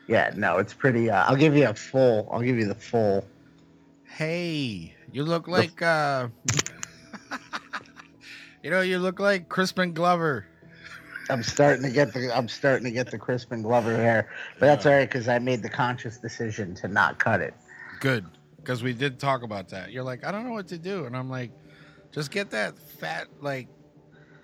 Yeah. 0.07 0.33
No, 0.35 0.57
it's 0.57 0.73
pretty. 0.73 1.09
Uh, 1.09 1.23
I'll 1.25 1.37
give 1.37 1.55
you 1.55 1.69
a 1.69 1.73
full. 1.73 2.27
I'll 2.31 2.41
give 2.41 2.57
you 2.57 2.65
the 2.67 2.75
full. 2.75 3.25
Hey, 4.03 4.93
you 5.11 5.23
look 5.23 5.47
like, 5.47 5.81
uh, 5.81 6.27
you 8.63 8.69
know, 8.69 8.81
you 8.81 8.99
look 8.99 9.19
like 9.19 9.49
Crispin 9.49 9.93
Glover. 9.93 10.45
I'm 11.29 11.43
starting 11.43 11.83
to 11.83 11.91
get 11.91 12.13
the. 12.13 12.35
I'm 12.35 12.47
starting 12.47 12.85
to 12.85 12.91
get 12.91 13.11
the 13.11 13.17
Crispin 13.17 13.61
Glover 13.61 13.95
hair, 13.95 14.29
but 14.59 14.67
that's 14.67 14.85
all 14.85 14.93
right 14.93 15.09
because 15.09 15.27
I 15.27 15.39
made 15.39 15.61
the 15.61 15.69
conscious 15.69 16.17
decision 16.17 16.73
to 16.75 16.87
not 16.87 17.19
cut 17.19 17.41
it. 17.41 17.53
Good, 17.99 18.25
because 18.57 18.81
we 18.81 18.93
did 18.93 19.19
talk 19.19 19.43
about 19.43 19.69
that. 19.69 19.91
You're 19.91 20.03
like, 20.03 20.25
I 20.25 20.31
don't 20.31 20.45
know 20.45 20.53
what 20.53 20.67
to 20.69 20.77
do, 20.77 21.05
and 21.05 21.17
I'm 21.17 21.29
like, 21.29 21.51
just 22.11 22.31
get 22.31 22.49
that 22.51 22.79
fat, 22.79 23.27
like, 23.41 23.67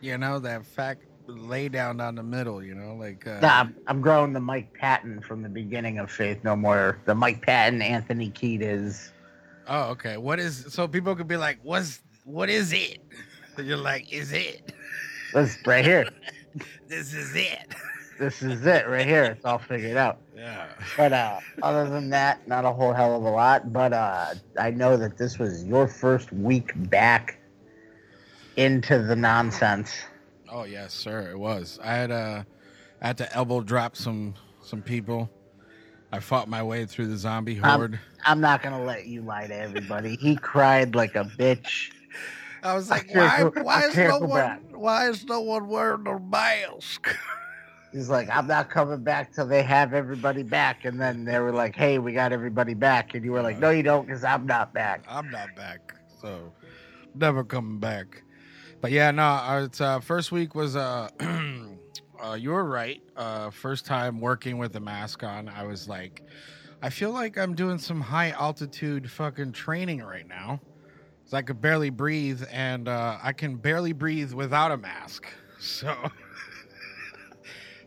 you 0.01 0.17
know, 0.17 0.39
that 0.39 0.65
fat 0.65 0.97
lay 1.27 1.69
down 1.69 1.97
down 1.97 2.15
the 2.15 2.23
middle. 2.23 2.61
You 2.61 2.75
know, 2.75 2.95
like, 2.95 3.25
uh, 3.25 3.39
Nah, 3.41 3.61
I'm, 3.61 3.75
I'm 3.87 4.01
growing 4.01 4.33
the 4.33 4.41
Mike 4.41 4.73
Patton 4.73 5.21
from 5.21 5.41
the 5.41 5.49
beginning 5.49 5.99
of 5.99 6.11
Faith 6.11 6.43
No 6.43 6.55
More. 6.55 6.99
The 7.05 7.15
Mike 7.15 7.41
Patton, 7.41 7.81
Anthony 7.81 8.29
Kiedis. 8.29 9.12
Oh, 9.67 9.91
okay. 9.91 10.17
What 10.17 10.39
is 10.39 10.65
so 10.69 10.87
people 10.87 11.15
could 11.15 11.27
be 11.27 11.37
like, 11.37 11.59
what's 11.63 12.01
what 12.25 12.49
is 12.49 12.73
it? 12.73 12.99
And 13.57 13.67
you're 13.67 13.77
like, 13.77 14.11
is 14.11 14.31
it? 14.31 14.73
This 15.33 15.57
right 15.65 15.85
here. 15.85 16.07
This 16.87 17.15
is 17.15 17.35
it. 17.35 17.73
This 18.19 18.43
is 18.43 18.63
it 18.67 18.87
right 18.87 19.07
here. 19.07 19.23
It's 19.23 19.43
all 19.43 19.57
figured 19.57 19.97
out. 19.97 20.19
Yeah. 20.35 20.67
But 20.95 21.11
uh, 21.11 21.39
other 21.63 21.89
than 21.89 22.11
that, 22.11 22.47
not 22.47 22.63
a 22.65 22.71
whole 22.71 22.93
hell 22.93 23.15
of 23.15 23.23
a 23.23 23.29
lot. 23.29 23.73
But 23.73 23.93
uh, 23.93 24.35
I 24.59 24.69
know 24.69 24.95
that 24.97 25.17
this 25.17 25.39
was 25.39 25.63
your 25.63 25.87
first 25.87 26.31
week 26.31 26.71
back 26.91 27.39
into 28.57 29.01
the 29.01 29.15
nonsense. 29.15 29.91
Oh 30.47 30.65
yes, 30.65 30.93
sir. 30.93 31.31
It 31.31 31.39
was. 31.39 31.79
I 31.83 31.95
had 31.95 32.11
uh, 32.11 32.43
I 33.01 33.07
had 33.07 33.17
to 33.17 33.35
elbow 33.35 33.61
drop 33.61 33.95
some 33.95 34.35
some 34.61 34.83
people. 34.83 35.29
I 36.13 36.19
fought 36.19 36.47
my 36.47 36.61
way 36.61 36.85
through 36.85 37.07
the 37.07 37.17
zombie 37.17 37.55
horde. 37.55 37.99
I'm 38.23 38.39
not 38.39 38.61
gonna 38.61 38.83
let 38.83 39.07
you 39.07 39.23
lie 39.23 39.47
to 39.47 39.55
everybody. 39.55 40.15
He 40.15 40.35
cried 40.35 40.93
like 40.93 41.15
a 41.15 41.23
bitch. 41.23 41.89
I 42.61 42.75
was 42.75 42.91
like, 42.91 43.07
can't 43.07 43.15
why? 43.15 43.49
go- 43.49 43.63
Why 43.63 43.85
is 43.87 43.97
no 43.97 44.19
one? 44.19 44.29
back. 44.29 44.61
Why 44.73 45.09
is 45.09 45.25
no 45.25 45.41
one 45.41 45.67
wearing 45.67 46.05
a 46.05 46.19
mask? 46.19 47.07
He's 47.91 48.09
like, 48.09 48.29
I'm 48.29 48.45
not 48.45 48.69
coming 48.69 49.01
back 49.01 49.33
till 49.33 49.47
they 49.47 49.63
have 49.63 49.95
everybody 49.95 50.43
back. 50.43 50.85
And 50.85 51.01
then 51.01 51.25
they 51.25 51.39
were 51.39 51.51
like, 51.51 51.75
Hey, 51.75 51.97
we 51.97 52.13
got 52.13 52.31
everybody 52.31 52.75
back. 52.75 53.15
And 53.15 53.25
you 53.25 53.31
were 53.31 53.41
like, 53.41 53.57
No, 53.57 53.71
you 53.71 53.81
don't, 53.81 54.05
because 54.05 54.23
I'm 54.23 54.45
not 54.45 54.71
back. 54.71 55.03
I'm 55.09 55.31
not 55.31 55.55
back, 55.55 55.95
so 56.21 56.53
never 57.15 57.43
coming 57.43 57.79
back. 57.79 58.21
But 58.81 58.91
yeah, 58.91 59.09
no. 59.09 59.63
It's 59.65 59.81
uh, 59.81 59.99
first 59.99 60.31
week 60.31 60.53
was 60.53 60.75
uh, 60.75 61.09
uh, 62.23 62.33
you 62.35 62.51
were 62.51 62.63
right. 62.63 63.01
Uh, 63.15 63.49
first 63.49 63.85
time 63.85 64.19
working 64.19 64.57
with 64.57 64.75
a 64.75 64.79
mask 64.79 65.23
on, 65.23 65.49
I 65.49 65.63
was 65.63 65.87
like, 65.87 66.23
I 66.81 66.89
feel 66.89 67.11
like 67.11 67.37
I'm 67.37 67.55
doing 67.55 67.77
some 67.77 68.01
high 68.01 68.31
altitude 68.31 69.09
fucking 69.11 69.51
training 69.53 70.01
right 70.03 70.27
now. 70.27 70.59
'Cause 71.23 71.33
I 71.33 71.41
could 71.41 71.61
barely 71.61 71.89
breathe, 71.89 72.43
and 72.51 72.87
uh, 72.89 73.17
I 73.23 73.31
can 73.33 73.55
barely 73.55 73.93
breathe 73.93 74.33
without 74.33 74.71
a 74.71 74.77
mask. 74.77 75.25
So, 75.59 75.95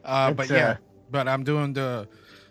uh, 0.04 0.32
but 0.32 0.48
yeah, 0.48 0.70
uh, 0.70 0.76
but 1.10 1.28
I'm 1.28 1.44
doing 1.44 1.74
the, 1.74 2.08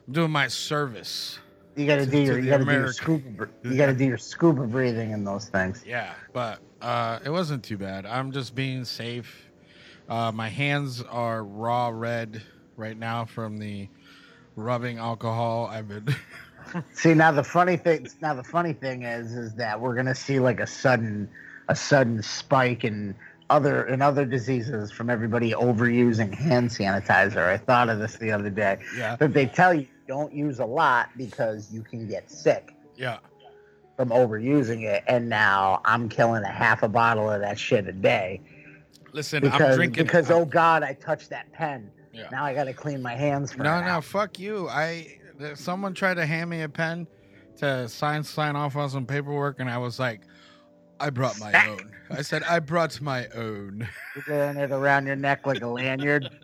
I'm 0.08 0.14
doing 0.14 0.30
my 0.30 0.48
service. 0.48 1.40
You 1.76 1.88
gotta 1.88 2.06
To- 2.06 2.12
do 2.12 2.20
your 2.20 2.38
you 2.40 2.50
gotta 2.50 2.64
do 2.64 2.72
your 2.72 2.94
scuba 2.94 3.50
you 3.64 3.76
gotta 3.76 3.94
do 3.94 4.06
your 4.06 4.18
scuba 4.20 4.68
breathing 4.68 5.12
in 5.12 5.24
those 5.24 5.50
things. 5.50 5.84
Yeah, 5.88 6.14
but 6.32 6.60
uh, 6.82 7.20
it 7.26 7.30
wasn't 7.32 7.64
too 7.64 7.78
bad. 7.78 8.06
I'm 8.06 8.32
just 8.32 8.54
being 8.54 8.86
safe. 8.86 9.45
Uh, 10.08 10.32
my 10.32 10.50
hands 10.50 11.02
are 11.02 11.44
raw 11.44 11.90
red 11.90 12.42
right 12.78 12.98
now 12.98 13.26
from 13.26 13.58
the 13.58 13.88
rubbing 14.56 14.98
alcohol. 14.98 15.68
I've 15.72 15.88
been. 15.88 16.16
See 16.94 17.14
now 17.14 17.32
the 17.32 17.44
funny 17.44 17.78
thing 17.78 18.08
now 18.22 18.34
the 18.34 18.44
funny 18.44 18.74
thing 18.74 19.04
is 19.04 19.34
is 19.34 19.54
that 19.56 19.80
we're 19.80 19.96
gonna 19.96 20.16
see 20.16 20.40
like 20.40 20.60
a 20.60 20.66
sudden 20.66 21.30
a 21.70 21.76
sudden 21.76 22.24
spike 22.24 22.84
in 22.84 23.16
other 23.50 23.86
in 23.88 24.02
other 24.02 24.26
diseases 24.26 24.92
from 24.92 25.10
everybody 25.10 25.52
overusing 25.52 26.34
hand 26.34 26.70
sanitizer. 26.70 27.48
I 27.48 27.58
thought 27.58 27.90
of 27.90 28.00
this 28.00 28.18
the 28.18 28.32
other 28.32 28.50
day. 28.50 28.80
yeah, 28.98 29.16
But 29.16 29.34
they 29.34 29.46
tell 29.46 29.74
you 29.74 29.88
don't 30.08 30.34
use 30.34 30.60
a 30.60 30.66
lot 30.66 31.10
because 31.18 31.72
you 31.72 31.82
can 31.82 32.08
get 32.08 32.30
sick 32.30 32.74
yeah. 32.96 33.20
from 33.98 34.10
overusing 34.10 34.84
it. 34.84 35.04
And 35.08 35.30
now 35.30 35.82
I'm 35.86 36.10
killing 36.10 36.44
a 36.44 36.52
half 36.52 36.84
a 36.84 36.88
bottle 36.88 37.30
of 37.30 37.42
that 37.42 37.60
shit 37.60 37.88
a 37.88 37.92
day 37.92 38.42
Listen, 39.16 39.42
because 39.42 39.62
I'm 39.62 39.76
drinking. 39.76 40.04
because 40.06 40.30
I'm- 40.30 40.42
oh 40.42 40.46
god, 40.46 40.84
I 40.84 40.94
touched 40.94 41.30
that 41.30 41.52
pen. 41.54 41.90
Yeah. 42.14 42.28
Now 42.32 42.44
I 42.46 42.54
gotta 42.54 42.74
clean 42.74 43.02
my 43.02 43.14
hands 43.16 43.52
for 43.54 43.64
no, 43.64 43.82
no, 43.84 44.02
fuck 44.02 44.38
you. 44.40 44.68
I 44.70 45.18
someone 45.56 45.94
tried 45.94 46.16
to 46.16 46.26
hand 46.26 46.50
me 46.50 46.62
a 46.62 46.70
pen 46.70 47.08
to 47.58 47.88
sign 47.90 48.24
sign 48.24 48.56
off 48.56 48.76
on 48.76 48.90
some 48.90 49.06
paperwork, 49.06 49.60
and 49.60 49.70
I 49.70 49.78
was 49.78 50.00
like, 50.00 50.22
I 51.00 51.10
brought 51.10 51.40
my 51.40 51.52
Sack. 51.52 51.68
own. 51.70 51.92
I 52.10 52.22
said 52.22 52.44
I 52.44 52.60
brought 52.60 53.00
my 53.02 53.28
own. 53.30 53.88
You're 54.16 54.24
wearing 54.38 54.58
it 54.58 54.72
around 54.72 55.08
your 55.08 55.16
neck 55.16 55.46
like 55.48 55.62
a 55.62 55.68
lanyard. 55.68 56.30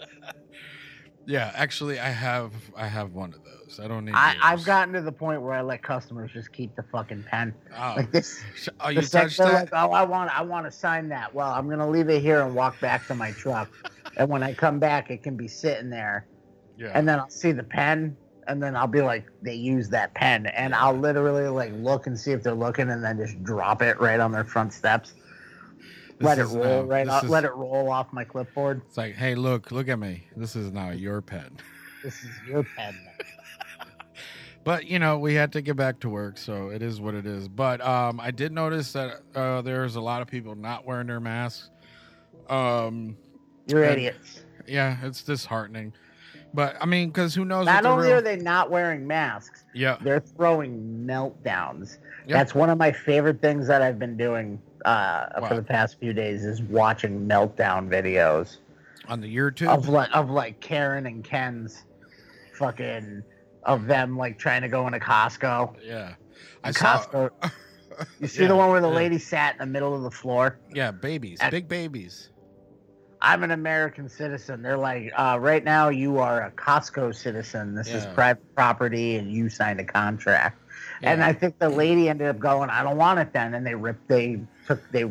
Yeah, 1.28 1.52
actually, 1.54 2.00
I 2.00 2.10
have 2.10 2.52
I 2.76 2.88
have 2.88 3.14
one 3.14 3.34
of 3.34 3.44
those. 3.46 3.61
I 3.80 3.88
don't 3.88 4.06
need. 4.06 4.14
I, 4.16 4.36
I've 4.42 4.64
gotten 4.66 4.94
to 4.96 5.02
the 5.02 5.12
point 5.12 5.42
where 5.42 5.54
I 5.54 5.62
let 5.62 5.82
customers 5.84 6.32
just 6.34 6.52
keep 6.52 6.76
the 6.76 6.84
fucking 6.84 7.24
pen. 7.30 7.54
Oh, 7.78 7.94
Like 7.98 8.12
this, 8.12 8.40
oh 8.80 8.90
you 8.90 9.02
touched 9.02 9.38
that? 9.38 9.54
like, 9.54 9.70
oh, 9.74 9.92
I 9.92 10.04
want, 10.04 10.38
I 10.38 10.42
want 10.42 10.66
to 10.66 10.72
sign 10.72 11.10
that. 11.10 11.34
Well, 11.34 11.52
I'm 11.52 11.70
gonna 11.70 11.90
leave 11.90 12.10
it 12.10 12.22
here 12.22 12.42
and 12.42 12.56
walk 12.56 12.80
back 12.80 13.08
to 13.08 13.16
my 13.16 13.32
truck, 13.32 13.70
and 14.18 14.30
when 14.30 14.44
I 14.44 14.54
come 14.54 14.80
back, 14.80 15.10
it 15.12 15.24
can 15.24 15.36
be 15.38 15.48
sitting 15.48 15.90
there, 15.90 16.28
yeah. 16.78 16.92
and 16.94 17.08
then 17.08 17.20
I'll 17.20 17.30
see 17.30 17.52
the 17.52 17.64
pen, 17.64 18.16
and 18.48 18.62
then 18.62 18.76
I'll 18.76 18.88
be 18.88 19.02
like, 19.02 19.26
they 19.42 19.56
use 19.56 19.90
that 19.90 20.14
pen, 20.14 20.48
and 20.48 20.74
I'll 20.76 20.98
literally 20.98 21.48
like 21.48 21.72
look 21.76 22.08
and 22.08 22.20
see 22.20 22.32
if 22.32 22.44
they're 22.44 22.54
looking, 22.54 22.90
and 22.90 23.04
then 23.04 23.18
just 23.18 23.42
drop 23.44 23.82
it 23.82 24.00
right 24.00 24.20
on 24.20 24.32
their 24.32 24.44
front 24.46 24.74
steps. 24.74 25.14
This 26.20 26.26
let 26.28 26.38
it 26.38 26.46
roll 26.46 26.84
now- 26.84 26.90
right 26.90 27.08
off. 27.08 27.24
is- 27.24 27.30
Let 27.32 27.46
it 27.46 27.54
roll 27.56 27.90
off 27.92 28.14
my 28.14 28.24
clipboard. 28.24 28.82
It's 28.88 28.98
like, 28.98 29.16
hey, 29.16 29.34
look, 29.34 29.72
look 29.72 29.88
at 29.90 29.98
me. 29.98 30.28
This 30.36 30.56
is 30.56 30.72
now 30.72 30.92
your 30.92 31.20
pen. 31.22 31.58
This 32.04 32.24
is 32.24 32.30
your 32.48 32.64
pen. 32.76 32.96
But 34.64 34.86
you 34.86 35.00
know, 35.00 35.18
we 35.18 35.34
had 35.34 35.52
to 35.54 35.62
get 35.62 35.76
back 35.76 36.00
to 36.02 36.10
work, 36.10 36.38
so 36.38 36.70
it 36.70 36.82
is 36.82 37.02
what 37.02 37.16
it 37.16 37.26
is. 37.26 37.48
But 37.48 37.82
um, 37.82 38.20
I 38.20 38.30
did 38.32 38.52
notice 38.52 38.94
that 38.94 39.22
uh, 39.34 39.62
there's 39.64 39.96
a 39.96 40.02
lot 40.02 40.22
of 40.22 40.28
people 40.28 40.56
not 40.56 40.86
wearing 40.86 41.08
their 41.08 41.20
masks. 41.20 41.70
Um, 42.50 43.18
You're 43.68 43.84
And- 43.84 43.94
idiots. 43.94 44.44
yeah, 44.68 44.98
it's 45.04 45.24
disheartening. 45.24 45.94
But 46.54 46.76
I 46.82 46.86
mean, 46.86 47.10
because 47.10 47.34
who 47.34 47.46
knows? 47.46 47.66
Not 47.66 47.86
only 47.86 48.08
real- 48.10 48.18
are 48.18 48.22
they 48.22 48.36
not 48.36 48.70
wearing 48.70 49.08
masks, 49.08 49.64
yeah, 49.74 49.98
they're 50.02 50.20
throwing 50.20 51.06
meltdowns. 51.08 51.98
Yeah. 52.28 52.38
That's 52.38 52.54
one 52.54 52.70
of 52.70 52.78
my 52.78 52.92
favorite 52.92 53.42
things 53.42 53.68
that 53.68 53.82
I've 53.82 53.98
been 53.98 54.18
doing 54.18 54.62
uh, 54.86 55.28
What? 55.40 55.48
for 55.50 55.56
the 55.56 55.64
past 55.64 55.98
few 56.00 56.12
days 56.14 56.44
is 56.44 56.62
watching 56.62 57.26
meltdown 57.28 57.88
videos 57.90 58.58
on 59.08 59.22
the 59.22 59.34
YouTube. 59.34 59.70
of 59.70 59.88
like 59.88 60.10
of 60.14 60.30
like 60.30 60.60
Karen 60.60 61.06
and 61.06 61.24
Ken's 61.24 61.86
fucking 62.54 63.24
of 63.64 63.86
them 63.88 64.18
like 64.18 64.38
trying 64.40 64.62
to 64.62 64.68
go 64.70 64.88
into 64.88 65.00
Costco. 65.00 65.76
yeah, 65.84 66.16
I 66.64 66.68
And 66.70 66.76
saw. 66.76 66.98
Costco. 67.04 67.30
You 68.20 68.28
see 68.28 68.44
Yeah, 68.44 68.48
the 68.48 68.56
one 68.56 68.70
where 68.72 68.82
the 68.82 68.90
yeah. 68.90 68.96
lady 68.96 69.20
sat 69.20 69.54
in 69.54 69.60
the 69.60 69.66
middle 69.66 69.94
of 69.94 70.02
the 70.02 70.10
floor? 70.10 70.58
Yeah, 70.74 70.92
babies, 70.92 71.40
big 71.52 71.68
babies. 71.68 72.30
I'm 73.22 73.44
an 73.44 73.52
American 73.52 74.10
citizen. 74.10 74.64
They're 74.64 74.78
like, 74.78 75.12
uh, 75.16 75.38
right 75.40 75.64
now 75.64 75.90
you 75.90 76.18
are 76.18 76.42
a 76.42 76.52
Costco 76.52 77.14
citizen. 77.14 77.76
This 77.76 77.90
is 77.90 78.06
private 78.16 78.42
property, 78.56 79.18
and 79.18 79.32
you 79.32 79.50
signed 79.50 79.80
a 79.80 79.84
contract. 79.84 80.58
And 81.04 81.24
I 81.24 81.34
think 81.34 81.60
the 81.60 81.70
lady 81.70 82.10
ended 82.10 82.28
up 82.28 82.40
going, 82.40 82.70
I 82.72 82.82
don't 82.82 82.98
want 82.98 83.20
it 83.20 83.34
then, 83.34 83.54
and 83.54 83.66
they 83.68 83.76
ripped 83.76 84.08
they 84.08 84.40
took 84.66 84.82
they 84.92 85.06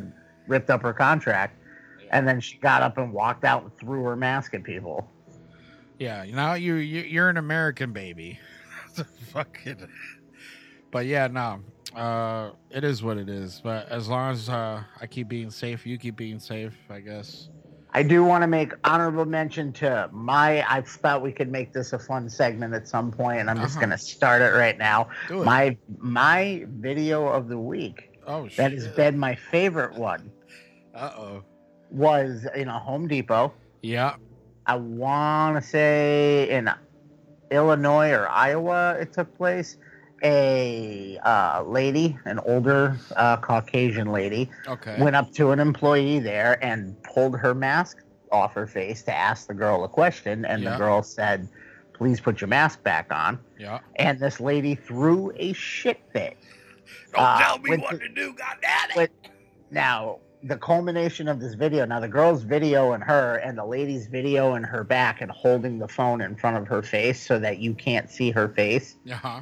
ripped 0.49 0.71
up 0.71 0.83
her 0.83 0.93
contract, 0.93 1.57
and 2.11 2.27
then 2.27 2.41
she 2.41 2.57
got 2.59 2.83
up 2.83 2.99
and 2.99 3.13
walked 3.13 3.45
out 3.45 3.63
and 3.63 3.77
threw 3.77 4.03
her 4.05 4.17
mask 4.17 4.55
at 4.55 4.65
people. 4.65 5.07
Yeah, 6.01 6.25
now 6.33 6.55
you, 6.55 6.77
you 6.77 7.03
you're 7.03 7.29
an 7.29 7.37
American 7.37 7.93
baby. 7.93 8.39
Fucking. 9.33 9.87
But 10.91 11.05
yeah, 11.05 11.27
no. 11.29 11.61
Uh, 11.95 12.53
it 12.71 12.85
is 12.85 13.03
what 13.03 13.19
it 13.19 13.29
is. 13.29 13.61
But 13.63 13.87
as 13.91 14.09
long 14.09 14.33
as 14.33 14.49
uh, 14.49 14.83
I 15.01 15.07
keep 15.07 15.29
being 15.29 15.51
safe, 15.51 15.87
you 15.87 15.99
keep 15.99 16.17
being 16.17 16.39
safe. 16.41 16.73
I 16.89 17.01
guess. 17.01 17.51
I 17.93 18.03
do 18.03 18.25
want 18.25 18.43
to 18.43 18.47
make 18.47 18.73
honorable 18.85 19.27
mention 19.27 19.75
to 19.75 20.09
my. 20.11 20.65
I 20.73 20.81
thought 20.81 21.21
we 21.21 21.33
could 21.33 21.53
make 21.53 21.75
this 21.75 21.93
a 21.93 21.99
fun 21.99 22.31
segment 22.31 22.73
at 22.73 22.89
some 22.89 23.11
point, 23.13 23.41
and 23.41 23.51
I'm 23.51 23.59
just 23.59 23.73
Uh-huh. 23.77 23.81
gonna 23.83 23.99
start 23.99 24.41
it 24.41 24.55
right 24.55 24.79
now. 24.79 25.09
It. 25.29 25.35
My 25.45 25.77
my 25.99 26.65
video 26.79 27.27
of 27.27 27.49
the 27.49 27.59
week 27.59 28.19
oh 28.27 28.49
shit. 28.49 28.57
that 28.57 28.73
has 28.73 28.89
been 28.89 29.19
my 29.19 29.35
favorite 29.35 29.95
one 29.97 30.31
Uh 30.95 31.11
oh. 31.19 31.45
was 31.91 32.47
in 32.55 32.69
a 32.69 32.79
Home 32.79 33.07
Depot. 33.07 33.53
Yeah. 33.83 34.15
I 34.71 34.77
want 34.77 35.61
to 35.61 35.69
say 35.69 36.49
in 36.49 36.71
Illinois 37.51 38.11
or 38.13 38.29
Iowa 38.29 38.97
it 39.01 39.13
took 39.13 39.37
place. 39.37 39.77
A 40.23 41.19
uh, 41.25 41.63
lady, 41.67 42.17
an 42.27 42.39
older 42.41 42.97
uh, 43.17 43.39
Caucasian 43.39 44.13
lady, 44.13 44.51
Okay. 44.69 44.97
went 45.01 45.17
up 45.17 45.33
to 45.33 45.51
an 45.51 45.59
employee 45.61 46.19
there 46.19 46.63
and 46.63 46.95
pulled 47.05 47.39
her 47.39 47.55
mask 47.55 48.05
off 48.31 48.53
her 48.53 48.67
face 48.67 49.03
to 49.05 49.15
ask 49.17 49.47
the 49.49 49.55
girl 49.55 49.83
a 49.83 49.89
question. 49.89 50.45
And 50.45 50.63
Yeah. 50.63 50.73
the 50.73 50.77
girl 50.77 51.03
said, 51.03 51.49
Please 51.95 52.21
put 52.21 52.41
your 52.43 52.49
mask 52.49 52.83
back 52.83 53.07
on. 53.13 53.39
yeah. 53.59 53.79
And 53.97 54.21
this 54.21 54.41
lady 54.41 54.75
threw 54.75 55.33
a 55.37 55.53
shit 55.55 56.01
fit. 56.13 56.37
Don't 57.15 57.25
Uh, 57.25 57.39
tell 57.39 57.59
me 57.59 57.77
what 57.79 57.93
the- 57.93 57.99
to 58.01 58.09
do. 58.11 58.35
God 58.35 58.57
damn 58.63 58.91
it. 58.91 58.97
with- 58.97 59.11
Now, 59.71 60.19
the 60.43 60.57
culmination 60.57 61.29
of 61.29 61.41
this 61.41 61.55
video, 61.55 61.85
now 61.85 62.01
the 62.01 62.09
girl's 62.09 62.43
video 62.43 62.93
and 62.93 63.03
her, 63.05 63.37
and 63.37 63.59
the 63.59 63.65
lady's 63.65 64.07
video 64.07 64.55
and 64.55 64.65
her 64.65 64.85
back, 64.85 65.21
and 65.21 65.31
holding 65.31 65.79
the 65.79 65.89
phone 65.89 66.21
in 66.21 66.35
front 66.37 66.57
of 66.57 66.67
her 66.69 66.83
face 66.83 67.25
so 67.25 67.39
that 67.39 67.59
you 67.59 67.75
can't 67.75 68.09
see 68.11 68.31
her 68.31 68.49
face 68.49 68.97
Uh 69.11 69.15
huh. 69.15 69.41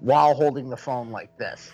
while 0.00 0.34
holding 0.34 0.68
the 0.70 0.76
phone 0.76 1.10
like 1.10 1.36
this. 1.38 1.72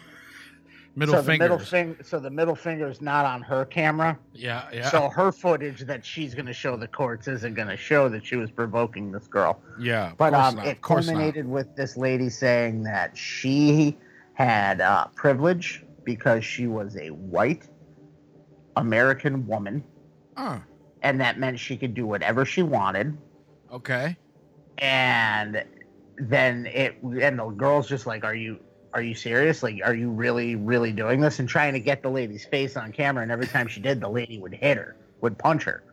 Middle 0.94 1.14
so 1.14 1.22
the 1.22 1.38
middle 1.38 1.58
fingers. 1.58 1.68
finger, 1.70 2.02
so 2.02 2.18
the 2.18 2.30
middle 2.30 2.56
finger 2.56 2.88
is 2.88 3.00
not 3.00 3.24
on 3.24 3.40
her 3.42 3.64
camera. 3.64 4.18
yeah. 4.34 4.68
Yeah. 4.72 4.90
So 4.90 5.08
her 5.08 5.30
footage 5.30 5.82
that 5.82 6.04
she's 6.04 6.34
going 6.34 6.46
to 6.46 6.52
show 6.52 6.76
the 6.76 6.88
courts 6.88 7.28
isn't 7.28 7.54
going 7.54 7.68
to 7.68 7.76
show 7.76 8.08
that 8.08 8.26
she 8.26 8.34
was 8.34 8.50
provoking 8.50 9.12
this 9.12 9.28
girl. 9.28 9.60
yeah. 9.78 10.12
But 10.18 10.34
um, 10.34 10.56
not, 10.56 10.66
it 10.66 10.80
course 10.82 11.06
not. 11.06 11.12
culminated 11.12 11.46
with 11.48 11.76
this 11.76 11.96
lady 11.96 12.28
saying 12.28 12.82
that 12.82 13.16
she 13.16 13.96
had 14.34 14.80
uh, 14.80 15.06
privilege 15.14 15.84
because 16.04 16.44
she 16.44 16.66
was 16.66 16.96
a 16.96 17.10
white 17.10 17.68
American 18.78 19.46
woman, 19.46 19.84
Oh, 20.36 20.60
and 21.02 21.20
that 21.20 21.38
meant 21.38 21.58
she 21.58 21.76
could 21.76 21.94
do 21.94 22.06
whatever 22.06 22.44
she 22.44 22.62
wanted. 22.62 23.16
okay. 23.72 24.16
And 24.78 25.64
then 26.16 26.66
it, 26.66 27.02
and 27.02 27.38
the 27.38 27.46
girl's 27.48 27.88
just 27.88 28.06
like, 28.06 28.24
"Are 28.24 28.34
you?" 28.34 28.58
Are 28.94 29.02
you 29.02 29.14
serious? 29.14 29.62
Like, 29.62 29.80
are 29.84 29.94
you 29.94 30.08
really, 30.10 30.56
really 30.56 30.92
doing 30.92 31.20
this? 31.20 31.40
And 31.40 31.48
trying 31.48 31.74
to 31.74 31.78
get 31.78 32.02
the 32.02 32.08
lady's 32.08 32.46
face 32.46 32.74
on 32.74 32.90
camera, 32.90 33.22
and 33.22 33.30
every 33.30 33.46
time 33.46 33.68
she 33.68 33.80
did, 33.80 34.00
the 34.00 34.08
lady 34.08 34.38
would 34.38 34.54
hit 34.54 34.78
her, 34.78 34.96
would 35.20 35.36
punch 35.38 35.64
her. 35.64 35.84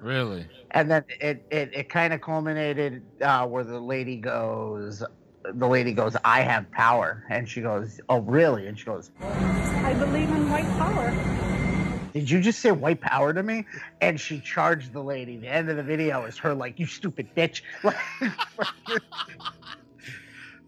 Really? 0.00 0.46
and 0.70 0.90
then 0.90 1.04
it 1.20 1.44
it, 1.50 1.70
it 1.74 1.88
kind 1.90 2.14
of 2.14 2.20
culminated 2.22 3.02
uh, 3.20 3.46
where 3.46 3.64
the 3.64 3.78
lady 3.78 4.16
goes 4.16 5.02
the 5.54 5.66
lady 5.68 5.92
goes 5.92 6.14
i 6.24 6.40
have 6.42 6.70
power 6.70 7.24
and 7.30 7.48
she 7.48 7.60
goes 7.62 8.00
oh 8.08 8.18
really 8.20 8.66
and 8.66 8.78
she 8.78 8.84
goes 8.84 9.10
I 9.20 9.94
believe 9.94 10.28
in 10.30 10.50
white 10.50 10.68
power. 10.78 11.57
Did 12.12 12.30
you 12.30 12.40
just 12.40 12.60
say 12.60 12.70
white 12.70 13.00
power 13.00 13.32
to 13.32 13.42
me 13.42 13.64
and 14.00 14.20
she 14.20 14.40
charged 14.40 14.92
the 14.92 15.02
lady 15.02 15.36
the 15.36 15.48
end 15.48 15.68
of 15.70 15.76
the 15.76 15.82
video 15.82 16.24
is 16.24 16.36
her 16.38 16.54
like 16.54 16.78
you 16.78 16.86
stupid 16.86 17.28
bitch 17.36 17.62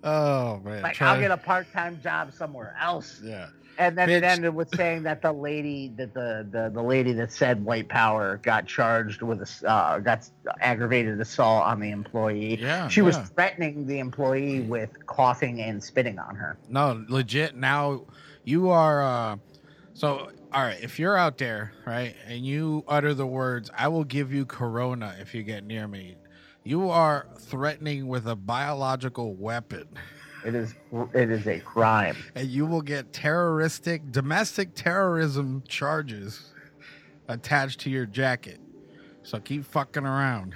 Oh 0.03 0.61
man. 0.65 0.83
like 0.83 0.95
Try- 0.95 1.09
i'll 1.15 1.21
get 1.21 1.31
a 1.31 1.37
part-time 1.37 2.01
job 2.03 2.33
somewhere 2.33 2.75
else 2.81 3.21
Yeah. 3.23 3.49
and 3.79 3.99
then 3.99 4.09
it 4.09 4.23
ended 4.25 4.55
with 4.55 4.75
saying 4.75 5.03
that 5.03 5.21
the 5.21 5.33
lady 5.33 5.93
that 5.97 6.15
the, 6.15 6.47
the 6.51 6.71
the 6.73 6.83
lady 6.83 7.13
that 7.15 7.31
said 7.33 7.63
white 7.63 7.89
power 7.91 8.39
got 8.43 8.67
charged 8.67 9.21
with 9.21 9.43
a 9.43 9.69
uh, 9.71 9.99
got 9.99 10.27
aggravated 10.61 11.21
assault 11.21 11.65
on 11.67 11.81
the 11.81 11.91
employee 11.91 12.57
Yeah. 12.59 12.89
She 12.89 13.03
was 13.03 13.19
threatening 13.35 13.87
the 13.87 13.99
employee 13.99 14.61
with 14.63 15.05
coughing 15.07 15.61
and 15.61 15.83
spitting 15.85 16.19
on 16.19 16.35
her. 16.35 16.57
No, 16.69 17.05
legit. 17.09 17.55
Now 17.57 18.07
you 18.45 18.71
are. 18.71 19.03
uh 19.03 19.37
So, 19.93 20.31
all 20.53 20.63
right. 20.63 20.83
If 20.83 20.99
you're 20.99 21.17
out 21.17 21.39
there, 21.39 21.73
right, 21.87 22.15
and 22.27 22.45
you 22.45 22.85
utter 22.89 23.15
the 23.15 23.27
words, 23.27 23.71
"I 23.77 23.89
will 23.89 24.05
give 24.05 24.33
you 24.33 24.45
corona 24.47 25.17
if 25.21 25.35
you 25.35 25.43
get 25.43 25.65
near 25.65 25.87
me," 25.89 26.17
you 26.65 26.91
are 26.91 27.27
threatening 27.39 28.07
with 28.09 28.27
a 28.27 28.37
biological 28.37 29.35
weapon, 29.35 29.87
It 30.45 30.55
is 30.55 30.75
it 31.15 31.31
is 31.31 31.47
a 31.47 31.61
crime. 31.61 32.17
and 32.35 32.49
you 32.49 32.67
will 32.67 32.83
get 32.83 33.13
terroristic, 33.13 34.11
domestic 34.11 34.75
terrorism 34.75 35.63
charges 35.69 36.53
attached 37.29 37.81
to 37.81 37.91
your 37.91 38.07
jacket. 38.07 38.61
So 39.23 39.39
keep 39.39 39.65
fucking 39.65 40.05
around. 40.07 40.55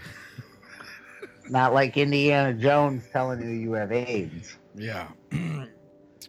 Not 1.50 1.74
like 1.74 1.96
Indiana 1.98 2.54
Jones 2.54 3.04
telling 3.12 3.42
you 3.42 3.50
you 3.50 3.72
have 3.72 3.92
AIDS. 3.92 4.56
Yeah. 4.74 5.08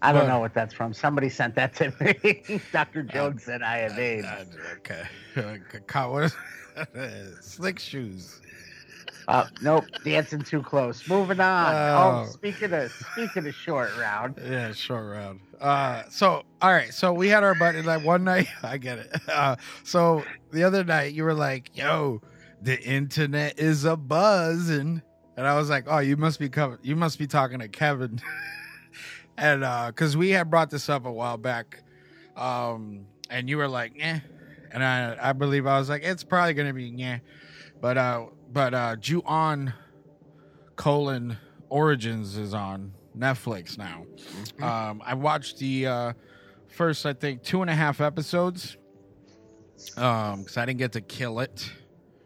I 0.01 0.11
don't 0.11 0.21
Well- 0.23 0.35
know 0.35 0.39
what 0.39 0.53
that's 0.53 0.73
from. 0.73 0.93
Somebody 0.93 1.29
sent 1.29 1.55
that 1.55 1.73
to 1.75 1.93
me. 1.99 2.61
Dr. 2.71 3.03
Jones 3.03 3.43
said 3.43 3.61
I 3.61 3.77
have 3.79 3.97
AIDS. 3.99 4.25
Uh, 4.25 4.45
okay. 4.77 5.03
Uh, 5.93 6.07
what 6.07 6.23
is 6.23 6.35
Slick 7.41 7.79
shoes. 7.79 8.41
Uh, 9.27 9.47
nope, 9.61 9.85
dancing 10.03 10.41
too 10.41 10.61
close. 10.61 11.07
Moving 11.09 11.39
on. 11.39 11.73
Oh. 11.73 12.25
Oh, 12.27 12.31
speaking 12.31 12.71
of 12.73 12.91
speaking 13.13 13.47
of 13.47 13.55
short 13.55 13.89
round, 13.97 14.35
Yeah, 14.43 14.71
short 14.73 15.05
round. 15.11 15.39
Uh, 15.59 16.03
so 16.09 16.43
all 16.61 16.71
right, 16.71 16.93
so 16.93 17.11
we 17.11 17.27
had 17.29 17.43
our 17.43 17.55
buddy 17.55 17.81
like 17.81 18.03
one 18.05 18.23
night. 18.23 18.47
I 18.61 18.77
get 18.77 18.99
it. 18.99 19.15
Uh, 19.27 19.55
so 19.83 20.23
the 20.51 20.63
other 20.63 20.83
night 20.83 21.13
you 21.13 21.23
were 21.23 21.33
like, 21.33 21.75
"Yo, 21.75 22.21
the 22.61 22.79
internet 22.81 23.57
is 23.59 23.83
a 23.83 23.97
buzzing," 23.97 25.01
and 25.37 25.47
I 25.47 25.55
was 25.57 25.69
like, 25.69 25.85
"Oh, 25.87 25.99
you 25.99 26.17
must 26.17 26.39
be 26.39 26.49
coming. 26.49 26.77
You 26.83 26.95
must 26.95 27.17
be 27.17 27.25
talking 27.27 27.59
to 27.59 27.67
Kevin." 27.67 28.21
And 29.37 29.63
uh, 29.63 29.87
because 29.87 30.15
we 30.15 30.29
had 30.29 30.49
brought 30.49 30.69
this 30.69 30.89
up 30.89 31.05
a 31.05 31.11
while 31.11 31.37
back, 31.37 31.83
um, 32.35 33.05
and 33.29 33.49
you 33.49 33.57
were 33.57 33.67
like, 33.67 33.93
"Yeah," 33.95 34.19
and 34.71 34.83
I 34.83 35.17
I 35.19 35.33
believe 35.33 35.65
I 35.67 35.79
was 35.79 35.89
like, 35.89 36.03
"It's 36.03 36.23
probably 36.23 36.53
gonna 36.53 36.73
be 36.73 36.85
yeah," 36.85 37.19
but 37.81 37.97
uh, 37.97 38.25
but 38.51 38.73
uh, 38.73 38.95
Ju-on 38.97 39.73
colon 40.75 41.37
Origins 41.69 42.37
is 42.37 42.53
on 42.53 42.93
Netflix 43.17 43.77
now. 43.77 44.05
Um, 44.61 45.01
I 45.05 45.13
watched 45.13 45.57
the 45.59 45.87
uh, 45.87 46.13
first, 46.67 47.05
I 47.05 47.13
think, 47.13 47.43
two 47.43 47.61
and 47.61 47.69
a 47.69 47.75
half 47.75 48.01
episodes 48.01 48.77
um, 49.97 50.41
because 50.41 50.57
I 50.57 50.65
didn't 50.65 50.79
get 50.79 50.91
to 50.93 51.01
kill 51.01 51.39
it. 51.39 51.71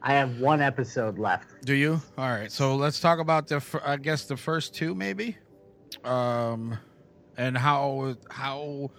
I 0.01 0.13
have 0.13 0.39
one 0.39 0.61
episode 0.61 1.19
left. 1.19 1.65
Do 1.65 1.73
you? 1.73 2.01
All 2.17 2.29
right. 2.29 2.51
So 2.51 2.75
let's 2.75 2.99
talk 2.99 3.19
about 3.19 3.47
the, 3.47 3.61
I 3.85 3.97
guess, 3.97 4.25
the 4.25 4.37
first 4.37 4.73
two, 4.73 4.95
maybe, 4.95 5.37
um, 6.05 6.77
and 7.39 7.57
how 7.57 8.15
how 8.29 8.91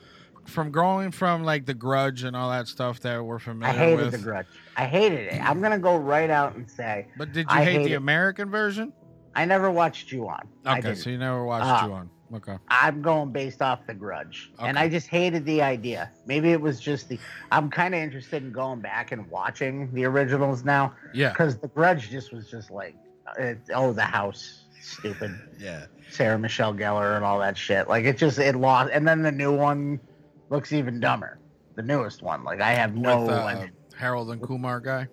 from 0.46 0.70
growing 0.72 1.12
from 1.12 1.44
like 1.44 1.66
the 1.66 1.74
Grudge 1.74 2.24
and 2.24 2.34
all 2.34 2.50
that 2.50 2.66
stuff 2.66 2.98
that 3.00 3.22
we're 3.24 3.38
familiar 3.38 3.74
I 3.74 3.76
hated 3.78 4.00
with. 4.06 4.12
the 4.12 4.18
grudge. 4.18 4.46
I 4.76 4.86
hated 4.86 5.32
it. 5.32 5.40
I'm 5.40 5.60
gonna 5.60 5.78
go 5.78 5.96
right 5.96 6.30
out 6.30 6.56
and 6.56 6.68
say 6.68 7.06
But 7.16 7.32
did 7.32 7.46
you 7.50 7.56
I 7.56 7.62
hate, 7.64 7.84
the 7.84 7.92
it. 7.92 7.96
American 7.96 8.50
version? 8.50 8.92
I 9.36 9.44
never 9.44 9.70
watched 9.70 10.08
Ju-on. 10.08 10.48
Okay, 10.66 10.94
so 10.96 11.10
you 11.10 11.18
never 11.18 11.44
watched 11.44 11.66
Ah. 11.66 11.86
Ju-on. 11.86 12.10
Okay. 12.34 12.56
I'm 12.68 13.02
going 13.02 13.30
based 13.32 13.60
off 13.60 13.86
the 13.86 13.94
grudge. 13.94 14.52
And 14.60 14.78
I 14.78 14.88
just 14.88 15.08
hated 15.08 15.44
the 15.44 15.62
idea. 15.62 16.10
Maybe 16.26 16.50
it 16.52 16.60
was 16.60 16.80
just 16.80 17.08
the 17.08 17.18
I'm 17.52 17.70
kind 17.70 17.94
of 17.94 18.00
interested 18.00 18.42
in 18.42 18.50
going 18.52 18.80
back 18.80 19.12
and 19.12 19.28
watching 19.30 19.92
the 19.92 20.04
originals 20.06 20.64
now 20.64 20.94
Yeah. 21.12 21.32
cuz 21.34 21.58
the 21.58 21.68
grudge 21.68 22.08
just 22.10 22.32
was 22.32 22.50
just 22.50 22.70
like 22.70 22.96
it, 23.38 23.58
oh 23.74 23.92
the 23.92 24.02
house 24.02 24.64
stupid 24.80 25.38
Yeah. 25.58 25.86
Sarah 26.10 26.38
Michelle 26.38 26.74
Gellar 26.74 27.14
and 27.16 27.24
all 27.24 27.38
that 27.38 27.56
shit. 27.56 27.88
Like 27.88 28.04
it 28.04 28.16
just 28.18 28.38
it 28.38 28.56
lost 28.56 28.90
and 28.92 29.06
then 29.06 29.22
the 29.22 29.32
new 29.32 29.54
one 29.54 30.00
looks 30.48 30.72
even 30.72 31.00
dumber. 31.00 31.38
the 31.76 31.82
newest 31.82 32.22
one. 32.22 32.42
Like 32.44 32.60
I 32.60 32.72
have 32.72 32.94
no 32.96 33.22
with 33.22 33.30
uh, 33.30 33.66
Harold 33.96 34.30
and 34.30 34.42
Kumar 34.42 34.80
guy. 34.80 35.06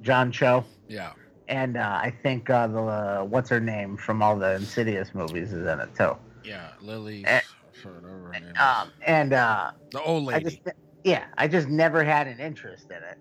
John 0.00 0.32
Cho, 0.32 0.64
Yeah. 0.88 1.12
and 1.48 1.76
uh, 1.76 2.00
I 2.02 2.10
think 2.22 2.48
uh, 2.48 2.66
the 2.68 2.80
uh, 2.82 3.24
what's 3.24 3.50
her 3.50 3.60
name 3.60 3.96
from 3.98 4.22
all 4.22 4.38
the 4.38 4.54
Insidious 4.54 5.14
movies 5.14 5.52
is 5.52 5.66
in 5.66 5.78
it 5.78 5.94
too. 5.94 6.16
Yeah, 6.42 6.70
Lily. 6.80 7.22
Eh, 7.26 7.40
whatever 7.82 8.30
name. 8.32 8.56
Um, 8.58 8.90
and 9.06 9.32
uh, 9.34 9.72
the 9.92 10.00
old 10.02 10.22
I 10.32 10.38
lady. 10.38 10.44
just 10.44 10.58
yeah, 11.04 11.24
I 11.36 11.48
just 11.48 11.68
never 11.68 12.02
had 12.02 12.26
an 12.26 12.40
interest 12.40 12.86
in 12.90 12.96
it. 12.96 13.18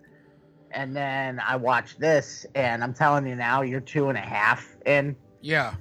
And 0.72 0.96
then 0.96 1.42
I 1.46 1.58
watched 1.58 2.00
this, 2.00 2.46
and 2.56 2.82
I'm 2.84 2.94
telling 2.94 3.28
you 3.28 3.36
now, 3.36 3.62
you're 3.62 3.82
two 3.82 4.08
and 4.10 4.18
a 4.18 4.22
half 4.22 4.78
in. 4.86 5.16
Yeah. 5.42 5.76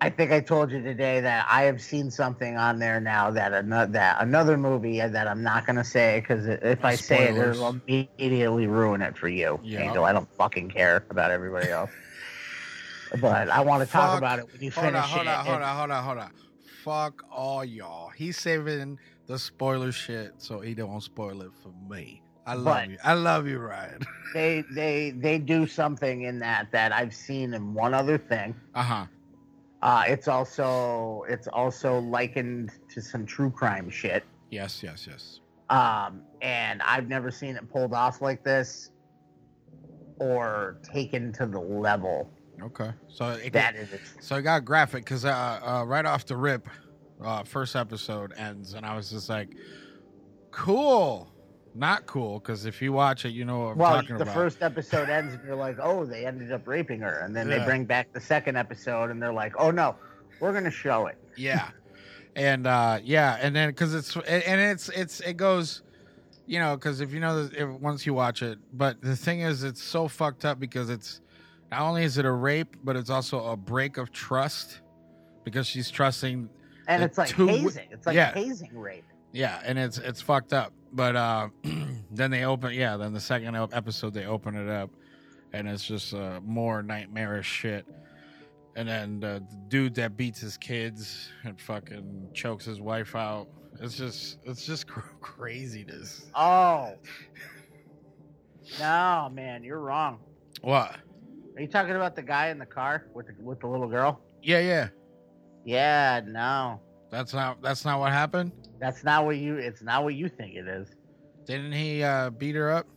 I 0.00 0.10
think 0.10 0.32
I 0.32 0.40
told 0.40 0.72
you 0.72 0.82
today 0.82 1.20
that 1.20 1.46
I 1.48 1.62
have 1.62 1.80
seen 1.80 2.10
something 2.10 2.56
on 2.56 2.78
there 2.80 3.00
now 3.00 3.30
that 3.30 3.52
another 3.52 3.92
that 3.92 4.20
another 4.20 4.58
movie 4.58 4.98
that 5.00 5.28
I'm 5.28 5.42
not 5.42 5.66
gonna 5.66 5.84
say 5.84 6.20
because 6.20 6.46
if 6.46 6.84
I 6.84 6.96
say 6.96 7.24
it, 7.26 7.36
it'll 7.36 7.80
immediately 7.88 8.66
ruin 8.66 9.02
it 9.02 9.16
for 9.16 9.28
you, 9.28 9.60
Yeah. 9.64 9.82
Angel. 9.82 10.04
I 10.04 10.12
don't 10.12 10.28
fucking 10.36 10.70
care 10.70 11.06
about 11.10 11.30
everybody 11.30 11.70
else. 11.70 11.90
but 13.20 13.48
I 13.50 13.60
want 13.62 13.84
to 13.84 13.90
talk 13.92 14.16
about 14.18 14.38
it 14.40 14.46
when 14.52 14.62
you 14.62 14.70
Hold 14.72 14.94
finish 14.94 15.04
on, 15.04 15.10
hold 15.10 15.26
it. 15.26 15.30
on, 15.30 15.46
hold 15.46 15.62
on, 15.62 15.76
hold 15.76 15.90
on, 15.92 16.04
hold 16.04 16.18
on. 16.18 16.32
Fuck 16.84 17.22
all 17.30 17.64
y'all. 17.64 18.10
He's 18.10 18.38
saving 18.38 18.98
the 19.28 19.38
spoiler 19.38 19.92
shit 19.92 20.32
so 20.38 20.60
he 20.60 20.74
don't 20.74 21.00
spoil 21.02 21.42
it 21.42 21.52
for 21.62 21.72
me. 21.88 22.21
I 22.46 22.54
love 22.54 22.64
But- 22.64 22.90
you. 22.90 22.96
I 23.04 23.14
love 23.14 23.46
you, 23.46 23.58
Ryan. 23.58 24.00
They 24.34 24.64
they 24.74 25.10
they 25.10 25.36
do 25.38 25.66
something 25.66 26.22
in 26.22 26.38
that 26.38 26.72
that 26.72 26.90
I've 26.90 27.14
seen 27.14 27.52
in 27.52 27.74
one 27.74 27.92
other 27.92 28.16
thing. 28.16 28.54
Uh 28.74 28.82
huh. 28.82 29.06
Uh, 29.82 30.04
it's 30.06 30.26
also 30.26 31.24
it's 31.28 31.48
also 31.48 31.98
likened 31.98 32.70
to 32.88 33.02
some 33.02 33.26
true 33.26 33.50
crime 33.50 33.90
shit. 33.90 34.24
Yes, 34.50 34.82
yes, 34.82 35.06
yes. 35.06 35.40
Um, 35.68 36.22
and 36.40 36.80
I've 36.80 37.08
never 37.08 37.30
seen 37.30 37.56
it 37.56 37.70
pulled 37.70 37.92
off 37.92 38.22
like 38.22 38.42
this 38.42 38.90
or 40.18 40.78
taken 40.82 41.32
to 41.34 41.44
the 41.46 41.60
level 41.60 42.30
Okay. 42.62 42.90
So 43.08 43.30
it 43.30 43.52
that 43.54 43.74
is. 43.74 43.88
So 44.20 44.36
it 44.36 44.42
got 44.42 44.64
graphic 44.64 45.04
because 45.04 45.24
uh, 45.24 45.60
uh, 45.62 45.84
right 45.84 46.06
off 46.06 46.24
the 46.26 46.36
rip, 46.36 46.68
uh, 47.22 47.42
first 47.42 47.74
episode 47.74 48.32
ends, 48.36 48.74
and 48.74 48.86
I 48.86 48.94
was 48.94 49.10
just 49.10 49.28
like, 49.28 49.56
"Cool." 50.52 51.31
Not 51.74 52.04
cool 52.06 52.38
because 52.38 52.66
if 52.66 52.82
you 52.82 52.92
watch 52.92 53.24
it, 53.24 53.30
you 53.30 53.44
know 53.46 53.60
what 53.60 53.70
I'm 53.72 53.78
Well, 53.78 53.90
talking 54.02 54.16
the 54.18 54.22
about. 54.24 54.34
first 54.34 54.62
episode 54.62 55.08
ends 55.08 55.34
and 55.34 55.42
you're 55.44 55.56
like, 55.56 55.78
oh, 55.80 56.04
they 56.04 56.26
ended 56.26 56.52
up 56.52 56.66
raping 56.68 57.00
her, 57.00 57.20
and 57.20 57.34
then 57.34 57.48
Yeah. 57.48 57.58
they 57.58 57.64
bring 57.64 57.84
back 57.86 58.12
the 58.12 58.20
second 58.20 58.56
episode 58.56 59.10
and 59.10 59.22
they're 59.22 59.32
like, 59.32 59.54
oh 59.58 59.70
no, 59.70 59.96
we're 60.40 60.52
gonna 60.52 60.70
show 60.70 61.06
it. 61.06 61.16
yeah 61.36 61.70
and 62.34 62.66
uh 62.66 62.98
yeah 63.04 63.36
and 63.42 63.54
then 63.54 63.68
because 63.68 63.94
it's 63.94 64.16
and 64.16 64.58
it's 64.60 64.88
it's 64.90 65.20
it 65.20 65.34
goes 65.36 65.82
you 66.46 66.58
know 66.58 66.74
because 66.76 67.02
if 67.02 67.12
you 67.12 67.20
know 67.20 67.46
if, 67.54 67.68
once 67.80 68.06
you 68.06 68.14
watch 68.14 68.40
it 68.42 68.58
but 68.72 68.98
the 69.02 69.14
thing 69.14 69.40
is 69.42 69.62
it's 69.64 69.82
so 69.82 70.08
fucked 70.08 70.46
up 70.46 70.58
because 70.58 70.88
it's 70.88 71.20
not 71.70 71.82
only 71.82 72.04
is 72.04 72.16
it 72.16 72.24
a 72.24 72.30
rape 72.32 72.74
but 72.84 72.96
it's 72.96 73.10
also 73.10 73.44
a 73.48 73.56
break 73.56 73.98
of 73.98 74.10
trust 74.12 74.80
because 75.44 75.66
she's 75.66 75.90
trusting 75.90 76.48
And 76.88 77.02
it's 77.02 77.18
like 77.18 77.28
two- 77.28 77.46
hazing. 77.48 77.88
It's 77.90 78.06
like 78.06 78.16
yeah. 78.16 78.32
hazing 78.32 78.78
rape. 78.78 79.04
yeah 79.32 79.60
and 79.64 79.78
it's 79.78 79.98
it's 79.98 80.22
fucked 80.22 80.54
up 80.54 80.72
but 80.92 81.16
uh 81.16 81.48
then 82.10 82.30
they 82.30 82.44
open 82.44 82.72
yeah 82.74 82.96
then 82.96 83.12
the 83.12 83.20
second 83.20 83.54
episode 83.72 84.12
they 84.14 84.26
open 84.26 84.54
it 84.54 84.68
up 84.68 84.90
and 85.52 85.68
it's 85.68 85.84
just 85.84 86.12
uh 86.14 86.40
more 86.44 86.82
nightmarish 86.82 87.46
shit 87.46 87.86
and 88.76 88.88
then 88.88 89.20
the 89.20 89.42
dude 89.68 89.94
that 89.94 90.16
beats 90.16 90.40
his 90.40 90.56
kids 90.56 91.28
and 91.44 91.60
fucking 91.60 92.28
chokes 92.34 92.64
his 92.64 92.80
wife 92.80 93.14
out 93.16 93.48
it's 93.80 93.96
just 93.96 94.38
it's 94.44 94.64
just 94.66 94.86
cr- 94.88 95.00
craziness 95.20 96.26
Oh. 96.34 96.94
No, 98.78 99.28
man, 99.32 99.62
you're 99.64 99.80
wrong. 99.80 100.20
what 100.62 100.96
Are 101.56 101.60
you 101.60 101.66
talking 101.68 101.96
about 101.96 102.14
the 102.16 102.22
guy 102.22 102.48
in 102.48 102.58
the 102.58 102.66
car 102.66 103.06
with 103.12 103.26
the, 103.26 103.34
with 103.42 103.60
the 103.60 103.66
little 103.66 103.88
girl? 103.88 104.20
yeah 104.42 104.60
yeah 104.60 104.88
Yeah, 105.64 106.20
no. 106.26 106.80
that's 107.10 107.34
not 107.34 107.60
that's 107.62 107.84
not 107.84 107.98
what 107.98 108.12
happened 108.12 108.52
That's 108.82 109.04
not 109.04 109.24
what 109.24 109.36
you 109.36 109.54
it's 109.58 109.80
not 109.80 110.02
what 110.02 110.14
you 110.14 110.28
think 110.28 110.56
it 110.56 110.66
is. 110.66 110.88
didn't 111.46 111.70
he 111.72 112.02
uh 112.02 112.30
beat 112.30 112.56
her 112.56 112.68
up 112.72 112.88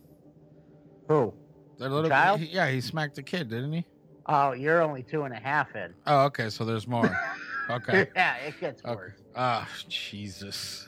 Who? 1.08 1.32
the 1.78 1.88
little 1.88 2.10
child? 2.10 2.40
he- 2.40 2.46
yeah 2.52 2.68
he 2.68 2.80
smacked 2.80 3.14
the 3.14 3.22
kid 3.22 3.48
didn't 3.48 3.72
he 3.72 3.86
Oh, 4.28 4.50
you're 4.50 4.82
only 4.82 5.04
two 5.04 5.22
and 5.22 5.32
a 5.32 5.38
half 5.38 5.76
in. 5.76 5.94
oh 6.06 6.24
okay 6.24 6.50
so 6.50 6.64
there's 6.64 6.88
more 6.88 7.08
okay 7.70 8.08
yeah, 8.16 8.34
it 8.38 8.58
gets 8.60 8.82
Okay. 8.84 8.96
worse. 8.96 9.14
ah 9.36 9.68
jesus 9.88 10.84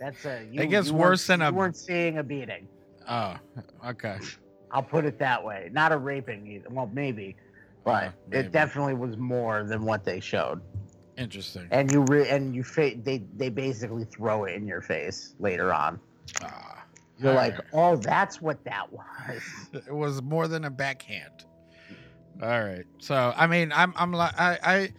That's 0.00 0.24
a 0.24 0.42
you, 0.50 0.62
It 0.62 0.70
gets 0.70 0.90
worse 0.90 1.26
than 1.26 1.42
a- 1.42 1.50
you 1.50 1.54
weren't 1.56 1.76
seeing 1.76 2.16
a 2.16 2.22
beating. 2.24 2.66
oh 3.06 3.36
okay 3.86 4.16
I'll 4.72 4.82
put 4.84 5.04
it 5.04 5.18
that 5.18 5.44
way. 5.44 5.68
Not 5.72 5.90
a 5.90 5.98
raping 5.98 6.46
either. 6.46 6.68
Well, 6.70 6.88
maybe, 6.94 7.34
but 7.84 7.90
Uh, 7.90 8.10
maybe. 8.28 8.46
it 8.46 8.52
definitely 8.52 8.94
was 8.94 9.16
more 9.16 9.64
than 9.64 9.84
what 9.84 10.04
they 10.04 10.20
showed. 10.20 10.62
Interesting. 11.24 11.68
And 11.70 11.92
you 11.92 12.00
re- 12.08 12.28
and 12.30 12.54
you 12.54 12.64
fa- 12.64 12.94
they 12.96 13.18
they 13.36 13.50
basically 13.50 14.04
throw 14.04 14.44
it 14.44 14.54
in 14.54 14.66
your 14.66 14.80
face 14.80 15.34
later 15.38 15.72
on. 15.72 16.00
Ah, 16.42 16.82
You're 17.18 17.34
like, 17.34 17.52
alright. 17.52 17.66
oh, 17.74 17.96
that's 17.96 18.40
what 18.40 18.64
that 18.64 18.90
was. 18.90 19.42
it 19.74 19.94
was 19.94 20.22
more 20.22 20.48
than 20.48 20.64
a 20.64 20.70
backhand. 20.70 21.44
All 22.42 22.48
right. 22.48 22.84
So 23.00 23.34
I 23.36 23.46
mean, 23.46 23.70
I'm 23.70 23.92
I'm 23.96 24.12
like 24.12 24.32
I 24.40 24.58
I, 24.64 24.92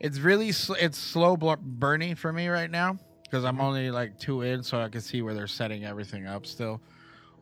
it's 0.00 0.18
really 0.18 0.52
sl- 0.52 0.74
it's 0.74 0.98
slow 0.98 1.34
bl- 1.38 1.54
burning 1.58 2.14
for 2.14 2.30
me 2.30 2.48
right 2.48 2.70
now 2.70 2.98
because 3.22 3.44
I'm 3.46 3.56
Mhm. 3.56 3.62
only 3.62 3.90
like 3.90 4.18
two 4.18 4.42
in, 4.42 4.62
so 4.62 4.78
I 4.80 4.90
can 4.90 5.00
see 5.00 5.22
where 5.22 5.32
they're 5.32 5.46
setting 5.46 5.86
everything 5.86 6.26
up 6.26 6.44
still. 6.44 6.82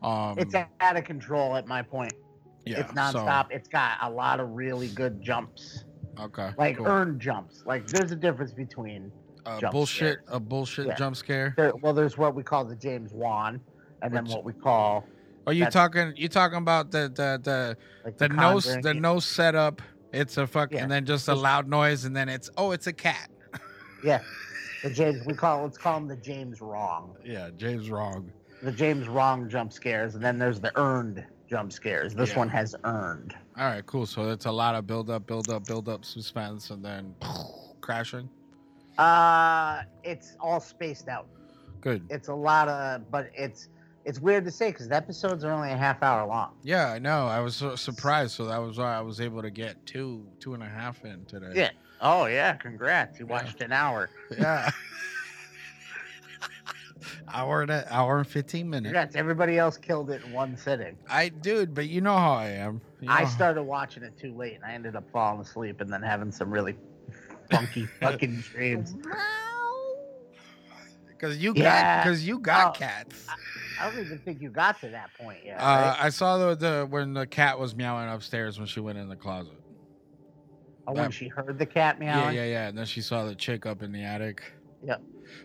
Um, 0.01 0.35
it's 0.37 0.55
out 0.55 0.95
of 0.97 1.03
control 1.03 1.57
at 1.57 1.67
my 1.67 1.81
point. 1.81 2.13
yeah, 2.65 2.79
it's 2.79 2.93
nonstop. 2.93 3.47
it's 3.51 3.67
got 3.67 3.97
a 4.01 4.09
lot 4.09 4.39
of 4.39 4.49
really 4.51 4.87
good 4.89 5.21
jumps, 5.21 5.79
So, 5.79 5.85
okay. 6.19 6.51
like 6.57 6.77
cool. 6.77 6.87
earned 6.87 7.19
jumps. 7.19 7.63
Like 7.65 7.87
there's 7.87 8.11
a 8.11 8.15
difference 8.15 8.53
between 8.53 9.11
a 9.45 9.59
jump 9.59 9.73
bullshit 9.73 10.19
scares. 10.23 10.35
a 10.35 10.39
bullshit 10.39 10.87
Yeah. 10.87 10.95
jump 10.95 11.15
scare. 11.15 11.53
there, 11.57 11.73
well, 11.81 11.93
there's 11.93 12.17
what 12.17 12.35
we 12.35 12.43
call 12.43 12.65
the 12.65 12.75
James 12.75 13.13
Wan, 13.13 13.59
and 14.01 14.13
then 14.13 14.25
what 14.25 14.43
we 14.43 14.53
call 14.53 15.05
Are 15.47 15.53
you 15.53 15.65
talking? 15.65 16.13
You 16.15 16.29
talking 16.29 16.57
about 16.57 16.91
the 16.91 17.11
the 17.13 17.39
the 17.43 17.77
like 18.05 18.17
the 18.17 18.29
no 18.29 18.59
the 18.59 18.93
no 18.93 19.19
setup? 19.19 19.81
It's 20.13 20.37
a 20.37 20.45
fuck, 20.45 20.71
Yeah. 20.71 20.83
and 20.83 20.91
then 20.91 21.05
just 21.05 21.27
a 21.27 21.33
loud 21.35 21.67
noise, 21.67 22.05
and 22.05 22.15
then 22.15 22.29
it's 22.29 22.49
oh, 22.57 22.71
it's 22.71 22.85
a 22.87 22.93
cat. 22.93 23.29
Yeah, 24.03 24.21
the 24.83 24.91
James. 24.91 25.25
We 25.25 25.33
call 25.33 25.63
let's 25.63 25.77
call 25.77 25.97
him 25.97 26.07
the 26.07 26.15
James 26.17 26.61
Wrong. 26.61 27.15
Yeah, 27.25 27.49
James 27.57 27.89
wrong. 27.89 28.31
The 28.61 28.71
James 28.71 29.07
Wrong 29.09 29.49
jump 29.49 29.73
scares, 29.73 30.15
and 30.15 30.23
then 30.23 30.37
there's 30.37 30.61
the 30.61 30.71
earned 30.79 31.25
jump 31.53 31.71
scares. 31.71 32.15
This 32.15 32.31
Yeah. 32.31 32.39
one 32.39 32.49
has 32.49 32.75
earned. 32.83 33.35
All 33.59 33.65
right, 33.65 33.85
cool. 33.85 34.07
So 34.07 34.31
it's 34.31 34.47
a 34.47 34.51
lot 34.51 34.73
of 34.73 34.87
build 34.87 35.11
up, 35.11 35.27
build 35.27 35.51
up, 35.51 35.67
build 35.67 35.87
up, 35.87 36.03
suspense, 36.03 36.71
and 36.71 36.83
then 36.83 37.13
crashing. 37.81 38.27
Uh, 38.97 39.83
it's 40.03 40.35
all 40.39 40.59
spaced 40.59 41.07
out. 41.07 41.27
Good. 41.79 42.01
It's 42.09 42.27
a 42.27 42.33
lot 42.33 42.67
of, 42.69 43.11
but 43.11 43.29
it's 43.35 43.67
it's 44.05 44.19
weird 44.19 44.45
to 44.45 44.51
say 44.51 44.71
because 44.71 44.87
the 44.89 44.95
episodes 44.95 45.43
are 45.43 45.51
only 45.51 45.71
a 45.71 45.77
half 45.77 46.01
hour 46.01 46.25
long. 46.27 46.53
Yeah, 46.63 46.87
I 46.87 46.97
know. 46.97 47.27
I 47.27 47.39
was 47.39 47.55
so 47.55 47.75
surprised, 47.75 48.31
so 48.33 48.45
that 48.45 48.57
was 48.57 48.79
why 48.79 48.95
I 48.97 49.01
was 49.01 49.21
able 49.21 49.43
to 49.43 49.51
get 49.51 49.85
two, 49.85 50.25
two 50.39 50.55
and 50.55 50.63
a 50.63 50.67
half 50.67 51.05
in 51.05 51.23
today. 51.25 51.51
Yeah. 51.53 51.69
Oh 52.01 52.25
yeah, 52.25 52.53
congrats! 52.53 53.19
You 53.19 53.27
Yeah. 53.27 53.31
watched 53.33 53.61
an 53.61 53.71
hour. 53.71 54.09
yeah. 54.35 54.71
hour 57.33 57.61
and 57.61 57.71
a, 57.71 57.85
hour 57.93 58.17
and 58.19 58.27
fifteen 58.27 58.69
minutes. 58.69 58.87
Congrats! 58.87 59.15
Everybody 59.15 59.57
else 59.57 59.77
killed 59.77 60.09
it 60.11 60.23
in 60.23 60.31
one 60.31 60.55
sitting. 60.57 60.97
I 61.09 61.29
dude, 61.29 61.73
but 61.73 61.87
you 61.87 62.01
know 62.01 62.17
how 62.17 62.33
I 62.33 62.47
am. 62.49 62.81
You 63.01 63.09
I 63.11 63.25
started 63.25 63.63
watching 63.63 64.03
it 64.03 64.17
too 64.17 64.35
late, 64.35 64.55
and 64.55 64.63
I 64.63 64.73
ended 64.73 64.95
up 64.95 65.09
falling 65.11 65.41
asleep, 65.41 65.81
and 65.81 65.91
then 65.91 66.01
having 66.01 66.31
some 66.31 66.49
really 66.51 66.75
funky 67.49 67.85
fucking 68.01 68.41
dreams. 68.51 68.95
Cause 71.19 71.37
you 71.37 71.53
Yeah. 71.55 72.03
got, 72.03 72.03
cause 72.05 72.21
you 72.23 72.37
got 72.39 72.75
Oh, 72.75 72.79
cats. 72.79 73.27
I 73.79 73.89
don't 73.89 74.05
even 74.05 74.19
think 74.19 74.41
you 74.41 74.49
got 74.49 74.79
to 74.81 74.89
that 74.89 75.09
point 75.17 75.39
yet. 75.45 75.57
Uh, 75.57 75.61
right? 75.63 75.97
I 76.01 76.09
saw 76.09 76.37
the, 76.37 76.55
the 76.55 76.87
when 76.89 77.13
the 77.13 77.25
cat 77.25 77.57
was 77.57 77.75
meowing 77.75 78.09
upstairs 78.09 78.57
when 78.57 78.67
she 78.67 78.81
went 78.81 78.97
in 78.97 79.07
the 79.07 79.15
closet. 79.15 79.53
oh, 80.85 80.91
when 80.93 81.11
she 81.11 81.29
heard 81.29 81.57
the 81.57 81.65
cat 81.65 81.97
meow? 81.97 82.25
Yeah, 82.25 82.31
yeah, 82.31 82.45
yeah. 82.45 82.67
And 82.67 82.77
then 82.77 82.85
she 82.85 82.99
saw 82.99 83.23
the 83.23 83.35
chick 83.35 83.65
up 83.65 83.81
in 83.81 83.93
the 83.93 84.03
attic. 84.03 84.43
Yep. 84.85 85.01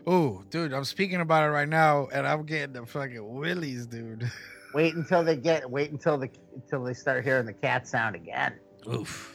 Oh, 0.06 0.42
dude, 0.50 0.72
I'm 0.72 0.84
speaking 0.84 1.20
about 1.20 1.44
it 1.44 1.52
right 1.52 1.68
now, 1.68 2.08
and 2.12 2.26
I'm 2.26 2.44
getting 2.44 2.72
the 2.72 2.86
fucking 2.86 3.34
willies, 3.34 3.86
dude. 3.86 4.30
Wait 4.74 4.94
until 4.94 5.24
they 5.24 5.36
get. 5.36 5.68
Wait 5.70 5.90
until 5.90 6.18
the 6.18 6.28
until 6.54 6.84
they 6.84 6.94
start 6.94 7.24
hearing 7.24 7.46
the 7.46 7.52
cat 7.54 7.88
sound 7.88 8.14
again. 8.14 8.54
Oof. 8.92 9.34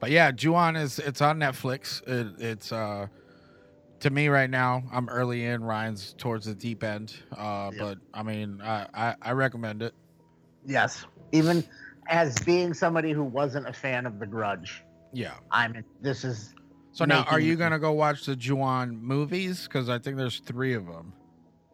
But 0.00 0.10
yeah, 0.10 0.30
Ju-on 0.30 0.76
is 0.76 0.98
it's 0.98 1.20
on 1.20 1.38
Netflix. 1.38 2.02
It, 2.08 2.40
it's 2.42 2.72
uh 2.72 3.06
to 4.00 4.10
me 4.10 4.28
right 4.28 4.48
now. 4.50 4.82
I'm 4.92 5.08
early 5.08 5.44
in. 5.44 5.62
Ryan's 5.62 6.14
towards 6.18 6.46
the 6.46 6.54
deep 6.54 6.82
end. 6.82 7.14
Uh, 7.36 7.70
Yep. 7.74 7.80
but 7.80 7.98
I 8.18 8.22
mean, 8.22 8.60
I, 8.62 8.86
I 8.94 9.14
I 9.20 9.32
recommend 9.32 9.82
it. 9.82 9.94
Yes. 10.66 11.04
Even 11.32 11.62
as 12.08 12.38
being 12.40 12.72
somebody 12.74 13.12
who 13.12 13.22
wasn't 13.24 13.68
a 13.68 13.72
fan 13.72 14.06
of 14.06 14.18
The 14.18 14.26
Grudge, 14.26 14.82
Yeah. 15.12 15.34
I'm. 15.50 15.84
This 16.00 16.24
is. 16.24 16.53
So 16.94 17.04
now, 17.04 17.24
are 17.24 17.40
you 17.40 17.56
gonna 17.56 17.80
go 17.80 17.90
watch 17.90 18.24
the 18.24 18.36
Ju-on 18.36 18.96
movies? 19.02 19.64
Because 19.64 19.88
I 19.88 19.98
think 19.98 20.16
there's 20.16 20.38
three 20.38 20.74
of 20.74 20.86
them. 20.86 21.12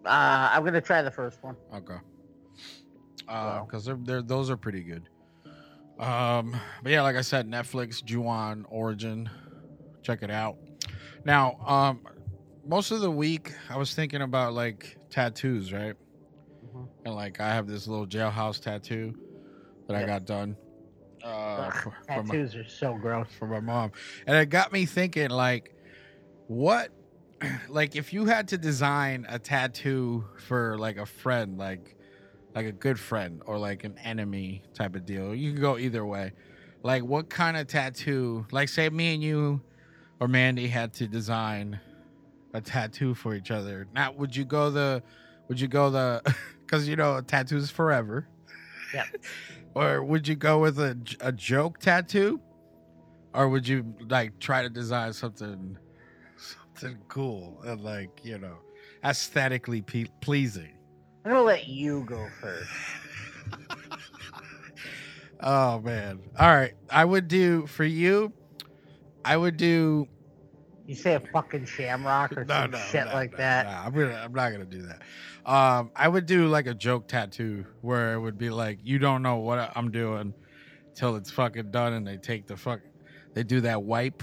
Uh, 0.04 0.48
I'm 0.52 0.64
gonna 0.64 0.80
try 0.80 1.02
the 1.02 1.10
first 1.10 1.42
one. 1.42 1.56
Okay. 1.74 1.98
Wow. 3.28 3.66
Because 3.66 3.84
they're, 3.84 3.98
they're 4.00 4.22
those 4.22 4.48
are 4.48 4.56
pretty 4.56 4.82
good. 4.82 5.08
Um, 5.98 6.56
but 6.82 6.90
yeah, 6.90 7.02
like 7.02 7.16
I 7.16 7.20
said, 7.20 7.46
Netflix, 7.46 8.02
Ju-on 8.02 8.64
Origin, 8.70 9.28
check 10.02 10.22
it 10.22 10.30
out. 10.30 10.56
Now, 11.26 11.58
um, 11.66 12.00
most 12.66 12.90
of 12.90 13.00
the 13.00 13.10
week 13.10 13.52
I 13.68 13.76
was 13.76 13.94
thinking 13.94 14.22
about 14.22 14.54
like 14.54 14.96
tattoos, 15.10 15.70
right? 15.70 15.96
Mhm. 16.74 16.88
And 17.04 17.14
like 17.14 17.40
I 17.40 17.48
have 17.54 17.66
this 17.66 17.86
little 17.86 18.06
jailhouse 18.06 18.58
tattoo 18.58 19.14
that 19.86 19.96
I 19.96 20.06
got 20.06 20.24
done. 20.24 20.56
Uh, 21.22 21.26
Ugh, 21.26 21.72
for 21.72 21.94
my, 22.08 22.22
tattoos 22.22 22.56
are 22.56 22.64
so 22.64 22.94
gross. 22.94 23.28
for 23.38 23.46
my 23.46 23.60
mom, 23.60 23.92
and 24.26 24.36
it 24.36 24.46
got 24.46 24.72
me 24.72 24.86
thinking, 24.86 25.30
like, 25.30 25.74
what, 26.46 26.90
like, 27.68 27.96
if 27.96 28.12
you 28.12 28.26
had 28.26 28.48
to 28.48 28.58
design 28.58 29.26
a 29.28 29.38
tattoo 29.38 30.24
for 30.46 30.78
like 30.78 30.96
a 30.96 31.06
friend, 31.06 31.58
like, 31.58 31.96
like 32.54 32.66
a 32.66 32.72
good 32.72 32.98
friend 32.98 33.42
or 33.46 33.58
like 33.58 33.84
an 33.84 33.96
enemy 33.98 34.62
type 34.74 34.96
of 34.96 35.04
deal, 35.04 35.34
you 35.34 35.52
can 35.52 35.60
go 35.60 35.78
either 35.78 36.04
way. 36.04 36.32
Like, 36.82 37.04
what 37.04 37.28
kind 37.28 37.56
of 37.56 37.66
tattoo? 37.66 38.46
Like, 38.50 38.68
say 38.68 38.88
me 38.88 39.14
and 39.14 39.22
you 39.22 39.60
or 40.18 40.28
Mandy 40.28 40.66
had 40.66 40.92
to 40.94 41.06
design 41.06 41.78
a 42.54 42.60
tattoo 42.60 43.14
for 43.14 43.34
each 43.34 43.50
other. 43.50 43.86
Now, 43.94 44.12
would 44.12 44.34
you 44.34 44.44
go 44.44 44.70
the, 44.70 45.02
would 45.48 45.60
you 45.60 45.68
go 45.68 45.90
the, 45.90 46.22
because 46.70 46.88
you 46.88 46.94
know 46.94 47.20
tattoos 47.20 47.70
forever. 47.70 48.28
Yep. 48.94 49.06
Or 49.74 50.02
would 50.02 50.26
you 50.26 50.34
go 50.34 50.58
with 50.60 50.78
a, 50.78 50.96
a 51.20 51.32
joke 51.32 51.78
tattoo? 51.78 52.40
Or 53.32 53.48
would 53.48 53.66
you 53.68 53.94
like 54.08 54.38
try 54.40 54.62
to 54.62 54.68
design 54.68 55.12
something 55.12 55.78
something 56.36 56.98
cool 57.08 57.62
and 57.64 57.80
like, 57.80 58.24
you 58.24 58.38
know, 58.38 58.56
aesthetically 59.04 59.82
pe- 59.82 60.06
pleasing? 60.20 60.72
I'm 61.24 61.32
gonna 61.32 61.42
let 61.42 61.68
you 61.68 62.02
go 62.04 62.26
first. 62.40 62.70
Oh 65.42 65.80
man. 65.80 66.20
All 66.38 66.54
right. 66.54 66.74
I 66.90 67.02
would 67.04 67.26
do 67.26 67.66
for 67.66 67.84
you 67.84 68.30
I 69.24 69.36
would 69.38 69.56
do 69.56 70.06
You 70.86 70.94
say 70.94 71.14
a 71.14 71.20
fucking 71.20 71.64
shamrock 71.64 72.36
or 72.36 72.44
some 72.48 72.72
shit 72.90 73.06
no, 73.06 73.12
like 73.14 73.32
no, 73.32 73.36
that. 73.38 73.66
no. 73.66 73.72
I'm 73.72 73.92
gonna 73.94 74.20
I'm 74.22 74.32
not 74.34 74.50
gonna 74.52 74.66
do 74.66 74.82
that. 74.82 75.00
Um 75.50 75.90
I 75.96 76.06
would 76.08 76.26
do 76.26 76.46
like 76.46 76.66
a 76.66 76.74
joke 76.74 77.08
tattoo 77.08 77.64
where 77.80 78.14
it 78.14 78.20
would 78.20 78.38
be 78.38 78.50
like 78.50 78.78
you 78.84 78.98
don't 78.98 79.22
know 79.22 79.36
what 79.36 79.72
I'm 79.74 79.90
doing 79.90 80.32
till 80.94 81.16
it's 81.16 81.30
fucking 81.30 81.70
done 81.70 81.92
and 81.94 82.06
they 82.06 82.16
take 82.16 82.46
the 82.46 82.56
fuck 82.56 82.80
they 83.34 83.42
do 83.42 83.60
that 83.62 83.82
wipe 83.82 84.22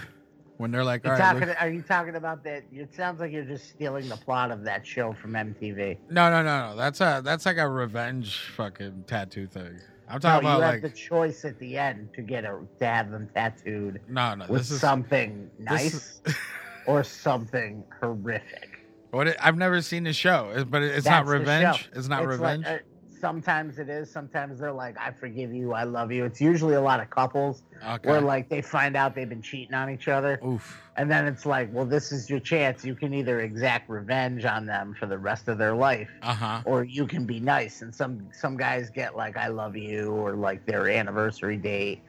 when 0.57 0.71
they're 0.71 0.83
like, 0.83 1.03
You 1.05 1.11
right, 1.11 1.19
talking? 1.19 1.49
Are 1.59 1.69
you 1.69 1.81
talking 1.83 2.15
about 2.15 2.43
that? 2.45 2.63
It 2.71 2.93
sounds 2.93 3.19
like 3.19 3.31
you're 3.31 3.43
just 3.45 3.69
stealing 3.69 4.09
the 4.09 4.17
plot 4.17 4.49
of 4.51 4.63
that 4.63 4.85
show 4.87 5.13
from 5.13 5.33
MTV. 5.33 5.97
no, 6.09 6.31
no, 6.31 6.41
no, 6.41 6.69
no. 6.71 6.75
That's 6.75 6.99
a 6.99 7.21
that's 7.23 7.45
like 7.45 7.57
a 7.57 7.69
revenge 7.69 8.39
fucking 8.55 9.03
tattoo 9.07 9.45
thing. 9.47 9.79
I'm 10.09 10.15
No, 10.15 10.19
talking 10.19 10.47
you 10.49 10.55
about 10.55 10.63
have 10.63 10.73
like 10.75 10.81
the 10.81 10.97
choice 10.97 11.45
at 11.45 11.59
the 11.59 11.77
end 11.77 12.09
to 12.15 12.21
get 12.21 12.43
a 12.45 12.59
to 12.79 12.85
have 12.85 13.11
them 13.11 13.29
tattooed 13.35 14.01
no, 14.07 14.33
no. 14.35 14.45
with 14.47 14.61
This 14.61 14.71
is 14.71 14.81
something 14.81 15.49
this 15.59 15.69
nice 15.69 15.93
is- 15.93 16.21
or 16.87 17.03
something 17.03 17.83
horrific. 18.01 18.76
What 19.17 19.27
it, 19.29 19.37
I've 19.41 19.57
never 19.57 19.81
seen 19.81 20.03
the 20.03 20.13
show, 20.13 20.63
but 20.69 20.83
it's 20.83 21.05
not 21.05 21.25
That's 21.25 21.29
the 21.29 21.39
revenge. 21.39 21.89
It's 21.95 22.07
not 22.07 22.21
It's 22.23 22.39
like, 22.39 22.59
revenge. 22.59 22.65
uh, 22.67 22.77
sometimes 23.19 23.79
it 23.79 23.89
is. 23.89 24.11
Sometimes 24.11 24.59
they're 24.59 24.71
like, 24.71 24.95
"I 24.99 25.09
forgive 25.11 25.51
you, 25.51 25.73
I 25.73 25.83
love 25.83 26.11
you." 26.11 26.23
It's 26.23 26.39
usually 26.39 26.75
a 26.75 26.81
lot 26.81 26.99
of 26.99 27.09
couples 27.09 27.63
okay. 27.83 28.07
where 28.07 28.21
like 28.21 28.47
they 28.47 28.61
find 28.61 28.95
out 28.95 29.15
they've 29.15 29.27
been 29.27 29.41
cheating 29.41 29.73
on 29.73 29.89
each 29.89 30.07
other, 30.07 30.39
Oof. 30.45 30.79
and 30.97 31.09
then 31.09 31.25
it's 31.25 31.47
like, 31.47 31.67
"Well, 31.73 31.85
this 31.85 32.11
is 32.11 32.29
your 32.29 32.39
chance. 32.39 32.85
You 32.85 32.93
can 32.93 33.11
either 33.13 33.41
exact 33.41 33.89
revenge 33.89 34.45
on 34.45 34.67
them 34.67 34.95
for 34.99 35.07
the 35.07 35.17
rest 35.17 35.47
of 35.47 35.57
their 35.57 35.73
life, 35.75 36.09
Uh 36.21 36.33
huh. 36.35 36.61
or 36.65 36.83
you 36.83 37.07
can 37.07 37.25
be 37.25 37.39
nice." 37.39 37.81
And 37.81 37.93
some 37.93 38.27
some 38.31 38.55
guys 38.55 38.91
get 38.91 39.15
like, 39.17 39.35
"I 39.35 39.47
love 39.47 39.75
you," 39.75 40.11
or 40.11 40.35
like 40.35 40.63
their 40.67 40.87
anniversary 40.87 41.57
date, 41.57 42.03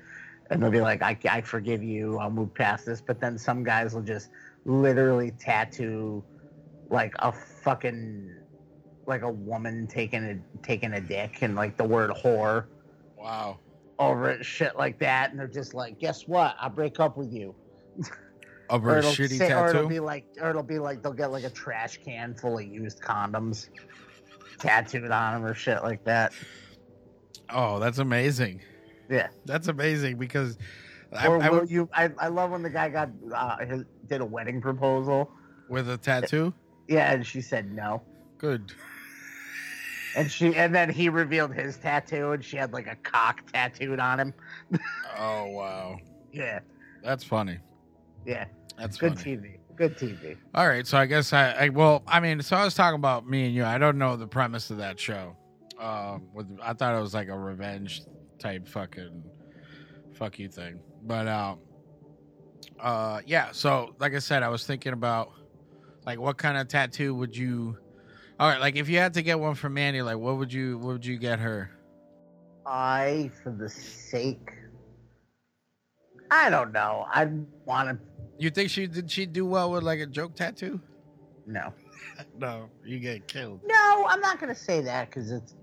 and 0.50 0.62
they'll 0.62 0.70
be 0.70 0.82
like, 0.82 1.00
"I 1.02 1.16
I 1.30 1.40
forgive 1.40 1.82
you. 1.82 2.18
I'll 2.18 2.30
move 2.30 2.52
past 2.52 2.84
this." 2.84 3.00
But 3.00 3.18
then 3.18 3.38
some 3.38 3.64
guys 3.64 3.94
will 3.94 4.02
just 4.02 4.28
literally 4.66 5.30
tattoo 5.38 6.22
like 6.90 7.14
a 7.18 7.32
fucking 7.32 8.34
like 9.06 9.22
a 9.22 9.30
woman 9.30 9.86
taking 9.86 10.24
a 10.24 10.38
taking 10.62 10.92
a 10.94 11.00
dick 11.00 11.38
and 11.42 11.54
like 11.54 11.76
the 11.76 11.84
word 11.84 12.10
whore 12.10 12.66
Wow. 13.16 13.58
over 13.98 14.30
it, 14.30 14.44
shit 14.44 14.76
like 14.76 14.98
that, 15.00 15.30
and 15.30 15.38
they're 15.40 15.48
just 15.48 15.74
like, 15.74 15.98
"Guess 15.98 16.28
what? 16.28 16.54
I 16.60 16.68
break 16.68 17.00
up 17.00 17.16
with 17.16 17.32
you." 17.32 17.54
Over 18.70 18.98
a 18.98 19.02
shitty 19.02 19.38
say- 19.38 19.52
or 19.54 19.70
it'll 19.70 19.88
be 19.88 19.98
like, 19.98 20.26
or 20.42 20.50
it'll 20.50 20.62
be 20.62 20.78
like 20.78 21.02
they'll 21.02 21.14
get 21.14 21.32
like 21.32 21.44
a 21.44 21.48
trash 21.50 21.98
can 22.04 22.34
full 22.34 22.58
of 22.58 22.66
used 22.66 23.00
condoms 23.00 23.70
tattooed 24.58 25.10
on 25.10 25.32
them 25.40 25.44
or 25.50 25.54
shit 25.54 25.82
like 25.82 26.04
that. 26.04 26.34
Oh, 27.48 27.78
that's 27.78 27.96
amazing. 27.96 28.60
Yeah. 29.08 29.28
That's 29.46 29.68
amazing 29.68 30.18
because 30.18 30.58
I, 31.16 31.28
or 31.28 31.42
I 31.42 31.48
will 31.48 31.60
would, 31.60 31.70
you? 31.70 31.88
I, 31.94 32.10
I 32.18 32.28
love 32.28 32.50
when 32.50 32.62
the 32.62 32.68
guy 32.68 32.90
got 32.90 33.08
uh, 33.34 33.56
his, 33.64 33.84
did 34.06 34.20
a 34.20 34.24
wedding 34.26 34.60
proposal. 34.60 35.30
with 35.70 35.88
a 35.88 35.96
tattoo. 35.96 36.52
Yeah, 36.88 37.12
and 37.12 37.26
she 37.26 37.40
said 37.42 37.70
no, 37.70 38.02
Good. 38.38 38.72
and 40.16 40.30
she 40.30 40.54
and 40.56 40.74
then 40.74 40.88
he 40.90 41.08
revealed 41.10 41.52
his 41.54 41.76
tattoo, 41.76 42.32
and 42.32 42.42
she 42.44 42.56
had 42.56 42.72
like 42.72 42.86
a 42.86 42.96
cock 42.96 43.50
tattooed 43.52 44.00
on 44.00 44.18
him. 44.18 44.34
Oh 45.18 45.46
wow, 45.48 45.96
Yeah, 46.32 46.60
that's 47.02 47.24
funny. 47.24 47.58
yeah, 48.24 48.46
That's 48.78 48.96
good 48.96 49.18
funny. 49.18 49.36
TV, 49.36 49.58
good 49.76 49.96
TV. 49.98 50.36
All 50.54 50.66
right, 50.66 50.86
so 50.86 50.96
I 50.96 51.04
guess 51.06 51.32
I, 51.32 51.50
I 51.52 51.68
well, 51.68 52.02
I 52.06 52.20
mean, 52.20 52.40
so 52.42 52.56
I 52.56 52.64
was 52.64 52.74
talking 52.74 52.98
about 52.98 53.28
me 53.28 53.46
and 53.46 53.54
you. 53.54 53.64
I 53.64 53.76
don't 53.78 53.98
know 53.98 54.16
the 54.16 54.26
premise 54.26 54.70
of 54.70 54.78
that 54.78 54.98
show. 54.98 55.36
Um, 55.78 56.28
with 56.32 56.46
I 56.62 56.72
thought 56.72 56.96
it 56.96 57.00
was 57.00 57.14
like 57.14 57.28
a 57.28 57.38
revenge 57.38 58.02
type 58.38 58.66
fucking 58.66 59.22
fuck 60.14 60.38
you 60.38 60.48
thing, 60.48 60.80
but 61.02 61.28
um, 61.28 61.58
uh, 62.80 63.20
yeah. 63.26 63.52
So 63.52 63.94
like 63.98 64.14
I 64.14 64.18
said, 64.20 64.42
I 64.42 64.48
was 64.48 64.64
thinking 64.66 64.92
about 64.92 65.32
like 66.08 66.18
what 66.18 66.38
kind 66.38 66.56
of 66.56 66.68
tattoo 66.68 67.14
would 67.14 67.36
you? 67.36 67.76
All 68.40 68.48
right, 68.48 68.58
like 68.58 68.76
if 68.76 68.88
you 68.88 68.96
had 68.96 69.12
to 69.14 69.22
get 69.22 69.38
one 69.38 69.54
for 69.54 69.68
Mandy, 69.68 70.00
like 70.00 70.16
what 70.16 70.38
would 70.38 70.50
you 70.50 70.78
what 70.78 70.94
would 70.94 71.04
you 71.04 71.18
get 71.18 71.38
her? 71.38 71.70
I, 72.64 73.30
for 73.42 73.50
the 73.50 73.68
sake, 73.68 74.52
I 76.30 76.48
don't 76.48 76.72
know. 76.72 77.04
I 77.10 77.28
want 77.66 77.90
to. 77.90 77.98
You 78.38 78.48
think 78.48 78.70
she 78.70 78.86
did 78.86 79.10
she 79.10 79.26
do 79.26 79.44
well 79.44 79.70
with 79.70 79.82
like 79.82 80.00
a 80.00 80.06
joke 80.06 80.34
tattoo? 80.34 80.80
No, 81.46 81.74
No, 82.38 82.70
you 82.86 83.00
get 83.00 83.28
killed. 83.28 83.60
no, 83.66 84.06
I'm 84.08 84.20
not 84.20 84.40
gonna 84.40 84.54
say 84.54 84.80
that 84.80 85.10
because 85.10 85.30
it's 85.30 85.56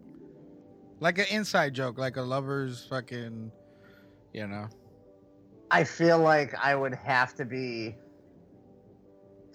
Like 1.00 1.18
an 1.18 1.26
inside 1.32 1.74
joke, 1.74 1.98
like 1.98 2.18
a 2.18 2.22
lover's 2.22 2.86
fucking, 2.88 3.52
you 4.32 4.46
know. 4.46 4.68
I 5.72 5.84
feel 5.86 6.20
like 6.20 6.54
I 6.64 6.76
would 6.76 6.94
have 6.94 7.34
to 7.36 7.46
be 7.46 7.96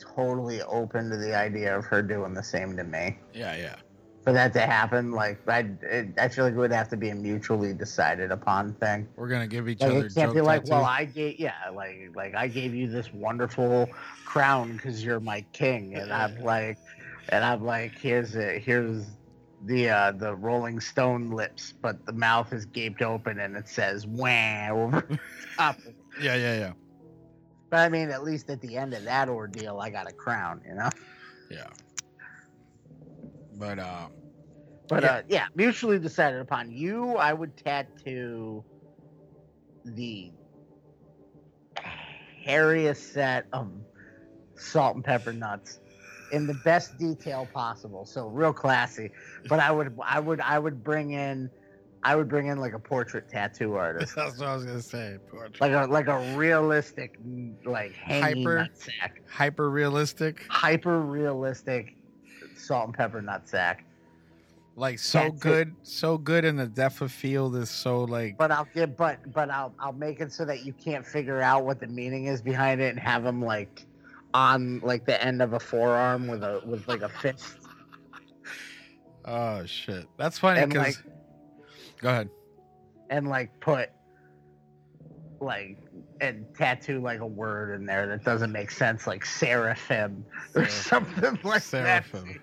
totally 0.01 0.63
open 0.63 1.11
to 1.11 1.17
the 1.17 1.35
idea 1.35 1.77
of 1.77 1.85
her 1.87 2.03
doing 2.03 2.35
the 2.35 2.43
same 2.43 2.77
to 2.77 2.85
me 2.85 3.17
Yeah, 3.35 3.57
yeah. 3.57 3.77
for 4.25 4.33
that 4.33 4.53
to 4.55 4.61
happen. 4.61 5.13
Like 5.13 5.39
I, 5.49 5.67
it, 5.83 6.09
I 6.19 6.29
feel 6.29 6.45
like 6.45 6.55
it 6.55 6.59
would 6.59 6.73
have 6.73 6.89
to 6.91 6.97
be 6.97 7.11
a 7.11 7.15
mutually 7.15 7.73
decided 7.73 8.31
upon 8.31 8.75
thing. 8.75 9.09
We're 9.17 9.29
gonna 9.29 9.47
give 9.47 9.69
each 9.69 9.81
Like 9.81 9.91
other 9.91 10.07
it 10.07 10.15
can't 10.15 10.35
be 10.35 10.41
like, 10.41 10.65
well, 10.67 10.85
I 10.85 11.05
gave, 11.05 11.39
yeah, 11.39 11.55
like 11.75 12.11
like 12.15 12.35
I 12.35 12.49
gave 12.49 12.75
you 12.75 12.89
this 12.89 13.13
wonderful 13.13 13.89
crown 14.25 14.77
because 14.77 15.05
you're 15.05 15.21
my 15.21 15.45
king, 15.53 15.95
and 15.95 16.13
I'm 16.13 16.37
like, 16.43 16.79
and 17.31 17.45
I'm 17.45 17.65
like, 17.65 17.99
here's 17.99 18.35
it, 18.37 18.63
here's 18.63 19.05
the 19.67 19.89
uh 19.91 20.13
the 20.13 20.35
Rolling 20.35 20.81
Stone 20.81 21.31
lips, 21.31 21.75
but 21.83 22.05
the 22.07 22.13
mouth 22.13 22.53
is 22.53 22.65
gaped 22.67 23.03
open 23.03 23.39
and 23.41 23.57
it 23.57 23.69
says 23.69 24.07
"wah" 24.07 24.69
over 24.71 25.07
top. 25.57 25.77
yeah, 26.21 26.35
yeah, 26.35 26.59
yeah, 26.59 26.73
But 27.71 27.79
I 27.81 27.89
mean, 27.89 28.11
at 28.11 28.25
least 28.25 28.51
at 28.51 28.61
the 28.61 28.77
end 28.77 28.95
of 28.95 29.05
that 29.05 29.29
ordeal, 29.29 29.79
I 29.81 29.91
got 29.91 30.09
a 30.09 30.13
crown, 30.13 30.63
you 30.67 30.75
know. 30.75 30.91
yeah. 31.51 31.69
But 33.59 33.79
um, 33.79 34.13
But 34.89 35.05
Yeah. 35.05 35.11
uh, 35.11 35.23
yeah, 35.29 35.47
mutually 35.55 35.99
decided 35.99 36.41
upon. 36.41 36.73
You, 36.73 37.17
I 37.17 37.33
would 37.33 37.57
tattoo 37.57 38.65
the 39.85 40.33
hairiest 42.45 43.13
set 43.13 43.47
of 43.53 43.73
salt 44.57 44.97
and 44.97 45.05
pepper 45.05 45.33
nuts 45.33 45.79
in 46.33 46.47
the 46.47 46.55
best 46.55 46.99
detail 46.99 47.47
possible. 47.47 48.05
So 48.05 48.27
real 48.29 48.53
classy. 48.53 49.13
But 49.49 49.61
I 49.61 49.71
would, 49.71 49.97
I 50.05 50.21
would, 50.21 50.41
I 50.41 50.59
would 50.59 50.83
bring 50.83 51.13
in, 51.13 51.51
I 52.03 52.17
would 52.17 52.29
bring 52.29 52.47
in 52.47 52.59
like 52.59 52.73
a 52.73 52.79
portrait 52.79 53.29
tattoo 53.29 53.75
artist, 53.75 54.15
that's 54.17 54.39
what 54.39 54.49
I 54.49 54.55
was 54.55 54.65
gonna 54.65 54.81
say. 54.83 55.19
Portrait. 55.31 55.61
like 55.61 55.73
a 55.73 55.91
like 55.91 56.07
a 56.09 56.37
realistic, 56.37 57.19
like 57.65 57.95
Hyper- 57.97 58.69
nutsack, 58.71 59.11
Hyper 59.29 59.71
realistic, 59.71 60.45
hyper 60.49 61.01
realistic 61.01 61.95
salt 62.57 62.87
and 62.87 62.95
pepper 62.97 63.21
nutsack. 63.21 63.79
like 64.77 64.99
so 64.99 65.21
Tattoo. 65.25 65.37
good, 65.39 65.75
so 65.83 66.17
good 66.17 66.45
in 66.47 66.57
the 66.57 66.67
depth 66.69 67.01
of 67.03 67.13
field 67.13 67.55
is 67.57 67.69
so 67.71 68.05
like. 68.05 68.39
But 68.39 68.51
I'll 68.51 68.69
get 68.75 68.97
but 68.97 69.31
but 69.33 69.51
I'll 69.51 69.75
I'll 69.79 69.93
make 69.93 70.21
it 70.21 70.33
so 70.33 70.45
that 70.47 70.65
you 70.65 70.73
can't 70.73 71.05
figure 71.07 71.43
out 71.43 71.65
what 71.67 71.81
the 71.81 71.87
meaning 71.87 72.27
is 72.27 72.41
behind 72.41 72.81
it 72.81 72.89
and 72.91 72.99
have 72.99 73.25
them 73.25 73.43
like 73.43 73.85
on 74.33 74.81
like 74.81 75.05
the 75.05 75.23
end 75.23 75.43
of 75.43 75.53
a 75.53 75.61
forearm 75.61 76.29
with 76.29 76.43
a 76.45 76.63
with 76.65 76.87
like 76.89 77.03
a 77.03 77.09
fist 77.11 77.57
Oh 79.27 79.67
shit, 79.67 80.07
that's 80.17 80.39
funny 80.39 80.61
And, 80.61 80.73
because. 80.73 81.03
Go 82.01 82.09
ahead. 82.09 82.31
and 83.11 83.29
like 83.29 83.59
put 83.61 83.91
like 85.41 85.79
and 86.21 86.45
tattoo 86.55 87.01
like 87.01 87.21
a 87.21 87.27
word 87.27 87.75
in 87.75 87.87
there 87.87 88.07
that 88.07 88.25
doesn't 88.25 88.53
make 88.53 88.71
sense, 88.71 89.07
like 89.07 89.25
seraphim 89.25 90.25
or 90.55 90.67
something 90.69 91.39
like 91.45 91.63
Seraphim. 91.63 92.41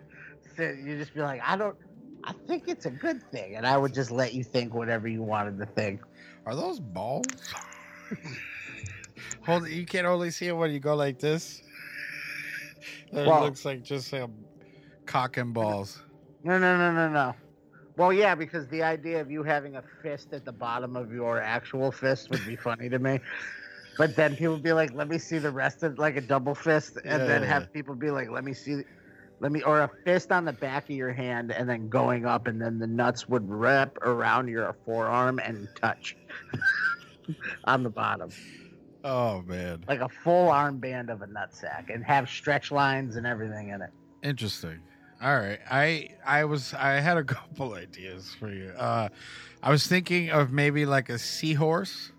that. 0.55 0.55
So 0.57 0.63
you 0.83 0.97
just 0.97 1.13
be 1.13 1.21
like, 1.21 1.41
I 1.45 1.55
don't. 1.55 1.75
I 2.23 2.33
think 2.47 2.67
it's 2.67 2.85
a 2.85 2.89
good 2.91 3.21
thing, 3.31 3.55
and 3.55 3.65
I 3.65 3.77
would 3.77 3.93
just 3.93 4.11
let 4.11 4.33
you 4.33 4.43
think 4.43 4.73
whatever 4.73 5.07
you 5.07 5.21
wanted 5.23 5.57
to 5.59 5.65
think. 5.65 6.01
Are 6.45 6.55
those 6.55 6.79
balls? 6.79 7.25
Hold. 9.45 9.67
You 9.69 9.85
can't 9.85 10.05
only 10.07 10.31
see 10.31 10.47
it 10.47 10.53
when 10.53 10.71
you 10.71 10.79
go 10.79 10.95
like 10.95 11.19
this. 11.19 11.61
It 13.11 13.27
Well- 13.27 13.41
looks 13.41 13.63
like 13.65 13.83
just 13.83 14.11
a 14.13 14.29
cock 15.05 15.37
and 15.37 15.53
balls. 15.53 16.01
No, 16.43 16.57
no, 16.57 16.77
no, 16.77 16.91
no, 16.91 17.09
no. 17.09 17.35
Well, 17.97 18.13
yeah, 18.13 18.35
because 18.35 18.67
the 18.67 18.83
idea 18.83 19.21
of 19.21 19.31
you 19.31 19.43
having 19.43 19.75
a 19.75 19.83
fist 20.01 20.31
at 20.33 20.45
the 20.45 20.51
bottom 20.53 20.95
of 20.95 21.11
your 21.11 21.41
actual 21.41 21.91
fist 21.91 22.29
would 22.29 22.45
be 22.45 22.55
funny 22.55 22.89
to 22.89 22.99
me. 22.99 23.19
But 23.97 24.15
then 24.15 24.35
people 24.35 24.55
would 24.55 24.63
be 24.63 24.73
like, 24.73 24.93
"Let 24.93 25.09
me 25.09 25.17
see 25.19 25.39
the 25.39 25.51
rest 25.51 25.83
of 25.83 25.99
like 25.99 26.17
a 26.17 26.21
double 26.21 26.55
fist," 26.55 26.97
and 27.09 27.27
then 27.27 27.41
Yeah. 27.41 27.43
have 27.43 27.71
people 27.73 27.95
be 27.95 28.11
like, 28.11 28.29
"Let 28.29 28.43
me 28.43 28.53
see, 28.53 28.83
let 29.39 29.51
me," 29.51 29.63
or 29.63 29.81
a 29.81 29.91
fist 30.05 30.31
on 30.31 30.45
the 30.45 30.53
back 30.53 30.89
of 30.89 30.95
your 30.95 31.13
hand 31.13 31.51
and 31.51 31.69
then 31.69 31.89
going 31.89 32.25
up, 32.25 32.47
and 32.47 32.61
then 32.61 32.79
the 32.79 32.87
nuts 32.87 33.27
would 33.29 33.49
wrap 33.49 33.97
around 34.03 34.49
your 34.49 34.73
forearm 34.85 35.39
and 35.39 35.69
touch 35.75 36.17
on 37.65 37.83
the 37.83 37.89
bottom, 37.89 38.35
Oh 39.03 39.41
man, 39.41 39.87
like 39.87 39.99
a 40.01 40.09
full 40.09 40.49
armband 40.49 41.11
of 41.11 41.21
a 41.21 41.27
nutsack, 41.27 41.85
and 41.89 42.03
have 42.05 42.29
stretch 42.29 42.71
lines 42.71 43.15
and 43.15 43.25
everything 43.25 43.69
in 43.69 43.81
it. 43.81 43.89
interesting. 44.21 44.83
All 45.21 45.35
right, 45.35 45.59
I 45.69 46.09
I 46.25 46.45
was 46.45 46.73
I 46.73 46.99
had 46.99 47.17
a 47.17 47.23
couple 47.35 47.73
ideas 47.73 48.35
for 48.39 48.49
you. 48.49 48.69
Uh, 48.69 49.09
I 49.63 49.71
was 49.71 49.87
thinking 49.87 50.29
of 50.29 50.51
maybe 50.51 50.85
like 50.85 51.09
a 51.09 51.17
seahorse, 51.17 52.11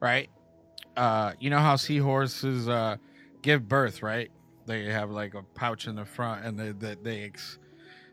right? 0.00 0.30
Uh, 0.96 1.32
you 1.38 1.50
know 1.50 1.58
how 1.58 1.76
seahorses 1.76 2.68
uh 2.68 2.96
give 3.42 3.68
birth, 3.68 4.02
right? 4.02 4.30
They 4.66 4.84
have 4.84 5.10
like 5.10 5.34
a 5.34 5.42
pouch 5.54 5.86
in 5.86 5.96
the 5.96 6.04
front, 6.04 6.44
and 6.44 6.58
they 6.58 6.70
they 6.70 6.96
they, 7.02 7.24
ex, 7.24 7.58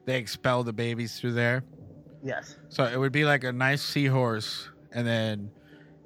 they 0.05 0.17
expel 0.17 0.63
the 0.63 0.73
babies 0.73 1.19
through 1.19 1.33
there. 1.33 1.63
Yes. 2.21 2.57
So 2.67 2.83
it 2.83 2.97
would 2.97 3.13
be 3.13 3.23
like 3.23 3.45
a 3.45 3.53
nice 3.53 3.81
seahorse, 3.81 4.69
and 4.91 5.07
then, 5.07 5.51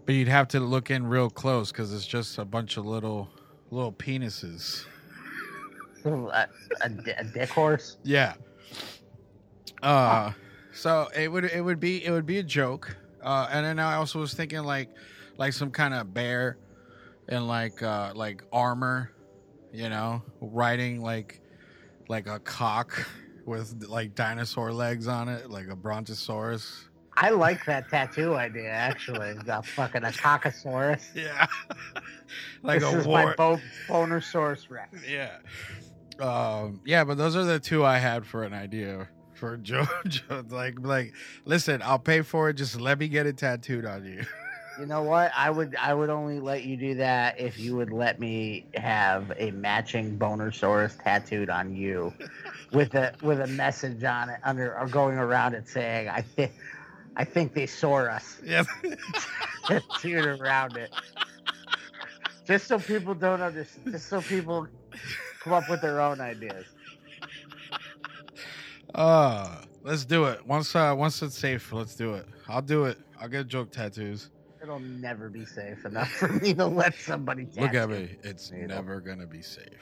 but 0.06 0.14
you'd 0.14 0.28
have 0.28 0.48
to 0.50 0.60
look 0.60 0.92
in 0.92 1.08
real 1.08 1.30
close 1.30 1.72
because 1.72 1.92
it's 1.92 2.06
just 2.06 2.38
a 2.38 2.46
bunch 2.46 2.78
of 2.78 2.86
little 2.86 3.30
little 3.72 3.94
penises. 3.94 4.86
A, 6.06 6.48
a, 6.82 6.90
a 7.18 7.24
dick 7.24 7.50
horse. 7.50 7.98
Yeah. 8.04 8.34
Uh, 9.82 10.32
so 10.74 11.10
it 11.16 11.32
would 11.32 11.46
it 11.46 11.62
would 11.62 11.80
be 11.80 12.04
it 12.04 12.12
would 12.12 12.26
be 12.26 12.40
a 12.40 12.44
joke. 12.44 12.96
Uh, 13.22 13.48
and 13.52 13.66
then 13.66 13.80
I 13.80 13.96
also 13.96 14.20
was 14.20 14.34
thinking 14.34 14.64
like 14.64 14.90
like 15.38 15.54
some 15.54 15.72
kind 15.72 15.94
of 15.94 16.14
bear 16.14 16.58
in 17.30 17.48
like 17.48 17.82
uh 17.82 18.12
like 18.16 18.44
armor, 18.52 19.12
you 19.72 19.90
know, 19.90 20.22
riding 20.42 21.02
like 21.02 21.42
like 22.10 22.28
a 22.28 22.40
cock 22.40 23.08
with 23.46 23.84
like 23.88 24.16
dinosaur 24.16 24.72
legs 24.72 25.08
on 25.08 25.30
it, 25.30 25.50
like 25.50 25.68
a 25.68 25.76
brontosaurus. 25.76 26.90
I 27.16 27.30
like 27.30 27.66
that 27.66 27.90
tattoo 27.90 28.36
idea 28.36 28.72
actually. 28.72 29.34
The 29.34 29.62
fucking 29.76 30.04
a 30.04 30.08
cockosaurus. 30.08 31.04
Yeah. 31.16 31.46
like 32.64 32.80
this 32.80 32.94
a 32.94 33.00
is 33.00 33.06
war 33.06 33.26
my 33.26 33.36
bo- 33.36 33.62
bonersaurus 33.88 34.70
rex. 34.70 35.02
Yeah. 35.08 35.38
Um, 36.20 36.82
yeah, 36.86 37.04
but 37.04 37.18
those 37.18 37.36
are 37.36 37.44
the 37.44 37.60
two 37.60 37.84
I 37.84 37.98
had 37.98 38.26
for 38.26 38.44
an 38.44 38.54
idea 38.54 39.08
for 39.34 39.58
JoJo. 39.64 40.52
Like, 40.52 40.80
like, 40.80 41.14
listen, 41.46 41.82
I'll 41.84 42.00
pay 42.00 42.22
for 42.22 42.50
it. 42.50 42.54
Just 42.54 42.80
let 42.80 43.00
me 43.00 43.08
get 43.08 43.26
it 43.26 43.38
tattooed 43.38 43.86
on 43.86 44.06
you. 44.06 44.24
You 44.80 44.88
know 44.88 45.04
what? 45.04 45.32
I 45.36 45.52
would 45.52 45.76
I 45.76 45.94
would 45.94 46.10
only 46.10 46.40
let 46.40 46.64
you 46.64 46.78
do 46.78 46.96
that 46.96 47.40
if 47.40 47.60
you 47.60 47.76
would 47.76 47.92
let 47.92 48.20
me 48.20 48.66
have 48.74 49.32
a 49.38 49.52
matching 49.52 50.18
bonersaurus 50.18 51.02
tattooed 51.04 51.50
on 51.50 51.76
you, 51.76 52.12
with 52.72 52.96
a 52.96 53.14
with 53.22 53.40
a 53.40 53.48
message 53.48 54.04
on 54.04 54.30
it 54.30 54.40
under 54.44 54.78
or 54.78 54.88
going 54.88 55.18
around 55.18 55.54
it 55.54 55.68
saying 55.68 56.10
I 56.10 56.22
think 56.22 56.54
I 57.16 57.24
think 57.24 57.54
they 57.54 57.68
saw 57.68 57.98
us 57.98 58.42
yeah. 58.46 58.64
tattooed 59.68 60.26
around 60.26 60.78
it. 60.78 60.90
Just 62.48 62.68
so 62.68 62.80
people 62.80 63.14
don't 63.14 63.42
understand. 63.42 63.92
Just 63.92 64.10
so 64.10 64.22
people 64.22 64.68
come 65.44 65.54
up 65.54 65.70
with 65.70 65.82
their 65.82 66.00
own 66.02 66.22
ideas. 66.22 66.66
Uh, 68.96 69.62
let's 69.84 70.06
do 70.06 70.26
it. 70.26 70.46
Once, 70.46 70.76
uh, 70.76 70.94
once 70.98 71.22
it's 71.22 71.38
safe, 71.38 71.72
let's 71.74 71.96
do 71.96 72.14
it. 72.14 72.28
I'll 72.48 72.62
do 72.62 72.86
it. 72.86 72.98
I'll 73.20 73.28
get 73.28 73.48
joke 73.48 73.72
tattoos. 73.72 74.30
It'll 74.62 74.80
never 74.80 75.30
be 75.30 75.46
safe 75.46 75.84
enough 75.86 76.10
for 76.10 76.30
me 76.30 76.54
to 76.54 76.66
let 76.66 76.96
somebody. 76.96 77.48
Look 77.58 77.74
at 77.74 77.90
me. 77.90 78.16
It's 78.24 78.52
know. 78.52 78.66
never 78.68 79.02
gonna 79.02 79.28
be 79.28 79.42
safe. 79.42 79.68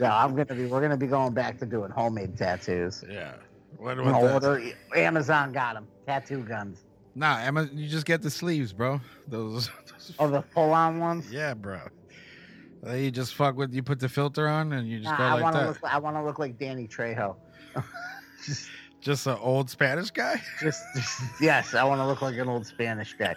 No, 0.00 0.06
I'm 0.06 0.34
gonna 0.34 0.52
be. 0.52 0.66
We're 0.66 0.80
gonna 0.80 0.96
be 0.96 1.06
going 1.06 1.32
back 1.32 1.60
to 1.60 1.64
doing 1.64 1.92
homemade 1.92 2.36
tattoos. 2.36 3.04
Yeah. 3.08 3.34
What, 3.76 4.04
what 4.04 4.14
order. 4.44 4.60
Amazon 4.96 5.52
got 5.52 5.74
them. 5.74 5.86
Tattoo 6.08 6.42
guns. 6.42 6.82
Nah, 7.14 7.38
Emma, 7.38 7.68
you 7.72 7.86
just 7.88 8.04
get 8.04 8.20
the 8.20 8.28
sleeves, 8.28 8.72
bro. 8.72 9.00
Those. 9.28 9.70
those 9.92 10.12
Oh, 10.18 10.28
the 10.28 10.42
full-on 10.42 10.98
ones. 10.98 11.30
yeah, 11.30 11.54
bro. 11.54 11.82
Then 12.86 13.02
You 13.02 13.10
just 13.10 13.34
fuck 13.34 13.56
with. 13.56 13.74
You 13.74 13.82
put 13.82 13.98
the 14.00 14.08
filter 14.08 14.48
on, 14.48 14.72
and 14.72 14.88
you 14.88 14.98
just 15.00 15.10
Nah, 15.10 15.16
go 15.18 15.24
I 15.24 15.32
like 15.34 15.42
want 15.42 15.54
to 15.56 15.60
that. 15.60 15.66
look. 15.68 15.78
I 15.84 15.98
want 15.98 16.16
to 16.16 16.22
look 16.22 16.38
like 16.38 16.58
Danny 16.58 16.86
Trejo. 16.88 17.36
just, 18.44 18.68
Just 19.00 19.26
an 19.26 19.36
old 19.40 19.68
Spanish 19.70 20.10
guy. 20.10 20.40
just, 20.60 20.82
just- 20.94 21.22
yes. 21.40 21.74
I 21.74 21.84
want 21.84 22.00
to 22.00 22.06
look 22.06 22.22
like 22.22 22.36
an 22.36 22.48
old 22.48 22.66
Spanish 22.66 23.14
guy. 23.14 23.34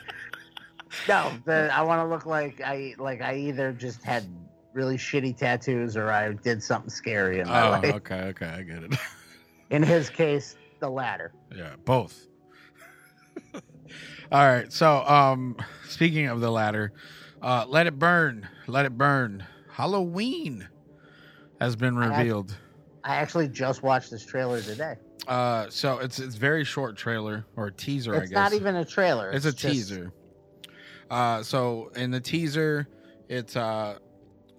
No, 1.08 1.32
the, 1.46 1.70
I 1.74 1.82
want 1.84 2.00
to 2.02 2.08
look 2.08 2.26
like 2.26 2.62
I 2.62 2.96
like 2.98 3.22
I 3.22 3.36
either 3.36 3.72
just 3.74 4.04
had 4.04 4.24
really 4.74 4.98
shitty 4.98 5.38
tattoos 5.38 5.96
or 5.98 6.10
I 6.12 6.34
did 6.34 6.64
something 6.64 6.90
scary 6.90 7.40
in 7.40 7.48
my 7.48 7.68
Oh, 7.68 7.70
life. 7.72 7.94
okay, 7.96 8.22
okay, 8.30 8.48
I 8.48 8.62
get 8.64 8.84
it. 8.84 8.96
In 9.70 9.84
his 9.84 10.10
case, 10.10 10.56
the 10.80 10.90
latter. 10.90 11.32
yeah, 11.56 11.76
both. 11.86 12.26
All 14.32 14.46
right. 14.48 14.72
So, 14.72 15.04
um, 15.06 15.56
speaking 15.88 16.28
of 16.28 16.40
the 16.42 16.52
latter, 16.52 16.94
uh, 17.41 17.65
let 17.67 17.88
it 17.88 17.97
burn, 17.99 18.47
let 18.67 18.86
it 18.86 18.97
burn. 18.97 19.45
Halloween 19.71 20.67
has 21.60 21.75
been 21.75 21.95
revealed. 21.95 22.56
I 23.04 23.15
actually 23.15 23.47
just 23.47 23.82
watched 23.84 24.12
this 24.12 24.25
trailer 24.25 24.62
today. 24.62 24.95
Uh, 25.28 25.67
so 25.69 25.99
it's 25.99 26.19
it's 26.19 26.36
very 26.36 26.63
short 26.63 26.95
trailer 26.97 27.45
or 27.56 27.69
teaser, 27.71 28.13
I 28.15 28.17
It's 28.19 28.30
guess. 28.30 28.36
not 28.36 28.54
even 28.54 28.75
a 28.75 28.86
trailer. 28.86 29.30
It's 29.32 29.45
a 29.45 29.52
just- 29.52 29.62
teaser. 29.73 30.12
Uh, 31.10 31.41
so 31.43 31.91
in 31.95 32.12
the 32.12 32.19
teaser, 32.19 32.88
it's 33.30 33.56
uh, 33.56 33.97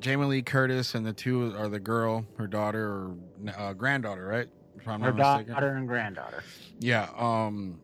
Jamie 0.00 0.26
Lee 0.26 0.42
Curtis 0.42 0.94
and 0.94 1.06
the 1.06 1.12
two 1.12 1.54
are 1.56 1.68
the 1.68 1.78
girl, 1.78 2.26
her 2.38 2.46
daughter 2.48 2.86
or 2.88 3.16
uh, 3.56 3.72
granddaughter, 3.72 4.26
right? 4.26 4.48
If 4.76 4.88
I'm 4.88 5.00
Her 5.00 5.12
mistaken. 5.12 5.52
daughter 5.52 5.74
and 5.76 5.86
granddaughter. 5.86 6.42
Yeah. 6.80 7.08
Um. 7.16 7.80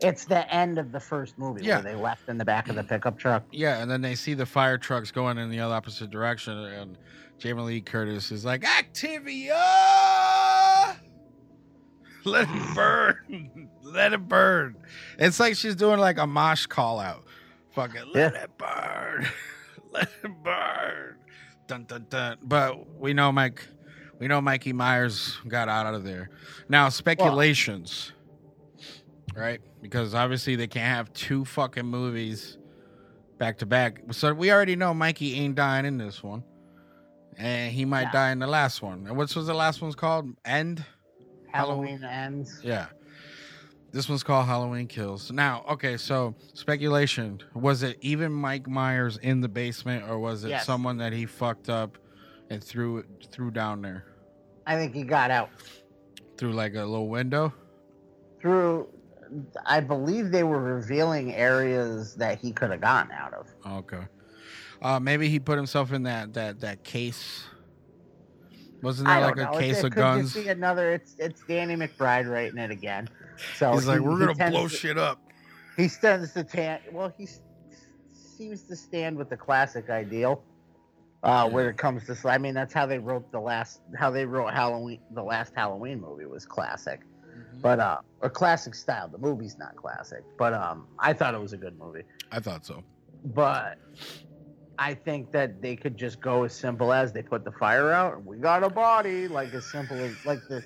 It's 0.00 0.24
the 0.26 0.52
end 0.52 0.78
of 0.78 0.92
the 0.92 1.00
first 1.00 1.38
movie 1.38 1.64
Yeah. 1.64 1.76
where 1.76 1.94
they 1.94 1.94
left 2.00 2.28
in 2.28 2.36
the 2.38 2.44
back 2.44 2.68
of 2.68 2.76
the 2.76 2.82
mm. 2.82 2.88
pickup 2.88 3.18
truck. 3.18 3.44
Yeah, 3.50 3.80
and 3.80 3.90
then 3.90 4.02
they 4.02 4.14
see 4.14 4.34
the 4.34 4.44
fire 4.46 4.76
trucks 4.78 5.10
going 5.10 5.38
in 5.38 5.50
the 5.50 5.60
other 5.60 5.74
opposite 5.74 6.10
direction, 6.10 6.56
and 6.58 6.98
Jamie 7.38 7.62
Lee 7.62 7.80
Curtis 7.80 8.30
is 8.30 8.44
like, 8.44 8.62
"Activia, 8.62 9.54
let 12.24 12.48
it 12.50 12.74
burn, 12.74 13.70
let 13.82 14.12
it 14.12 14.28
burn." 14.28 14.76
It's 15.18 15.40
like 15.40 15.56
she's 15.56 15.76
doing 15.76 15.98
like 15.98 16.18
a 16.18 16.26
mosh 16.26 16.66
call 16.66 17.00
out. 17.00 17.24
Fucking 17.72 18.12
let 18.12 18.34
Yeah. 18.34 18.42
it 18.44 18.50
burn, 18.58 19.28
let 19.92 20.08
it 20.24 20.30
burn. 20.42 21.16
Dun 21.66 21.84
dun 21.84 22.06
dun. 22.08 22.38
But 22.42 22.98
we 22.98 23.12
know 23.14 23.32
Mike, 23.32 23.66
we 24.18 24.28
know 24.28 24.40
Mikey 24.40 24.72
Myers 24.72 25.36
got 25.48 25.68
out 25.68 25.94
of 25.94 26.04
there. 26.04 26.30
Now 26.68 26.88
speculations, 26.90 28.12
right? 29.36 29.60
Because 29.82 30.14
obviously 30.14 30.56
they 30.56 30.66
can't 30.66 30.86
have 30.94 31.12
two 31.12 31.44
fucking 31.44 31.86
movies 31.86 32.58
back 33.38 33.58
to 33.58 33.66
back. 33.66 34.00
So 34.12 34.32
we 34.34 34.50
already 34.50 34.76
know 34.76 34.94
Mikey 34.94 35.34
ain't 35.34 35.54
dying 35.54 35.84
in 35.84 35.98
this 35.98 36.22
one, 36.22 36.42
and 37.36 37.72
he 37.72 37.84
might 37.84 38.06
No. 38.06 38.12
die 38.12 38.30
in 38.32 38.38
the 38.38 38.46
last 38.46 38.82
one. 38.82 39.06
And 39.06 39.16
what's 39.16 39.34
was 39.36 39.46
the 39.46 39.54
last 39.54 39.82
one's 39.82 39.94
called? 39.94 40.30
End. 40.44 40.84
Halloween 41.52 42.02
ends. 42.04 42.60
Yeah. 42.62 42.86
This 43.92 44.08
one's 44.08 44.22
called 44.22 44.46
Halloween 44.46 44.88
Kills. 44.88 45.30
Now, 45.32 45.64
okay, 45.70 45.96
so 45.96 46.34
speculation. 46.52 47.40
Was 47.54 47.82
it 47.82 47.96
even 48.02 48.30
Mike 48.32 48.68
Myers 48.68 49.16
in 49.18 49.40
the 49.40 49.48
basement 49.48 50.06
or 50.08 50.18
was 50.18 50.44
it 50.44 50.50
Yes. 50.50 50.66
someone 50.66 50.98
that 50.98 51.12
he 51.14 51.24
fucked 51.24 51.70
up 51.70 51.96
and 52.50 52.62
threw 52.62 53.04
threw 53.30 53.50
down 53.50 53.80
there? 53.80 54.04
I 54.66 54.74
think 54.76 54.92
he 54.94 55.02
got 55.02 55.30
out 55.30 55.48
Through 56.36 56.52
like 56.52 56.74
a 56.74 56.84
little 56.84 57.08
window? 57.08 57.54
through. 58.40 58.86
I 59.64 59.80
believe 59.80 60.30
they 60.30 60.42
were 60.44 60.60
revealing 60.60 61.34
areas 61.34 62.14
that 62.16 62.38
he 62.38 62.52
could 62.52 62.70
have 62.70 62.80
gotten 62.80 63.12
out 63.12 63.34
of. 63.34 63.48
Okay. 63.84 64.02
Uh 64.82 65.00
maybe 65.00 65.28
he 65.28 65.38
put 65.40 65.56
himself 65.56 65.92
in 65.92 66.02
that 66.04 66.32
that 66.34 66.60
that 66.60 66.84
case 66.84 67.44
Wasn't 68.82 69.08
there 69.08 69.20
like 69.20 69.36
a 69.36 69.44
know. 69.44 69.52
It- 69.52 69.60
case 69.60 69.78
it 69.78 69.86
of 69.86 69.92
could 69.92 70.00
guns? 70.00 70.32
just 70.34 70.44
be 70.44 70.50
another. 70.50 70.92
It's 70.92 71.16
it's 71.18 71.42
Danny 71.48 71.76
McBride 71.76 72.30
writing 72.30 72.58
it 72.58 72.70
again. 72.70 73.08
So 73.56 73.72
He's 73.72 73.86
like, 73.86 74.00
we're 74.00 74.18
he 74.28 74.34
gonna 74.34 74.50
blow 74.50 74.68
to- 74.68 74.74
shit 74.74 74.98
up. 74.98 75.20
He 75.76 75.88
stands 75.88 76.32
to 76.34 76.44
tan. 76.44 76.80
Well, 76.92 77.12
he 77.18 77.24
s- 77.24 77.40
seems 78.36 78.62
to 78.64 78.76
stand 78.76 79.16
with 79.16 79.28
the 79.30 79.36
classic 79.36 79.90
ideal. 79.90 80.42
Uh, 81.22 81.48
when 81.48 81.66
it 81.66 81.76
comes 81.76 82.04
to, 82.06 82.16
I 82.28 82.38
mean, 82.38 82.54
that's 82.54 82.72
how 82.72 82.86
they 82.86 82.98
wrote 82.98 83.32
the 83.32 83.40
last, 83.40 83.80
how 83.98 84.10
they 84.10 84.24
wrote 84.24 84.52
Halloween. 84.52 85.00
The 85.12 85.22
last 85.22 85.52
Halloween 85.56 86.00
movie 86.00 86.26
was 86.26 86.46
classic, 86.46 87.00
but 87.62 87.80
uh, 87.80 87.98
a 88.22 88.30
classic 88.30 88.74
style. 88.74 89.08
The 89.08 89.18
movie's 89.18 89.58
not 89.58 89.76
classic, 89.76 90.22
but 90.38 90.54
um, 90.54 90.86
I 90.98 91.12
thought 91.12 91.34
it 91.34 91.40
was 91.40 91.52
a 91.52 91.56
good 91.56 91.78
movie. 91.78 92.02
I 92.30 92.40
thought 92.40 92.64
so. 92.64 92.82
But 93.24 93.78
I 94.78 94.94
think 94.94 95.32
that 95.32 95.62
they 95.62 95.76
could 95.76 95.96
just 95.96 96.20
go 96.20 96.44
as 96.44 96.54
simple 96.54 96.92
as 96.92 97.12
they 97.12 97.22
put 97.22 97.44
the 97.44 97.52
fire 97.52 97.92
out. 97.92 98.24
We 98.24 98.36
got 98.38 98.62
a 98.62 98.70
body, 98.70 99.28
like 99.28 99.52
as 99.54 99.64
simple 99.64 99.96
as 99.98 100.12
like 100.24 100.40
the 100.48 100.62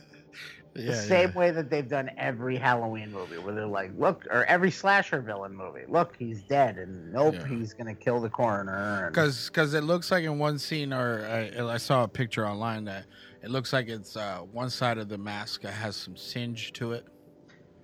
the 0.74 0.94
same 0.94 1.30
yeah. 1.30 1.38
way 1.38 1.50
that 1.50 1.68
they've 1.68 1.88
done 1.88 2.10
every 2.16 2.56
Halloween 2.56 3.10
movie, 3.12 3.38
where 3.38 3.54
they're 3.54 3.66
like, 3.66 3.90
look, 3.98 4.24
or 4.30 4.44
every 4.44 4.70
slasher 4.70 5.20
villain 5.20 5.54
movie, 5.54 5.82
look, 5.88 6.14
he's 6.16 6.42
dead, 6.44 6.78
and 6.78 7.12
nope, 7.12 7.34
Yeah. 7.34 7.48
he's 7.48 7.74
gonna 7.74 7.94
kill 7.94 8.20
the 8.20 8.30
coroner. 8.30 9.06
And, 9.06 9.12
Because 9.12 9.46
because 9.46 9.74
it 9.74 9.82
looks 9.82 10.10
like 10.10 10.24
in 10.24 10.38
one 10.38 10.58
scene, 10.58 10.92
or 10.92 11.26
I, 11.26 11.74
I 11.74 11.76
saw 11.76 12.04
a 12.04 12.08
picture 12.08 12.46
online 12.46 12.84
that 12.84 13.06
it 13.42 13.50
looks 13.50 13.72
like 13.72 13.88
it's 13.88 14.16
uh, 14.16 14.38
one 14.52 14.70
side 14.70 14.98
of 14.98 15.08
the 15.08 15.18
mask 15.18 15.62
has 15.62 15.96
some 15.96 16.16
singe 16.16 16.72
to 16.74 16.92
it. 16.92 17.06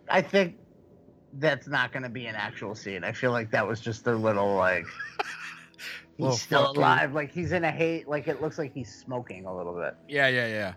I 0.08 0.22
think 0.22 0.56
that's 1.34 1.66
not 1.66 1.92
gonna 1.92 2.08
be 2.08 2.26
an 2.26 2.34
actual 2.36 2.74
scene. 2.74 3.04
I 3.04 3.12
feel 3.12 3.32
like 3.32 3.50
that 3.50 3.66
was 3.66 3.80
just 3.80 4.04
their 4.04 4.16
little 4.16 4.54
like. 4.54 4.86
He's 6.16 6.22
Little 6.22 6.36
still 6.38 6.62
fucking- 6.68 6.78
alive, 6.78 7.12
like 7.12 7.30
he's 7.30 7.52
in 7.52 7.62
a 7.64 7.70
hate, 7.70 8.08
like 8.08 8.26
it 8.26 8.40
looks 8.40 8.56
like 8.56 8.72
he's 8.72 8.90
smoking 8.90 9.44
a 9.44 9.54
little 9.54 9.74
bit. 9.74 9.94
Yeah, 10.08 10.28
yeah, 10.28 10.46
yeah. 10.46 10.72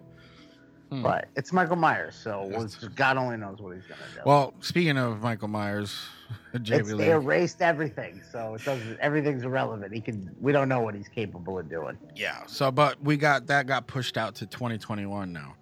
Hmm. 0.89 1.03
But 1.03 1.27
it's 1.35 1.53
Michael 1.53 1.75
Myers, 1.75 2.15
so 2.15 2.51
God 2.95 3.17
only 3.17 3.37
knows 3.37 3.59
what 3.59 3.75
he's 3.75 3.83
gonna 3.83 4.01
do. 4.15 4.21
Well, 4.25 4.55
speaking 4.59 4.97
of 4.97 5.21
Michael 5.21 5.47
Myers, 5.47 5.95
they 6.53 6.81
Lee. 6.81 7.09
erased 7.09 7.61
everything, 7.61 8.21
so 8.31 8.55
it 8.55 8.65
doesn't. 8.65 8.99
Everything's 8.99 9.43
irrelevant. 9.43 9.93
He 9.93 10.01
can. 10.01 10.35
We 10.41 10.51
don't 10.51 10.67
know 10.67 10.79
what 10.79 10.95
he's 10.95 11.07
capable 11.07 11.59
of 11.59 11.69
doing. 11.69 11.95
Yeah. 12.15 12.43
So, 12.47 12.71
but 12.71 12.99
we 13.03 13.17
got 13.17 13.45
that 13.47 13.67
got 13.67 13.85
pushed 13.85 14.17
out 14.17 14.33
to 14.35 14.47
2021 14.47 15.31
now. 15.31 15.55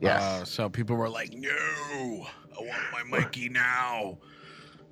Yes. 0.00 0.22
Uh, 0.22 0.44
so 0.44 0.68
people 0.68 0.94
were 0.94 1.08
like, 1.08 1.32
"No, 1.32 1.48
I 1.50 2.60
want 2.60 2.82
my 2.92 3.18
Mikey 3.18 3.48
now." 3.48 4.18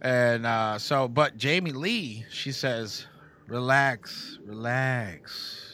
And 0.02 0.46
uh, 0.46 0.78
so, 0.78 1.06
but 1.06 1.37
Jamie 1.37 1.72
Lee, 1.72 2.24
she 2.28 2.50
says, 2.50 3.06
"Relax, 3.46 4.38
relax. 4.44 5.69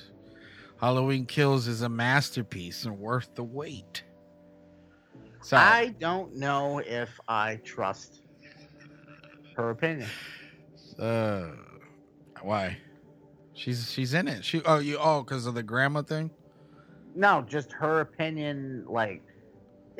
Halloween 0.80 1.26
Kills 1.26 1.66
is 1.68 1.82
a 1.82 1.88
masterpiece 1.88 2.84
and 2.84 2.98
worth 2.98 3.34
the 3.34 3.44
wait." 3.44 4.04
So 5.42 5.56
I 5.56 5.94
don't 6.00 6.34
know 6.34 6.80
if 6.80 7.20
I 7.28 7.56
trust 7.64 8.22
her 9.56 9.70
opinion. 9.70 10.08
uh, 10.98 11.50
why? 12.42 12.78
She's 13.54 13.90
she's 13.90 14.12
in 14.12 14.28
it. 14.28 14.44
She 14.44 14.60
oh 14.64 14.78
you 14.78 14.98
oh 15.00 15.22
because 15.22 15.46
of 15.46 15.54
the 15.54 15.62
grandma 15.62 16.02
thing. 16.02 16.30
No, 17.14 17.44
just 17.48 17.72
her 17.72 18.00
opinion. 18.00 18.84
Like 18.88 19.22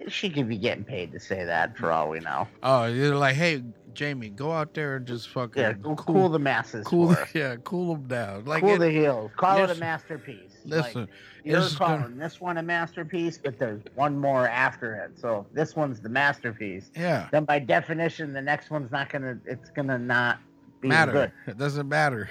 she 0.08 0.28
could 0.28 0.48
be 0.48 0.58
getting 0.58 0.84
paid 0.84 1.12
to 1.12 1.20
say 1.20 1.44
that 1.44 1.76
for 1.76 1.90
all 1.90 2.10
we 2.10 2.20
know. 2.20 2.46
Oh, 2.62 2.84
you're 2.84 3.16
like, 3.16 3.36
hey, 3.36 3.62
Jamie, 3.96 4.28
go 4.28 4.52
out 4.52 4.74
there 4.74 4.96
and 4.96 5.06
just 5.06 5.28
fucking 5.30 5.60
Yeah, 5.62 5.72
go 5.72 5.94
cool, 5.96 6.28
the 6.28 6.38
masses. 6.38 6.86
cool, 6.86 7.16
yeah, 7.34 7.56
cool 7.64 7.94
them 7.94 8.06
down. 8.06 8.44
Like, 8.44 8.60
cool 8.62 8.74
it- 8.74 8.78
the 8.78 8.90
heels. 8.90 9.30
Call 9.36 9.64
it 9.64 9.70
a 9.70 9.74
masterpiece. 9.80 10.58
listen, 10.64 11.00
like, 11.02 11.10
you're 11.44 11.62
calling 11.70 12.02
gonna- 12.02 12.14
this 12.16 12.40
one 12.40 12.58
a 12.58 12.62
masterpiece, 12.62 13.38
but 13.38 13.58
there's 13.58 13.80
one 13.94 14.18
more 14.18 14.46
after 14.48 14.94
it. 14.96 15.18
So 15.18 15.46
if 15.48 15.54
this 15.54 15.74
one's 15.74 16.00
the 16.00 16.08
masterpiece, 16.10 16.90
yeah, 16.94 17.28
then 17.32 17.44
by 17.44 17.58
definition, 17.58 18.32
the 18.34 18.42
next 18.42 18.70
one's 18.70 18.92
not 18.92 19.08
gonna. 19.08 19.38
It's 19.46 19.70
gonna 19.70 19.98
not 19.98 20.38
be 20.80 20.88
matter. 20.88 21.12
good. 21.12 21.32
It 21.46 21.58
doesn't 21.58 21.88
matter. 21.88 22.28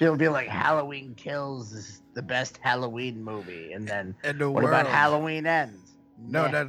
It'll 0.00 0.16
be 0.16 0.28
like 0.28 0.48
Halloween 0.48 1.14
Kills 1.14 1.72
is 1.72 2.02
the 2.14 2.22
best 2.22 2.58
Halloween 2.62 3.22
movie, 3.22 3.72
and 3.74 3.86
then 3.86 4.14
the 4.22 4.50
what 4.50 4.64
world. 4.64 4.68
about 4.80 4.86
Halloween 4.86 5.46
Ends? 5.46 5.92
No, 6.18 6.44
Meh. 6.44 6.50
that 6.52 6.66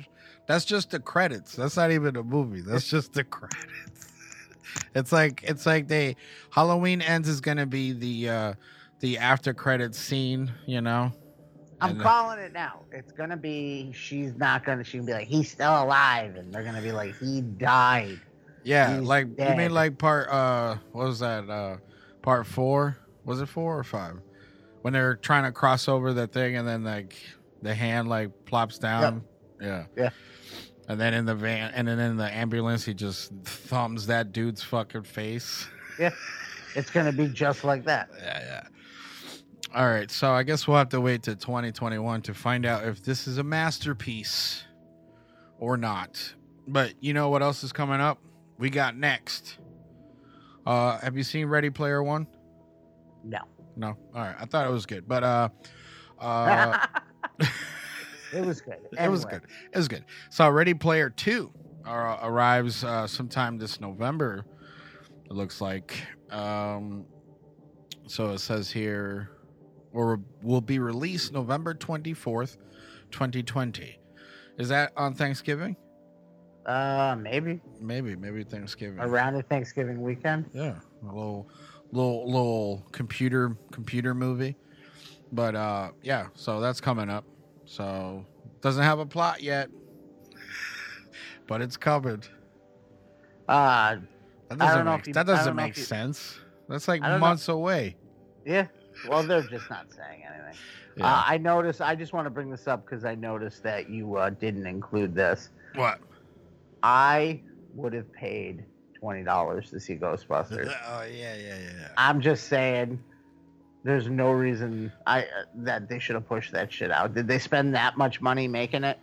that's 0.47 0.65
just 0.65 0.91
the 0.91 0.99
credits. 0.99 1.55
That's 1.55 1.77
not 1.77 1.91
even 1.91 2.15
a 2.15 2.23
movie. 2.23 2.61
That's 2.61 2.87
just 2.89 3.13
the 3.13 3.23
credits. 3.23 3.63
It's 4.93 5.11
like 5.11 5.41
it's 5.43 5.65
like 5.65 5.87
they 5.87 6.15
Halloween 6.49 7.01
ends 7.01 7.29
is 7.29 7.39
gonna 7.39 7.65
be 7.65 7.93
the 7.93 8.29
uh 8.29 8.53
the 8.99 9.17
after 9.17 9.53
credits 9.53 9.97
scene, 9.97 10.51
you 10.65 10.81
know. 10.81 11.11
I'm 11.79 11.91
And, 11.91 12.01
uh, 12.01 12.03
calling 12.03 12.39
it 12.39 12.51
now. 12.53 12.81
It's 12.91 13.11
gonna 13.13 13.37
be. 13.37 13.91
She's 13.93 14.35
not 14.35 14.65
gonna. 14.65 14.83
She's 14.83 14.99
gonna 15.01 15.05
be 15.07 15.13
like, 15.13 15.27
he's 15.27 15.51
still 15.51 15.83
alive, 15.83 16.35
and 16.35 16.53
they're 16.53 16.63
gonna 16.63 16.81
be 16.81 16.91
like, 16.91 17.15
he 17.17 17.41
died. 17.41 18.19
Yeah, 18.63 18.97
He's 18.99 19.07
like 19.07 19.27
you 19.27 19.35
dead. 19.35 19.57
mean 19.57 19.71
like 19.71 19.97
part 19.97 20.27
uh 20.29 20.77
what 20.91 21.07
was 21.07 21.19
that? 21.19 21.49
Uh 21.49 21.77
part 22.21 22.45
four? 22.47 22.97
Was 23.23 23.39
it 23.41 23.47
four 23.47 23.77
or 23.79 23.83
five? 23.83 24.19
When 24.81 24.93
they're 24.93 25.15
trying 25.15 25.43
to 25.43 25.51
cross 25.51 25.87
over 25.87 26.11
the 26.13 26.27
thing 26.27 26.57
and 26.57 26.67
then 26.67 26.83
like 26.83 27.15
the 27.61 27.73
hand 27.73 28.09
like 28.09 28.31
plops 28.45 28.77
down. 28.77 29.23
Yeah. 29.61 29.85
Yeah. 29.95 30.09
And 30.87 30.99
then 30.99 31.13
in 31.13 31.25
the 31.25 31.35
van 31.35 31.71
and 31.73 31.87
then 31.87 31.99
in 31.99 32.17
the 32.17 32.31
ambulance 32.31 32.85
he 32.85 32.93
just 32.93 33.31
thumbs 33.43 34.07
that 34.07 34.31
dude's 34.31 34.63
fucking 34.63 35.03
face. 35.03 35.67
Yeah, 35.97 36.11
it's 36.75 36.91
gonna 36.91 37.13
be 37.13 37.29
just 37.29 37.63
like 37.63 37.85
that. 37.85 38.09
Yeah, 38.17 38.39
yeah. 38.43 38.67
All 39.73 39.87
right, 39.87 40.11
so 40.11 40.31
I 40.31 40.43
guess 40.43 40.67
we'll 40.67 40.75
have 40.75 40.89
to 40.89 40.99
wait 40.99 41.23
to 41.23 41.35
2021 41.35 42.21
to 42.23 42.33
find 42.33 42.65
out 42.65 42.85
if 42.85 43.01
this 43.01 43.27
is 43.27 43.37
a 43.37 43.43
masterpiece 43.43 44.65
or 45.57 45.77
not. 45.77 46.33
But 46.67 46.95
you 46.99 47.13
know 47.13 47.29
what 47.29 47.41
else 47.41 47.63
is 47.63 47.71
coming 47.71 48.01
up? 48.01 48.19
We 48.57 48.69
got 48.69 48.97
next. 48.97 49.57
Uh, 50.65 50.97
have 50.99 51.15
you 51.15 51.23
seen 51.23 51.45
Ready 51.47 51.69
Player 51.69 52.03
One? 52.03 52.27
No. 53.23 53.39
No. 53.77 53.95
All 54.13 54.21
right, 54.21 54.35
I 54.37 54.45
thought 54.45 54.67
it 54.67 54.71
was 54.71 54.85
good, 54.85 55.07
but 55.07 55.23
uh, 55.23 55.49
uh, 56.19 56.85
it 58.35 58.45
was 58.45 58.61
good. 58.61 58.77
it 58.99 59.09
was 59.09 59.25
good. 59.25 59.41
It 59.71 59.77
was 59.77 59.87
good. 59.87 60.05
So 60.29 60.49
Ready 60.49 60.73
Player 60.73 61.09
Two 61.09 61.51
uh, 61.85 62.17
arrives 62.21 62.83
uh, 62.83 63.07
sometime 63.07 63.57
this 63.57 63.79
November. 63.79 64.45
It 65.25 65.31
looks 65.33 65.61
like. 65.61 65.95
Um, 66.29 67.05
so 68.07 68.31
it 68.31 68.39
says 68.39 68.69
here, 68.69 69.31
or 69.93 70.19
will 70.41 70.61
be 70.61 70.79
released 70.79 71.33
November 71.33 71.73
twenty 71.73 72.13
fourth, 72.13 72.57
twenty 73.11 73.41
twenty. 73.43 73.99
Is 74.57 74.69
that 74.69 74.91
on 74.95 75.13
Thanksgiving? 75.13 75.75
Uh, 76.65 77.15
maybe 77.19 77.61
Maybe, 77.79 78.15
maybe 78.15 78.43
Thanksgiving. 78.43 78.99
around 78.99 79.35
the 79.35 79.43
Thanksgiving 79.43 80.01
weekend. 80.01 80.49
Yeah, 80.51 80.79
a 81.03 81.05
little, 81.05 81.47
little, 81.91 82.25
little 82.25 82.87
computer 82.91 83.55
computer 83.71 84.15
movie. 84.15 84.55
But 85.31 85.55
uh, 85.55 85.91
yeah, 86.01 86.27
so 86.33 86.59
that's 86.59 86.81
coming 86.81 87.09
up. 87.09 87.23
So 87.65 88.25
doesn't 88.61 88.83
have 88.83 88.99
a 88.99 89.05
plot 89.05 89.41
yet, 89.41 89.69
but 91.47 91.61
it's 91.61 91.77
covered. 91.77 92.27
Uh, 93.47 93.97
That 94.49 94.51
I 94.51 94.55
doesn't 94.55 94.75
don't 94.77 94.85
know 94.85 94.91
make, 94.91 95.01
if 95.01 95.07
you- 95.07 95.13
that 95.13 95.25
doesn't 95.27 95.55
make 95.55 95.75
sense. 95.75 96.39
That's 96.67 96.87
like 96.87 97.01
I 97.03 97.09
don't 97.09 97.19
know. 97.19 97.27
months 97.27 97.47
away. 97.47 97.95
yeah. 98.45 98.67
Well, 99.09 99.23
they're 99.23 99.41
just 99.41 99.69
not 99.69 99.91
saying 99.91 100.23
anything. 100.23 100.55
Yeah. 100.95 101.05
Uh, 101.05 101.23
I 101.25 101.37
noticed. 101.37 101.81
I 101.81 101.95
just 101.95 102.13
want 102.13 102.25
to 102.27 102.29
bring 102.29 102.49
this 102.49 102.65
up 102.67 102.85
because 102.85 103.03
I 103.03 103.13
noticed 103.15 103.61
that 103.63 103.89
you 103.89 104.15
uh, 104.15 104.29
didn't 104.29 104.65
include 104.65 105.13
this. 105.13 105.49
what? 105.75 105.99
I 106.81 107.41
would 107.73 107.91
have 107.93 108.11
paid 108.13 108.63
twenty 108.97 109.21
dollars 109.23 109.69
to 109.71 109.79
see 109.81 109.95
Ghostbusters. 109.95 110.73
Oh 110.87 111.03
yeah, 111.03 111.35
yeah, 111.35 111.55
yeah. 111.57 111.57
yeah. 111.81 111.87
I'm 111.97 112.21
just 112.21 112.45
saying, 112.47 113.03
there's 113.85 114.09
no 114.09 114.31
reason 114.31 114.91
I 115.05 115.21
uh, 115.21 115.25
that 115.57 115.87
they 115.87 115.99
should 115.99 116.15
have 116.15 116.27
pushed 116.27 116.51
that 116.53 116.73
shit 116.73 116.89
out. 116.89 117.13
Did 117.13 117.27
they 117.27 117.37
spend 117.37 117.75
that 117.75 117.97
much 117.97 118.19
money 118.19 118.47
making 118.47 118.83
it? 118.83 118.99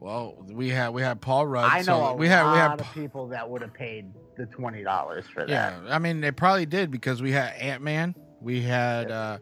Well, 0.00 0.44
we 0.50 0.68
had 0.68 0.88
we 0.90 1.00
had 1.00 1.20
Paul 1.20 1.46
Rudd. 1.46 1.70
I 1.70 1.78
know 1.78 1.84
so 1.84 2.14
we 2.14 2.26
had 2.26 2.42
a 2.42 2.46
lot 2.46 2.52
we 2.52 2.58
had 2.58 2.80
of 2.80 2.92
people 2.92 3.28
that 3.28 3.48
would 3.48 3.62
have 3.62 3.72
paid 3.72 4.12
the 4.36 4.46
twenty 4.46 4.82
dollars 4.82 5.26
for 5.28 5.46
that. 5.46 5.48
Yeah, 5.48 5.78
I 5.88 6.00
mean 6.00 6.20
they 6.20 6.32
probably 6.32 6.66
did 6.66 6.90
because 6.90 7.22
we 7.22 7.30
had 7.30 7.54
Ant 7.54 7.82
Man, 7.82 8.16
we 8.40 8.60
had 8.60 9.12
uh 9.12 9.38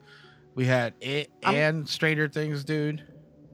we 0.54 0.66
had 0.66 0.92
it 1.00 1.30
I'm- 1.42 1.54
and 1.54 1.88
Stranger 1.88 2.28
Things, 2.28 2.62
dude. 2.62 3.02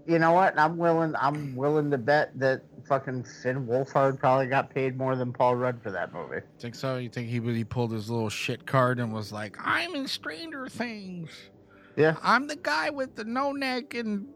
You 0.05 0.19
know 0.19 0.33
what? 0.33 0.59
I'm 0.59 0.79
willing. 0.79 1.15
I'm 1.17 1.55
willing 1.55 1.91
to 1.93 1.99
bet 1.99 2.37
that 2.41 2.63
fucking 2.88 3.24
Finn 3.24 3.66
Wolfhard 3.66 4.18
probably 4.18 4.46
got 4.46 4.70
paid 4.70 4.96
more 4.96 5.14
than 5.14 5.33
Paul 5.33 5.57
Rudd 5.57 5.83
for 5.83 5.90
that 5.90 6.12
movie. 6.12 6.40
Think 6.59 6.74
so? 6.74 6.96
You 6.96 7.09
think 7.09 7.29
he 7.29 7.40
he 7.40 7.64
pulled 7.64 7.92
his 7.92 8.11
little 8.11 8.31
shit 8.31 8.66
card 8.66 8.98
and 8.98 9.12
was 9.12 9.33
like, 9.33 9.57
"I'm 9.61 9.94
in 9.94 10.09
Stranger 10.09 10.68
Things. 10.68 11.31
Yeah. 11.96 12.16
I'm 12.22 12.46
the 12.46 12.57
guy 12.57 12.90
with 12.90 13.16
the 13.16 13.24
no 13.24 13.53
neck 13.53 13.94
and 13.94 14.29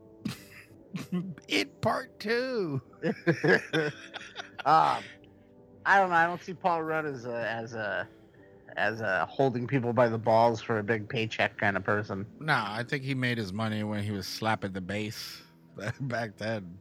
it 1.49 1.81
part 1.81 2.19
two. 2.19 2.83
um, 4.65 5.03
I 5.87 5.99
don't 5.99 6.11
know. 6.11 6.17
I 6.17 6.27
don't 6.27 6.43
see 6.43 6.55
Paul 6.55 6.83
Rudd 6.83 7.07
as 7.07 7.25
a 7.25 7.49
as 7.49 7.75
a 7.75 8.09
as 8.77 9.01
a 9.01 9.27
holding 9.27 9.67
people 9.67 9.93
by 9.93 10.09
the 10.09 10.19
balls 10.19 10.61
for 10.61 10.79
a 10.79 10.83
big 10.83 11.09
paycheck 11.09 11.57
kind 11.59 11.77
of 11.77 11.85
person. 11.85 12.27
No, 12.41 12.55
I 12.55 12.85
think 12.87 13.05
he 13.05 13.15
made 13.15 13.39
his 13.39 13.53
money 13.53 13.83
when 13.85 14.03
he 14.03 14.11
was 14.11 14.27
slapping 14.27 14.73
the 14.73 14.81
bass 14.81 15.43
back 16.01 16.37
then. 16.37 16.79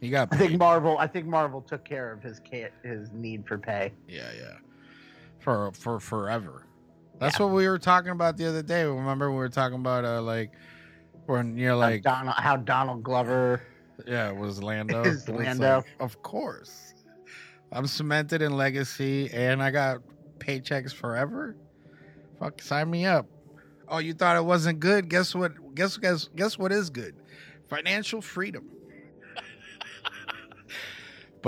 He 0.00 0.10
got 0.10 0.28
I 0.32 0.36
think 0.36 0.58
Marvel. 0.58 0.98
I 0.98 1.06
think 1.06 1.26
Marvel 1.26 1.60
took 1.60 1.84
care 1.84 2.12
of 2.12 2.22
his 2.22 2.40
his 2.82 3.10
need 3.12 3.46
for 3.46 3.58
pay. 3.58 3.92
Yeah, 4.06 4.30
yeah. 4.36 4.54
For 5.40 5.72
for 5.72 5.98
forever. 5.98 6.64
That's 7.18 7.38
what 7.40 7.50
we 7.50 7.66
were 7.68 7.78
talking 7.78 8.10
about 8.12 8.36
the 8.36 8.48
other 8.48 8.62
day. 8.62 8.84
Remember 8.84 9.30
we 9.30 9.38
were 9.38 9.48
talking 9.48 9.80
about 9.80 10.04
uh 10.04 10.22
like 10.22 10.52
when 11.26 11.56
you're 11.56 11.72
How 11.72 11.78
like 11.78 12.02
Donald, 12.02 12.36
how 12.36 12.56
Donald 12.56 13.02
Glover. 13.02 13.62
yeah, 14.06 14.30
it 14.30 14.36
was 14.36 14.62
Lando. 14.62 15.02
Is 15.04 15.28
Lando. 15.28 15.78
like, 15.78 15.86
of 16.00 16.22
course. 16.22 16.94
I'm 17.72 17.86
cemented 17.86 18.40
in 18.40 18.56
legacy 18.56 19.30
and 19.32 19.62
I 19.62 19.70
got 19.70 19.98
paychecks 20.38 20.94
forever. 20.94 21.56
Fuck 22.38 22.62
sign 22.62 22.88
me 22.88 23.04
up. 23.04 23.26
Oh, 23.88 23.98
you 23.98 24.14
thought 24.14 24.36
it 24.36 24.44
wasn't 24.44 24.80
good? 24.80 25.08
Guess 25.08 25.34
what? 25.34 25.74
Guess 25.74 25.96
guess 25.96 26.28
guess 26.36 26.56
what 26.58 26.72
is 26.72 26.88
good? 26.88 27.16
Financial 27.68 28.22
freedom. 28.22 28.70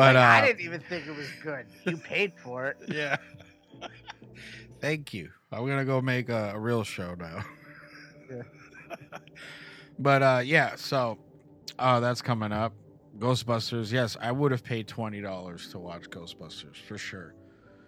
But 0.01 0.15
Like, 0.15 0.25
uh 0.25 0.29
I 0.43 0.47
didn't 0.47 0.61
even 0.63 0.81
think 0.81 1.07
it 1.07 1.15
was 1.17 1.29
good. 1.43 1.67
You 1.85 1.97
paid 1.99 2.33
for 2.43 2.67
it. 2.69 2.77
yeah. 2.89 3.17
Thank 4.81 5.13
you. 5.13 5.31
I'm 5.53 5.67
gonna 5.67 5.85
go 5.85 6.01
make 6.01 6.29
a, 6.29 6.53
a 6.55 6.59
real 6.59 6.85
show 6.85 7.15
now. 7.15 7.45
Yeah. 8.31 8.43
but 9.99 10.23
uh 10.23 10.41
yeah, 10.45 10.75
so 10.77 11.19
uh 11.79 12.01
that's 12.01 12.23
coming 12.23 12.53
up. 12.53 12.73
Ghostbusters, 13.19 13.93
yes, 13.93 14.17
I 14.21 14.33
would 14.33 14.53
have 14.53 14.65
paid 14.65 14.89
twenty 14.89 15.21
dollars 15.21 15.69
to 15.73 15.79
watch 15.79 16.09
Ghostbusters 16.09 16.77
for 16.77 16.97
sure. 16.97 17.35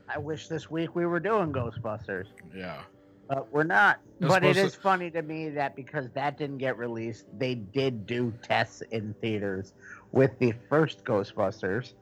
I 0.09 0.19
wish 0.19 0.49
this 0.49 0.71
week 0.71 0.95
we 0.95 1.07
were 1.07 1.21
doing 1.21 1.53
Ghostbusters, 1.53 2.27
Yeah. 2.55 2.83
but 3.29 3.51
we're 3.51 3.63
not. 3.63 4.01
But 4.21 4.45
it 4.45 4.59
is 4.59 4.75
funny 4.75 5.11
to 5.13 5.23
me 5.23 5.49
that 5.51 5.75
because 5.75 6.11
that 6.11 6.37
didn't 6.37 6.59
get 6.59 6.77
released, 6.77 7.25
they 7.39 7.55
did 7.55 8.05
do 8.07 8.33
tests 8.43 8.83
in 8.91 9.15
theaters 9.23 9.73
with 10.11 10.39
the 10.39 10.53
first 10.69 11.05
Ghostbusters, 11.05 11.95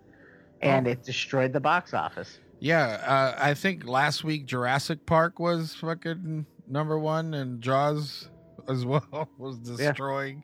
and 0.62 0.87
Oh. 0.87 0.90
it 0.90 1.03
destroyed 1.03 1.53
the 1.53 1.61
box 1.61 1.94
office. 1.94 2.38
Yeah, 2.59 2.87
uh, 3.07 3.35
I 3.42 3.55
think 3.55 3.87
last 3.87 4.23
week 4.25 4.44
Jurassic 4.46 5.07
Park 5.07 5.38
was 5.38 5.75
fucking 5.77 6.44
number 6.68 6.99
one, 6.99 7.33
and 7.35 7.61
Jaws 7.62 8.29
as 8.68 8.85
well 8.87 9.29
was 9.38 9.59
destroying. 9.59 10.42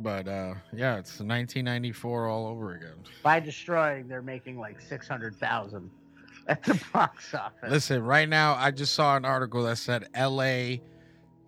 But 0.00 0.28
uh, 0.28 0.54
yeah, 0.72 0.98
it's 0.98 1.18
1994 1.20 2.28
all 2.28 2.46
over 2.46 2.74
again. 2.74 2.94
By 3.22 3.40
destroying, 3.40 4.06
they're 4.06 4.22
making 4.22 4.58
like 4.58 4.80
six 4.80 5.08
hundred 5.08 5.34
thousand 5.36 5.90
at 6.48 6.62
the 6.62 6.80
box 6.92 7.34
office. 7.34 7.68
Listen, 7.70 8.02
right 8.04 8.28
now 8.28 8.54
I 8.54 8.70
just 8.70 8.94
saw 8.94 9.16
an 9.16 9.24
article 9.24 9.64
that 9.64 9.76
said 9.78 10.08
LA, 10.16 10.76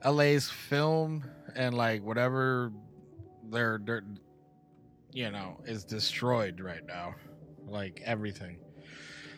LA's 0.05 0.51
film 0.51 1.23
and 1.55 1.77
like 1.77 2.03
whatever 2.03 2.73
they're, 3.51 3.81
they're 3.85 4.05
you 5.12 5.31
know 5.31 5.61
is 5.66 5.85
destroyed 5.85 6.61
right 6.61 6.85
now, 6.87 7.14
like 7.70 8.02
everything. 8.04 8.59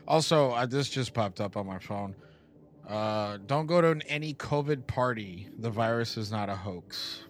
Also, 0.09 0.51
uh, 0.51 0.67
this 0.67 0.89
just 0.89 1.15
popped 1.15 1.41
up 1.41 1.57
on 1.57 1.67
my 1.67 1.79
phone. 1.79 2.15
Uh, 2.89 3.39
don't 3.47 3.67
go 3.67 3.81
to 3.81 4.01
any 4.09 4.35
COVID 4.35 4.87
party. 4.87 5.49
The 5.59 5.71
virus 5.71 6.17
is 6.17 6.33
not 6.33 6.49
a 6.49 6.57
hoax. 6.57 7.25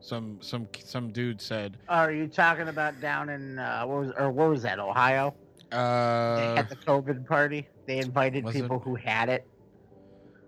Some 0.00 0.38
some 0.42 0.68
some 0.84 1.10
dude 1.12 1.40
said. 1.40 1.78
Are 1.88 2.12
you 2.12 2.26
talking 2.28 2.68
about 2.68 3.00
down 3.00 3.30
in 3.30 3.58
uh, 3.58 3.84
what 3.84 4.00
was 4.06 4.12
or 4.18 4.30
what 4.30 4.50
was 4.50 4.62
that? 4.62 4.78
Ohio? 4.78 5.34
Uh, 5.72 6.56
had 6.56 6.68
the 6.68 6.76
COVID 6.76 7.26
party. 7.26 7.66
They 7.86 7.98
invited 7.98 8.44
was 8.44 8.54
it- 8.54 8.62
people 8.62 8.78
who 8.78 8.94
had 8.96 9.30
it. 9.30 9.46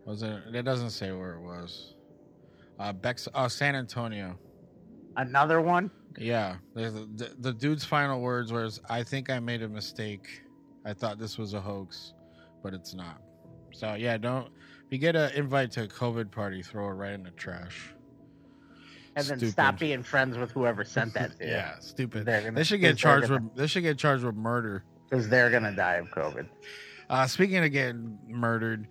was 0.05 0.23
it? 0.23 0.43
It 0.53 0.63
doesn't 0.63 0.91
say 0.91 1.13
where 1.13 1.35
it 1.35 1.41
was. 1.41 1.95
Uh, 2.79 2.93
Bex. 2.93 3.27
Oh, 3.35 3.49
San 3.49 3.75
Antonio. 3.75 4.39
Another 5.17 5.63
one. 5.63 5.91
Yeah, 6.19 6.57
there's 6.75 6.95
the, 6.95 7.07
the, 7.15 7.31
the 7.41 7.53
dude's 7.53 7.85
final 7.85 8.21
words 8.21 8.53
was, 8.53 8.81
"I 8.89 9.03
think 9.03 9.31
I 9.31 9.39
made 9.39 9.63
a 9.63 9.69
mistake. 9.69 10.43
I 10.85 10.93
thought 10.95 11.19
this 11.19 11.37
was 11.39 11.55
a 11.55 11.61
hoax, 11.61 12.15
but 12.63 12.73
it's 12.75 12.95
not." 12.95 13.21
So 13.73 13.95
yeah, 13.95 14.17
don't. 14.17 14.47
If 14.47 14.93
you 14.93 14.99
get 14.99 15.17
an 15.17 15.33
invite 15.33 15.73
to 15.73 15.85
a 15.85 15.89
COVID 15.89 16.31
party, 16.31 16.63
throw 16.63 16.87
it 16.89 16.93
right 16.93 17.13
in 17.13 17.23
the 17.25 17.31
trash. 17.33 17.93
And 19.17 19.25
then 19.27 19.39
Stupid. 19.39 19.53
stop 19.53 19.79
being 19.79 20.03
friends 20.03 20.37
with 20.37 20.51
whoever 20.53 20.85
sent 20.85 21.15
that 21.15 21.39
to 21.39 21.45
you. 21.47 21.51
Yeah, 21.53 21.79
stupid. 21.81 22.27
Gonna- 22.27 22.53
They 22.53 22.65
should 22.65 22.81
get 22.81 22.97
charged 22.97 23.29
gonna- 23.29 23.43
with. 23.45 23.57
They 23.57 23.67
should 23.67 23.83
get 23.83 23.99
charged 23.99 24.25
with 24.25 24.35
murder. 24.37 24.85
Because 25.09 25.29
they're 25.29 25.51
gonna 25.51 25.75
die 25.75 25.95
of 25.95 26.09
COVID. 26.11 26.47
Uh, 27.09 27.27
speaking 27.27 27.59
of 27.65 27.71
getting 27.73 28.19
murdered, 28.29 28.89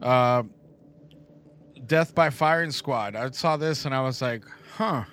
uh, 0.00 0.42
death 1.86 2.14
by 2.14 2.30
firing 2.30 2.70
squad. 2.70 3.14
I 3.16 3.30
saw 3.30 3.56
this 3.56 3.84
and 3.84 3.94
I 3.94 4.00
was 4.00 4.22
like, 4.22 4.44
huh. 4.76 5.04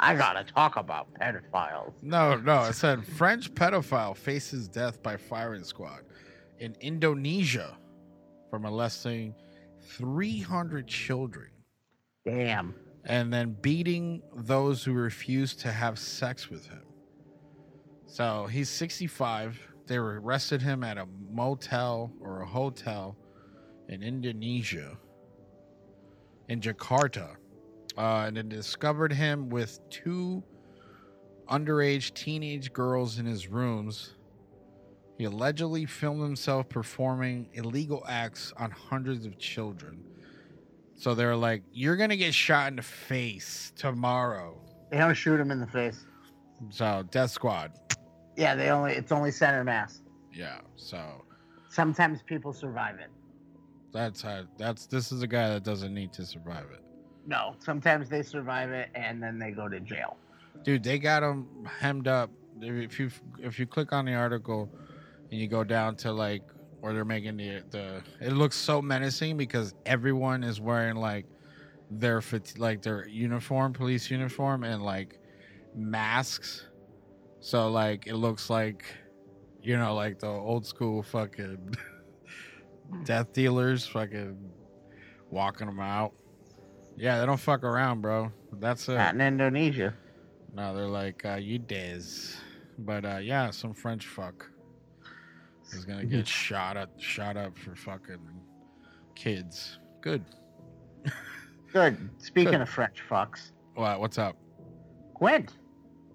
I 0.00 0.14
gotta 0.14 0.44
talk 0.44 0.76
about 0.76 1.08
pedophiles. 1.14 1.92
No, 2.02 2.36
no. 2.36 2.64
It 2.64 2.74
said 2.74 3.04
French 3.04 3.52
pedophile 3.54 4.16
faces 4.16 4.68
death 4.68 5.02
by 5.02 5.16
firing 5.16 5.64
squad 5.64 6.02
in 6.58 6.76
Indonesia 6.80 7.76
for 8.50 8.58
molesting 8.58 9.34
300 9.80 10.86
children 10.86 11.48
Damn. 12.24 12.74
and 13.04 13.32
then 13.32 13.56
beating 13.60 14.22
those 14.34 14.84
who 14.84 14.92
refused 14.92 15.60
to 15.60 15.72
have 15.72 15.98
sex 15.98 16.48
with 16.50 16.66
him. 16.66 16.82
So 18.06 18.46
he's 18.46 18.68
65. 18.70 19.58
They 19.86 19.96
arrested 19.96 20.62
him 20.62 20.84
at 20.84 20.98
a 20.98 21.06
motel 21.30 22.12
or 22.20 22.42
a 22.42 22.46
hotel 22.46 23.16
in 23.88 24.02
Indonesia, 24.02 24.98
in 26.48 26.60
Jakarta, 26.60 27.36
uh, 27.98 28.24
and 28.26 28.36
then 28.36 28.48
discovered 28.48 29.12
him 29.12 29.50
with 29.50 29.78
two 29.90 30.42
underage 31.50 32.14
teenage 32.14 32.72
girls 32.72 33.18
in 33.18 33.26
his 33.26 33.48
rooms. 33.48 34.14
He 35.18 35.24
allegedly 35.24 35.84
filmed 35.84 36.22
himself 36.22 36.68
performing 36.68 37.48
illegal 37.54 38.04
acts 38.08 38.52
on 38.56 38.70
hundreds 38.70 39.26
of 39.26 39.36
children. 39.38 40.04
So 40.94 41.14
they're 41.14 41.36
like, 41.36 41.62
"You're 41.72 41.96
gonna 41.96 42.16
get 42.16 42.34
shot 42.34 42.68
in 42.68 42.76
the 42.76 42.82
face 42.82 43.72
tomorrow." 43.76 44.60
They 44.90 44.98
don't 44.98 45.14
shoot 45.14 45.38
him 45.40 45.50
in 45.50 45.60
the 45.60 45.66
face. 45.66 46.06
So 46.70 47.04
Death 47.10 47.30
Squad, 47.30 47.72
Yeah, 48.36 48.54
they 48.54 48.70
only 48.70 48.92
it's 48.94 49.12
only 49.12 49.30
center 49.30 49.64
mass. 49.64 50.02
yeah. 50.32 50.60
So 50.76 51.24
Sometimes 51.70 52.22
people 52.22 52.52
survive 52.52 52.98
it. 52.98 53.10
that's 53.92 54.22
how. 54.22 54.44
That's 54.56 54.86
this 54.86 55.12
is 55.12 55.22
a 55.22 55.26
guy 55.26 55.48
that 55.50 55.62
doesn't 55.64 55.92
need 55.94 56.12
to 56.14 56.24
survive 56.26 56.66
it, 56.72 56.82
No, 57.28 57.54
sometimes 57.58 58.08
they 58.08 58.22
survive 58.22 58.70
it 58.70 58.88
and 58.94 59.22
then 59.22 59.38
they 59.38 59.50
go 59.50 59.68
to 59.68 59.78
jail. 59.80 60.16
dude. 60.64 60.82
They 60.82 60.98
got 60.98 61.20
them 61.20 61.46
hemmed 61.78 62.08
up. 62.08 62.30
If 62.60 62.98
you 62.98 63.10
if 63.38 63.58
you 63.58 63.66
click 63.66 63.92
on 63.92 64.06
the 64.06 64.14
article 64.14 64.68
and 65.30 65.38
you 65.38 65.46
go 65.46 65.62
down 65.62 65.94
to 65.96 66.10
like 66.12 66.42
where 66.80 66.94
they're 66.94 67.04
making 67.04 67.36
the 67.36 67.62
the, 67.70 68.02
it 68.20 68.32
looks 68.32 68.56
so 68.56 68.80
menacing 68.80 69.36
because 69.36 69.74
everyone 69.84 70.42
is 70.42 70.58
wearing 70.58 70.96
like 70.96 71.26
their 71.90 72.22
like 72.56 72.80
their 72.80 73.06
uniform, 73.06 73.74
police 73.74 74.10
uniform, 74.10 74.64
and 74.64 74.82
like 74.82 75.20
masks. 75.76 76.66
So 77.40 77.70
like 77.70 78.06
it 78.06 78.16
looks 78.16 78.48
like, 78.48 78.84
you 79.62 79.76
know, 79.76 79.94
like 79.94 80.18
the 80.18 80.28
old 80.28 80.66
school 80.66 81.02
fucking 81.02 81.76
death 83.04 83.34
dealers, 83.34 83.86
fucking 83.86 84.50
walking 85.30 85.66
them 85.66 85.78
out. 85.78 86.14
Yeah, 86.98 87.20
they 87.20 87.26
don't 87.26 87.38
fuck 87.38 87.62
around, 87.64 88.00
bro. 88.02 88.32
That's 88.54 88.88
Not 88.88 89.14
it. 89.14 89.14
in 89.16 89.20
Indonesia. 89.20 89.94
No, 90.54 90.74
they're 90.74 90.86
like, 90.86 91.24
uh, 91.24 91.34
you 91.36 91.58
des. 91.58 92.02
But 92.78 93.04
uh, 93.04 93.18
yeah, 93.18 93.50
some 93.50 93.72
French 93.74 94.06
fuck 94.06 94.50
is 95.72 95.84
gonna 95.84 96.04
get 96.04 96.26
shot 96.26 96.76
up, 96.76 96.90
shot 96.98 97.36
up 97.36 97.56
for 97.58 97.74
fucking 97.76 98.18
kids. 99.14 99.78
Good. 100.00 100.24
Good. 101.72 102.08
Speaking 102.18 102.52
Good. 102.52 102.60
of 102.62 102.68
French 102.68 103.02
fucks, 103.08 103.50
What? 103.74 104.00
What's 104.00 104.16
up, 104.18 104.36
Quint. 105.14 105.52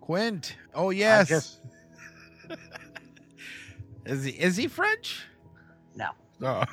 Quint? 0.01 0.57
Oh 0.73 0.89
yes. 0.89 1.29
just 1.29 1.59
Is 4.05 4.23
he? 4.25 4.31
Is 4.31 4.57
he 4.57 4.67
French? 4.67 5.25
no. 5.95 6.09
Oh, 6.41 6.63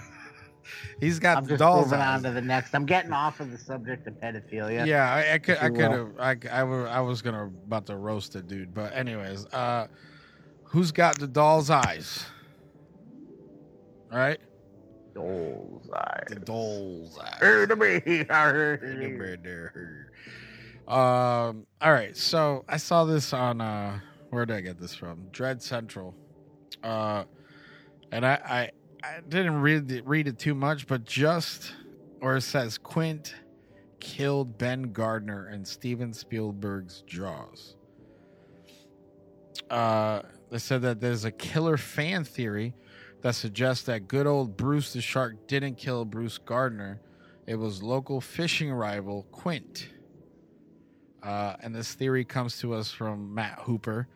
he's 1.00 1.18
got 1.18 1.38
I'm 1.38 1.44
the 1.44 1.50
just 1.50 1.58
dolls 1.60 1.86
moving 1.86 2.00
eyes. 2.00 2.16
on 2.18 2.22
to 2.24 2.30
the 2.32 2.40
next. 2.40 2.74
I'm 2.74 2.86
getting 2.86 3.12
off 3.12 3.40
of 3.40 3.50
the 3.50 3.58
subject 3.58 4.06
of 4.06 4.14
pedophilia. 4.14 4.86
Yeah, 4.86 5.12
I, 5.12 5.34
I 5.34 5.38
could, 5.38 5.58
I 5.58 5.68
could 5.70 5.90
have, 5.90 6.08
I, 6.18 6.36
I, 6.50 6.60
I 6.62 7.00
was 7.00 7.22
gonna 7.22 7.44
about 7.66 7.86
to 7.86 7.96
roast 7.96 8.32
the 8.34 8.42
dude, 8.42 8.72
but 8.74 8.94
anyways, 8.94 9.46
uh, 9.46 9.86
who's 10.64 10.92
got 10.92 11.18
the 11.18 11.26
doll's 11.26 11.70
eyes? 11.70 12.24
All 14.12 14.18
right, 14.18 14.40
Doll's 15.14 15.88
eyes. 15.90 16.24
the 16.28 16.36
doll's 16.36 17.18
eyes. 17.18 17.38
Heard 17.40 17.78
me. 17.78 18.24
Heard. 18.28 20.10
Um. 20.88 21.66
All 21.80 21.92
right. 21.92 22.16
So 22.16 22.64
I 22.68 22.76
saw 22.76 23.04
this 23.04 23.32
on. 23.32 23.60
uh 23.60 24.00
Where 24.30 24.44
did 24.46 24.56
I 24.56 24.60
get 24.60 24.80
this 24.80 24.94
from? 24.94 25.26
Dread 25.30 25.62
Central. 25.62 26.14
Uh, 26.82 27.24
and 28.10 28.26
I 28.26 28.32
I, 28.44 28.70
I 29.02 29.20
didn't 29.28 29.60
read 29.60 29.90
it, 29.90 30.06
read 30.06 30.28
it 30.28 30.38
too 30.38 30.54
much, 30.54 30.86
but 30.86 31.04
just 31.04 31.72
or 32.20 32.36
it 32.36 32.42
says 32.42 32.76
Quint 32.78 33.34
killed 33.98 34.58
Ben 34.58 34.92
Gardner 34.92 35.48
in 35.50 35.64
Steven 35.64 36.12
Spielberg's 36.12 37.02
Jaws. 37.06 37.76
Uh, 39.68 40.22
they 40.50 40.58
said 40.58 40.82
that 40.82 41.00
there's 41.00 41.24
a 41.24 41.30
killer 41.30 41.76
fan 41.76 42.24
theory 42.24 42.74
that 43.22 43.34
suggests 43.34 43.84
that 43.84 44.08
good 44.08 44.26
old 44.26 44.56
Bruce 44.56 44.92
the 44.92 45.00
Shark 45.00 45.46
didn't 45.46 45.76
kill 45.76 46.04
Bruce 46.04 46.38
Gardner. 46.38 47.00
It 47.46 47.56
was 47.56 47.82
local 47.82 48.20
fishing 48.20 48.72
rival 48.72 49.26
Quint. 49.30 49.88
Uh, 51.22 51.56
and 51.60 51.74
this 51.74 51.94
theory 51.94 52.24
comes 52.24 52.58
to 52.60 52.72
us 52.74 52.90
from 52.90 53.34
Matt 53.34 53.58
Hooper, 53.60 54.08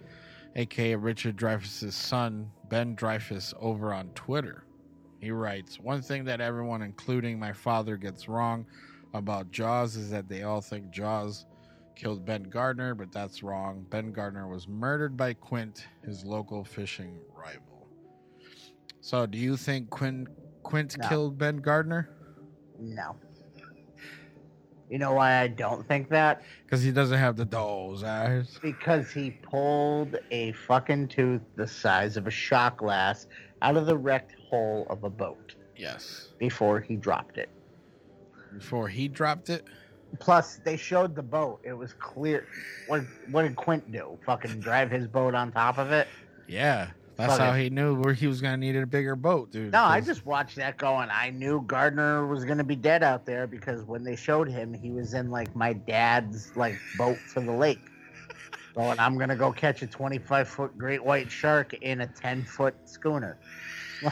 aka 0.56 0.94
Richard 0.94 1.36
Dreyfuss's 1.36 1.94
son, 1.94 2.50
Ben 2.68 2.96
Dreyfuss, 2.96 3.52
over 3.60 3.92
on 3.92 4.08
Twitter. 4.14 4.63
He 5.24 5.30
writes 5.30 5.80
One 5.80 6.02
thing 6.02 6.24
that 6.26 6.42
everyone, 6.42 6.82
including 6.82 7.38
my 7.38 7.54
father, 7.54 7.96
gets 7.96 8.28
wrong 8.28 8.66
about 9.14 9.50
Jaws 9.50 9.96
is 9.96 10.10
that 10.10 10.28
they 10.28 10.42
all 10.42 10.60
think 10.60 10.90
Jaws 10.90 11.46
killed 11.96 12.26
Ben 12.26 12.42
Gardner, 12.42 12.94
but 12.94 13.10
that's 13.10 13.42
wrong. 13.42 13.86
Ben 13.88 14.12
Gardner 14.12 14.46
was 14.46 14.68
murdered 14.68 15.16
by 15.16 15.32
Quint, 15.32 15.86
his 16.04 16.26
local 16.26 16.62
fishing 16.62 17.16
rival. 17.34 17.88
So, 19.00 19.24
do 19.24 19.38
you 19.38 19.56
think 19.56 19.88
Quint, 19.88 20.28
Quint 20.62 20.98
No. 20.98 21.08
killed 21.08 21.38
Ben 21.38 21.56
Gardner? 21.56 22.10
No. 22.78 23.16
You 24.90 24.98
know 24.98 25.14
why 25.14 25.40
I 25.40 25.46
don't 25.46 25.88
think 25.88 26.10
that? 26.10 26.42
Because 26.66 26.82
he 26.82 26.92
doesn't 26.92 27.18
have 27.18 27.36
the 27.36 27.46
doll's 27.46 28.04
eyes. 28.04 28.58
Because 28.60 29.10
he 29.10 29.30
pulled 29.30 30.18
a 30.30 30.52
fucking 30.52 31.08
tooth 31.08 31.40
the 31.56 31.66
size 31.66 32.18
of 32.18 32.26
a 32.26 32.30
shot 32.30 32.76
glass 32.76 33.26
out 33.62 33.76
of 33.76 33.86
the 33.86 33.96
wrecked 33.96 34.36
hull 34.50 34.86
of 34.90 35.04
a 35.04 35.10
boat 35.10 35.54
Yes. 35.76 36.28
before 36.38 36.80
he 36.80 36.96
dropped 36.96 37.38
it. 37.38 37.48
Before 38.52 38.88
he 38.88 39.08
dropped 39.08 39.50
it? 39.50 39.64
Plus, 40.20 40.60
they 40.64 40.76
showed 40.76 41.16
the 41.16 41.22
boat. 41.22 41.60
It 41.64 41.72
was 41.72 41.92
clear. 41.94 42.46
What 42.86 43.02
what 43.30 43.42
did 43.42 43.56
Quint 43.56 43.90
do? 43.90 44.16
Fucking 44.24 44.60
drive 44.60 44.90
his 44.90 45.08
boat 45.08 45.34
on 45.34 45.50
top 45.50 45.78
of 45.78 45.90
it? 45.90 46.06
Yeah. 46.46 46.90
That's 47.16 47.32
Fuck 47.32 47.40
how 47.40 47.52
it. 47.54 47.62
he 47.62 47.70
knew 47.70 47.94
where 48.00 48.12
he 48.12 48.26
was 48.26 48.40
going 48.40 48.54
to 48.54 48.56
need 48.56 48.74
a 48.76 48.86
bigger 48.86 49.14
boat, 49.14 49.52
dude. 49.52 49.72
No, 49.72 49.82
I 49.84 50.00
just 50.00 50.26
watched 50.26 50.56
that 50.56 50.76
going. 50.78 51.08
I 51.12 51.30
knew 51.30 51.62
Gardner 51.66 52.26
was 52.26 52.44
gonna 52.44 52.64
be 52.64 52.74
dead 52.74 53.04
out 53.04 53.24
there 53.24 53.46
because 53.46 53.84
when 53.84 54.02
they 54.02 54.16
showed 54.16 54.48
him, 54.48 54.74
he 54.74 54.90
was 54.90 55.14
in 55.14 55.30
like 55.30 55.54
my 55.54 55.72
dad's 55.74 56.56
like 56.56 56.76
boat 56.98 57.16
for 57.18 57.40
the 57.40 57.52
lake. 57.52 57.78
Going, 58.74 58.98
I'm 58.98 59.16
gonna 59.18 59.36
go 59.36 59.52
catch 59.52 59.82
a 59.82 59.86
25 59.86 60.48
foot 60.48 60.76
great 60.76 61.04
white 61.04 61.30
shark 61.30 61.74
in 61.74 62.00
a 62.00 62.06
10 62.06 62.42
foot 62.44 62.74
schooner. 62.86 63.38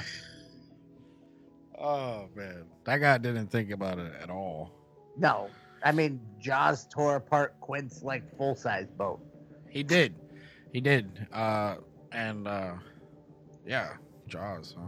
Oh, 1.79 2.29
man. 2.37 2.65
That 2.85 2.99
guy 2.99 3.19
didn't 3.19 3.49
think 3.49 3.71
about 3.73 3.99
it 3.99 4.13
at 4.23 4.31
all. 4.31 4.71
No, 5.17 5.51
I 5.85 5.91
mean 5.91 6.21
Jaws 6.39 6.87
tore 6.87 7.17
apart 7.17 7.59
Quint's 7.61 8.03
like 8.05 8.23
full 8.37 8.55
size 8.55 8.87
boat. 8.97 9.21
He 9.69 9.83
did. 9.83 10.15
He 10.73 10.81
did. 10.81 11.27
Uh, 11.33 11.77
and, 12.13 12.47
uh, 12.47 12.75
yeah, 13.67 13.95
Jaws, 14.29 14.77
huh? 14.79 14.87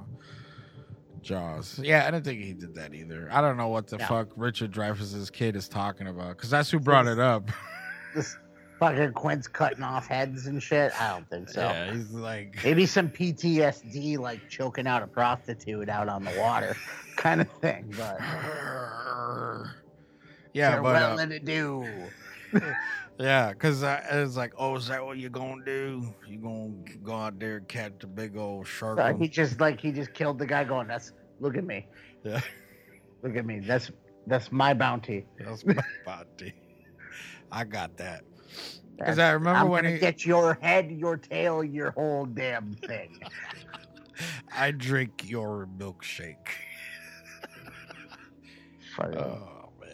Jaws. 1.20 1.81
Yeah, 1.83 2.07
I 2.07 2.11
didn't 2.12 2.25
think 2.27 2.41
he 2.43 2.53
did 2.53 2.75
that 2.77 2.95
either. 2.95 3.29
I 3.33 3.41
don't 3.41 3.57
know 3.57 3.68
what 3.68 3.89
the 3.89 3.97
No. 3.97 4.07
fuck 4.07 4.29
Richard 4.37 4.70
Dreyfuss's 4.70 5.31
kid 5.31 5.57
is 5.57 5.68
talking 5.68 6.07
about 6.07 6.37
because 6.37 6.51
that's 6.51 6.70
who 6.70 6.79
brought 6.79 7.07
it 7.09 7.18
up. 7.18 7.51
This 8.14 8.37
fucking 8.85 9.12
Quint's 9.12 9.49
cutting 9.49 9.82
off 9.82 10.07
heads 10.07 10.47
and 10.47 10.62
shit. 10.62 10.93
I 11.01 11.12
don't 11.12 11.28
think 11.28 11.49
so. 11.49 11.62
Yeah, 11.62 11.93
he's 11.93 12.11
like, 12.11 12.59
Maybe 12.64 12.87
some 12.87 13.09
PTSD, 13.09 14.18
like 14.18 14.49
choking 14.49 14.87
out 14.87 15.03
a 15.03 15.07
prostitute 15.07 15.89
out 15.89 16.09
on 16.09 16.24
the 16.24 16.32
water, 16.39 16.76
kind 17.16 17.41
of 17.41 17.51
thing. 17.61 17.93
But 17.97 18.18
yeah, 20.53 20.80
but 20.80 20.97
uh, 20.97 21.26
to 21.26 21.39
do. 21.41 21.87
yeah, 23.18 23.51
because 23.51 23.82
it's 23.82 24.37
like, 24.37 24.53
oh, 24.59 24.76
is 24.76 24.89
that 24.89 25.05
what 25.05 25.18
you're 25.18 25.30
gonna 25.30 25.64
do? 25.64 26.14
You 26.28 26.39
gonna 26.39 26.74
go 27.03 27.14
out 27.14 27.39
there 27.39 27.57
and 27.59 27.68
catch 27.68 27.93
the 28.01 28.07
big 28.07 28.37
old 28.37 28.66
shark? 28.66 28.99
On- 28.99 29.18
he 29.18 29.28
just 29.28 29.61
like 29.61 29.80
he 29.80 29.93
just 29.93 30.12
killed 30.14 30.39
the 30.39 30.47
guy. 30.47 30.64
Going, 30.64 30.89
that's 30.89 31.12
look 31.41 31.57
at 31.57 31.64
me, 31.64 31.87
Yeah, 32.22 32.41
look 33.22 33.37
at 33.37 33.47
me. 33.47 33.61
That's 33.61 33.91
that's 34.26 34.53
my 34.53 34.74
bounty. 34.74 35.26
that's 35.39 35.64
my 35.64 35.82
body. 36.05 36.55
I 37.51 37.64
got 37.64 37.97
that. 37.99 38.24
Because 38.96 39.18
I 39.18 39.32
remember 39.32 39.59
I'm 39.59 39.68
when 39.68 39.84
gonna 39.84 39.94
he, 39.94 40.00
get 40.00 40.24
your 40.24 40.59
head, 40.61 40.90
your 40.90 41.16
tail, 41.16 41.64
your 41.64 41.90
whole 41.92 42.26
damn 42.26 42.74
thing. 42.74 43.20
I 44.57 44.70
drink 44.70 45.28
your 45.28 45.68
milkshake. 45.76 46.36
Oh 49.00 49.70
man. 49.80 49.90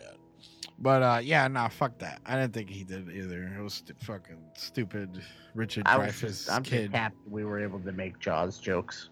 But 0.78 1.02
uh 1.02 1.20
yeah, 1.22 1.48
nah, 1.48 1.68
fuck 1.68 1.98
that. 2.00 2.20
I 2.26 2.36
didn't 2.36 2.52
think 2.52 2.68
he 2.68 2.84
did 2.84 3.10
either. 3.10 3.54
It 3.58 3.62
was 3.62 3.74
stu- 3.74 3.94
fucking 4.00 4.38
stupid 4.54 5.22
Richard 5.54 5.84
I 5.86 5.96
was 5.96 6.12
Dreyfuss 6.12 6.20
just, 6.20 6.50
I'm 6.50 6.62
just 6.62 6.92
happy 6.92 7.16
we 7.28 7.44
were 7.44 7.58
able 7.58 7.80
to 7.80 7.92
make 7.92 8.18
Jaws 8.18 8.58
jokes. 8.58 9.08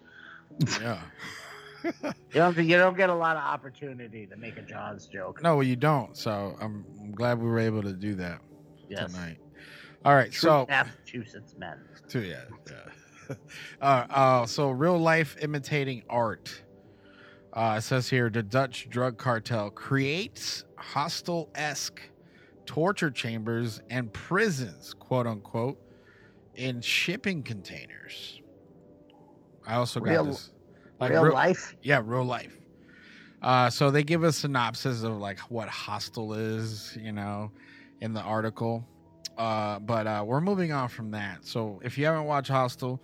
yeah. 0.81 0.99
You 1.81 2.11
don't 2.33 2.57
you 2.57 2.75
don't 2.77 2.97
get 2.97 3.09
a 3.09 3.15
lot 3.15 3.37
of 3.37 3.43
opportunity 3.43 4.27
to 4.27 4.35
make 4.35 4.57
a 4.57 4.61
Jaws 4.61 5.07
joke. 5.07 5.41
No, 5.41 5.61
you 5.61 5.77
don't. 5.77 6.15
So 6.17 6.57
I'm, 6.59 6.85
I'm 6.99 7.13
glad 7.13 7.39
we 7.39 7.47
were 7.47 7.57
able 7.57 7.81
to 7.83 7.93
do 7.93 8.15
that 8.15 8.41
yes. 8.89 9.13
tonight. 9.13 9.37
All 10.05 10.15
right, 10.15 10.31
True 10.31 10.49
so 10.49 10.65
Massachusetts 10.69 11.55
men. 11.57 11.77
Too, 12.07 12.21
yeah, 12.21 12.43
yeah. 12.69 13.35
uh, 13.81 13.85
uh, 14.09 14.45
so 14.45 14.69
real 14.71 14.97
life 14.97 15.37
imitating 15.41 16.03
art. 16.09 16.63
Uh, 17.53 17.75
it 17.77 17.81
says 17.81 18.09
here 18.09 18.29
the 18.29 18.43
Dutch 18.43 18.89
drug 18.89 19.17
cartel 19.17 19.69
creates 19.71 20.63
Hostel 20.77 21.49
esque 21.55 22.01
torture 22.65 23.11
chambers 23.11 23.81
and 23.89 24.11
prisons, 24.13 24.93
quote 24.93 25.27
unquote, 25.27 25.77
in 26.55 26.81
shipping 26.81 27.41
containers. 27.43 28.41
I 29.65 29.75
also 29.75 29.99
got 29.99 30.11
Real- 30.11 30.25
this. 30.25 30.51
Real 31.01 31.23
real- 31.23 31.33
life. 31.33 31.75
yeah, 31.81 32.01
real 32.03 32.25
life. 32.25 32.57
Uh, 33.41 33.69
so 33.69 33.89
they 33.89 34.03
give 34.03 34.23
a 34.23 34.31
synopsis 34.33 35.03
of 35.03 35.17
like 35.17 35.39
what 35.49 35.69
Hostel 35.69 36.33
is, 36.33 36.97
you 36.99 37.11
know, 37.13 37.51
in 38.01 38.13
the 38.13 38.21
article. 38.21 38.87
Uh, 39.37 39.79
but 39.79 40.05
uh, 40.05 40.23
we're 40.25 40.41
moving 40.41 40.71
on 40.71 40.89
from 40.89 41.11
that. 41.11 41.45
So 41.45 41.79
if 41.83 41.97
you 41.97 42.05
haven't 42.05 42.25
watched 42.25 42.49
Hostel, 42.49 43.01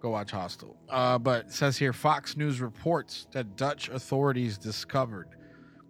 go 0.00 0.10
watch 0.10 0.30
Hostel. 0.30 0.76
Uh, 0.88 1.18
but 1.18 1.46
it 1.46 1.52
says 1.52 1.76
here 1.76 1.92
Fox 1.92 2.36
News 2.36 2.60
reports 2.60 3.26
that 3.32 3.56
Dutch 3.56 3.88
authorities 3.90 4.56
discovered 4.56 5.28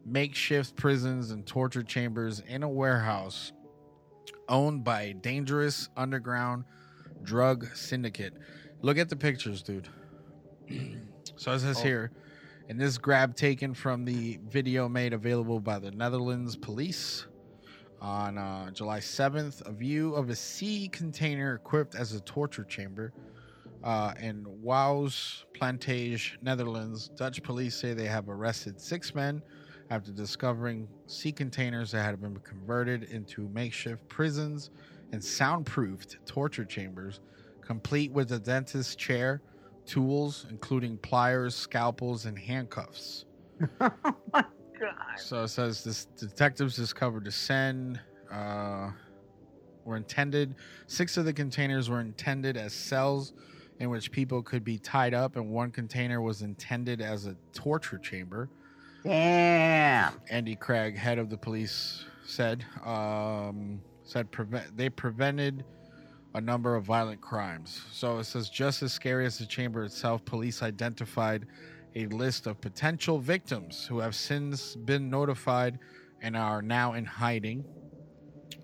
makeshift 0.05 0.77
prisons 0.77 1.31
and 1.31 1.47
torture 1.47 1.83
chambers 1.83 2.41
in 2.49 2.63
a 2.63 2.69
warehouse 2.69 3.53
owned 4.49 4.85
by 4.85 5.03
a 5.03 5.15
dangerous 5.15 5.89
underground 5.97 6.65
drug 7.23 7.67
syndicate. 7.75 8.35
Look 8.83 8.99
at 8.99 9.09
the 9.09 9.17
pictures, 9.17 9.63
dude. 9.63 9.89
so 11.37 11.53
it 11.53 11.61
says 11.61 11.79
Oh. 11.79 11.83
here, 11.83 12.11
in 12.69 12.77
this 12.77 12.99
grab 12.99 13.37
taken 13.37 13.75
from 13.75 14.05
the 14.05 14.39
video 14.49 14.89
made 14.89 15.13
available 15.13 15.61
by 15.61 15.79
the 15.79 15.91
Netherlands 15.91 16.57
police 16.57 17.27
on 18.05 18.37
uh, 18.37 18.71
July 18.71 19.01
7th, 19.01 19.67
a 19.67 19.73
view 19.73 20.15
of 20.15 20.29
a 20.29 20.37
sea 20.37 20.89
container 20.89 21.55
equipped 21.55 21.95
as 21.95 22.13
a 22.13 22.21
torture 22.21 22.65
chamber 22.65 23.15
uh, 23.83 24.13
in 24.21 24.45
Wouws 24.63 25.45
Plantage, 25.55 26.39
Netherlands. 26.43 27.09
Dutch 27.17 27.43
police 27.43 27.75
say 27.75 27.95
they 27.95 28.05
have 28.05 28.29
arrested 28.29 28.79
six 28.79 29.15
men 29.15 29.43
after 29.89 30.13
discovering 30.13 30.87
sea 31.07 31.33
containers 31.33 31.93
that 31.93 32.05
had 32.05 32.21
been 32.21 32.37
converted 32.41 33.05
into 33.05 33.49
makeshift 33.49 34.07
prisons 34.09 34.69
and 35.13 35.23
soundproofed 35.23 36.19
torture 36.27 36.65
chambers, 36.67 37.21
complete 37.63 38.13
with 38.13 38.33
a 38.33 38.39
dentist's 38.39 38.95
chair, 38.97 39.41
tools, 39.87 40.45
including 40.51 40.99
pliers, 40.99 41.55
scalpels, 41.55 42.27
and 42.27 42.39
handcuffs. 42.39 43.25
God. 44.79 45.19
So 45.19 45.45
it 45.45 45.49
says 45.49 45.85
this 45.85 46.07
detectives 46.17 46.77
discovered 46.77 47.25
the 47.25 47.33
Sen 47.33 48.01
uh, 48.31 48.91
were 49.85 49.97
intended. 49.97 50.55
Six 50.87 51.17
of 51.17 51.25
the 51.25 51.33
containers 51.33 51.89
were 51.91 52.01
intended 52.01 52.57
as 52.57 52.73
cells 52.73 53.33
in 53.81 53.91
which 53.91 54.11
people 54.13 54.43
could 54.43 54.65
be 54.65 54.79
tied 54.79 55.15
up, 55.15 55.37
and 55.37 55.51
one 55.51 55.71
container 55.71 56.21
was 56.21 56.43
intended 56.43 57.01
as 57.01 57.27
a 57.27 57.37
torture 57.53 57.99
chamber. 57.99 58.49
Damn. 59.03 60.15
Andy 60.31 60.57
Kraag, 60.57 60.97
head 60.97 61.19
of 61.19 61.29
the 61.29 61.37
police, 61.37 62.05
said 62.25 62.65
um, 62.85 63.81
said 64.03 64.31
prevent 64.31 64.77
they 64.77 64.89
prevented 64.89 65.65
a 66.35 66.41
number 66.41 66.75
of 66.75 66.85
violent 66.85 67.21
crimes. 67.21 67.83
So 67.93 68.19
it 68.19 68.25
says 68.25 68.49
just 68.49 68.83
as 68.83 68.93
scary 68.93 69.27
as 69.27 69.39
the 69.39 69.47
chamber 69.47 69.85
itself, 69.85 70.25
police 70.25 70.63
identified 70.63 71.47
a 71.97 72.07
list 72.07 72.47
of 72.47 72.61
potential 72.61 73.19
victims 73.19 73.87
who 73.87 73.99
have 74.01 74.15
since 74.15 74.75
been 74.77 75.09
notified 75.11 75.79
and 76.23 76.37
are 76.37 76.63
now 76.63 76.95
in 76.95 77.05
hiding. 77.05 77.65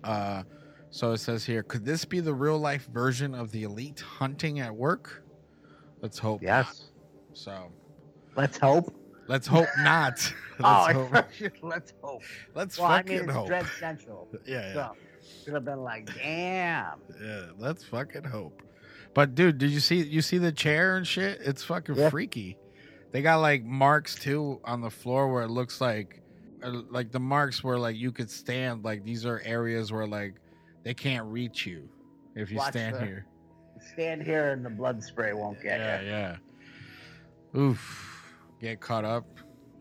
Uh, 0.03 0.43
so 0.89 1.11
it 1.13 1.19
says 1.19 1.45
here, 1.45 1.63
could 1.63 1.85
this 1.85 2.03
be 2.05 2.19
the 2.19 2.33
real 2.33 2.57
life 2.57 2.87
version 2.91 3.33
of 3.33 3.51
the 3.51 3.63
elite 3.63 4.01
hunting 4.01 4.59
at 4.59 4.75
work? 4.75 5.23
Let's 6.01 6.17
hope. 6.19 6.41
not. 6.41 6.47
Yes. 6.47 6.91
So, 7.33 7.71
Let's 8.35 8.57
hope. 8.57 8.93
Let's 9.27 9.47
hope 9.47 9.67
not. 9.79 10.33
oh, 10.63 11.07
Let's 11.11 11.37
hope. 11.39 11.51
let's 11.61 11.93
hope. 12.01 12.21
Let's 12.55 12.77
Well, 12.77 12.87
I 12.91 13.03
mean, 13.03 13.19
it's 13.19 13.31
hope. 13.31 13.47
Dread 13.47 13.65
Central. 13.79 14.27
Yeah, 14.45 14.67
yeah. 14.67 14.73
So 14.73 14.91
should 15.45 15.53
have 15.53 15.65
been 15.65 15.79
like, 15.81 16.09
damn. 16.17 16.99
Yeah, 17.23 17.45
let's 17.57 17.83
fucking 17.85 18.25
hope. 18.25 18.61
But 19.13 19.35
dude, 19.35 19.57
did 19.57 19.69
you 19.71 19.79
see 19.79 20.01
you 20.01 20.21
see 20.21 20.37
the 20.37 20.51
chair 20.51 20.97
and 20.97 21.05
shit? 21.07 21.39
It's 21.41 21.63
fucking 21.63 21.95
Yeah. 21.95 22.09
freaky. 22.09 22.57
They 23.11 23.21
got 23.21 23.37
like 23.37 23.63
marks 23.63 24.15
too 24.15 24.59
on 24.63 24.81
the 24.81 24.89
floor 24.89 25.31
where 25.31 25.43
it 25.43 25.49
looks 25.49 25.81
like 25.81 26.21
uh, 26.63 26.81
like 26.89 27.11
the 27.11 27.19
marks 27.19 27.63
where 27.63 27.77
like 27.77 27.95
you 27.97 28.11
could 28.11 28.29
stand 28.29 28.83
like 28.85 29.03
these 29.03 29.25
are 29.25 29.41
areas 29.43 29.91
where 29.91 30.07
like 30.07 30.35
they 30.83 30.93
can't 30.93 31.25
reach 31.25 31.65
you 31.65 31.89
if 32.35 32.49
you 32.51 32.57
Watch 32.57 32.71
stand 32.71 32.95
the- 32.95 33.05
here. 33.05 33.25
Stand 33.93 34.21
here 34.21 34.51
and 34.51 34.63
the 34.63 34.69
blood 34.69 35.03
spray 35.03 35.33
won't 35.33 35.59
get 35.61 35.79
Yeah, 35.79 36.01
you. 36.01 36.07
yeah. 37.55 37.59
Oof. 37.59 38.33
Get 38.61 38.79
caught 38.79 39.03
up. 39.05 39.25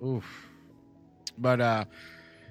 Oof. 0.05 0.24
But 1.39 1.61
uh 1.61 1.85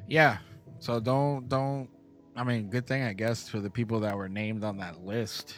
yeah. 0.07 0.37
So 0.79 0.99
don't 0.99 1.49
don't 1.49 1.89
I 2.35 2.43
mean, 2.43 2.69
good 2.69 2.87
thing 2.87 3.03
I 3.03 3.13
guess 3.13 3.49
for 3.49 3.59
the 3.59 3.69
people 3.69 3.99
that 4.01 4.15
were 4.15 4.29
named 4.29 4.63
on 4.63 4.77
that 4.77 5.03
list. 5.03 5.55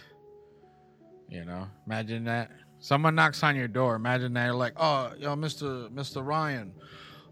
You 1.31 1.45
know, 1.45 1.67
imagine 1.87 2.25
that. 2.25 2.51
Someone 2.79 3.15
knocks 3.15 3.41
on 3.43 3.55
your 3.55 3.67
door. 3.67 3.95
Imagine 3.95 4.33
that 4.33 4.45
you're 4.45 4.55
like, 4.55 4.73
oh, 4.75 5.13
yo, 5.17 5.35
Mr. 5.35 5.89
Mr. 5.89 6.25
Ryan. 6.25 6.73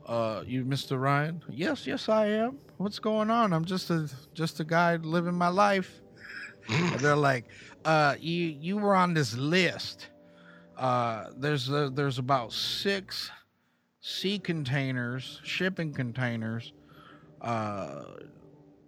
Uh, 0.05 0.43
you 0.47 0.63
Mr. 0.63 0.99
Ryan? 0.99 1.43
Yes, 1.49 1.85
yes, 1.85 2.07
I 2.07 2.27
am. 2.27 2.57
What's 2.77 2.97
going 2.97 3.29
on? 3.29 3.51
I'm 3.51 3.65
just 3.65 3.89
a 3.89 4.09
just 4.33 4.59
a 4.59 4.63
guy 4.63 4.95
living 4.95 5.35
my 5.35 5.49
life. 5.49 6.01
they're 6.97 7.15
like, 7.15 7.45
uh, 7.83 8.15
you 8.19 8.45
you 8.47 8.77
were 8.77 8.95
on 8.95 9.13
this 9.13 9.35
list. 9.35 10.07
Uh, 10.77 11.25
there's 11.37 11.69
uh, 11.69 11.89
there's 11.93 12.19
about 12.19 12.53
six 12.53 13.29
sea 13.99 14.39
containers, 14.39 15.41
shipping 15.43 15.93
containers, 15.93 16.71
uh, 17.41 18.03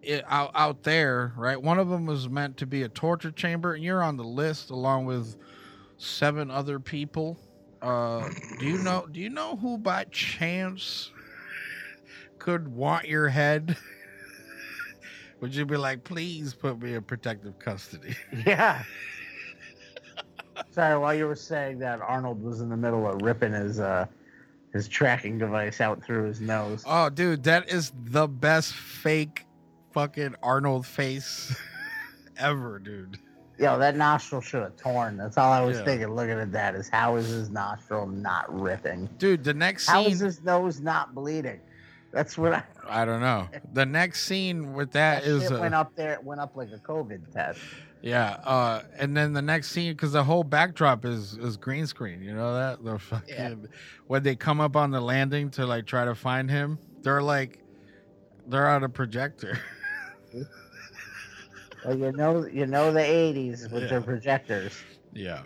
it, 0.01 0.23
out 0.27 0.51
out 0.55 0.83
there, 0.83 1.33
right? 1.35 1.61
One 1.61 1.79
of 1.79 1.89
them 1.89 2.05
was 2.05 2.29
meant 2.29 2.57
to 2.57 2.65
be 2.65 2.83
a 2.83 2.89
torture 2.89 3.31
chamber, 3.31 3.73
and 3.73 3.83
you're 3.83 4.03
on 4.03 4.17
the 4.17 4.23
list 4.23 4.69
along 4.69 5.05
with 5.05 5.35
seven 5.97 6.49
other 6.51 6.79
people. 6.79 7.37
Uh, 7.81 8.29
do 8.59 8.65
you 8.65 8.77
know? 8.79 9.07
Do 9.11 9.19
you 9.19 9.29
know 9.29 9.55
who 9.55 9.77
by 9.77 10.05
chance 10.05 11.11
could 12.39 12.67
want 12.67 13.07
your 13.07 13.29
head? 13.29 13.77
Would 15.41 15.55
you 15.55 15.65
be 15.65 15.77
like, 15.77 16.03
please 16.03 16.53
put 16.53 16.79
me 16.79 16.93
in 16.93 17.03
protective 17.03 17.57
custody? 17.59 18.15
Yeah. 18.45 18.83
Sorry, 20.69 20.97
while 20.97 21.15
you 21.15 21.25
were 21.25 21.35
saying 21.35 21.79
that, 21.79 22.01
Arnold 22.01 22.43
was 22.43 22.61
in 22.61 22.69
the 22.69 22.77
middle 22.77 23.07
of 23.07 23.21
ripping 23.23 23.51
his 23.51 23.79
uh 23.79 24.05
his 24.73 24.87
tracking 24.87 25.37
device 25.37 25.81
out 25.81 26.03
through 26.03 26.27
his 26.27 26.39
nose. 26.39 26.83
Oh, 26.85 27.09
dude, 27.09 27.43
that 27.43 27.69
is 27.69 27.91
the 28.03 28.27
best 28.27 28.73
fake 28.73 29.45
fucking 29.93 30.35
Arnold 30.43 30.85
face 30.85 31.53
ever, 32.37 32.79
dude. 32.79 33.17
Yo, 33.59 33.77
that 33.77 33.95
nostril 33.95 34.41
should 34.41 34.63
have 34.63 34.75
torn. 34.77 35.17
That's 35.17 35.37
all 35.37 35.51
I 35.51 35.61
was 35.61 35.77
Yeah. 35.77 35.85
thinking. 35.85 36.15
Looking 36.15 36.39
at 36.39 36.51
that 36.53 36.73
is 36.75 36.89
how 36.89 37.15
is 37.17 37.27
his 37.27 37.49
nostril 37.51 38.07
not 38.07 38.51
ripping? 38.51 39.07
Dude, 39.19 39.43
the 39.43 39.53
next 39.53 39.85
scene, 39.87 40.11
is 40.11 40.19
his 40.19 40.41
nose 40.43 40.79
not 40.79 41.13
bleeding? 41.13 41.59
That's 42.11 42.37
what 42.37 42.53
I. 42.53 42.63
I 42.89 43.05
don't 43.05 43.21
know. 43.21 43.47
The 43.73 43.85
next 43.85 44.23
scene 44.23 44.73
with 44.73 44.91
that 44.93 45.23
That 45.23 45.29
is, 45.29 45.51
uh, 45.51 45.59
went 45.61 45.75
up 45.75 45.95
there. 45.95 46.13
It 46.13 46.23
went 46.23 46.41
up 46.41 46.55
like 46.55 46.69
a 46.71 46.79
COVID 46.79 47.31
test. 47.31 47.59
yeah, 48.01 48.31
uh, 48.43 48.81
and 48.97 49.15
then 49.15 49.33
the 49.33 49.41
next 49.43 49.69
scene 49.69 49.93
because 49.93 50.11
the 50.13 50.23
whole 50.23 50.43
backdrop 50.43 51.05
is 51.05 51.37
is 51.37 51.55
green 51.55 51.85
screen. 51.85 52.21
You 52.23 52.33
know 52.33 52.55
that 52.55 52.83
the 52.83 52.97
fucking 52.97 53.67
when 54.07 54.23
they 54.23 54.35
come 54.35 54.59
up 54.59 54.75
on 54.75 54.89
the 54.89 54.99
landing 55.01 55.51
to 55.51 55.65
like 55.67 55.85
try 55.85 56.03
to 56.05 56.15
find 56.15 56.49
him, 56.49 56.79
they're 57.03 57.21
like 57.21 57.59
they're 58.47 58.67
on 58.69 58.83
a 58.83 58.89
projector. 58.89 59.59
Well, 61.85 61.97
you 61.97 62.11
know, 62.11 62.45
you 62.45 62.67
know 62.67 62.91
the 62.91 62.99
'80s 62.99 63.71
with 63.71 63.89
their 63.89 64.01
projectors. 64.01 64.73
Yeah. 65.13 65.43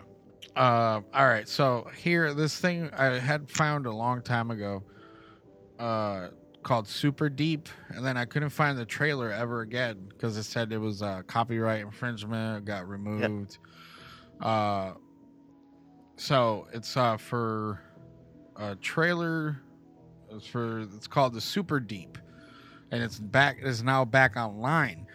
Uh, 0.54 1.00
all 1.12 1.26
right. 1.26 1.48
So 1.48 1.88
here, 1.96 2.32
this 2.34 2.58
thing 2.58 2.90
I 2.96 3.18
had 3.18 3.48
found 3.50 3.86
a 3.86 3.92
long 3.92 4.22
time 4.22 4.50
ago, 4.50 4.82
uh, 5.78 6.28
called 6.62 6.88
Super 6.88 7.28
Deep, 7.28 7.68
and 7.88 8.04
then 8.04 8.16
I 8.16 8.24
couldn't 8.24 8.50
find 8.50 8.76
the 8.78 8.84
trailer 8.86 9.30
ever 9.30 9.60
again 9.60 10.08
because 10.08 10.36
it 10.36 10.44
said 10.44 10.72
it 10.72 10.78
was 10.78 11.02
uh, 11.02 11.22
copyright 11.26 11.82
infringement, 11.82 12.64
got 12.64 12.88
removed. 12.88 13.58
Uh, 14.40 14.92
so 16.16 16.66
it's 16.72 16.96
uh 16.96 17.16
for 17.16 17.80
a 18.56 18.74
trailer. 18.76 19.60
It's 20.30 20.46
for 20.46 20.80
it's 20.80 21.06
called 21.06 21.34
the 21.34 21.40
Super 21.40 21.78
Deep, 21.78 22.18
and 22.90 23.02
it's 23.02 23.18
back. 23.18 23.58
It's 23.60 23.82
now 23.82 24.04
back 24.04 24.36
online. 24.36 25.06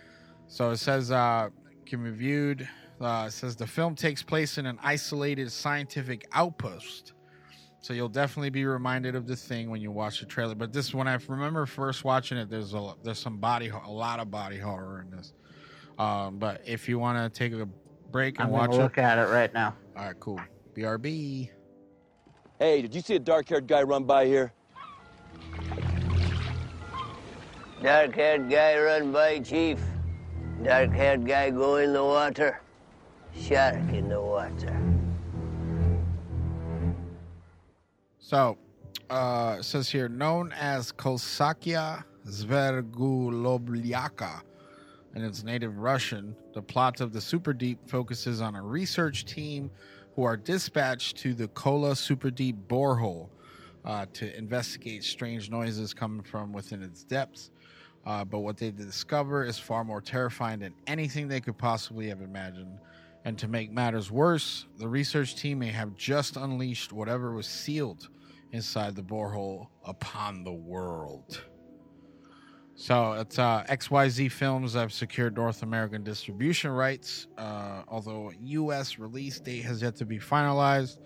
So 0.47 0.71
it 0.71 0.77
says 0.77 1.11
uh, 1.11 1.49
can 1.85 2.03
be 2.03 2.11
viewed. 2.11 2.67
Uh, 2.99 3.25
it 3.27 3.31
says 3.31 3.55
the 3.55 3.67
film 3.67 3.95
takes 3.95 4.21
place 4.21 4.57
in 4.57 4.65
an 4.65 4.77
isolated 4.83 5.51
scientific 5.51 6.27
outpost. 6.33 7.13
So 7.79 7.93
you'll 7.93 8.09
definitely 8.09 8.51
be 8.51 8.65
reminded 8.65 9.15
of 9.15 9.25
the 9.25 9.35
thing 9.35 9.71
when 9.71 9.81
you 9.81 9.91
watch 9.91 10.19
the 10.19 10.27
trailer. 10.27 10.53
But 10.53 10.71
this, 10.71 10.93
when 10.93 11.07
I 11.07 11.17
remember 11.27 11.65
first 11.65 12.03
watching 12.03 12.37
it, 12.37 12.49
there's 12.49 12.75
a 12.75 12.93
there's 13.03 13.17
some 13.17 13.37
body 13.37 13.69
a 13.69 13.89
lot 13.89 14.19
of 14.19 14.29
body 14.29 14.59
horror 14.59 15.01
in 15.01 15.17
this. 15.17 15.33
Um, 15.97 16.37
but 16.37 16.61
if 16.65 16.87
you 16.87 16.99
want 16.99 17.17
to 17.17 17.39
take 17.39 17.53
a 17.53 17.67
break 18.11 18.37
and 18.37 18.47
I'm 18.47 18.51
watch 18.51 18.69
gonna 18.71 18.81
it, 18.81 18.83
look 18.83 18.97
at 18.99 19.17
it 19.17 19.31
right 19.31 19.51
now. 19.53 19.75
all 19.97 20.05
right, 20.05 20.19
cool. 20.19 20.39
BRB. 20.75 21.49
Hey, 22.59 22.81
did 22.83 22.93
you 22.93 23.01
see 23.01 23.15
a 23.15 23.19
dark-haired 23.19 23.65
guy 23.67 23.81
run 23.81 24.03
by 24.03 24.25
here? 24.25 24.53
Dark 27.81 28.13
haired 28.13 28.47
guy 28.47 28.77
run 28.77 29.11
by, 29.11 29.39
Chief. 29.39 29.79
Dark 30.61 30.91
haired 30.91 31.25
guy 31.25 31.49
go 31.49 31.77
in 31.77 31.93
the 31.93 32.03
water. 32.03 32.61
Shark 33.35 33.91
in 33.91 34.07
the 34.07 34.21
water. 34.21 34.79
So, 38.19 38.59
uh, 39.09 39.63
says 39.63 39.89
here, 39.89 40.07
known 40.07 40.51
as 40.51 40.91
Kosakia 40.91 42.03
Zvergulobliaka, 42.27 44.43
and 45.15 45.25
it's 45.25 45.43
native 45.43 45.79
Russian. 45.79 46.35
The 46.53 46.61
plot 46.61 47.01
of 47.01 47.13
the 47.13 47.21
Super 47.21 47.51
Deep 47.51 47.79
focuses 47.89 48.41
on 48.41 48.53
a 48.53 48.61
research 48.61 49.25
team 49.25 49.71
who 50.15 50.23
are 50.23 50.37
dispatched 50.37 51.17
to 51.17 51.33
the 51.33 51.47
Kola 51.47 51.95
Super 51.95 52.29
Deep 52.29 52.57
borehole 52.67 53.29
uh, 53.85 54.05
to 54.13 54.37
investigate 54.37 55.03
strange 55.03 55.49
noises 55.49 55.95
coming 55.95 56.21
from 56.21 56.53
within 56.53 56.83
its 56.83 57.03
depths. 57.03 57.49
Uh, 58.05 58.25
but 58.25 58.39
what 58.39 58.57
they 58.57 58.71
discover 58.71 59.43
is 59.45 59.59
far 59.59 59.83
more 59.83 60.01
terrifying 60.01 60.59
than 60.59 60.73
anything 60.87 61.27
they 61.27 61.39
could 61.39 61.57
possibly 61.57 62.07
have 62.07 62.21
imagined. 62.21 62.79
And 63.25 63.37
to 63.37 63.47
make 63.47 63.71
matters 63.71 64.09
worse, 64.09 64.65
the 64.77 64.87
research 64.87 65.35
team 65.35 65.59
may 65.59 65.67
have 65.67 65.95
just 65.95 66.37
unleashed 66.37 66.91
whatever 66.91 67.33
was 67.33 67.45
sealed 67.45 68.09
inside 68.51 68.95
the 68.95 69.03
borehole 69.03 69.67
upon 69.85 70.43
the 70.43 70.51
world. 70.51 71.43
So 72.73 73.13
it's 73.13 73.37
uh, 73.37 73.63
XYZ 73.69 74.31
Films 74.31 74.73
have 74.73 74.91
secured 74.91 75.35
North 75.35 75.61
American 75.61 76.03
distribution 76.03 76.71
rights, 76.71 77.27
uh, 77.37 77.83
although 77.87 78.31
U.S. 78.41 78.97
release 78.97 79.39
date 79.39 79.63
has 79.65 79.83
yet 79.83 79.95
to 79.97 80.05
be 80.05 80.17
finalized. 80.17 80.97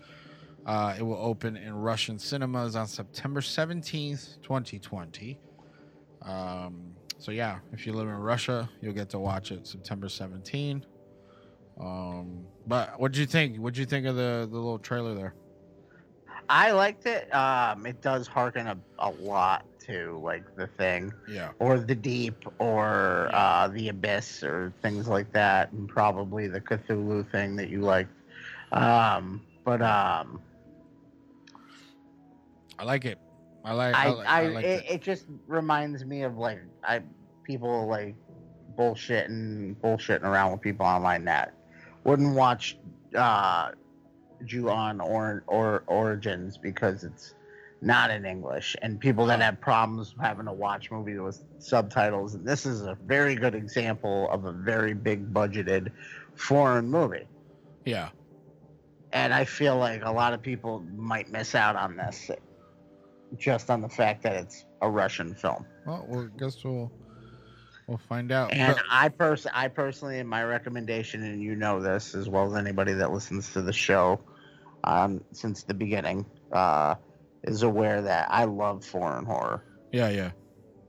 Uh, 0.64 0.96
it 0.98 1.02
will 1.02 1.18
open 1.18 1.56
in 1.56 1.74
Russian 1.74 2.18
cinemas 2.18 2.76
on 2.76 2.86
September 2.86 3.40
17th, 3.40 4.40
2020. 4.42 5.38
Um, 6.26 6.94
so 7.18 7.30
yeah, 7.30 7.60
if 7.72 7.86
you 7.86 7.92
live 7.92 8.08
in 8.08 8.14
Russia, 8.14 8.68
you'll 8.80 8.92
get 8.94 9.10
to 9.10 9.18
watch 9.18 9.50
it 9.52 9.66
September 9.66 10.08
17. 10.08 10.84
Um, 11.80 12.46
but 12.66 12.98
what 13.00 13.12
did 13.12 13.20
you 13.20 13.26
think? 13.26 13.58
What 13.58 13.74
did 13.74 13.80
you 13.80 13.86
think 13.86 14.06
of 14.06 14.16
the 14.16 14.48
the 14.50 14.56
little 14.56 14.78
trailer 14.78 15.14
there? 15.14 15.34
I 16.48 16.72
liked 16.72 17.06
it. 17.06 17.32
Um, 17.34 17.86
it 17.86 18.00
does 18.00 18.26
harken 18.26 18.66
a, 18.66 18.78
a 18.98 19.10
lot 19.10 19.66
to 19.86 20.18
like 20.22 20.44
the 20.56 20.66
thing 20.66 21.12
Yeah, 21.28 21.52
or 21.58 21.78
the 21.78 21.94
deep 21.94 22.36
or 22.58 23.30
uh, 23.32 23.68
the 23.68 23.88
abyss 23.88 24.42
or 24.42 24.72
things 24.82 25.08
like 25.08 25.32
that, 25.32 25.72
and 25.72 25.88
probably 25.88 26.48
the 26.48 26.60
Cthulhu 26.60 27.30
thing 27.30 27.56
that 27.56 27.68
you 27.68 27.80
liked. 27.80 28.12
Um, 28.72 29.42
but 29.64 29.82
um, 29.82 30.42
I 32.78 32.84
like 32.84 33.04
it. 33.04 33.18
I 33.66 33.72
like. 33.72 33.96
I, 33.96 34.06
I, 34.06 34.08
I, 34.08 34.40
I 34.42 34.48
like 34.48 34.64
it, 34.64 34.84
it. 34.88 35.02
just 35.02 35.26
reminds 35.48 36.04
me 36.04 36.22
of 36.22 36.38
like 36.38 36.60
I 36.84 37.02
people 37.42 37.88
like 37.88 38.14
bullshitting 38.78 39.74
bullshitting 39.82 40.22
around 40.22 40.52
with 40.52 40.60
people 40.60 40.86
online 40.86 41.24
that 41.24 41.52
wouldn't 42.04 42.34
watch 42.34 42.78
uh 43.16 43.70
Ju-on 44.44 45.00
or 45.00 45.42
or 45.48 45.82
Origins 45.88 46.56
because 46.56 47.02
it's 47.02 47.34
not 47.82 48.10
in 48.10 48.24
English 48.24 48.76
and 48.82 49.00
people 49.00 49.26
that 49.26 49.40
have 49.40 49.60
problems 49.60 50.14
having 50.20 50.46
to 50.46 50.52
watch 50.52 50.90
movies 50.90 51.18
with 51.18 51.42
subtitles 51.58 52.34
and 52.34 52.46
this 52.46 52.66
is 52.66 52.82
a 52.82 52.96
very 53.06 53.34
good 53.34 53.54
example 53.54 54.28
of 54.30 54.44
a 54.44 54.52
very 54.52 54.94
big 54.94 55.32
budgeted 55.32 55.90
foreign 56.34 56.88
movie 56.88 57.26
Yeah, 57.84 58.10
and 59.12 59.34
I 59.34 59.44
feel 59.44 59.76
like 59.76 60.04
a 60.04 60.10
lot 60.10 60.34
of 60.34 60.42
people 60.42 60.84
might 60.94 61.30
miss 61.30 61.54
out 61.54 61.74
on 61.76 61.96
this. 61.96 62.30
Just 63.36 63.70
on 63.70 63.80
the 63.80 63.88
fact 63.88 64.22
that 64.22 64.34
it's 64.36 64.64
a 64.82 64.88
Russian 64.90 65.34
film. 65.34 65.64
Well, 65.86 66.28
guess 66.38 66.62
we'll 66.64 66.90
we'll 67.86 67.98
find 67.98 68.32
out. 68.32 68.52
And 68.52 68.74
But- 68.74 68.84
I 68.90 69.08
pers- 69.08 69.46
I 69.52 69.68
personally, 69.68 70.18
in 70.18 70.26
my 70.26 70.42
recommendation, 70.44 71.22
and 71.22 71.42
you 71.42 71.54
know 71.56 71.80
this 71.80 72.14
as 72.14 72.28
well 72.28 72.46
as 72.52 72.58
anybody 72.58 72.92
that 72.94 73.12
listens 73.12 73.52
to 73.52 73.62
the 73.62 73.72
show, 73.72 74.20
um, 74.84 75.22
since 75.32 75.62
the 75.62 75.74
beginning, 75.74 76.26
uh, 76.52 76.94
is 77.44 77.62
aware 77.62 78.02
that 78.02 78.28
I 78.30 78.44
love 78.44 78.84
foreign 78.84 79.24
horror. 79.24 79.62
yeah, 79.92 80.08
yeah, 80.08 80.30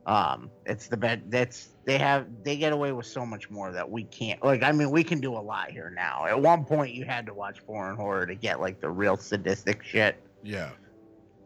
Um, 0.05 0.49
it's 0.65 0.87
the 0.87 0.97
best. 0.97 1.21
That's 1.29 1.69
they 1.85 1.97
have 1.99 2.25
they 2.43 2.57
get 2.57 2.73
away 2.73 2.91
with 2.91 3.05
so 3.05 3.25
much 3.25 3.49
more 3.49 3.71
that 3.71 3.89
we 3.89 4.03
can't. 4.05 4.43
Like, 4.43 4.63
I 4.63 4.71
mean, 4.71 4.89
we 4.91 5.03
can 5.03 5.19
do 5.21 5.33
a 5.35 5.39
lot 5.39 5.69
here 5.71 5.91
now. 5.95 6.25
At 6.25 6.41
one 6.41 6.65
point, 6.65 6.93
you 6.93 7.05
had 7.05 7.25
to 7.27 7.33
watch 7.33 7.59
foreign 7.61 7.95
horror 7.95 8.25
to 8.25 8.35
get 8.35 8.59
like 8.59 8.81
the 8.81 8.89
real 8.89 9.17
sadistic 9.17 9.83
shit, 9.83 10.21
yeah. 10.43 10.71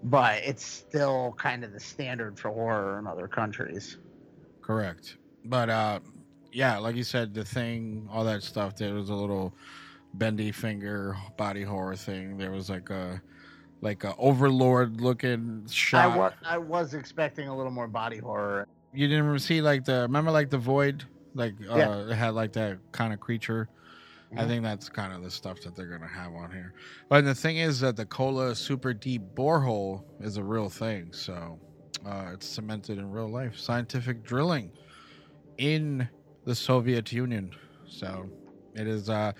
But 0.03 0.41
it's 0.43 0.65
still 0.65 1.33
kind 1.37 1.63
of 1.63 1.71
the 1.73 1.79
standard 1.79 2.39
for 2.39 2.49
horror 2.49 2.99
in 2.99 3.07
other 3.07 3.27
countries. 3.27 3.97
Correct. 4.61 5.17
But 5.45 5.69
uh 5.69 5.99
yeah, 6.53 6.77
like 6.77 6.95
you 6.97 7.03
said, 7.03 7.33
the 7.33 7.45
thing, 7.45 8.07
all 8.11 8.25
that 8.25 8.43
stuff, 8.43 8.75
there 8.75 8.93
was 8.93 9.09
a 9.09 9.15
little 9.15 9.53
bendy 10.15 10.51
finger 10.51 11.15
body 11.37 11.63
horror 11.63 11.95
thing. 11.95 12.37
There 12.37 12.51
was 12.51 12.69
like 12.69 12.89
a 12.89 13.21
like 13.81 14.03
a 14.03 14.15
overlord 14.17 15.01
looking 15.01 15.65
shot. 15.69 16.11
I 16.11 16.17
was 16.17 16.33
I 16.45 16.57
was 16.57 16.93
expecting 16.93 17.47
a 17.47 17.55
little 17.55 17.71
more 17.71 17.87
body 17.87 18.17
horror. 18.17 18.67
you 18.93 19.07
didn't 19.07 19.39
see 19.39 19.61
like 19.61 19.85
the 19.85 20.01
remember 20.01 20.31
like 20.31 20.49
the 20.49 20.57
void? 20.57 21.03
Like 21.33 21.55
uh 21.69 21.77
Yeah. 21.77 22.09
it 22.09 22.15
had 22.15 22.33
like 22.33 22.53
that 22.53 22.79
kind 22.91 23.13
of 23.13 23.19
creature. 23.19 23.69
I 24.37 24.47
think 24.47 24.63
that's 24.63 24.87
kind 24.87 25.13
of 25.13 25.23
the 25.23 25.31
stuff 25.31 25.61
that 25.61 25.75
they're 25.75 25.87
gonna 25.87 26.07
have 26.07 26.33
on 26.33 26.51
here. 26.51 26.73
But 27.09 27.25
the 27.25 27.35
thing 27.35 27.57
is 27.57 27.81
that 27.81 27.95
the 27.95 28.05
Kola 28.05 28.55
super 28.55 28.93
deep 28.93 29.21
borehole 29.35 30.03
is 30.21 30.37
a 30.37 30.43
real 30.43 30.69
thing, 30.69 31.11
so 31.11 31.59
uh, 32.05 32.31
it's 32.33 32.47
cemented 32.47 32.97
in 32.97 33.11
real 33.11 33.29
life. 33.29 33.57
Scientific 33.57 34.23
drilling 34.23 34.71
in 35.57 36.07
the 36.45 36.55
Soviet 36.55 37.11
Union. 37.11 37.53
So 37.87 38.29
it 38.73 38.87
is, 38.87 39.09
uh, 39.09 39.33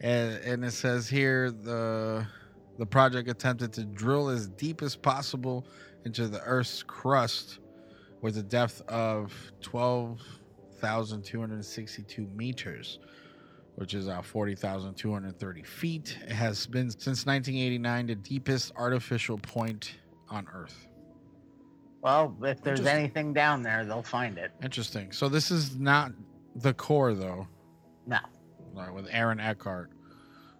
and, 0.00 0.34
and 0.44 0.64
it 0.64 0.72
says 0.72 1.08
here 1.08 1.50
the 1.50 2.26
the 2.76 2.86
project 2.86 3.30
attempted 3.30 3.72
to 3.74 3.84
drill 3.84 4.28
as 4.28 4.48
deep 4.48 4.82
as 4.82 4.96
possible 4.96 5.66
into 6.04 6.28
the 6.28 6.40
Earth's 6.42 6.82
crust 6.82 7.60
with 8.20 8.36
a 8.36 8.42
depth 8.42 8.82
of 8.88 9.32
twelve 9.62 10.20
thousand 10.80 11.22
two 11.24 11.40
hundred 11.40 11.64
sixty-two 11.64 12.26
meters 12.34 12.98
which 13.76 13.94
is 13.94 14.08
uh, 14.08 14.22
40,230 14.22 15.62
feet. 15.62 16.18
It 16.22 16.32
has 16.32 16.66
been 16.66 16.90
since 16.90 17.26
1989 17.26 18.06
the 18.06 18.14
deepest 18.14 18.72
artificial 18.76 19.38
point 19.38 19.96
on 20.28 20.46
Earth. 20.52 20.88
Well, 22.02 22.36
if 22.42 22.62
there's 22.62 22.84
anything 22.84 23.32
down 23.32 23.62
there, 23.62 23.84
they'll 23.84 24.02
find 24.02 24.36
it. 24.36 24.52
Interesting. 24.62 25.10
So 25.10 25.28
this 25.28 25.50
is 25.50 25.78
not 25.78 26.12
the 26.54 26.74
core, 26.74 27.14
though, 27.14 27.48
No, 28.06 28.18
uh, 28.78 28.92
with 28.92 29.08
Aaron 29.10 29.40
Eckhart. 29.40 29.90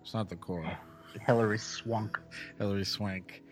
It's 0.03 0.15
not 0.15 0.29
the 0.29 0.37
core. 0.37 0.67
Hilary 1.27 1.59
Swank. 1.59 2.19
Hilary 2.59 2.85
Swank. 2.85 3.43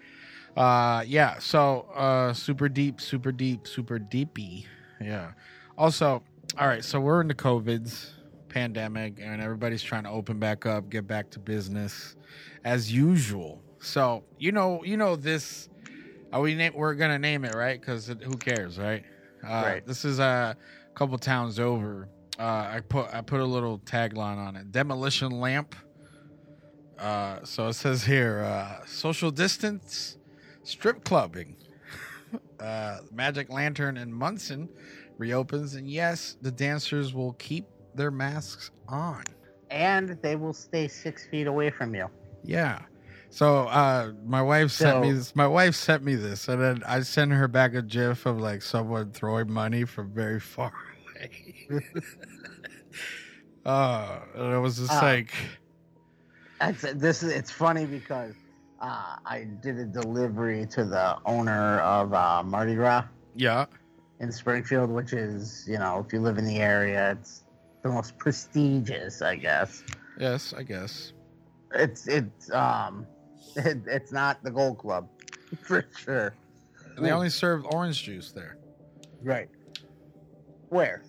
Uh, 0.56 1.04
yeah. 1.06 1.38
So 1.38 1.82
uh, 1.94 2.32
super 2.32 2.68
deep, 2.68 3.00
super 3.00 3.32
deep, 3.32 3.66
super 3.66 3.98
deepy. 3.98 4.66
Yeah. 5.00 5.32
Also, 5.76 6.22
all 6.58 6.66
right. 6.66 6.84
So 6.84 7.00
we're 7.00 7.20
in 7.20 7.28
the 7.28 7.34
COVID's 7.34 8.12
pandemic, 8.52 9.18
and 9.20 9.40
everybody's 9.40 9.82
trying 9.82 10.04
to 10.04 10.10
open 10.10 10.38
back 10.38 10.66
up, 10.66 10.88
get 10.90 11.06
back 11.06 11.30
to 11.30 11.38
business 11.38 12.16
as 12.64 12.92
usual. 12.92 13.62
So 13.80 14.24
you 14.38 14.52
know, 14.52 14.82
you 14.84 14.96
know 14.96 15.16
this. 15.16 15.68
Are 16.32 16.40
we 16.40 16.54
na- 16.54 16.70
we're 16.74 16.94
gonna 16.94 17.18
name 17.18 17.44
it 17.44 17.54
right? 17.54 17.80
Because 17.80 18.06
who 18.06 18.36
cares, 18.36 18.78
right? 18.78 19.04
Uh, 19.44 19.62
Right. 19.66 19.86
This 19.86 20.04
is 20.04 20.18
a 20.18 20.56
couple 20.94 21.18
towns 21.18 21.58
over. 21.58 22.08
Uh, 22.38 22.42
I 22.42 22.80
put 22.88 23.12
I 23.12 23.20
put 23.20 23.40
a 23.40 23.44
little 23.44 23.78
tagline 23.80 24.38
on 24.38 24.56
it: 24.56 24.70
demolition 24.72 25.30
lamp. 25.30 25.74
Uh, 26.98 27.44
so 27.44 27.68
it 27.68 27.72
says 27.74 28.04
here: 28.04 28.40
uh, 28.44 28.84
social 28.86 29.30
distance, 29.30 30.16
strip 30.62 31.04
clubbing. 31.04 31.56
uh, 32.60 32.98
Magic 33.12 33.50
Lantern 33.50 33.96
in 33.96 34.12
Monson 34.12 34.68
reopens, 35.18 35.74
and 35.74 35.90
yes, 35.90 36.36
the 36.40 36.50
dancers 36.50 37.12
will 37.12 37.32
keep 37.34 37.66
their 37.94 38.10
masks 38.10 38.70
on. 38.88 39.24
And 39.70 40.18
they 40.22 40.36
will 40.36 40.52
stay 40.52 40.88
six 40.88 41.26
feet 41.26 41.46
away 41.46 41.70
from 41.70 41.94
you. 41.94 42.08
Yeah. 42.44 42.82
So 43.30 43.66
uh 43.68 44.12
my 44.24 44.42
wife 44.42 44.70
sent 44.70 45.00
me 45.00 45.12
this 45.12 45.34
my 45.34 45.46
wife 45.46 45.74
sent 45.74 46.04
me 46.04 46.16
this 46.16 46.48
and 46.48 46.60
then 46.60 46.82
I 46.86 47.00
sent 47.00 47.32
her 47.32 47.48
back 47.48 47.74
a 47.74 47.82
gif 47.82 48.26
of 48.26 48.38
like 48.38 48.62
someone 48.62 49.12
throwing 49.12 49.50
money 49.50 49.84
from 49.84 50.12
very 50.12 50.40
far 50.40 50.72
away. 51.16 51.56
uh 53.64 54.20
and 54.34 54.52
it 54.54 54.58
was 54.58 54.78
just 54.78 54.92
Uh, 54.92 55.02
like 55.02 55.32
this 56.94 57.22
is 57.22 57.32
it's 57.32 57.50
funny 57.50 57.86
because 57.86 58.34
uh, 58.80 59.16
I 59.24 59.46
did 59.60 59.78
a 59.78 59.84
delivery 59.84 60.66
to 60.66 60.84
the 60.84 61.16
owner 61.24 61.78
of 61.80 62.12
uh, 62.12 62.42
Mardi 62.44 62.74
Gras 62.74 63.04
yeah. 63.36 63.66
in 64.20 64.32
Springfield, 64.32 64.90
which 64.90 65.12
is 65.12 65.64
you 65.68 65.78
know 65.78 66.04
if 66.04 66.12
you 66.12 66.20
live 66.20 66.36
in 66.38 66.44
the 66.44 66.58
area, 66.58 67.12
it's 67.12 67.41
the 67.82 67.88
most 67.90 68.16
prestigious, 68.18 69.22
I 69.22 69.36
guess. 69.36 69.82
Yes, 70.18 70.52
I 70.56 70.62
guess. 70.62 71.12
It's 71.74 72.06
it's 72.06 72.50
um 72.52 73.06
it, 73.56 73.78
it's 73.86 74.12
not 74.12 74.42
the 74.42 74.50
Gold 74.50 74.78
Club 74.78 75.08
for 75.62 75.84
sure. 75.96 76.34
And 76.96 77.06
they 77.06 77.10
only 77.10 77.30
served 77.30 77.66
orange 77.66 78.02
juice 78.02 78.32
there. 78.32 78.56
Right. 79.22 79.48
Where? 80.68 81.02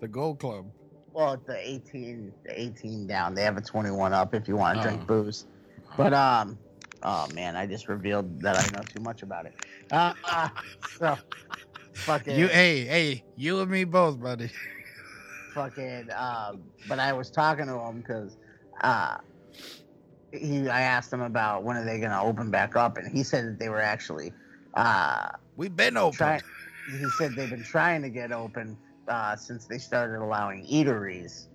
The 0.00 0.08
Gold 0.08 0.38
Club. 0.38 0.66
Well, 1.12 1.34
it's 1.34 1.46
the 1.46 1.56
18, 1.56 2.32
the 2.44 2.60
18 2.60 3.06
down. 3.06 3.34
They 3.34 3.42
have 3.42 3.56
a 3.56 3.62
21 3.62 4.12
up 4.12 4.34
if 4.34 4.48
you 4.48 4.56
want 4.56 4.78
to 4.78 4.88
drink 4.88 5.02
Oh. 5.04 5.06
booze. 5.06 5.46
But 5.96 6.12
um, 6.12 6.58
oh 7.02 7.26
man, 7.34 7.56
I 7.56 7.66
just 7.66 7.88
revealed 7.88 8.40
that 8.42 8.56
I 8.56 8.76
know 8.76 8.82
too 8.92 9.00
much 9.00 9.22
about 9.22 9.46
it. 9.46 9.54
Uh, 9.90 10.12
uh 10.30 10.48
so 10.98 11.16
fucking 11.94 12.38
You 12.38 12.48
hey, 12.48 12.84
hey, 12.84 13.24
you 13.36 13.60
and 13.60 13.70
me 13.70 13.84
both, 13.84 14.20
buddy. 14.20 14.50
fucking 15.56 16.08
um. 16.14 16.62
But 16.88 17.00
I 17.00 17.12
was 17.12 17.30
talking 17.30 17.66
to 17.66 17.74
him 17.80 18.00
because 18.02 18.36
uh, 18.82 19.16
he 20.32 20.68
I 20.68 20.82
asked 20.82 21.12
him 21.12 21.22
about 21.22 21.64
when 21.64 21.76
are 21.76 21.84
they 21.84 21.98
gonna 21.98 22.22
open 22.22 22.50
back 22.52 22.76
up, 22.76 22.98
and 22.98 23.10
he 23.10 23.24
said 23.24 23.46
that 23.46 23.58
they 23.58 23.68
were 23.68 23.80
actually 23.80 24.32
uh 24.74 25.28
We've 25.56 25.74
been 25.74 25.96
open. 25.96 26.16
trying. 26.18 26.42
He 27.00 27.08
said 27.18 27.34
they've 27.34 27.50
been 27.50 27.64
trying 27.64 28.02
to 28.02 28.10
get 28.10 28.30
open 28.30 28.76
uh, 29.08 29.34
since 29.34 29.64
they 29.66 29.78
started 29.78 30.22
allowing 30.22 30.64
eateries 30.66 31.46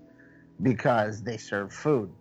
because 0.62 1.22
they 1.24 1.38
serve 1.38 1.72
food. 1.72 2.12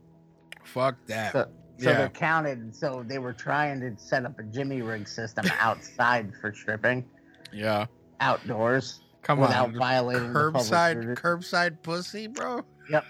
Fuck 0.64 0.95
that. 1.07 1.33
So, 1.33 1.49
so 1.78 1.91
Yeah. 1.91 1.97
they're 1.97 2.09
counted. 2.11 2.76
So 2.76 3.03
they 3.05 3.18
were 3.18 3.33
trying 3.33 3.81
to 3.81 3.97
set 3.99 4.24
up 4.26 4.39
a 4.39 4.43
Jimmy 4.45 4.83
rig 4.83 5.09
system 5.09 5.47
outside 5.59 6.33
for 6.41 6.53
stripping, 6.55 7.05
yeah. 7.53 7.87
outdoors, 8.20 9.01
Come 9.22 9.38
without 9.40 9.68
on. 9.68 9.76
violating 9.78 10.28
Curbside 10.32 11.14
curbside 11.16 11.82
pussy, 11.82 12.26
bro. 12.26 12.64
Yep, 12.90 13.04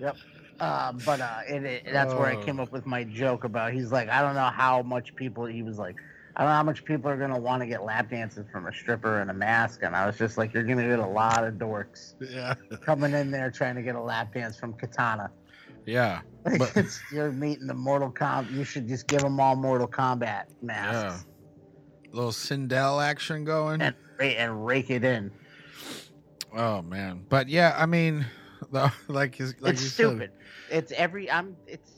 yep. 0.00 0.16
Uh, 0.60 0.92
but 1.04 1.20
uh, 1.20 1.40
it, 1.48 1.64
it, 1.64 1.82
that's 1.92 2.14
where 2.14 2.26
I 2.26 2.42
came 2.44 2.60
Oh. 2.60 2.62
up 2.62 2.72
with 2.72 2.86
my 2.86 3.04
joke 3.04 3.44
about. 3.44 3.72
He's 3.72 3.92
like, 3.92 4.08
I 4.08 4.22
don't 4.22 4.34
know 4.34 4.50
how 4.50 4.82
much 4.82 5.14
people. 5.16 5.44
He 5.46 5.62
was 5.62 5.78
like, 5.78 5.96
I 6.36 6.42
don't 6.42 6.50
know 6.50 6.56
how 6.56 6.62
much 6.62 6.84
people 6.84 7.10
are 7.10 7.16
gonna 7.16 7.38
want 7.38 7.60
to 7.62 7.66
get 7.66 7.84
lap 7.84 8.10
dances 8.10 8.46
from 8.50 8.66
a 8.66 8.72
stripper 8.72 9.20
in 9.20 9.30
a 9.30 9.34
mask. 9.34 9.80
And 9.82 9.94
I 9.94 10.06
was 10.06 10.16
just 10.16 10.38
like, 10.38 10.54
you're 10.54 10.62
gonna 10.64 10.86
get 10.88 10.98
a 11.00 11.06
lot 11.06 11.44
of 11.44 11.54
dorks 11.54 12.14
Yeah. 12.20 12.54
coming 12.84 13.12
in 13.12 13.30
there 13.30 13.50
trying 13.50 13.74
to 13.76 13.82
get 13.82 13.94
a 13.96 14.00
lap 14.00 14.32
dance 14.34 14.56
from 14.56 14.74
Kitana. 14.74 15.28
Yeah. 15.86 16.20
Like, 16.44 16.58
But- 16.60 16.76
it's, 16.76 17.00
you're 17.12 17.30
meeting 17.32 17.66
the 17.66 17.74
Mortal 17.74 18.10
Kombat. 18.10 18.50
You 18.52 18.64
should 18.64 18.88
just 18.88 19.06
give 19.08 19.20
them 19.20 19.38
all 19.40 19.54
Mortal 19.56 19.88
Kombat 19.88 20.44
masks 20.62 21.26
little 22.14 22.30
Sindel 22.32 23.02
action 23.04 23.44
going. 23.44 23.80
and 23.82 23.94
and 24.20 24.64
rake 24.64 24.90
it 24.90 25.04
in. 25.04 25.30
Oh 26.56 26.82
man, 26.82 27.24
but 27.28 27.48
yeah, 27.48 27.74
I 27.76 27.86
mean, 27.86 28.24
the, 28.70 28.92
like 29.08 29.38
like 29.60 29.74
it's 29.74 29.82
stupid. 29.82 30.30
It's 30.70 30.92
every. 30.92 31.30
I'm. 31.30 31.56
It's. 31.66 31.90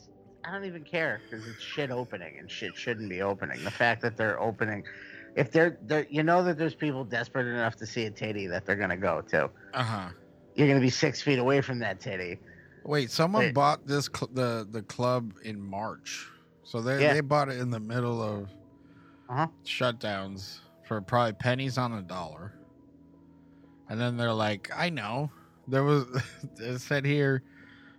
I 0.44 0.52
don't 0.52 0.64
even 0.64 0.84
care 0.84 1.20
because 1.28 1.46
it's 1.46 1.60
shit 1.60 1.90
opening 1.90 2.36
and 2.38 2.48
shit 2.50 2.76
shouldn't 2.76 3.10
be 3.10 3.20
opening. 3.20 3.62
The 3.64 3.70
fact 3.70 4.00
that 4.02 4.16
they're 4.16 4.40
opening, 4.40 4.84
if 5.34 5.50
they're, 5.50 5.76
they're, 5.82 6.06
you 6.08 6.22
know 6.22 6.44
that 6.44 6.56
there's 6.56 6.74
people 6.76 7.04
desperate 7.04 7.48
enough 7.48 7.74
to 7.76 7.86
see 7.86 8.04
a 8.04 8.10
titty 8.12 8.46
that 8.46 8.64
they're 8.64 8.76
gonna 8.76 8.96
go 8.96 9.22
to. 9.30 9.50
Uh 9.74 9.82
huh. 9.82 10.08
You're 10.54 10.68
gonna 10.68 10.80
be 10.80 10.88
six 10.90 11.20
feet 11.20 11.40
away 11.40 11.60
from 11.62 11.80
that 11.80 11.98
titty. 12.00 12.38
Wait, 12.84 13.10
someone 13.10 13.46
Wait. 13.46 13.54
bought 13.54 13.86
this 13.88 14.08
cl- 14.14 14.30
the 14.32 14.66
the 14.70 14.82
club 14.82 15.32
in 15.42 15.60
March, 15.60 16.28
so 16.62 16.80
they 16.80 17.02
Yeah. 17.02 17.12
they 17.14 17.20
bought 17.22 17.48
it 17.48 17.58
in 17.58 17.70
the 17.70 17.80
middle 17.80 18.22
of 18.22 18.48
Uh-huh. 19.28 19.48
shutdowns 19.64 20.60
for 20.86 21.00
probably 21.00 21.32
pennies 21.32 21.78
on 21.78 21.92
a 21.94 22.02
dollar, 22.02 22.52
and 23.88 24.00
then 24.00 24.16
they're 24.16 24.32
like, 24.32 24.70
I 24.74 24.90
know 24.90 25.30
there 25.68 25.84
was 25.84 26.04
it 26.58 26.78
said 26.80 27.04
here. 27.04 27.42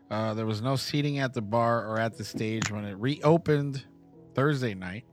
Uh, 0.10 0.34
there 0.34 0.46
was 0.46 0.62
no 0.62 0.78
seating 0.78 1.20
at 1.20 1.34
the 1.34 1.42
bar 1.42 1.86
or 1.86 2.00
at 2.00 2.18
the 2.18 2.24
stage 2.24 2.72
when 2.72 2.86
it 2.86 2.96
reopened 2.98 3.84
Thursday 4.36 4.74
night. 4.74 5.04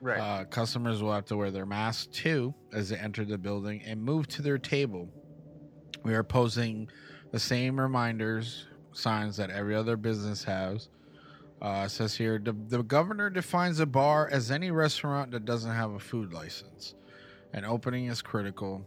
Right. 0.00 0.18
Uh, 0.18 0.44
customers 0.44 1.02
will 1.02 1.12
have 1.12 1.26
to 1.26 1.36
wear 1.36 1.50
their 1.50 1.66
masks 1.66 2.06
too 2.06 2.54
as 2.72 2.88
they 2.88 2.96
enter 2.96 3.24
the 3.24 3.36
building 3.36 3.82
and 3.84 4.02
move 4.02 4.26
to 4.28 4.42
their 4.42 4.56
table. 4.58 5.08
We 6.02 6.14
are 6.14 6.24
posting 6.24 6.88
the 7.30 7.38
same 7.38 7.78
reminders 7.78 8.66
signs 8.92 9.36
that 9.36 9.50
every 9.50 9.74
other 9.74 9.96
business 9.96 10.42
has. 10.44 10.88
Uh, 11.62 11.86
says 11.86 12.16
here 12.16 12.40
the, 12.42 12.52
the 12.68 12.82
governor 12.82 13.30
defines 13.30 13.78
a 13.78 13.86
bar 13.86 14.28
as 14.32 14.50
any 14.50 14.72
restaurant 14.72 15.30
that 15.30 15.44
doesn't 15.44 15.70
have 15.70 15.92
a 15.92 15.98
food 15.98 16.32
license, 16.32 16.96
and 17.52 17.64
opening 17.64 18.06
is 18.06 18.20
critical. 18.20 18.84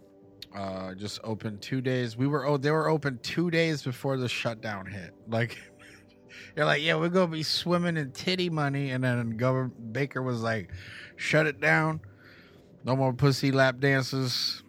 Uh, 0.54 0.94
just 0.94 1.22
open 1.24 1.58
two 1.60 1.80
days. 1.80 2.18
We 2.18 2.28
were 2.28 2.46
oh 2.46 2.58
they 2.58 2.72
were 2.72 2.90
open 2.90 3.18
two 3.24 3.50
days 3.50 3.82
before 3.82 4.18
the 4.18 4.28
shutdown 4.28 4.86
hit. 4.86 5.14
Like 5.28 5.58
you're 6.54 6.66
like 6.66 6.82
yeah 6.82 6.96
we're 6.96 7.08
gonna 7.08 7.32
be 7.32 7.44
swimming 7.44 7.96
in 7.96 8.12
titty 8.12 8.50
money, 8.50 8.92
and 8.92 9.02
then 9.02 9.38
Governor 9.38 9.72
Baker 9.94 10.22
was 10.22 10.42
like 10.42 10.70
shut 11.16 11.48
it 11.48 11.62
down. 11.62 12.02
No 12.84 12.98
more 12.98 13.14
pussy 13.14 13.54
lap 13.54 13.80
dances. 13.80 14.64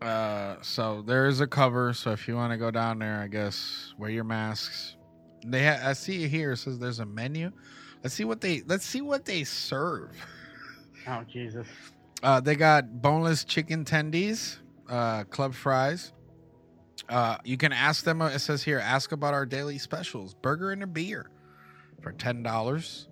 Uh, 0.00 0.56
so 0.60 1.02
there 1.06 1.26
is 1.26 1.40
a 1.40 1.46
cover. 1.46 1.92
So 1.92 2.10
if 2.10 2.26
you 2.26 2.34
want 2.34 2.52
to 2.52 2.58
go 2.58 2.72
down 2.72 2.98
there, 2.98 3.20
I 3.20 3.28
guess 3.28 3.94
wear 3.96 4.10
your 4.10 4.24
masks. 4.24 4.96
They 5.44 5.64
ha- 5.64 5.80
I 5.82 5.92
see 5.94 6.24
it 6.24 6.28
here. 6.28 6.52
It 6.52 6.58
says 6.58 6.78
there's 6.78 7.00
a 7.00 7.06
menu. 7.06 7.52
Let's 8.02 8.14
see 8.14 8.24
what 8.24 8.40
they 8.40 8.62
let's 8.66 8.84
see 8.84 9.00
what 9.00 9.24
they 9.24 9.44
serve. 9.44 10.10
Oh 11.06 11.22
Jesus. 11.30 11.66
Uh, 12.22 12.40
they 12.40 12.54
got 12.54 13.02
boneless 13.02 13.44
chicken 13.44 13.84
tendies, 13.84 14.58
uh, 14.88 15.24
club 15.24 15.54
fries. 15.54 16.12
Uh, 17.08 17.36
you 17.44 17.56
can 17.56 17.72
ask 17.72 18.04
them. 18.04 18.22
It 18.22 18.38
says 18.38 18.62
here, 18.62 18.78
ask 18.78 19.12
about 19.12 19.34
our 19.34 19.46
daily 19.46 19.78
specials: 19.78 20.34
burger 20.34 20.70
and 20.70 20.82
a 20.82 20.86
beer 20.86 21.30
for 22.00 22.12
ten 22.12 22.42
dollars. 22.42 23.08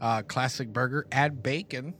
Uh, 0.00 0.22
classic 0.22 0.72
burger. 0.72 1.06
Add 1.10 1.42
bacon. 1.42 1.94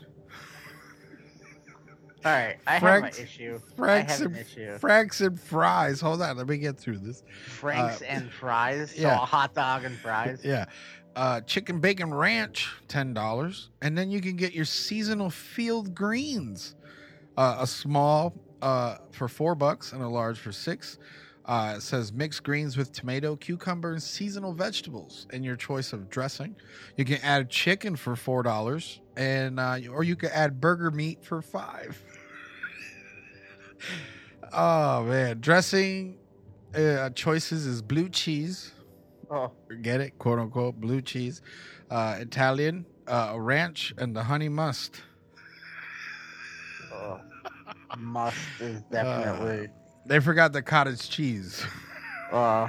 All 2.25 2.33
right, 2.33 2.57
I 2.66 2.72
have 2.72 2.81
Franks- 2.81 3.18
an 3.18 3.25
issue. 3.25 3.61
I 3.62 3.77
Franks 3.77 4.12
have 4.18 4.20
an 4.22 4.37
and 4.37 4.47
issue. 4.47 4.79
Franks 4.79 5.20
and 5.20 5.39
fries. 5.39 6.01
Hold 6.01 6.22
on, 6.22 6.39
let 6.39 6.49
me 6.49 6.57
get 6.57 6.79
through 6.79 6.99
this. 6.99 7.22
Franks 7.47 8.01
uh, 8.01 8.07
and 8.07 8.31
fries. 8.31 8.93
So 8.93 9.03
yeah. 9.03 9.14
a 9.14 9.27
hot 9.27 9.55
dog 9.55 9.85
and 9.85 9.97
fries. 9.99 10.41
Yeah. 10.43 10.64
Uh, 11.16 11.41
chicken 11.43 11.81
bacon 11.81 12.12
ranch, 12.12 12.68
ten 12.89 13.12
dollars, 13.14 13.68
and 13.83 13.97
then 13.97 14.11
you 14.11 14.20
can 14.20 14.37
get 14.37 14.53
your 14.55 14.64
seasonal 14.64 15.31
field 15.31 15.95
greens, 15.95 16.75
uh, 17.37 17.59
a 17.61 17.66
small 17.66 18.35
uh, 18.62 18.97
for 19.12 19.29
four 19.29 19.55
bucks 19.55 19.93
and 19.93 20.03
a 20.03 20.09
large 20.09 20.39
for 20.39 20.51
six. 20.51 20.99
Uh, 21.45 21.75
it 21.77 21.83
says 21.83 22.11
mixed 22.11 22.43
greens 22.43 22.75
with 22.77 22.91
tomato, 22.91 23.37
cucumber, 23.37 23.93
and 23.93 24.03
seasonal 24.03 24.55
vegetables, 24.55 25.27
and 25.31 25.45
your 25.45 25.57
choice 25.57 25.93
of 25.93 26.09
dressing. 26.09 26.57
You 26.97 27.05
can 27.05 27.18
add 27.22 27.51
chicken 27.51 27.97
for 27.97 28.16
four 28.16 28.43
dollars, 28.43 29.01
and 29.16 29.61
uh, 29.61 29.79
or 29.93 30.03
you 30.05 30.16
can 30.16 30.31
add 30.31 30.59
burger 30.61 30.91
meat 30.91 31.22
for 31.22 31.43
five. 31.43 32.03
Oh 34.53 35.05
man, 35.05 35.41
dressing 35.41 36.18
uh, 36.75 37.11
choices 37.11 37.66
is 37.66 37.83
blue 37.83 38.09
cheese, 38.09 38.72
Oh, 39.31 39.51
get 39.83 40.01
it, 40.01 40.18
quote 40.18 40.39
unquote, 40.39 40.81
blue 40.81 41.01
cheese, 41.01 41.41
uh, 41.91 42.16
Italian, 42.18 42.87
uh, 43.07 43.35
ranch, 43.37 43.95
and 43.99 44.14
the 44.14 44.22
honey 44.22 44.49
must. 44.49 45.03
oh. 46.93 47.20
must 47.99 48.37
is 48.61 48.83
definitely. 48.93 49.68
They 50.07 50.20
forgot 50.20 50.53
the 50.53 50.62
cottage 50.62 51.09
cheese. 51.09 51.64
Uh, 52.31 52.68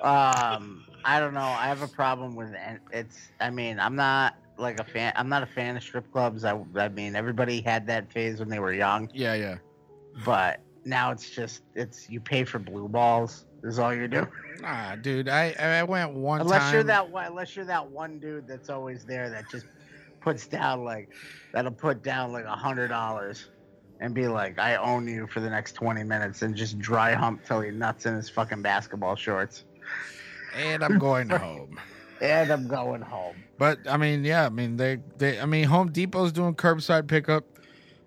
um, 0.00 0.84
I 1.04 1.20
don't 1.20 1.34
know. 1.34 1.40
I 1.40 1.66
have 1.68 1.82
a 1.82 1.88
problem 1.88 2.34
with 2.34 2.52
it. 2.52 2.80
It's. 2.92 3.28
I 3.40 3.50
mean, 3.50 3.78
I'm 3.78 3.94
not 3.94 4.34
like 4.58 4.80
a 4.80 4.84
fan. 4.84 5.12
I'm 5.16 5.28
not 5.28 5.42
a 5.42 5.46
fan 5.46 5.76
of 5.76 5.82
strip 5.82 6.10
clubs. 6.12 6.44
I. 6.44 6.60
I 6.76 6.88
mean, 6.88 7.14
everybody 7.14 7.60
had 7.60 7.86
that 7.86 8.12
phase 8.12 8.40
when 8.40 8.48
they 8.48 8.58
were 8.58 8.72
young, 8.72 9.08
Yeah, 9.12 9.34
yeah. 9.34 9.58
But 10.24 10.60
now 10.84 11.10
it's 11.10 11.30
just. 11.30 11.62
It's 11.74 12.08
you 12.08 12.20
pay 12.20 12.44
for 12.44 12.58
blue 12.58 12.88
balls. 12.88 13.46
Is 13.62 13.78
all 13.78 13.94
you 13.94 14.08
do. 14.08 14.26
Nah, 14.62 14.96
dude, 14.96 15.28
I 15.28 15.52
I 15.58 15.82
went 15.82 16.14
one 16.14 16.40
Unless 16.40 16.62
time. 16.62 16.74
you're 16.74 16.82
that 16.84 17.10
one. 17.10 17.26
Unless 17.26 17.56
you're 17.56 17.64
that 17.66 17.90
one 17.90 18.18
dude 18.18 18.46
that's 18.48 18.70
always 18.70 19.04
there 19.04 19.28
that 19.30 19.50
just 19.50 19.66
puts 20.22 20.46
down 20.46 20.84
like 20.84 21.10
that'll 21.52 21.70
put 21.72 22.02
down 22.02 22.32
like 22.32 22.44
a 22.44 22.56
hundred 22.56 22.88
dollars. 22.88 23.48
And 24.02 24.14
be 24.14 24.28
like, 24.28 24.58
I 24.58 24.76
own 24.76 25.06
you 25.06 25.26
for 25.26 25.40
the 25.40 25.50
next 25.50 25.72
20 25.72 26.04
minutes 26.04 26.40
and 26.40 26.56
just 26.56 26.78
dry 26.78 27.12
hump 27.12 27.44
till 27.44 27.60
he 27.60 27.70
nuts 27.70 28.06
in 28.06 28.14
his 28.14 28.30
fucking 28.30 28.62
basketball 28.62 29.14
shorts. 29.14 29.64
and 30.56 30.82
I'm 30.82 30.98
going 30.98 31.28
home. 31.30 31.78
And 32.22 32.50
I'm 32.50 32.66
going 32.66 33.02
home. 33.02 33.36
But 33.58 33.80
I 33.86 33.98
mean, 33.98 34.24
yeah, 34.24 34.46
I 34.46 34.48
mean 34.48 34.76
they 34.76 35.00
they 35.18 35.38
I 35.38 35.44
mean 35.44 35.64
Home 35.64 35.92
Depot's 35.92 36.32
doing 36.32 36.54
curbside 36.54 37.08
pickup. 37.08 37.44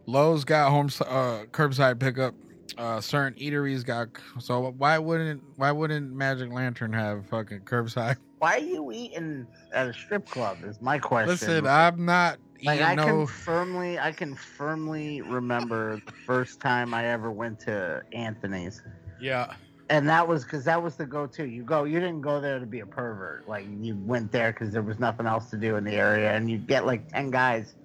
Lowe's 0.06 0.44
got 0.44 0.70
home 0.70 0.88
uh, 1.02 1.46
curbside 1.52 2.00
pickup. 2.00 2.36
Uh, 2.78 3.00
certain 3.00 3.38
eateries 3.40 3.86
got 3.86 4.08
so 4.40 4.74
why 4.78 4.98
wouldn't 4.98 5.44
why 5.58 5.72
wouldn't 5.72 6.12
Magic 6.12 6.52
Lantern 6.52 6.92
have 6.94 7.28
fucking 7.28 7.62
curbside? 7.62 8.18
Why 8.40 8.56
are 8.56 8.60
you 8.60 8.92
eating 8.92 9.48
at 9.72 9.88
a 9.88 9.94
strip 9.94 10.28
club? 10.28 10.58
Is 10.66 10.82
my 10.82 11.00
question. 11.00 11.30
Listen, 11.30 11.66
I'm 11.66 12.04
not 12.04 12.40
like 12.66 12.76
eating 12.76 12.86
I 12.86 12.96
can 12.96 13.26
firmly, 13.26 13.98
I 14.00 14.12
can 14.12 14.36
firmly 14.36 15.22
remember 15.22 16.02
the 16.06 16.12
first 16.12 16.60
time 16.60 16.94
I 16.94 17.06
ever 17.06 17.32
went 17.32 17.62
to 17.62 18.02
Anthony's, 18.12 18.82
Yeah, 19.22 19.54
and 19.90 20.10
that 20.10 20.28
was 20.28 20.44
because 20.44 20.66
that 20.66 20.82
was 20.82 20.96
the 20.96 21.06
go-to. 21.06 21.46
You 21.46 21.64
go, 21.64 21.86
you 21.86 22.02
didn't 22.02 22.20
go 22.22 22.42
there 22.42 22.60
to 22.60 22.66
be 22.66 22.82
a 22.82 22.86
pervert. 22.86 23.48
Like 23.48 23.66
you 23.80 23.96
went 24.06 24.32
there 24.34 24.52
because 24.52 24.72
there 24.72 24.82
was 24.82 25.00
nothing 25.00 25.26
else 25.26 25.50
to 25.52 25.58
do 25.58 25.78
in 25.78 25.86
the 25.86 25.94
area, 25.94 26.34
and 26.34 26.52
you 26.52 26.58
get 26.58 26.86
like 26.86 27.08
ten 27.08 27.30
guys, 27.32 27.76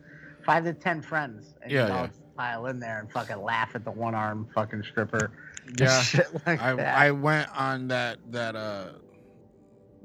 five 0.49 0.65
to 0.65 0.73
ten 0.73 1.03
friends, 1.03 1.55
and 1.61 1.71
Yeah, 1.71 1.87
you 1.89 1.93
all 1.93 2.03
yeah. 2.05 2.09
pile 2.35 2.67
in 2.69 2.81
there 2.81 3.01
and 3.01 3.13
fucking 3.13 3.43
laugh 3.43 3.73
at 3.75 3.85
the 3.85 3.91
one-armed 3.91 4.47
fucking 4.55 4.83
stripper. 4.83 5.31
yeah. 5.79 6.01
shit 6.03 6.27
like 6.47 6.59
I 6.59 6.75
that. 6.75 6.97
I 6.97 7.11
went 7.11 7.51
on 7.55 7.89
that 7.89 8.17
that 8.31 8.57
uh 8.57 8.93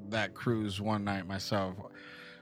that 0.09 0.33
cruise 0.33 0.81
one 0.81 1.05
night 1.05 1.25
myself 1.25 1.77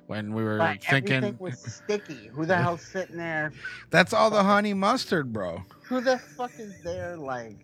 when 0.07 0.33
we 0.33 0.43
were 0.43 0.57
But 0.57 0.83
thinking 0.83 1.17
everything 1.17 1.37
was 1.37 1.59
sticky. 1.59 2.31
Who 2.33 2.47
the 2.47 2.55
hell's 2.63 2.81
sitting 2.81 3.17
there? 3.17 3.53
that's 3.91 4.13
all 4.13 4.31
the 4.31 4.43
honey 4.43 4.73
mustard, 4.73 5.31
bro. 5.31 5.61
Who 5.87 6.01
the 6.01 6.17
fuck 6.17 6.53
is 6.57 6.73
there 6.83 7.15
like 7.17 7.57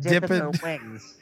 dipping, 0.00 0.28
their 0.28 0.50
wings? 0.64 1.14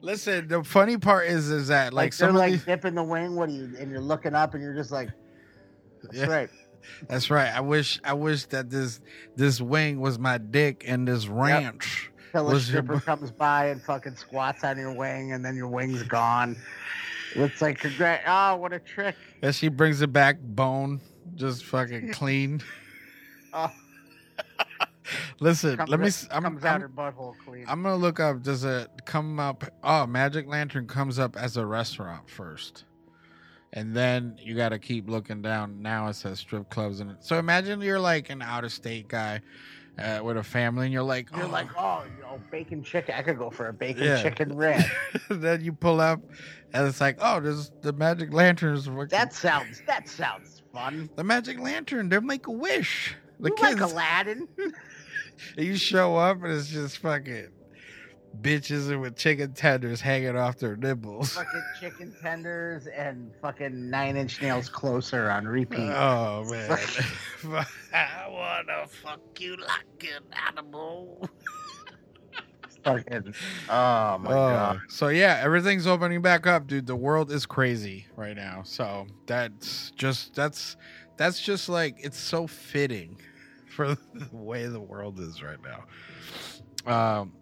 Listen, 0.00 0.48
the 0.48 0.64
funny 0.64 0.96
part 0.96 1.26
is 1.26 1.50
is 1.50 1.68
that 1.68 1.92
Like, 1.92 2.12
like, 2.12 2.16
they're 2.16 2.32
like 2.32 2.52
these 2.52 2.64
dipping 2.64 2.94
the 2.94 3.02
wing. 3.02 3.36
What 3.36 3.50
are 3.50 3.52
you? 3.52 3.74
And 3.78 3.90
you're 3.90 4.00
looking 4.00 4.34
up, 4.34 4.54
and 4.54 4.62
you're 4.62 4.74
just 4.74 4.90
like, 4.90 5.10
that's 6.02 6.16
Yeah. 6.16 6.26
right. 6.26 6.50
That's 7.08 7.30
right. 7.30 7.52
I 7.54 7.60
wish 7.60 8.00
I 8.04 8.12
wish 8.12 8.46
that 8.46 8.70
this 8.70 9.00
this 9.36 9.60
wing 9.60 10.00
was 10.00 10.18
my 10.18 10.38
dick 10.38 10.84
and 10.86 11.06
this 11.08 11.26
ranch. 11.26 12.10
Till 12.32 12.48
a 12.48 12.52
Was 12.52 12.70
your 12.70 12.82
stripper 12.82 13.00
comes 13.00 13.30
by 13.30 13.66
and 13.68 13.80
fucking 13.82 14.16
squats 14.16 14.64
on 14.64 14.76
your 14.78 14.92
wing, 14.92 15.32
and 15.32 15.44
then 15.44 15.54
your 15.54 15.68
wing's 15.68 16.02
gone. 16.04 16.56
It's 17.36 17.60
like, 17.62 17.80
congrat! 17.80 18.20
Oh, 18.26 18.56
what 18.56 18.72
a 18.72 18.78
trick! 18.80 19.14
And 19.42 19.54
she 19.54 19.68
brings 19.68 20.02
it 20.02 20.12
back 20.12 20.38
bone, 20.40 21.00
just 21.36 21.64
fucking 21.64 22.12
clean. 22.12 22.60
Oh, 23.52 23.70
Listen, 25.40 25.76
comes 25.76 25.90
let 25.90 26.00
me. 26.00 26.04
out- 26.04 26.08
s- 26.08 26.28
I'm, 26.30 26.42
comes 26.42 26.64
out 26.64 26.80
her 26.80 26.88
butthole 26.88 27.34
clean. 27.44 27.64
I'm 27.68 27.82
gonna 27.82 27.96
look 27.96 28.20
up. 28.20 28.42
Does 28.42 28.64
it 28.64 28.88
come 29.04 29.38
up? 29.38 29.64
Oh, 29.82 30.06
Magic 30.06 30.46
Lantern 30.46 30.86
comes 30.86 31.18
up 31.18 31.36
as 31.36 31.56
a 31.56 31.66
restaurant 31.66 32.28
first, 32.28 32.84
and 33.74 33.94
then 33.94 34.36
you 34.40 34.54
got 34.54 34.70
to 34.70 34.78
keep 34.78 35.10
looking 35.10 35.42
down. 35.42 35.82
Now 35.82 36.06
it 36.06 36.14
says 36.14 36.38
strip 36.38 36.70
clubs, 36.70 37.00
and 37.00 37.16
so 37.20 37.38
imagine 37.38 37.80
you're 37.80 38.00
like 38.00 38.30
an 38.30 38.40
out 38.40 38.64
of 38.64 38.72
state 38.72 39.08
guy 39.08 39.40
uh, 39.98 40.20
with 40.22 40.36
a 40.36 40.42
family, 40.42 40.86
and 40.86 40.92
you're 40.92 41.02
like, 41.02 41.28
you're 41.36 41.46
oh. 41.46 41.48
like, 41.48 41.68
oh, 41.76 42.04
you 42.16 42.22
know, 42.22 42.40
bacon 42.50 42.82
chicken. 42.82 43.14
I 43.16 43.22
could 43.22 43.36
go 43.36 43.50
for 43.50 43.68
a 43.68 43.72
bacon 43.72 44.04
Yeah. 44.04 44.22
chicken 44.22 44.56
ranch. 44.56 44.86
then 45.28 45.62
you 45.62 45.72
pull 45.72 46.00
up, 46.00 46.20
and 46.72 46.86
it's 46.86 47.00
like, 47.00 47.18
oh, 47.20 47.40
there's 47.40 47.70
the 47.82 47.92
Magic 47.92 48.32
Lanterns. 48.32 48.88
that 49.10 49.32
sounds. 49.32 49.82
That 49.86 50.08
sounds 50.08 50.62
fun. 50.72 51.10
the 51.16 51.24
Magic 51.24 51.58
Lantern. 51.58 52.08
They're 52.08 52.20
Make 52.20 52.46
a 52.46 52.52
Wish. 52.52 53.16
The 53.40 53.48
You 53.50 53.54
kids. 53.56 53.80
like 53.80 53.90
Aladdin? 53.90 54.48
you 55.58 55.76
show 55.76 56.16
up, 56.16 56.42
and 56.44 56.52
it's 56.52 56.68
just 56.68 56.98
fucking 56.98 57.48
bitches 58.40 58.98
with 59.00 59.16
chicken 59.16 59.52
tenders 59.52 60.00
hanging 60.00 60.36
off 60.36 60.58
their 60.58 60.76
nipples. 60.76 61.32
fucking 61.34 61.62
chicken 61.80 62.14
tenders 62.20 62.86
and 62.86 63.30
fucking 63.40 63.88
nine 63.90 64.16
inch 64.16 64.40
nails 64.42 64.68
closer 64.68 65.30
on 65.30 65.46
repeat. 65.46 65.90
Oh 65.90 66.44
man, 66.50 66.78
I 67.92 68.26
wanna 68.30 68.86
fuck 69.02 69.20
you 69.38 69.56
like 69.56 70.10
an 70.14 70.22
animal. 70.48 71.28
fucking. 72.84 73.34
Oh 73.68 74.18
my 74.18 74.30
Oh, 74.30 74.48
god. 74.48 74.80
so 74.88 75.08
yeah, 75.08 75.40
everything's 75.42 75.86
opening 75.86 76.20
back 76.22 76.46
up, 76.46 76.66
dude. 76.66 76.86
The 76.86 76.96
world 76.96 77.32
is 77.32 77.46
crazy 77.46 78.06
right 78.16 78.36
now. 78.36 78.62
So 78.64 79.06
that's 79.26 79.90
just 79.92 80.34
that's 80.34 80.76
that's 81.16 81.40
just 81.40 81.68
like 81.68 81.96
it's 81.98 82.18
so 82.18 82.46
fitting 82.46 83.18
for 83.70 83.94
the 84.14 84.28
way 84.32 84.66
the 84.66 84.80
world 84.80 85.18
is 85.20 85.42
right 85.42 85.58
now. 85.62 85.84
Um, 86.86 87.32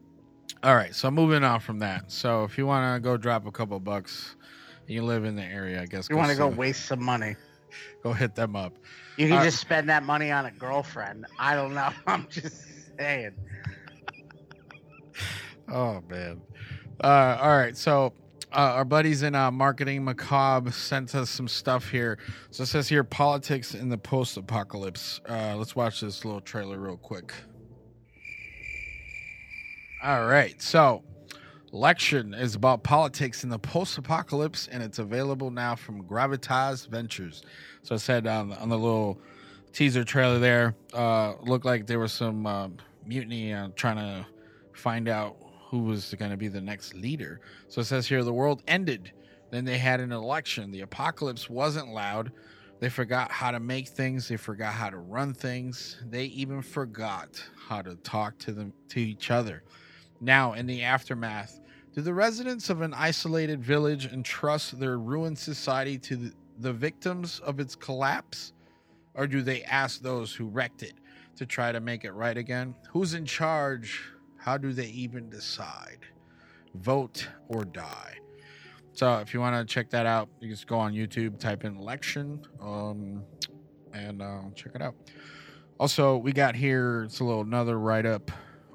all 0.62 0.74
right, 0.76 0.94
so 0.94 1.10
moving 1.10 1.42
on 1.44 1.60
from 1.60 1.78
that. 1.80 2.10
So 2.10 2.44
if 2.44 2.56
you 2.56 2.66
want 2.66 2.94
to 2.94 3.00
go 3.00 3.16
drop 3.16 3.46
a 3.46 3.50
couple 3.50 3.78
bucks, 3.80 4.36
you 4.86 5.02
live 5.02 5.24
in 5.24 5.36
the 5.36 5.42
area, 5.42 5.80
I 5.82 5.86
guess. 5.86 6.08
You 6.08 6.16
want 6.16 6.30
to 6.30 6.36
go 6.36 6.48
waste 6.48 6.86
some 6.86 7.02
money? 7.02 7.36
go 8.02 8.12
hit 8.12 8.34
them 8.34 8.54
up. 8.54 8.74
You 9.16 9.28
can 9.28 9.38
Uh, 9.38 9.44
just 9.44 9.58
spend 9.58 9.88
that 9.88 10.02
money 10.02 10.30
on 10.30 10.46
a 10.46 10.50
girlfriend. 10.50 11.26
I 11.38 11.54
don't 11.54 11.74
know. 11.74 11.88
I'm 12.06 12.26
just 12.28 12.64
saying. 12.98 13.32
Oh 15.68 16.02
man. 16.08 16.40
Uh, 17.02 17.38
all 17.40 17.56
right, 17.56 17.76
so 17.76 18.12
uh, 18.52 18.74
our 18.74 18.84
buddies 18.84 19.22
in 19.22 19.34
uh, 19.34 19.50
marketing 19.50 20.04
macabre 20.04 20.70
sent 20.70 21.14
us 21.14 21.30
some 21.30 21.48
stuff 21.48 21.88
here. 21.90 22.18
So 22.50 22.62
it 22.64 22.66
says 22.66 22.88
here 22.88 23.02
politics 23.02 23.74
in 23.74 23.88
the 23.88 23.98
post-apocalypse. 23.98 25.20
Uh, 25.28 25.56
let's 25.56 25.74
watch 25.74 26.00
this 26.00 26.24
little 26.24 26.40
trailer 26.42 26.78
real 26.78 26.96
quick. 26.98 27.32
All 30.04 30.26
right, 30.26 30.60
so 30.60 31.04
Election 31.72 32.34
is 32.34 32.56
about 32.56 32.82
politics 32.82 33.44
in 33.44 33.50
the 33.50 33.58
post-apocalypse, 33.60 34.66
and 34.66 34.82
it's 34.82 34.98
available 34.98 35.52
now 35.52 35.76
from 35.76 36.02
Gravitas 36.02 36.88
Ventures. 36.88 37.44
So 37.84 37.94
I 37.94 37.98
said 37.98 38.26
on, 38.26 38.52
on 38.54 38.68
the 38.68 38.76
little 38.76 39.20
teaser 39.72 40.02
trailer 40.02 40.40
there, 40.40 40.74
uh, 40.92 41.34
looked 41.42 41.64
like 41.64 41.86
there 41.86 42.00
was 42.00 42.12
some 42.12 42.46
uh, 42.46 42.70
mutiny 43.06 43.54
uh, 43.54 43.68
trying 43.76 43.94
to 43.94 44.26
find 44.72 45.08
out 45.08 45.36
who 45.68 45.84
was 45.84 46.12
going 46.18 46.32
to 46.32 46.36
be 46.36 46.48
the 46.48 46.60
next 46.60 46.94
leader. 46.94 47.40
So 47.68 47.82
it 47.82 47.84
says 47.84 48.08
here 48.08 48.24
the 48.24 48.32
world 48.32 48.64
ended. 48.66 49.12
Then 49.52 49.64
they 49.64 49.78
had 49.78 50.00
an 50.00 50.10
election. 50.10 50.72
The 50.72 50.80
apocalypse 50.80 51.48
wasn't 51.48 51.94
loud. 51.94 52.32
They 52.80 52.88
forgot 52.88 53.30
how 53.30 53.52
to 53.52 53.60
make 53.60 53.86
things. 53.86 54.26
They 54.26 54.36
forgot 54.36 54.72
how 54.72 54.90
to 54.90 54.98
run 54.98 55.32
things. 55.32 56.02
They 56.10 56.24
even 56.24 56.60
forgot 56.60 57.40
how 57.68 57.82
to 57.82 57.94
talk 57.94 58.36
to 58.38 58.50
them 58.50 58.72
to 58.88 59.00
each 59.00 59.30
other. 59.30 59.62
Now, 60.22 60.52
in 60.52 60.66
the 60.66 60.84
aftermath, 60.84 61.60
do 61.94 62.00
the 62.00 62.14
residents 62.14 62.70
of 62.70 62.80
an 62.80 62.94
isolated 62.94 63.62
village 63.62 64.06
entrust 64.06 64.78
their 64.78 64.96
ruined 64.98 65.36
society 65.36 65.98
to 65.98 66.30
the, 66.60 66.72
victims 66.72 67.40
of 67.40 67.58
its 67.58 67.74
collapse? 67.74 68.52
Or 69.14 69.26
do 69.26 69.42
they 69.42 69.64
ask 69.64 70.00
those 70.00 70.32
who 70.32 70.46
wrecked 70.46 70.84
it 70.84 70.94
to 71.36 71.44
try 71.44 71.72
to 71.72 71.80
make 71.80 72.04
it 72.04 72.12
right 72.12 72.36
again? 72.36 72.76
Who's 72.90 73.14
in 73.14 73.26
charge? 73.26 74.00
How 74.36 74.56
do 74.56 74.72
they 74.72 74.86
even 74.86 75.28
decide? 75.28 75.98
Vote 76.76 77.28
or 77.48 77.64
die. 77.64 78.16
So 78.92 79.18
if 79.18 79.34
you 79.34 79.40
want 79.40 79.56
to 79.56 79.74
check 79.74 79.90
that 79.90 80.06
out, 80.06 80.28
you 80.40 80.48
just 80.48 80.68
go 80.68 80.78
on 80.78 80.92
YouTube, 80.92 81.40
type 81.40 81.64
in 81.64 81.76
election, 81.76 82.46
um, 82.60 83.24
and 83.92 84.22
uh, 84.22 84.42
check 84.54 84.72
it 84.76 84.82
out. 84.82 84.94
Also, 85.80 86.16
we 86.16 86.32
got 86.32 86.54
here, 86.54 87.02
it's 87.02 87.18
a 87.18 87.24
little 87.24 87.40
another 87.40 87.78
write 87.78 88.06
up. 88.06 88.30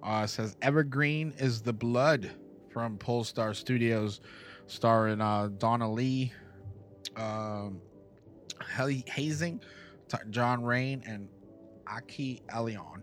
Uh, 0.08 0.26
says 0.26 0.56
Evergreen 0.62 1.34
is 1.38 1.62
the 1.62 1.74
Blood 1.74 2.32
from 2.70 2.98
Polestar 2.98 3.54
Studios, 3.54 4.22
starring 4.68 5.20
uh, 5.20 5.50
Donna 5.58 5.92
Lee, 5.92 6.32
um, 7.18 7.82
Hazing, 9.06 9.60
T- 10.08 10.18
John 10.30 10.64
Rain, 10.64 11.04
and 11.06 11.28
Aki 11.88 12.42
Elion. 12.56 13.02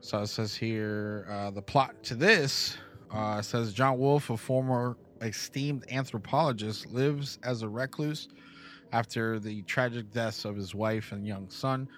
So 0.00 0.22
it 0.22 0.28
says 0.28 0.54
here 0.54 1.26
uh, 1.30 1.50
the 1.50 1.60
plot 1.60 2.02
to 2.04 2.14
this 2.14 2.78
uh, 3.10 3.42
says 3.42 3.74
John 3.74 3.98
Wolfe, 3.98 4.30
a 4.30 4.36
former 4.38 4.96
esteemed 5.20 5.84
anthropologist, 5.90 6.86
lives 6.86 7.38
as 7.42 7.60
a 7.60 7.68
recluse 7.68 8.28
after 8.92 9.38
the 9.38 9.60
tragic 9.64 10.10
deaths 10.12 10.46
of 10.46 10.56
his 10.56 10.74
wife 10.74 11.12
and 11.12 11.26
young 11.26 11.50
son. 11.50 11.88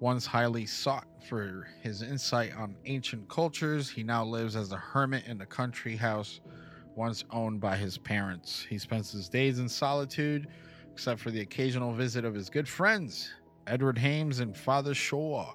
Once 0.00 0.24
highly 0.24 0.64
sought 0.64 1.06
for 1.28 1.66
his 1.82 2.02
insight 2.02 2.54
on 2.56 2.76
ancient 2.84 3.28
cultures, 3.28 3.90
he 3.90 4.04
now 4.04 4.24
lives 4.24 4.54
as 4.54 4.70
a 4.70 4.76
hermit 4.76 5.24
in 5.26 5.40
a 5.40 5.46
country 5.46 5.96
house 5.96 6.40
once 6.94 7.24
owned 7.30 7.60
by 7.60 7.76
his 7.76 7.98
parents. 7.98 8.64
He 8.68 8.78
spends 8.78 9.10
his 9.10 9.28
days 9.28 9.58
in 9.58 9.68
solitude, 9.68 10.46
except 10.92 11.20
for 11.20 11.32
the 11.32 11.40
occasional 11.40 11.92
visit 11.92 12.24
of 12.24 12.34
his 12.34 12.48
good 12.48 12.68
friends, 12.68 13.32
Edward 13.66 13.98
Hames 13.98 14.38
and 14.38 14.56
Father 14.56 14.94
Shaw. 14.94 15.52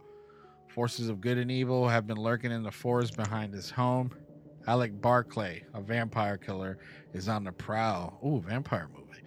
Forces 0.67 1.07
of 1.07 1.21
good 1.21 1.37
and 1.37 1.51
evil 1.51 1.87
have 1.87 2.05
been 2.05 2.17
lurking 2.17 2.51
in 2.51 2.63
the 2.63 2.71
forest 2.71 3.15
behind 3.15 3.53
his 3.53 3.69
home. 3.69 4.11
Alec 4.67 5.01
Barclay, 5.01 5.63
a 5.73 5.81
vampire 5.81 6.37
killer, 6.37 6.77
is 7.13 7.29
on 7.29 7.43
the 7.43 7.51
prowl. 7.51 8.19
Ooh, 8.25 8.41
vampire 8.41 8.89
movie. 8.93 9.21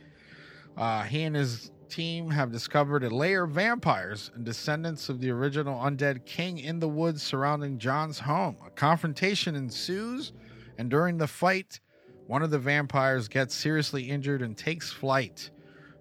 Uh, 0.77 1.03
he 1.05 1.23
and 1.23 1.37
his 1.37 1.71
team 1.89 2.30
have 2.30 2.53
discovered 2.53 3.05
a 3.05 3.14
layer 3.14 3.45
of 3.45 3.53
vampires 3.53 4.30
and 4.34 4.45
descendants 4.45 5.09
of 5.09 5.20
the 5.20 5.30
original 5.30 5.78
undead 5.80 6.24
king 6.24 6.59
in 6.59 6.78
the 6.78 6.89
woods 6.89 7.22
surrounding 7.22 7.78
John's 7.78 8.18
home. 8.18 8.57
A 8.66 8.70
confrontation 8.70 9.55
ensues, 9.55 10.32
and 10.78 10.91
during 10.91 11.18
the 11.18 11.26
fight, 11.26 11.80
one 12.26 12.43
of 12.43 12.51
the 12.51 12.59
vampires 12.59 13.28
gets 13.28 13.55
seriously 13.55 14.11
injured 14.11 14.43
and 14.43 14.57
takes 14.57 14.93
flight. 14.93 15.51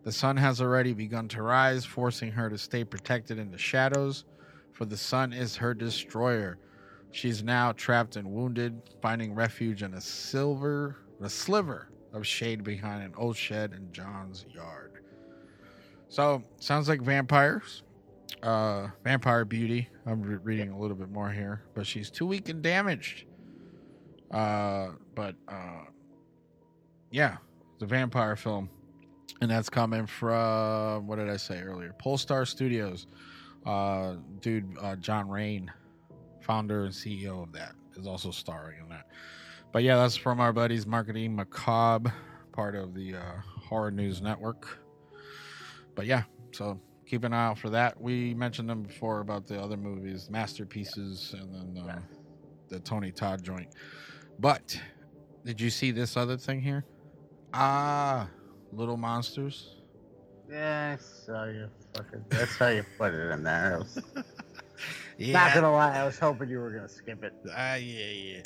The 0.04 0.12
sun 0.12 0.38
has 0.38 0.62
already 0.62 0.94
begun 0.94 1.28
to 1.30 1.42
rise, 1.42 1.86
forcing 1.86 2.32
her 2.32 2.50
to 2.50 2.58
stay 2.58 2.84
protected 2.84 3.40
in 3.40 3.52
the 3.52 3.58
shadows, 3.58 4.26
for 4.72 4.86
the 4.86 4.98
sun 4.98 5.34
is 5.34 5.56
her 5.56 5.74
destroyer. 5.74 6.58
She's 7.12 7.44
now 7.44 7.72
trapped 7.72 8.16
and 8.16 8.32
wounded, 8.32 8.82
finding 9.02 9.34
refuge 9.34 9.84
in 9.84 9.94
a 9.94 10.02
silver, 10.02 10.98
a 11.22 11.30
sliver 11.30 11.90
of 12.14 12.26
shade 12.26 12.64
behind 12.64 13.04
an 13.04 13.14
old 13.18 13.38
shed 13.38 13.74
in 13.74 13.92
John's 13.92 14.46
yard. 14.54 14.95
So 16.16 16.42
sounds 16.62 16.88
like 16.88 17.02
vampires. 17.02 17.84
Uh, 18.42 18.88
vampire 19.04 19.44
beauty. 19.44 19.90
I'm 20.06 20.22
re- 20.22 20.38
reading 20.42 20.70
a 20.70 20.80
little 20.80 20.96
bit 20.96 21.10
more 21.10 21.30
here, 21.30 21.64
but 21.74 21.86
she's 21.86 22.10
too 22.10 22.26
weak 22.26 22.48
and 22.48 22.62
damaged. 22.62 23.26
Uh, 24.32 24.92
but 25.14 25.36
uh, 25.50 25.84
yeah, 27.12 27.36
it's 27.74 27.84
a 27.84 27.86
vampire 27.86 28.38
film, 28.38 28.70
and 29.42 29.52
that's 29.52 29.70
coming 29.70 30.08
from 30.08 31.06
what 31.06 31.18
did 31.18 31.30
I 31.30 31.36
say 31.36 31.60
earlier? 31.60 31.94
Polestar 32.00 32.46
Studios. 32.46 33.08
Uh, 33.66 34.14
dude, 34.40 34.74
uh, 34.82 34.96
John 34.96 35.28
Rain, 35.28 35.70
founder 36.40 36.86
and 36.86 36.94
CEO 36.94 37.44
of 37.44 37.52
that, 37.52 37.74
is 37.98 38.08
also 38.08 38.32
starring 38.32 38.80
in 38.80 38.88
that. 38.88 39.08
But 39.74 39.84
yeah, 39.84 39.98
that's 39.98 40.16
from 40.16 40.40
our 40.40 40.54
buddies 40.54 40.88
Marketing 40.88 41.36
Macabre, 41.36 42.14
part 42.54 42.74
of 42.76 42.94
the 42.94 43.16
uh, 43.16 43.42
Horror 43.68 43.92
News 43.92 44.22
Network. 44.22 44.85
But 45.96 46.06
yeah, 46.06 46.24
so 46.52 46.80
keep 47.06 47.24
an 47.24 47.34
eye 47.34 47.48
out 47.48 47.58
for 47.58 47.70
that. 47.72 48.00
We 48.00 48.34
mentioned 48.34 48.70
them 48.70 48.84
before 48.84 49.22
about 49.22 49.48
the 49.48 49.60
other 49.62 49.78
movies, 49.78 50.30
masterpieces, 50.30 51.34
and 51.38 51.78
then 51.78 51.90
uh, 51.90 52.00
the 52.68 52.80
Tony 52.80 53.12
Todd 53.12 53.44
joint. 53.44 53.70
But 54.40 54.80
did 55.46 55.60
you 55.60 55.70
see 55.70 55.92
this 55.92 56.18
other 56.18 56.38
thing 56.38 56.62
here? 56.62 56.86
Ah, 57.54 58.28
Little 58.74 58.98
Monsters. 58.98 59.78
Yeah, 60.50 60.98
I 61.00 61.04
saw 61.04 61.46
you 61.46 61.70
fucking. 61.96 62.26
That's 62.30 62.56
how 62.58 62.68
you 62.68 62.86
put 62.98 63.14
it 63.14 63.32
in 63.32 63.44
there. 63.44 63.80
Was, 63.80 64.00
Yeah, 65.18 65.34
Not 65.46 65.54
gonna 65.54 65.72
lie, 65.72 65.96
I 65.98 66.06
was 66.06 66.20
hoping 66.20 66.50
you 66.50 66.60
were 66.60 66.72
gonna 66.72 66.90
skip 66.90 67.24
it. 67.24 67.34
Ah, 67.56 67.76
yeah, 67.76 68.10
yeah. 68.10 68.42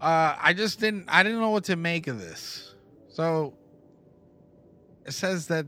Uh, 0.00 0.36
I 0.40 0.54
just 0.54 0.80
didn't. 0.80 1.04
I 1.08 1.22
didn't 1.22 1.40
know 1.40 1.50
what 1.50 1.64
to 1.64 1.76
make 1.76 2.06
of 2.06 2.18
this. 2.18 2.74
So 3.08 3.54
it 5.04 5.12
says 5.12 5.46
that 5.48 5.66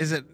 is 0.00 0.12
it 0.12 0.24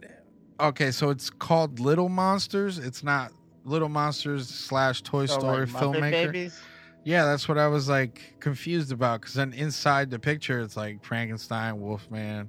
okay? 0.60 0.90
So 0.90 1.10
it's 1.10 1.28
called 1.28 1.80
Little 1.80 2.08
Monsters. 2.08 2.78
It's 2.78 3.02
not 3.02 3.32
Little 3.64 3.88
Monsters 3.88 4.48
slash 4.48 5.02
Toy 5.02 5.26
So, 5.26 5.40
Story 5.40 5.66
like, 5.66 5.68
filmmaker. 5.68 6.32
Babies? 6.32 6.60
Yeah, 7.04 7.24
that's 7.24 7.48
what 7.48 7.58
I 7.58 7.66
was 7.68 7.88
like 7.88 8.36
confused 8.40 8.92
about. 8.92 9.20
Because 9.20 9.34
then 9.34 9.52
inside 9.52 10.10
the 10.10 10.18
picture, 10.18 10.60
it's 10.60 10.76
like 10.76 11.04
Frankenstein, 11.04 11.80
Wolfman, 11.80 12.48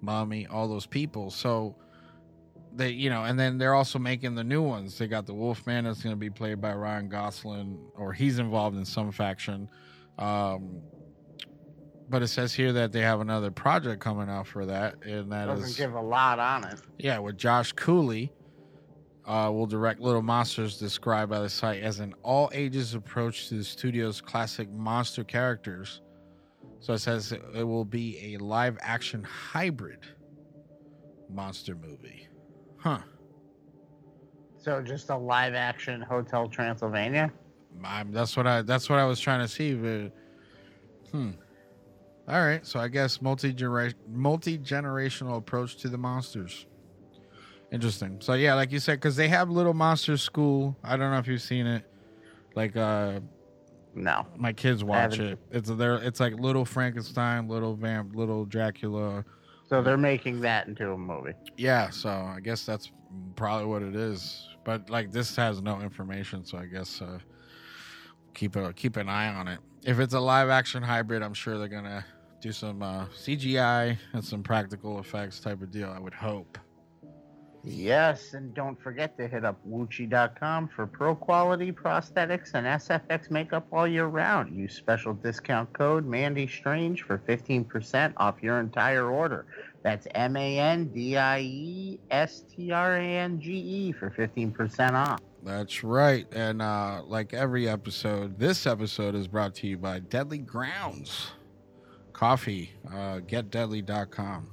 Mommy, 0.00 0.46
all 0.46 0.68
those 0.68 0.86
people. 0.86 1.30
So 1.30 1.74
they, 2.74 2.90
you 2.90 3.10
know, 3.10 3.24
and 3.24 3.38
then 3.38 3.58
they're 3.58 3.74
also 3.74 3.98
making 3.98 4.34
the 4.34 4.44
new 4.44 4.62
ones. 4.62 4.98
They 4.98 5.08
got 5.08 5.26
the 5.26 5.34
Wolfman 5.34 5.84
that's 5.84 6.02
going 6.02 6.14
to 6.14 6.18
be 6.18 6.30
played 6.30 6.60
by 6.60 6.74
Ryan 6.74 7.08
Gosling, 7.08 7.78
or 7.96 8.12
he's 8.12 8.38
involved 8.38 8.76
in 8.76 8.84
some 8.84 9.10
faction. 9.10 9.68
Um, 10.18 10.80
but 12.08 12.22
it 12.22 12.28
says 12.28 12.54
here 12.54 12.72
that 12.72 12.92
they 12.92 13.00
have 13.00 13.20
another 13.20 13.50
project 13.50 14.00
coming 14.00 14.28
out 14.28 14.46
for 14.46 14.66
that, 14.66 15.02
and 15.04 15.30
that 15.32 15.48
is 15.48 15.60
Doesn't 15.60 15.76
give 15.76 15.94
a 15.94 16.00
lot 16.00 16.38
on 16.38 16.64
it. 16.64 16.80
yeah, 16.98 17.18
with 17.18 17.36
Josh 17.36 17.72
Cooley, 17.72 18.32
uh, 19.26 19.50
will 19.52 19.66
direct 19.66 20.00
Little 20.00 20.22
Monsters, 20.22 20.78
described 20.78 21.30
by 21.30 21.40
the 21.40 21.48
site 21.48 21.82
as 21.82 22.00
an 22.00 22.14
all 22.22 22.48
ages 22.52 22.94
approach 22.94 23.48
to 23.48 23.56
the 23.56 23.64
studio's 23.64 24.20
classic 24.20 24.70
monster 24.70 25.24
characters. 25.24 26.00
So 26.80 26.92
it 26.92 26.98
says 26.98 27.32
it 27.32 27.64
will 27.64 27.84
be 27.84 28.34
a 28.34 28.38
live 28.38 28.78
action 28.80 29.24
hybrid 29.24 30.00
monster 31.28 31.74
movie. 31.74 32.28
Huh. 32.76 32.98
So 34.58 34.80
just 34.82 35.10
a 35.10 35.16
live 35.16 35.54
action 35.54 36.00
Hotel 36.02 36.48
Transylvania. 36.48 37.32
I'm, 37.84 38.12
that's 38.12 38.36
what 38.36 38.46
I 38.46 38.62
that's 38.62 38.88
what 38.88 38.98
I 38.98 39.04
was 39.04 39.20
trying 39.20 39.40
to 39.40 39.48
see. 39.48 39.74
But, 39.74 40.12
hmm. 41.10 41.30
All 42.28 42.40
right, 42.44 42.66
so 42.66 42.80
I 42.80 42.88
guess 42.88 43.22
multi 43.22 43.54
multi 44.12 44.58
generational 44.58 45.36
approach 45.38 45.76
to 45.78 45.88
the 45.88 45.98
monsters. 45.98 46.66
Interesting. 47.70 48.20
So 48.20 48.34
yeah, 48.34 48.54
like 48.54 48.72
you 48.72 48.78
said, 48.80 48.94
because 48.94 49.16
they 49.16 49.28
have 49.28 49.50
Little 49.50 49.74
Monsters 49.74 50.22
School. 50.22 50.76
I 50.82 50.96
don't 50.96 51.10
know 51.10 51.18
if 51.18 51.26
you've 51.28 51.42
seen 51.42 51.66
it. 51.66 51.84
Like 52.54 52.76
uh, 52.76 53.20
No. 53.94 54.26
my 54.36 54.52
kids 54.52 54.82
watch 54.82 55.18
it. 55.18 55.38
It's 55.50 55.68
there. 55.70 55.96
It's 55.96 56.20
like 56.20 56.34
Little 56.34 56.64
Frankenstein, 56.64 57.48
Little 57.48 57.74
Vamp, 57.74 58.14
Little 58.16 58.44
Dracula, 58.44 59.24
So 59.68 59.82
they're 59.82 59.96
making 59.96 60.40
that 60.40 60.66
into 60.68 60.92
a 60.92 60.98
movie. 60.98 61.32
Yeah, 61.56 61.90
so 61.90 62.08
I 62.10 62.38
guess 62.40 62.64
that's 62.64 62.90
probably 63.34 63.66
what 63.66 63.82
it 63.82 63.94
is. 63.96 64.48
But 64.64 64.88
like 64.90 65.12
this 65.12 65.34
has 65.36 65.60
no 65.62 65.80
information, 65.80 66.44
so 66.44 66.58
I 66.58 66.66
guess 66.66 67.00
uh, 67.02 67.18
keep 68.34 68.56
a 68.56 68.72
keep 68.72 68.96
an 68.96 69.08
eye 69.08 69.32
on 69.32 69.46
it. 69.48 69.58
If 69.84 69.98
it's 70.00 70.14
a 70.14 70.20
live 70.20 70.48
action 70.48 70.82
hybrid, 70.82 71.22
I'm 71.22 71.34
sure 71.34 71.58
they're 71.58 71.68
gonna 71.68 72.04
do 72.40 72.52
some 72.52 72.82
uh, 72.82 73.06
CGI 73.06 73.96
and 74.12 74.24
some 74.24 74.42
practical 74.42 74.98
effects 75.00 75.40
type 75.40 75.62
of 75.62 75.70
deal. 75.70 75.90
I 75.90 75.98
would 75.98 76.14
hope. 76.14 76.58
Yes, 77.68 78.34
and 78.34 78.54
don't 78.54 78.80
forget 78.80 79.18
to 79.18 79.26
hit 79.26 79.44
up 79.44 79.58
Wuchi.com 79.68 80.68
for 80.68 80.86
pro 80.86 81.16
quality 81.16 81.72
prosthetics 81.72 82.54
and 82.54 82.64
SFX 82.64 83.28
makeup 83.28 83.66
all 83.72 83.88
year 83.88 84.06
round. 84.06 84.56
Use 84.56 84.72
special 84.72 85.14
discount 85.14 85.72
code 85.72 86.06
Mandy 86.06 86.46
Strange 86.46 87.02
for 87.02 87.18
15% 87.18 88.12
off 88.18 88.36
your 88.40 88.60
entire 88.60 89.10
order. 89.10 89.46
That's 89.82 90.06
M 90.14 90.36
A 90.36 90.58
N 90.60 90.86
D 90.94 91.16
I 91.16 91.40
E 91.40 91.98
S 92.08 92.44
T 92.48 92.70
R 92.70 92.98
A 92.98 93.02
N 93.04 93.40
G 93.40 93.52
E 93.52 93.92
for 93.92 94.10
15% 94.10 94.92
off. 94.92 95.18
That's 95.42 95.82
right. 95.82 96.26
And 96.32 96.62
uh, 96.62 97.02
like 97.04 97.34
every 97.34 97.68
episode, 97.68 98.38
this 98.38 98.64
episode 98.64 99.16
is 99.16 99.26
brought 99.26 99.56
to 99.56 99.66
you 99.66 99.76
by 99.76 99.98
Deadly 99.98 100.38
Grounds 100.38 101.32
Coffee. 102.16 102.72
Uh, 102.88 103.20
getdeadly.com. 103.28 104.50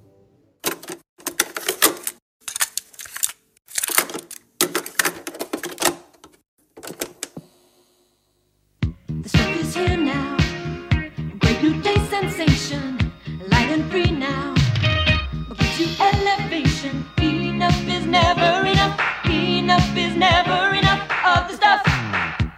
The 9.08 9.30
stuff 9.30 9.56
is 9.56 9.74
here 9.74 9.96
now. 9.96 10.36
Great 11.40 11.64
new 11.64 11.82
day 11.82 11.96
sensation. 12.10 13.00
Light 13.48 13.70
and 13.70 13.90
free 13.90 14.12
now. 14.12 14.54
Gives 15.58 15.80
you 15.80 15.88
elevation. 16.04 17.06
Enough 17.22 17.88
is 17.88 18.06
never 18.06 18.68
enough. 18.68 19.00
Enough 19.26 19.96
is 19.96 20.18
never 20.18 20.76
enough 20.76 21.10
of 21.26 21.48
the 21.50 21.56
stuff. 21.56 21.84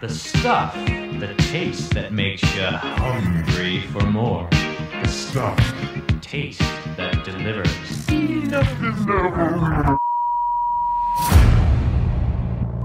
The 0.00 0.08
stuff, 0.08 0.74
the 0.74 1.32
taste 1.38 1.94
that 1.94 2.12
makes 2.12 2.42
you 2.56 2.66
hungry 2.66 3.82
for 3.92 4.04
more. 4.10 4.48
The 5.06 5.12
stuff, 5.12 6.20
taste 6.20 6.58
that 6.96 7.22
delivers. 7.24 7.70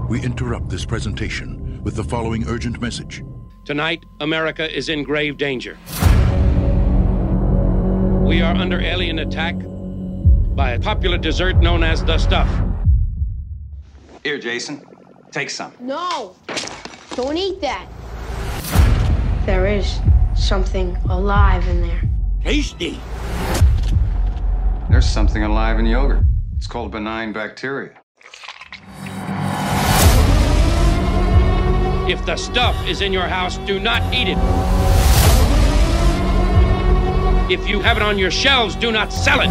We 0.08 0.22
interrupt 0.22 0.68
this 0.68 0.84
presentation 0.84 1.82
with 1.82 1.96
the 1.96 2.04
following 2.04 2.46
urgent 2.46 2.80
message. 2.80 3.24
Tonight, 3.64 4.06
America 4.20 4.72
is 4.72 4.88
in 4.88 5.02
grave 5.02 5.36
danger. 5.36 5.76
We 8.24 8.40
are 8.40 8.54
under 8.54 8.80
alien 8.80 9.18
attack 9.18 9.56
by 10.54 10.74
a 10.74 10.78
popular 10.78 11.18
dessert 11.18 11.56
known 11.56 11.82
as 11.82 12.04
the 12.04 12.18
stuff. 12.18 12.48
Here, 14.22 14.38
Jason. 14.38 14.86
Take 15.32 15.50
some. 15.50 15.72
No! 15.80 16.36
Don't 17.16 17.36
eat 17.36 17.60
that. 17.62 17.88
There 19.44 19.66
is 19.66 19.98
something 20.36 20.96
alive 21.08 21.66
in 21.66 21.80
there. 21.80 22.11
Tasty. 22.44 23.00
There's 24.90 25.08
something 25.08 25.44
alive 25.44 25.78
in 25.78 25.86
yogurt. 25.86 26.24
It's 26.56 26.66
called 26.66 26.90
benign 26.90 27.32
bacteria. 27.32 28.00
If 32.08 32.26
the 32.26 32.36
stuff 32.36 32.76
is 32.88 33.00
in 33.00 33.12
your 33.12 33.28
house, 33.28 33.58
do 33.58 33.78
not 33.78 34.02
eat 34.12 34.26
it. 34.26 34.38
If 37.48 37.68
you 37.68 37.80
have 37.80 37.96
it 37.96 38.02
on 38.02 38.18
your 38.18 38.32
shelves, 38.32 38.74
do 38.74 38.90
not 38.90 39.12
sell 39.12 39.40
it. 39.40 39.48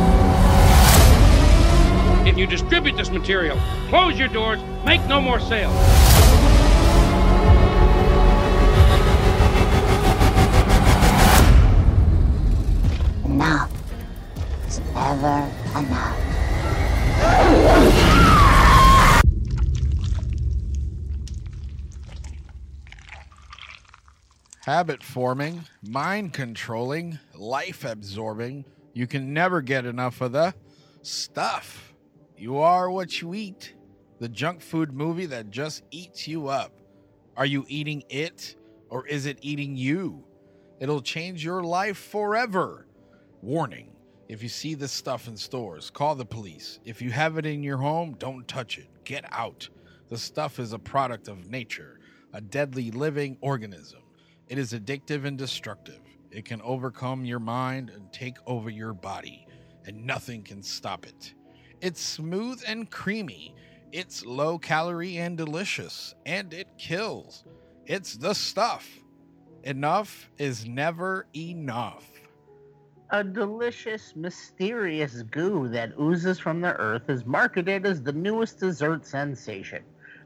If 2.28 2.38
you 2.38 2.46
distribute 2.46 2.98
this 2.98 3.10
material, 3.10 3.58
close 3.88 4.20
your 4.20 4.28
doors, 4.28 4.60
make 4.84 5.02
no 5.08 5.22
more 5.22 5.39
sales. 5.39 6.11
Never 15.16 15.51
enough. 15.78 16.18
habit 24.64 25.03
forming, 25.03 25.64
mind 25.82 26.32
controlling, 26.32 27.18
life 27.34 27.84
absorbing. 27.84 28.64
You 28.93 29.07
can 29.07 29.34
never 29.34 29.62
get 29.62 29.86
enough 29.86 30.22
of 30.22 30.32
the 30.34 30.53
stuff. 31.01 31.93
You 32.38 32.59
are 32.59 32.89
what 32.89 33.22
you 33.22 33.34
eat. 33.34 33.74
The 34.20 34.30
junk 34.30 34.62
food 34.62 34.93
movie 34.93 35.26
that 35.26 35.49
just 35.49 35.84
eats 35.89 36.28
you 36.28 36.47
up. 36.47 36.80
Are 37.36 37.45
you 37.45 37.66
eating 37.68 38.03
it 38.07 38.55
or 38.89 39.05
is 39.07 39.26
it 39.26 39.39
eating 39.41 39.76
you? 39.76 40.24
It'll 40.80 41.01
change 41.01 41.43
your 41.43 41.64
life 41.64 41.97
forever. 41.97 42.86
Warning 43.41 43.91
if 44.32 44.41
you 44.41 44.47
see 44.47 44.75
this 44.75 44.93
stuff 44.93 45.27
in 45.27 45.36
stores, 45.36 45.89
call 45.89 46.15
the 46.15 46.23
police. 46.23 46.79
If 46.86 47.01
you 47.01 47.11
have 47.11 47.38
it 47.38 47.45
in 47.45 47.63
your 47.63 47.75
home, 47.75 48.15
don't 48.17 48.47
touch 48.47 48.77
it. 48.77 48.88
Get 49.03 49.25
out. 49.29 49.67
The 50.07 50.17
stuff 50.17 50.57
is 50.57 50.71
a 50.71 50.79
product 50.79 51.27
of 51.27 51.49
nature, 51.49 51.99
a 52.32 52.39
deadly 52.39 52.91
living 52.91 53.38
organism. 53.41 53.99
It 54.47 54.57
is 54.57 54.71
addictive 54.71 55.25
and 55.25 55.38
destructive. 55.38 55.99
It 56.32 56.45
can 56.45 56.61
overcome 56.61 57.25
your 57.25 57.41
mind 57.41 57.89
and 57.89 58.09
take 58.13 58.38
over 58.47 58.69
your 58.69 58.93
body, 58.93 59.45
and 59.86 60.05
nothing 60.05 60.43
can 60.43 60.63
stop 60.63 61.05
it. 61.05 61.34
It's 61.82 61.99
smooth 61.99 62.63
and 62.65 62.89
creamy. 62.89 63.53
It's 63.91 64.25
low 64.25 64.57
calorie 64.57 65.17
and 65.17 65.36
delicious, 65.36 66.15
and 66.25 66.53
it 66.53 66.69
kills. 66.77 67.43
It's 67.86 68.15
the 68.15 68.34
stuff. 68.34 68.88
Enough 69.63 70.29
is 70.38 70.65
never 70.65 71.27
enough. 71.36 72.11
A 73.14 73.26
delicious, 73.26 74.16
mysterious 74.16 75.22
goo 75.24 75.68
that 75.68 75.91
oozes 75.99 76.39
from 76.39 76.62
the 76.62 76.74
earth 76.78 77.09
is 77.09 77.26
marketed 77.26 77.86
as 77.86 78.01
the 78.01 78.14
newest 78.14 78.62
dessert 78.62 79.05
sensation. 79.05 79.84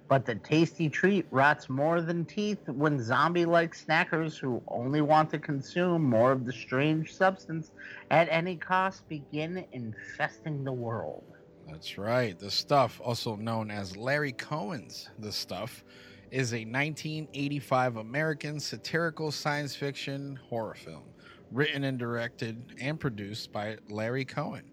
But 0.07 0.23
the 0.23 0.35
tasty 0.35 0.87
treat 0.87 1.25
rots 1.31 1.67
more 1.67 1.99
than 1.99 2.25
teeth 2.25 2.69
when 2.69 3.01
zombie 3.01 3.45
like 3.45 3.73
snackers 3.73 4.37
who 4.37 4.61
only 4.67 5.01
want 5.01 5.31
to 5.31 5.39
consume 5.39 6.03
more 6.03 6.31
of 6.31 6.45
the 6.45 6.53
strange 6.53 7.15
substance 7.15 7.71
at 8.11 8.27
any 8.29 8.55
cost 8.55 9.09
begin 9.09 9.65
infesting 9.71 10.63
the 10.63 10.71
world. 10.71 11.23
That's 11.67 11.97
right. 11.97 12.37
The 12.37 12.51
Stuff, 12.51 13.01
also 13.03 13.35
known 13.35 13.71
as 13.71 13.97
Larry 13.97 14.33
Cohen's 14.33 15.09
The 15.17 15.31
Stuff, 15.31 15.83
is 16.29 16.53
a 16.53 16.57
1985 16.57 17.97
American 17.97 18.59
satirical 18.59 19.31
science 19.31 19.75
fiction 19.75 20.39
horror 20.49 20.75
film 20.75 21.14
written 21.51 21.83
and 21.83 21.97
directed 21.97 22.75
and 22.79 22.99
produced 22.99 23.51
by 23.51 23.77
Larry 23.89 24.25
Cohen. 24.25 24.63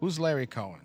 Who's 0.00 0.18
Larry 0.18 0.46
Cohen? 0.46 0.80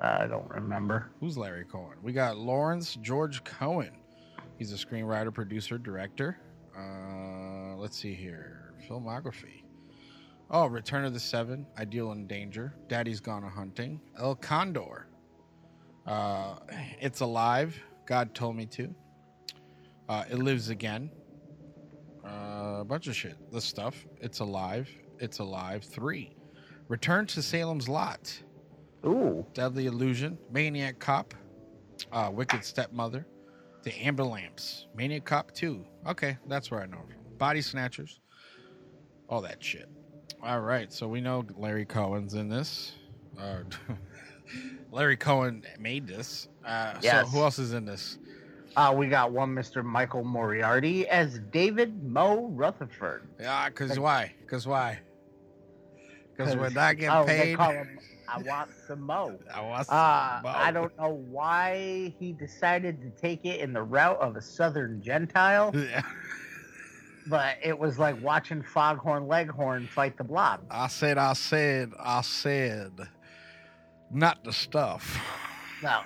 I 0.00 0.26
don't 0.26 0.48
remember. 0.50 1.10
Who's 1.20 1.36
Larry 1.36 1.64
Cohen? 1.64 1.96
We 2.02 2.12
got 2.12 2.36
Lawrence 2.36 2.96
George 3.02 3.42
Cohen. 3.44 3.90
He's 4.58 4.72
a 4.72 4.76
screenwriter, 4.76 5.32
producer, 5.32 5.78
director. 5.78 6.38
Uh, 6.76 7.76
let's 7.76 7.96
see 7.96 8.14
here. 8.14 8.74
Filmography. 8.88 9.64
Oh, 10.50 10.66
Return 10.66 11.04
of 11.04 11.12
the 11.12 11.20
Seven, 11.20 11.66
I 11.76 11.84
Deal 11.84 12.12
in 12.12 12.26
Danger, 12.26 12.74
Daddy's 12.88 13.20
Gone 13.20 13.44
a 13.44 13.50
Hunting, 13.50 14.00
El 14.18 14.34
Condor. 14.34 15.06
Uh, 16.06 16.54
it's 17.00 17.20
Alive, 17.20 17.78
God 18.06 18.34
Told 18.34 18.56
Me 18.56 18.64
to. 18.66 18.94
Uh, 20.08 20.24
it 20.30 20.38
Lives 20.38 20.70
Again. 20.70 21.10
Uh, 22.28 22.80
a 22.80 22.84
bunch 22.84 23.06
of 23.06 23.16
shit. 23.16 23.36
The 23.52 23.60
stuff. 23.60 24.06
It's 24.20 24.40
Alive. 24.40 24.88
It's 25.18 25.38
Alive 25.38 25.82
3. 25.84 26.34
Return 26.88 27.26
to 27.28 27.42
Salem's 27.42 27.88
Lot. 27.88 28.40
Ooh. 29.06 29.46
Deadly 29.54 29.86
Illusion, 29.86 30.36
Maniac 30.50 30.98
Cop, 30.98 31.34
uh, 32.12 32.30
Wicked 32.32 32.64
Stepmother, 32.64 33.26
The 33.84 33.94
Ambulance, 34.04 34.86
Maniac 34.94 35.24
Cop 35.24 35.52
2. 35.52 35.84
Okay, 36.08 36.36
that's 36.48 36.70
where 36.70 36.80
I 36.82 36.86
know 36.86 36.98
from. 37.06 37.36
Body 37.38 37.60
Snatchers, 37.62 38.20
all 39.28 39.40
that 39.42 39.62
shit. 39.62 39.88
All 40.42 40.60
right, 40.60 40.92
so 40.92 41.06
we 41.06 41.20
know 41.20 41.44
Larry 41.56 41.84
Cohen's 41.84 42.34
in 42.34 42.48
this. 42.48 42.92
Uh, 43.40 43.58
Larry 44.92 45.16
Cohen 45.16 45.62
made 45.78 46.06
this. 46.08 46.48
Uh, 46.64 46.94
Yes. 47.00 47.26
So 47.26 47.30
who 47.30 47.42
else 47.42 47.58
is 47.58 47.72
in 47.74 47.84
this? 47.84 48.18
Uh, 48.78 48.92
we 48.92 49.08
got 49.08 49.32
one 49.32 49.52
Mr. 49.52 49.84
Michael 49.84 50.22
Moriarty 50.22 51.08
as 51.08 51.40
David 51.50 52.00
Mo 52.04 52.46
Rutherford. 52.52 53.26
Yeah, 53.40 53.68
because 53.68 53.98
why? 53.98 54.32
Because 54.40 54.68
why? 54.68 55.00
Because 56.36 56.54
we're 56.54 56.70
not 56.70 56.96
getting 56.96 57.10
oh, 57.10 57.26
getting 57.26 57.40
they 57.40 57.44
paid. 57.46 57.56
call 57.56 57.72
him, 57.72 57.98
I 58.28 58.40
want 58.42 58.70
some 58.86 59.00
Mo. 59.00 59.36
I 59.52 59.62
want 59.62 59.86
some 59.88 59.96
Uh, 59.96 60.40
Mo. 60.44 60.48
I 60.54 60.70
don't 60.70 60.96
know 60.96 61.24
why 61.28 62.14
he 62.20 62.32
decided 62.32 63.00
to 63.00 63.10
take 63.20 63.44
it 63.44 63.58
in 63.58 63.72
the 63.72 63.82
route 63.82 64.20
of 64.20 64.36
a 64.36 64.40
Southern 64.40 65.02
Gentile. 65.02 65.74
Yeah. 65.74 66.02
but 67.26 67.56
it 67.60 67.76
was 67.76 67.98
like 67.98 68.22
watching 68.22 68.62
Foghorn 68.62 69.26
Leghorn 69.26 69.88
fight 69.88 70.16
the 70.16 70.22
Blob. 70.22 70.60
I 70.70 70.86
said, 70.86 71.18
I 71.18 71.32
said, 71.32 71.90
I 71.98 72.20
said, 72.20 72.92
not 74.12 74.44
the 74.44 74.52
stuff. 74.52 75.20
No, 75.82 76.00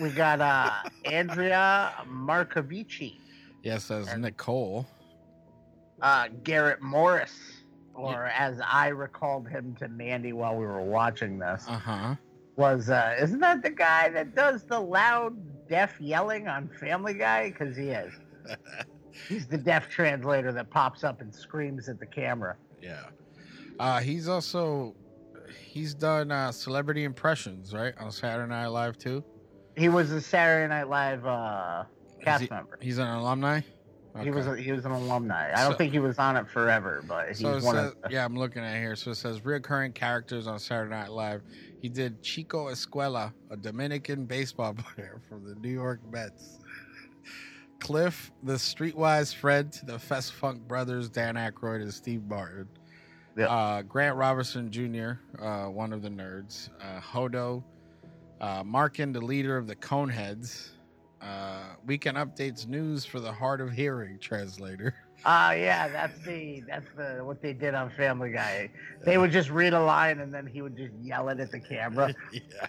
we 0.00 0.10
got 0.10 0.40
uh, 0.40 0.70
Andrea 1.04 1.92
Marcovici, 2.08 3.18
Yes, 3.62 3.90
as 3.90 4.14
Nicole. 4.16 4.86
uh, 6.02 6.28
Garrett 6.44 6.82
Morris, 6.82 7.34
or 7.94 8.26
as 8.26 8.60
I 8.66 8.88
recalled 8.88 9.48
him 9.48 9.74
to 9.80 9.88
Mandy 9.88 10.32
while 10.32 10.54
we 10.56 10.66
were 10.66 10.82
watching 10.82 11.38
this, 11.38 11.64
Uh 11.68 11.78
huh. 11.78 12.14
was 12.56 12.90
uh, 12.90 13.16
isn't 13.20 13.40
that 13.40 13.62
the 13.62 13.70
guy 13.70 14.08
that 14.10 14.34
does 14.34 14.64
the 14.64 14.78
loud 14.78 15.36
deaf 15.68 16.00
yelling 16.00 16.46
on 16.48 16.68
Family 16.80 17.14
Guy? 17.14 17.50
Because 17.50 17.76
he 17.76 17.88
is. 17.88 18.12
He's 19.28 19.46
the 19.46 19.56
deaf 19.58 19.88
translator 19.88 20.52
that 20.52 20.70
pops 20.70 21.02
up 21.02 21.22
and 21.22 21.34
screams 21.34 21.88
at 21.88 21.98
the 21.98 22.04
camera. 22.06 22.54
Yeah. 22.82 23.00
Uh, 23.80 23.98
he's 24.00 24.28
also 24.28 24.94
he's 25.58 25.94
done 25.94 26.30
uh, 26.30 26.52
celebrity 26.52 27.04
impressions, 27.04 27.72
right, 27.72 27.94
on 27.98 28.10
Saturday 28.12 28.48
Night 28.50 28.66
Live 28.66 28.98
too. 28.98 29.24
He 29.76 29.88
was 29.88 30.10
a 30.10 30.20
Saturday 30.20 30.68
Night 30.68 30.88
Live 30.88 31.26
uh, 31.26 31.84
cast 32.22 32.44
he- 32.44 32.48
member. 32.50 32.78
He's 32.80 32.98
an 32.98 33.08
alumni. 33.08 33.60
He 34.22 34.30
was 34.30 34.46
a, 34.46 34.56
he 34.56 34.72
was 34.72 34.86
an 34.86 34.92
alumni. 34.92 35.52
I 35.54 35.62
don't 35.64 35.72
So- 35.72 35.76
think 35.76 35.92
he 35.92 35.98
was 35.98 36.18
on 36.18 36.38
it 36.38 36.48
forever, 36.48 37.04
but 37.06 37.28
he's 37.28 37.40
So 37.40 37.52
one 37.52 37.60
says, 37.60 37.74
of. 37.74 38.02
The, 38.02 38.08
yeah, 38.12 38.24
I'm 38.24 38.34
looking 38.34 38.62
at 38.64 38.76
here. 38.78 38.96
So 38.96 39.10
it 39.10 39.16
says 39.16 39.40
reoccurring 39.40 39.94
characters 39.94 40.46
on 40.46 40.58
Saturday 40.58 40.88
Night 40.90 41.10
Live. 41.10 41.42
He 41.82 41.90
did 41.90 42.22
Chico 42.22 42.68
Escuela, 42.70 43.34
a 43.50 43.56
Dominican 43.58 44.24
baseball 44.24 44.72
player 44.94 45.20
from 45.28 45.44
the 45.44 45.54
New 45.56 45.68
York 45.68 46.00
Mets. 46.10 46.60
Cliff, 47.78 48.32
the 48.42 48.54
streetwise 48.54 49.34
Fred 49.34 49.70
to 49.74 49.84
the 49.84 49.98
Festrunk 49.98 50.60
brothers, 50.66 51.10
Dan 51.10 51.34
Aykroyd 51.34 51.82
and 51.82 51.92
Steve 51.92 52.22
Martin. 52.24 52.66
Uh, 53.38 53.82
Grant 53.82 54.16
Robertson 54.16 54.70
Jr., 54.70 55.12
uh, 55.44 55.66
one 55.66 55.92
of 55.92 56.00
the 56.00 56.08
nerds. 56.08 56.70
Uh, 56.80 56.98
Hodo. 57.00 57.62
Uh, 58.40 58.62
Markin, 58.64 59.12
the 59.12 59.20
leader 59.20 59.56
of 59.56 59.66
the 59.66 59.76
Coneheads. 59.76 60.70
Uh, 61.22 61.74
Weekend 61.86 62.16
Updates 62.16 62.66
News 62.66 63.04
for 63.04 63.20
the 63.20 63.32
Hard 63.32 63.60
of 63.60 63.72
Hearing 63.72 64.18
translator. 64.18 64.94
Ah, 65.24 65.52
yeah, 65.52 65.88
that's 65.88 66.18
the 66.24 66.62
that's 66.68 66.86
the 66.96 67.24
what 67.24 67.40
they 67.40 67.52
did 67.52 67.74
on 67.74 67.90
Family 67.90 68.30
Guy. 68.30 68.70
They 69.04 69.18
would 69.18 69.32
just 69.32 69.50
read 69.50 69.72
a 69.72 69.80
line 69.80 70.20
and 70.20 70.32
then 70.32 70.46
he 70.46 70.62
would 70.62 70.76
just 70.76 70.92
yell 71.02 71.28
it 71.30 71.40
at 71.40 71.50
the 71.50 71.58
camera. 71.58 72.14
yeah. 72.32 72.66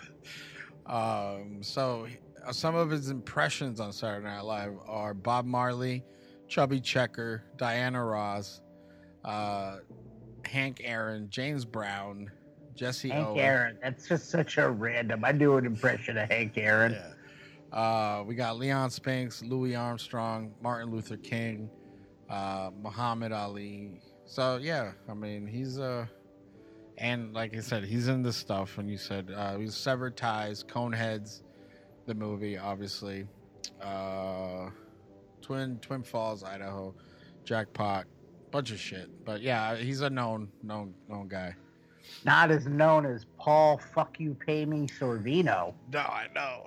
Um, 0.91 1.61
so 1.61 2.07
uh, 2.45 2.53
some 2.53 2.73
of 2.75 2.89
his 2.89 3.09
impressions 3.09 3.79
on 3.79 3.91
Saturday 3.91 4.25
Night 4.25 4.45
Live 4.45 4.73
are 4.87 5.13
Bob 5.13 5.45
Marley, 5.45 6.03
Chubby 6.47 6.79
Checker, 6.79 7.43
Diana 7.57 8.03
Ross, 8.03 8.61
uh, 9.25 9.77
Hank 10.45 10.81
Aaron, 10.83 11.29
James 11.29 11.65
Brown, 11.65 12.31
Jesse 12.77 13.09
Hank 13.09 13.27
Owen. 13.27 13.39
Aaron. 13.39 13.77
That's 13.81 14.07
just 14.07 14.29
such 14.29 14.57
a 14.57 14.69
random. 14.69 15.25
I 15.25 15.31
do 15.31 15.57
an 15.57 15.65
impression 15.65 16.17
of 16.17 16.29
Hank 16.29 16.57
Aaron. 16.57 16.95
Uh, 17.73 18.23
we 18.25 18.35
got 18.35 18.57
Leon 18.57 18.91
Spinks, 18.91 19.41
Louis 19.43 19.75
Armstrong, 19.75 20.53
Martin 20.61 20.89
Luther 20.89 21.17
King, 21.17 21.69
uh, 22.29 22.69
Muhammad 22.81 23.31
Ali. 23.31 23.99
So 24.25 24.57
yeah, 24.61 24.91
I 25.09 25.13
mean 25.13 25.47
he's 25.47 25.79
uh, 25.79 26.05
and 26.97 27.33
like 27.33 27.55
I 27.55 27.59
said, 27.59 27.83
he's 27.83 28.07
in 28.07 28.21
this 28.21 28.37
stuff. 28.37 28.77
And 28.77 28.89
you 28.89 28.97
said 28.97 29.33
uh, 29.35 29.57
he's 29.57 29.75
Severed 29.75 30.15
Ties, 30.15 30.63
Coneheads, 30.63 31.41
the 32.05 32.13
movie, 32.13 32.57
obviously, 32.57 33.27
uh, 33.81 34.69
Twin 35.41 35.79
Twin 35.79 36.03
Falls, 36.03 36.43
Idaho, 36.43 36.93
Jackpot, 37.43 38.05
bunch 38.51 38.71
of 38.71 38.79
shit. 38.79 39.09
But 39.25 39.41
yeah, 39.41 39.75
he's 39.75 40.01
a 40.01 40.09
known 40.09 40.49
known 40.63 40.93
known 41.09 41.27
guy. 41.27 41.55
Not 42.25 42.51
as 42.51 42.67
known 42.67 43.05
as 43.05 43.25
Paul 43.37 43.77
Fuck 43.77 44.19
You 44.19 44.33
Pay 44.33 44.65
Me 44.65 44.87
Sorvino. 44.87 45.73
No, 45.91 45.99
I 45.99 46.27
know. 46.33 46.65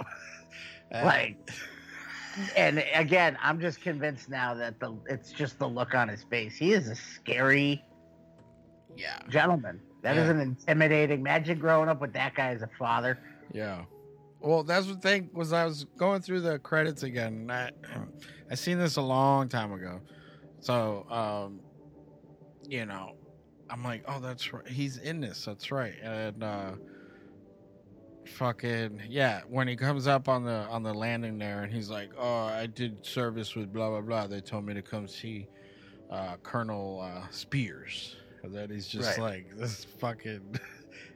like 1.04 1.36
and 2.56 2.82
again, 2.94 3.36
I'm 3.42 3.60
just 3.60 3.80
convinced 3.80 4.28
now 4.28 4.54
that 4.54 4.78
the 4.80 4.96
it's 5.06 5.32
just 5.32 5.58
the 5.58 5.66
look 5.68 5.94
on 5.94 6.08
his 6.08 6.22
face. 6.24 6.56
He 6.56 6.72
is 6.72 6.88
a 6.88 6.94
scary 6.94 7.84
yeah 8.96 9.20
gentleman. 9.28 9.80
That 10.02 10.16
is 10.16 10.24
Yeah. 10.26 10.30
an 10.32 10.40
intimidating. 10.40 11.20
Imagine 11.20 11.58
growing 11.58 11.88
up 11.88 12.00
with 12.00 12.12
that 12.14 12.34
guy 12.34 12.50
as 12.54 12.62
a 12.62 12.70
father. 12.78 13.18
Yeah. 13.52 13.84
Well, 14.40 14.62
that's 14.62 14.86
the 14.86 14.94
thing 14.94 15.28
was 15.34 15.52
I 15.52 15.66
was 15.66 15.84
going 15.98 16.22
through 16.22 16.40
the 16.40 16.58
credits 16.60 17.02
again. 17.02 17.34
And 17.50 17.52
I 17.52 17.70
I 18.50 18.54
seen 18.54 18.78
this 18.78 18.96
a 18.96 19.02
long 19.02 19.48
time 19.48 19.72
ago, 19.72 20.00
so 20.60 21.06
um, 21.10 21.60
you 22.66 22.86
know, 22.86 23.12
I'm 23.70 23.84
like, 23.84 24.04
oh, 24.08 24.20
that's 24.20 24.52
right. 24.52 24.66
He's 24.68 24.98
in 24.98 25.20
this. 25.20 25.44
That's 25.44 25.70
right. 25.70 25.94
And 26.02 26.42
uh, 26.42 26.72
fucking 28.26 29.02
yeah, 29.08 29.42
when 29.48 29.68
he 29.68 29.76
comes 29.76 30.06
up 30.06 30.28
on 30.28 30.44
the 30.44 30.66
on 30.68 30.82
the 30.82 30.94
landing 30.94 31.38
there, 31.38 31.62
and 31.62 31.72
he's 31.72 31.90
like, 31.90 32.10
oh, 32.18 32.44
I 32.44 32.66
did 32.66 33.04
service 33.06 33.54
with 33.56 33.72
blah 33.72 33.90
blah 33.90 34.00
blah. 34.02 34.26
They 34.26 34.40
told 34.40 34.64
me 34.66 34.74
to 34.74 34.82
come 34.82 35.08
see 35.08 35.48
uh, 36.10 36.36
Colonel 36.42 37.00
uh, 37.02 37.28
Spears. 37.30 38.16
And 38.42 38.54
then 38.54 38.70
he's 38.70 38.86
just 38.88 39.18
Right. 39.18 39.18
like 39.18 39.56
this 39.56 39.84
fucking 39.98 40.56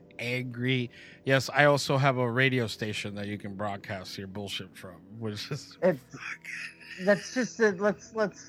angry. 0.19 0.91
Yes, 1.25 1.49
I 1.53 1.65
also 1.65 1.97
have 1.97 2.17
a 2.17 2.29
radio 2.29 2.67
station 2.67 3.15
that 3.15 3.27
you 3.27 3.37
can 3.37 3.55
broadcast 3.55 4.17
your 4.17 4.27
bullshit 4.27 4.75
from, 4.77 4.97
which 5.19 5.51
is 5.51 5.77
It's 5.81 5.99
that's 7.05 7.33
just 7.33 7.59
it. 7.59 7.79
Let's 7.79 8.13
let's 8.15 8.45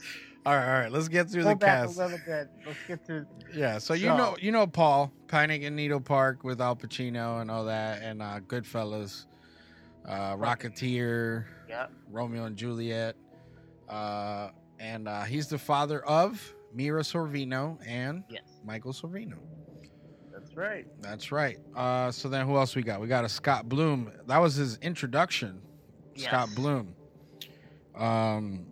all 0.47 0.55
right. 0.55 0.67
All 0.75 0.81
right, 0.81 0.93
let's 0.93 1.09
get 1.09 1.29
through 1.29 1.43
go 1.43 1.51
the 1.51 1.57
back 1.57 1.87
cast. 1.87 1.99
a 1.99 2.03
little 2.05 2.19
bit. 2.25 2.49
Let's 2.67 2.79
get 2.87 3.05
through. 3.07 3.27
Yeah, 3.53 3.79
so 3.79 3.95
you 3.95 4.07
So- 4.09 4.17
know 4.17 4.37
you 4.41 4.53
know 4.53 4.67
Paul 4.67 5.13
Panic 5.29 5.63
in 5.63 5.75
Needle 5.77 6.01
Park 6.01 6.45
with 6.45 6.61
Al 6.61 6.77
Pacino 6.77 7.41
and 7.41 7.51
all 7.51 7.65
that, 7.65 8.03
and 8.03 8.23
uh, 8.23 8.41
Goodfellas, 8.47 9.27
uh, 10.07 10.37
Rocketeer, 10.37 11.45
Yeah. 11.69 11.87
Romeo 12.11 12.45
and 12.45 12.57
Juliet, 12.57 13.17
uh, 13.89 14.51
and 14.79 15.09
uh, 15.09 15.23
he's 15.25 15.49
the 15.49 15.59
father 15.59 16.05
of 16.07 16.55
Mira 16.73 17.03
Sorvino 17.03 17.79
and 17.87 18.23
Yes. 18.31 18.43
Michael 18.65 18.93
Sorvino. 18.93 19.39
That's 20.33 20.55
right. 20.57 20.87
That's 21.01 21.33
right. 21.33 21.59
Uh, 21.75 22.11
so 22.13 22.29
then 22.29 22.47
who 22.47 22.57
else 22.57 22.77
we 22.77 22.83
got? 22.83 23.01
We 23.01 23.09
got 23.09 23.25
a 23.25 23.29
Scott 23.29 23.69
Bloom. 23.69 24.13
That 24.27 24.39
was 24.39 24.55
his 24.55 24.77
introduction. 24.79 25.61
Scott 26.17 26.51
Bloom. 26.55 26.95
Um, 27.97 28.67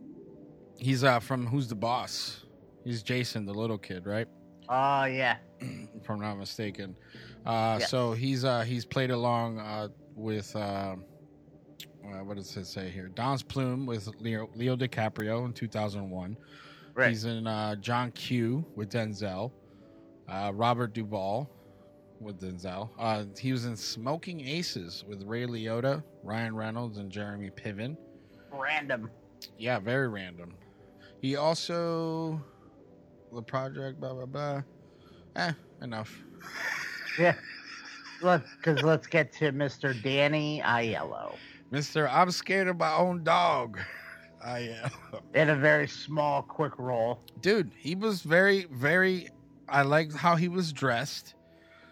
he's 0.84 1.02
uh 1.02 1.18
from 1.18 1.46
Who's 1.46 1.66
the 1.68 1.74
Boss? 1.74 2.44
He's 2.84 3.02
Jason, 3.02 3.46
the 3.46 3.54
little 3.54 3.78
kid, 3.78 4.06
right? 4.06 4.28
Oh 4.68 5.04
yeah. 5.04 5.38
if 5.60 6.08
I'm 6.10 6.20
not 6.20 6.36
mistaken. 6.36 6.94
Uh, 7.46 7.78
Yes. 7.80 7.90
So 7.90 8.12
he's 8.12 8.44
uh, 8.44 8.60
he's 8.62 8.84
played 8.84 9.10
along 9.10 9.58
uh, 9.58 9.88
with 10.14 10.54
uh, 10.54 10.96
uh, 12.04 12.24
what 12.24 12.36
does 12.36 12.54
it 12.56 12.66
say 12.66 12.90
here? 12.90 13.08
Don's 13.08 13.42
Plum 13.42 13.86
with 13.86 14.08
Leo, 14.20 14.50
Leo 14.54 14.76
DiCaprio 14.76 15.46
in 15.46 15.52
2001. 15.52 16.36
Right. 16.94 17.08
He's 17.08 17.24
in 17.24 17.46
uh, 17.46 17.76
John 17.76 18.10
Q 18.12 18.64
with 18.76 18.90
Denzel. 18.90 19.50
Uh, 20.28 20.52
Robert 20.54 20.94
Duvall 20.94 21.50
with 22.20 22.40
Denzel. 22.40 22.90
Uh, 22.98 23.24
he 23.38 23.52
was 23.52 23.64
in 23.64 23.76
Smoking 23.76 24.46
Aces 24.46 25.04
with 25.06 25.22
Ray 25.24 25.46
Liotta, 25.46 26.02
Ryan 26.22 26.54
Reynolds, 26.54 26.98
and 26.98 27.10
Jeremy 27.10 27.50
Piven. 27.50 27.96
Random. 28.52 29.10
Yeah, 29.58 29.78
very 29.78 30.08
random. 30.08 30.54
He 31.24 31.36
also 31.36 32.38
the 33.32 33.40
project 33.40 33.98
blah 33.98 34.12
blah 34.12 34.26
blah. 34.26 34.62
Eh, 35.36 35.52
enough. 35.80 36.22
Yeah. 37.18 37.34
Let's 38.20 38.46
because 38.56 38.82
let's 38.82 39.06
get 39.06 39.32
to 39.38 39.50
Mr. 39.50 39.94
Danny 40.02 40.60
Aiello 40.62 41.34
Mister, 41.70 42.06
I'm 42.10 42.30
scared 42.30 42.68
of 42.68 42.76
my 42.76 42.94
own 42.94 43.24
dog. 43.24 43.78
I 44.44 44.58
am. 44.82 44.90
in 45.32 45.48
a 45.48 45.56
very 45.56 45.88
small, 45.88 46.42
quick 46.42 46.78
role. 46.78 47.20
Dude, 47.40 47.72
he 47.74 47.94
was 47.94 48.20
very, 48.20 48.66
very. 48.70 49.30
I 49.66 49.80
liked 49.80 50.14
how 50.14 50.36
he 50.36 50.48
was 50.48 50.74
dressed 50.74 51.36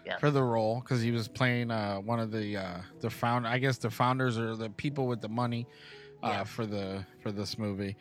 Yes. 0.05 0.19
for 0.19 0.29
the 0.29 0.43
role 0.43 0.79
because 0.79 1.01
he 1.01 1.09
was 1.09 1.27
playing 1.27 1.71
uh, 1.71 1.95
one 1.95 2.19
of 2.19 2.29
the 2.29 2.55
uh, 2.57 2.81
the 2.99 3.09
found. 3.09 3.47
I 3.47 3.57
guess 3.57 3.79
the 3.79 3.89
founders 3.89 4.37
or 4.37 4.55
the 4.55 4.69
people 4.69 5.07
with 5.07 5.21
the 5.21 5.29
money 5.29 5.65
uh, 6.21 6.43
for 6.43 6.67
the 6.67 7.03
for 7.23 7.31
this 7.31 7.57
movie. 7.57 7.97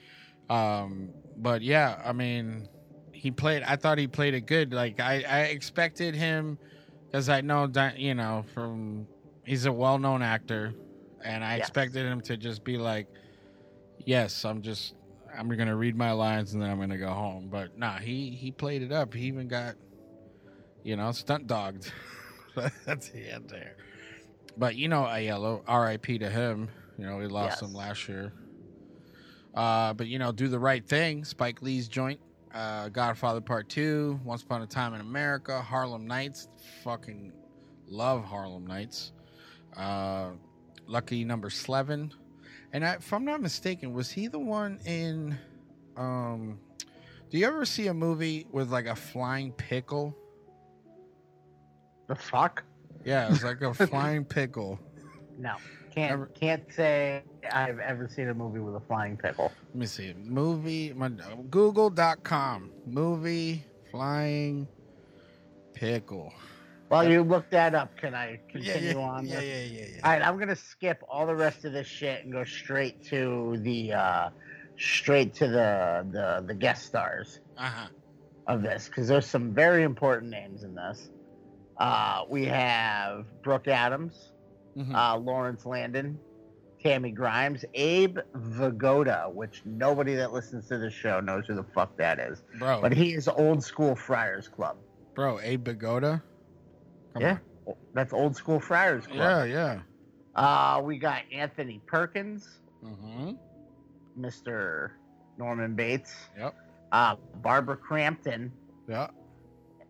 Um, 0.51 1.09
but 1.37 1.63
yeah, 1.63 2.01
I 2.05 2.13
mean, 2.13 2.69
he 3.13 3.31
played. 3.31 3.63
I 3.63 3.77
thought 3.77 3.99
he 3.99 4.07
played 4.09 4.35
it 4.35 4.43
good. 4.43 4.73
Like 4.73 5.01
I, 5.01 5.25
I 5.29 5.39
expected 5.45 6.15
him 6.15 6.59
because 7.07 7.29
I 7.29 7.41
know 7.41 7.67
that 7.69 7.99
you 7.99 8.15
know 8.15 8.45
from 8.55 9.07
he's 9.45 9.67
a 9.67 9.73
well 9.73 9.99
known 9.99 10.23
actor, 10.23 10.75
and 11.25 11.45
I 11.45 11.57
Yes. 11.57 11.69
expected 11.69 12.07
him 12.07 12.21
to 12.23 12.37
just 12.37 12.65
be 12.65 12.79
like, 12.79 13.07
yes, 14.05 14.45
I'm 14.45 14.63
just 14.63 14.95
I'm 15.37 15.49
gonna 15.49 15.77
read 15.77 15.97
my 15.97 16.13
lines 16.13 16.53
and 16.53 16.63
then 16.63 16.71
I'm 16.71 16.79
gonna 16.79 16.99
go 16.99 17.11
home. 17.11 17.49
But 17.51 17.77
nah, 17.79 17.99
he 17.99 18.31
he 18.31 18.51
played 18.51 18.83
it 18.83 18.93
up. 18.93 19.15
He 19.15 19.27
even 19.27 19.49
got 19.49 19.77
you 20.83 20.97
know 20.97 21.13
stunt 21.13 21.47
dogged 21.47 21.93
That's 22.85 23.09
the 23.11 23.31
end 23.33 23.49
there. 23.49 23.77
But 24.57 24.77
you 24.77 24.89
know, 24.89 25.03
Aiello, 25.05 25.63
R.I.P. 25.67 26.19
to 26.19 26.29
him. 26.29 26.69
You 26.99 27.07
know, 27.07 27.17
we 27.17 27.27
lost 27.27 27.61
Yes. 27.61 27.63
him 27.63 27.73
last 27.75 28.07
year. 28.09 28.33
Uh, 29.55 29.93
but 29.95 30.07
you 30.07 30.19
know, 30.19 30.33
do 30.33 30.49
the 30.49 30.59
right 30.59 30.87
thing. 30.87 31.25
Spike 31.25 31.63
Lee's 31.63 31.89
joint. 31.89 32.19
uh, 32.55 32.89
Godfather 32.91 33.41
Part 33.41 33.69
Two, 33.69 34.21
Once 34.25 34.43
Upon 34.43 34.63
a 34.63 34.67
Time 34.67 34.95
in 34.95 35.01
America, 35.01 35.61
Harlem 35.61 36.07
Nights. 36.07 36.49
Fucking 36.85 37.33
love 37.89 38.25
Harlem 38.25 38.67
Nights. 38.67 39.13
Uh, 39.77 40.31
Lucky 40.87 41.25
Number 41.25 41.49
Slevin, 41.49 42.13
and 42.73 42.85
I, 42.85 42.95
if 42.95 43.13
I'm 43.13 43.25
not 43.25 43.41
mistaken, 43.41 43.93
was 43.95 44.11
he 44.11 44.27
the 44.27 44.39
one 44.39 44.79
in? 44.85 45.39
Um, 45.97 46.59
do 47.31 47.39
you 47.39 47.47
ever 47.47 47.65
see 47.65 47.87
a 47.87 47.95
movie 47.95 48.47
with 48.53 48.71
like 48.71 48.87
a 48.87 48.95
flying 48.97 49.53
pickle? 49.53 50.15
The 52.09 52.15
fuck? 52.15 52.65
Yeah, 53.05 53.33
it's 53.33 53.45
like 53.45 53.63
a 53.63 53.73
flying 53.87 54.25
pickle. 54.25 54.79
No, 55.39 55.57
can't 55.95 56.35
can't 56.35 56.63
say 56.73 57.23
I've 57.51 57.79
ever 57.79 58.09
seen 58.09 58.29
a 58.29 58.35
movie 58.35 58.61
with 58.61 58.75
a 58.77 58.81
flying 58.81 59.17
pickle. 59.17 59.53
Let 59.69 59.75
me 59.75 59.87
see. 59.87 60.15
Movie, 60.25 60.93
my, 60.93 61.11
Google.com. 61.51 62.71
Movie 62.87 63.65
flying 63.91 64.69
pickle. 65.75 66.33
While 66.89 67.09
you 67.11 67.23
look 67.23 67.49
that 67.51 67.75
up, 67.75 67.97
can 67.97 68.15
I 68.15 68.39
continue 68.51 68.91
yeah, 68.99 69.07
on? 69.09 69.27
yeah, 69.27 69.41
yeah, 69.41 69.63
yeah, 69.63 69.85
yeah. 69.97 70.01
All 70.05 70.13
right, 70.13 70.23
I'm 70.23 70.39
gonna 70.39 70.55
skip 70.57 71.03
all 71.09 71.27
the 71.27 71.35
rest 71.35 71.65
of 71.65 71.73
this 71.73 71.87
shit 71.87 72.23
and 72.25 72.33
go 72.33 72.45
straight 72.45 73.03
to 73.05 73.57
the 73.61 73.93
uh 73.95 74.29
straight 74.79 75.35
to 75.35 75.49
the 75.49 76.07
the 76.11 76.45
the 76.47 76.55
guest 76.55 76.85
stars 76.87 77.41
Uh-huh. 77.57 77.87
of 78.47 78.63
this 78.63 78.89
because 78.89 79.09
there's 79.09 79.27
some 79.27 79.55
very 79.55 79.85
important 79.85 80.31
names 80.31 80.65
in 80.65 80.75
this. 80.75 81.11
Uh, 81.79 82.25
we 82.29 82.45
have 82.45 83.25
Brooke 83.43 83.69
Adams, 83.69 84.32
Mhm. 84.77 84.95
uh, 84.95 85.19
Lawrence 85.19 85.67
Landon, 85.67 86.19
Tammy 86.83 87.11
Grimes, 87.11 87.65
Abe 87.75 88.19
Vigoda, 88.35 89.33
which 89.33 89.63
nobody 89.65 90.15
that 90.17 90.33
listens 90.33 90.67
to 90.69 90.79
this 90.79 90.93
show 90.93 91.21
knows 91.21 91.47
who 91.47 91.55
the 91.55 91.63
fuck 91.75 91.97
that 91.99 92.19
is. 92.19 92.43
Bro. 92.59 92.81
But 92.81 92.93
he 92.93 93.13
is 93.15 93.29
old 93.29 93.63
school 93.63 93.95
Friars 93.95 94.49
Club. 94.49 94.77
Bro, 95.15 95.41
Abe? 95.41 95.79
Come 95.79 96.13
yeah, 97.21 97.39
that's 97.93 98.13
old 98.13 98.35
school 98.35 98.59
Friars 98.59 99.07
Club. 99.07 99.19
Yeah, 99.19 99.45
yeah. 99.45 99.81
Uh, 100.35 100.81
we 100.83 100.97
got 100.99 101.23
Anthony 101.33 101.81
Perkins, 101.87 102.61
Mm-hmm. 102.83 103.33
Mr. 104.19 104.91
Norman 105.39 105.75
Bates, 105.75 106.15
Yep. 106.37 106.55
uh, 106.91 107.17
Barbara 107.43 107.77
Crampton, 107.77 108.51
Yeah. 108.89 109.09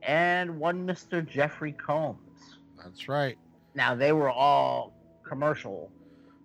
and 0.03 0.59
one 0.59 0.87
Mr. 0.87 1.27
Jeffrey 1.27 1.73
Combs. 1.73 2.59
That's 2.83 3.09
right. 3.09 3.39
Now 3.75 3.95
they 3.95 4.13
were 4.13 4.31
all 4.31 4.93
commercial 5.27 5.91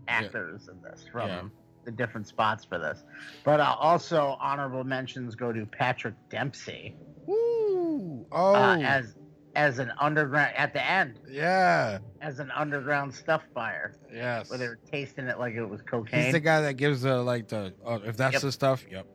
actors 0.08 0.70
in 0.70 0.82
this 0.82 1.06
from 1.12 1.28
Yeah. 1.28 1.42
the 1.86 1.92
different 1.92 2.28
spots 2.28 2.64
for 2.66 2.78
this, 2.78 3.04
but 3.44 3.60
uh, 3.60 3.76
also 3.80 4.38
honorable 4.40 4.84
mentions 4.84 5.36
go 5.36 5.52
to 5.52 5.66
Patrick 5.66 6.16
Dempsey 6.30 6.96
Woo! 7.26 8.26
Oh, 8.32 8.56
uh, 8.56 8.78
as 8.82 9.16
as 9.56 9.80
an 9.80 9.92
underground 10.00 10.54
at 10.56 10.72
the 10.72 10.86
end 10.86 11.20
yeah. 11.28 11.98
as 12.22 12.40
an 12.40 12.52
underground 12.52 13.14
stuff 13.14 13.44
buyer 13.56 13.96
Yes. 14.14 14.50
where 14.50 14.60
they 14.60 14.68
were 14.68 14.80
tasting 14.90 15.26
it 15.28 15.40
like 15.40 15.56
it 15.56 15.66
was 15.66 15.82
cocaine. 15.82 16.24
He's 16.26 16.32
the 16.34 16.40
guy 16.40 16.62
that 16.62 16.76
gives 16.76 17.02
the, 17.02 17.18
like, 17.24 17.48
the, 17.48 17.74
oh, 17.84 17.96
if 17.96 18.16
that's 18.16 18.34
Yep. 18.34 18.42
the 18.44 18.52
stuff, 18.52 18.86
yep. 18.90 19.08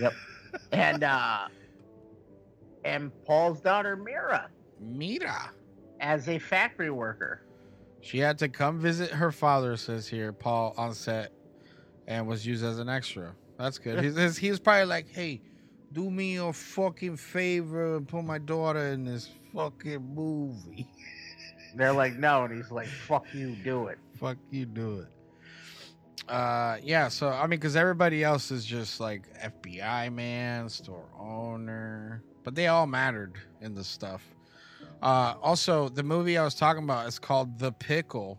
Yep. 0.00 0.12
and 0.72 1.02
uh 1.04 1.48
and 2.84 3.12
Paul's 3.26 3.60
daughter 3.60 3.96
Mira 3.96 4.48
Mira. 4.80 5.50
As 6.00 6.28
a 6.28 6.38
factory 6.38 6.90
worker. 6.90 7.42
She 8.00 8.18
had 8.18 8.38
to 8.38 8.48
come 8.48 8.78
visit 8.78 9.10
her 9.10 9.30
father, 9.30 9.76
says 9.76 10.08
here, 10.08 10.32
Paul, 10.32 10.74
on 10.76 10.94
set, 10.94 11.32
and 12.06 12.26
was 12.26 12.46
used 12.46 12.64
as 12.64 12.78
an 12.78 12.88
extra. 12.88 13.34
That's 13.58 13.78
good. 13.78 14.02
He's, 14.02 14.16
he's, 14.18 14.36
he 14.36 14.50
was 14.50 14.58
probably 14.58 14.86
like, 14.86 15.10
hey, 15.10 15.42
do 15.92 16.10
me 16.10 16.36
a 16.36 16.52
fucking 16.52 17.16
favor 17.16 17.96
and 17.96 18.08
put 18.08 18.24
my 18.24 18.38
daughter 18.38 18.88
in 18.88 19.04
this 19.04 19.28
fucking 19.54 20.14
movie. 20.14 20.88
They're 21.76 21.92
like, 21.92 22.16
no, 22.16 22.44
and 22.44 22.56
he's 22.56 22.70
like, 22.70 22.88
fuck 22.88 23.26
you, 23.32 23.54
do 23.62 23.88
it. 23.88 23.98
Fuck 24.18 24.38
you, 24.50 24.66
do 24.66 25.00
it. 25.00 25.08
Uh, 26.28 26.78
yeah. 26.82 27.08
So 27.08 27.28
I 27.28 27.42
mean, 27.42 27.58
because 27.58 27.76
everybody 27.76 28.22
else 28.22 28.50
is 28.50 28.64
just 28.64 29.00
like 29.00 29.28
FBI 29.40 30.12
man, 30.12 30.68
store 30.68 31.08
owner, 31.18 32.22
but 32.44 32.54
they 32.54 32.68
all 32.68 32.86
mattered 32.86 33.34
in 33.60 33.74
the 33.74 33.84
stuff. 33.84 34.22
Uh, 35.02 35.34
also, 35.42 35.88
the 35.88 36.02
movie 36.02 36.36
I 36.36 36.44
was 36.44 36.54
talking 36.54 36.84
about 36.84 37.06
is 37.08 37.18
called 37.18 37.58
The 37.58 37.72
Pickle. 37.72 38.38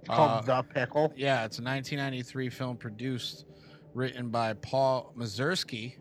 It's 0.00 0.08
called 0.08 0.48
Uh, 0.48 0.62
The 0.62 0.62
Pickle. 0.62 1.12
Yeah, 1.16 1.44
it's 1.44 1.58
a 1.58 1.62
1993 1.62 2.50
film 2.50 2.76
produced, 2.76 3.46
written 3.94 4.30
by 4.30 4.52
Paul 4.54 5.12
Mazursky, 5.16 5.98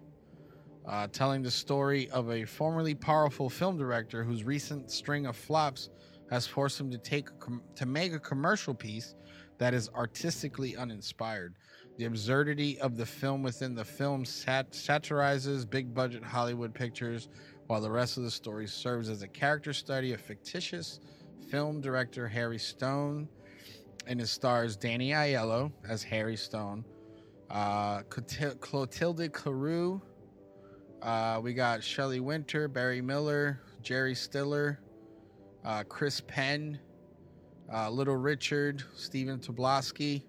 uh, 0.87 1.07
telling 1.11 1.41
the 1.43 1.51
story 1.51 2.09
of 2.09 2.31
a 2.31 2.45
formerly 2.45 2.95
powerful 2.95 3.49
film 3.49 3.77
director 3.77 4.23
whose 4.23 4.43
recent 4.43 4.89
string 4.89 5.25
of 5.27 5.35
flops 5.35 5.89
has 6.31 6.47
forced 6.47 6.79
him 6.79 6.89
to 6.89 6.97
take 6.97 7.27
com- 7.39 7.61
to 7.75 7.85
make 7.85 8.11
a 8.11 8.19
commercial 8.19 8.73
piece 8.73 9.15
that 9.59 9.73
is 9.73 9.89
artistically 9.89 10.75
uninspired. 10.75 11.55
The 11.97 12.05
absurdity 12.05 12.77
of 12.81 12.97
the 12.97 13.05
film 13.05 13.41
within 13.41 13.73
the 13.73 13.85
film 13.85 14.25
sat- 14.25 14.73
satirizes 14.75 15.65
big 15.65 15.93
budget 15.93 16.23
Hollywood 16.23 16.73
pictures, 16.73 17.29
while 17.67 17.81
the 17.81 17.89
rest 17.89 18.17
of 18.17 18.23
the 18.23 18.31
story 18.31 18.67
serves 18.67 19.09
as 19.09 19.21
a 19.21 19.27
character 19.27 19.73
study 19.73 20.13
of 20.13 20.21
fictitious 20.21 20.99
film 21.49 21.81
director 21.81 22.27
Harry 22.27 22.59
Stone 22.59 23.27
and 24.07 24.21
it 24.21 24.27
stars 24.27 24.75
Danny 24.75 25.09
Aiello 25.09 25.71
as 25.87 26.03
Harry 26.03 26.35
Stone, 26.35 26.85
uh, 27.49 28.01
Clotilde 28.03 29.33
Carew. 29.33 29.99
Uh, 31.01 31.39
we 31.41 31.53
got 31.53 31.83
Shelley 31.83 32.19
Winter, 32.19 32.67
Barry 32.67 33.01
Miller, 33.01 33.61
Jerry 33.81 34.15
Stiller, 34.15 34.79
uh, 35.63 35.83
Chris 35.83 36.21
Penn, 36.21 36.79
uh, 37.73 37.89
Little 37.89 38.15
Richard, 38.15 38.83
Stephen 38.93 39.39
Tobolowsky, 39.39 40.23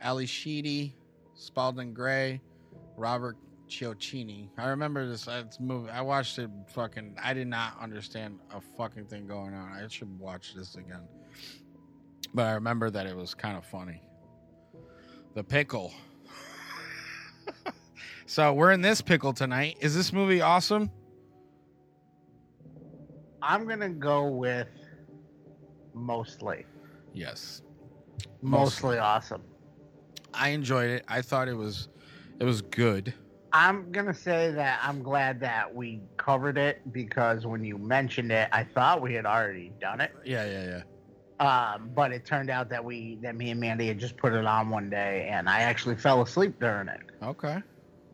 Ally 0.00 0.24
Sheedy, 0.26 0.94
Spalding 1.34 1.94
Gray, 1.94 2.40
Robert 2.96 3.36
Ciocchini. 3.72 4.50
I 4.58 4.68
remember 4.68 5.08
this, 5.08 5.26
uh, 5.26 5.42
this 5.46 5.58
movie. 5.58 5.90
I 5.90 6.02
watched 6.02 6.38
it 6.38 6.50
fucking. 6.68 7.16
I 7.22 7.32
did 7.32 7.46
not 7.46 7.80
understand 7.80 8.38
a 8.54 8.60
fucking 8.60 9.06
thing 9.06 9.26
going 9.26 9.54
on. 9.54 9.72
I 9.72 9.86
should 9.88 10.18
watch 10.18 10.54
this 10.54 10.74
again. 10.74 11.08
But 12.34 12.46
I 12.46 12.52
remember 12.52 12.90
that 12.90 13.06
it 13.06 13.16
was 13.16 13.34
kind 13.34 13.56
of 13.56 13.64
funny. 13.64 14.02
The 15.34 15.42
pickle. 15.42 15.92
so 18.26 18.52
we're 18.52 18.72
in 18.72 18.82
this 18.82 19.00
pickle 19.00 19.32
tonight. 19.32 19.78
Is 19.80 19.94
this 19.94 20.12
movie 20.12 20.42
awesome? 20.42 20.90
I'm 23.40 23.66
gonna 23.66 23.88
go 23.88 24.28
with 24.28 24.68
mostly. 25.94 26.66
Yes. 27.14 27.62
Mostly 28.42 28.98
awesome. 28.98 29.42
I 30.34 30.50
enjoyed 30.50 30.90
it. 30.90 31.04
I 31.08 31.22
thought 31.22 31.48
it 31.48 31.56
was 31.56 31.88
it 32.38 32.44
was 32.44 32.60
good. 32.60 33.14
I'm 33.52 33.92
gonna 33.92 34.14
say 34.14 34.50
that 34.52 34.80
I'm 34.82 35.02
glad 35.02 35.40
that 35.40 35.74
we 35.74 36.00
covered 36.16 36.56
it 36.56 36.80
because 36.92 37.46
when 37.46 37.64
you 37.64 37.76
mentioned 37.76 38.32
it, 38.32 38.48
I 38.52 38.64
thought 38.64 39.02
we 39.02 39.14
had 39.14 39.26
already 39.26 39.72
done 39.80 40.00
it. 40.00 40.12
Yeah, 40.24 40.44
yeah, 40.46 40.64
yeah. 40.64 40.82
Um, 41.38 41.90
but 41.94 42.12
it 42.12 42.24
turned 42.24 42.50
out 42.50 42.70
that 42.70 42.84
we 42.84 43.18
that 43.22 43.34
me 43.36 43.50
and 43.50 43.60
Mandy 43.60 43.88
had 43.88 43.98
just 43.98 44.16
put 44.16 44.32
it 44.32 44.46
on 44.46 44.70
one 44.70 44.88
day, 44.88 45.28
and 45.30 45.48
I 45.48 45.60
actually 45.60 45.96
fell 45.96 46.22
asleep 46.22 46.58
during 46.60 46.88
it. 46.88 47.00
Okay. 47.22 47.62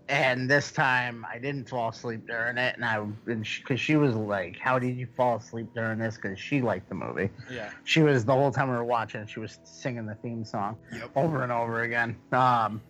And 0.09 0.51
this 0.51 0.73
time 0.73 1.27
I 1.31 1.39
didn't 1.39 1.69
fall 1.69 1.91
asleep 1.91 2.27
during 2.27 2.57
it, 2.57 2.75
and 2.77 2.85
I 2.85 3.05
because 3.27 3.79
she, 3.79 3.97
was 3.97 4.15
like, 4.15 4.59
"How 4.59 4.79
did 4.79 4.97
you 4.97 5.07
fall 5.17 5.37
asleep 5.37 5.69
during 5.75 5.99
this?" 5.99 6.17
Because 6.17 6.41
she 6.41 6.63
liked 6.63 6.89
the 6.89 6.95
movie. 6.95 7.29
Yeah. 7.53 7.71
She 7.85 8.01
was 8.01 8.25
the 8.25 8.33
whole 8.33 8.51
time 8.51 8.71
we 8.71 8.77
were 8.77 8.85
watching. 8.85 9.27
She 9.27 9.41
was 9.41 9.59
singing 9.63 10.07
the 10.07 10.15
theme 10.17 10.45
song 10.45 10.79
over 11.15 11.43
and 11.43 11.53
over 11.53 11.83
again. 11.83 12.17
Um, 12.33 12.81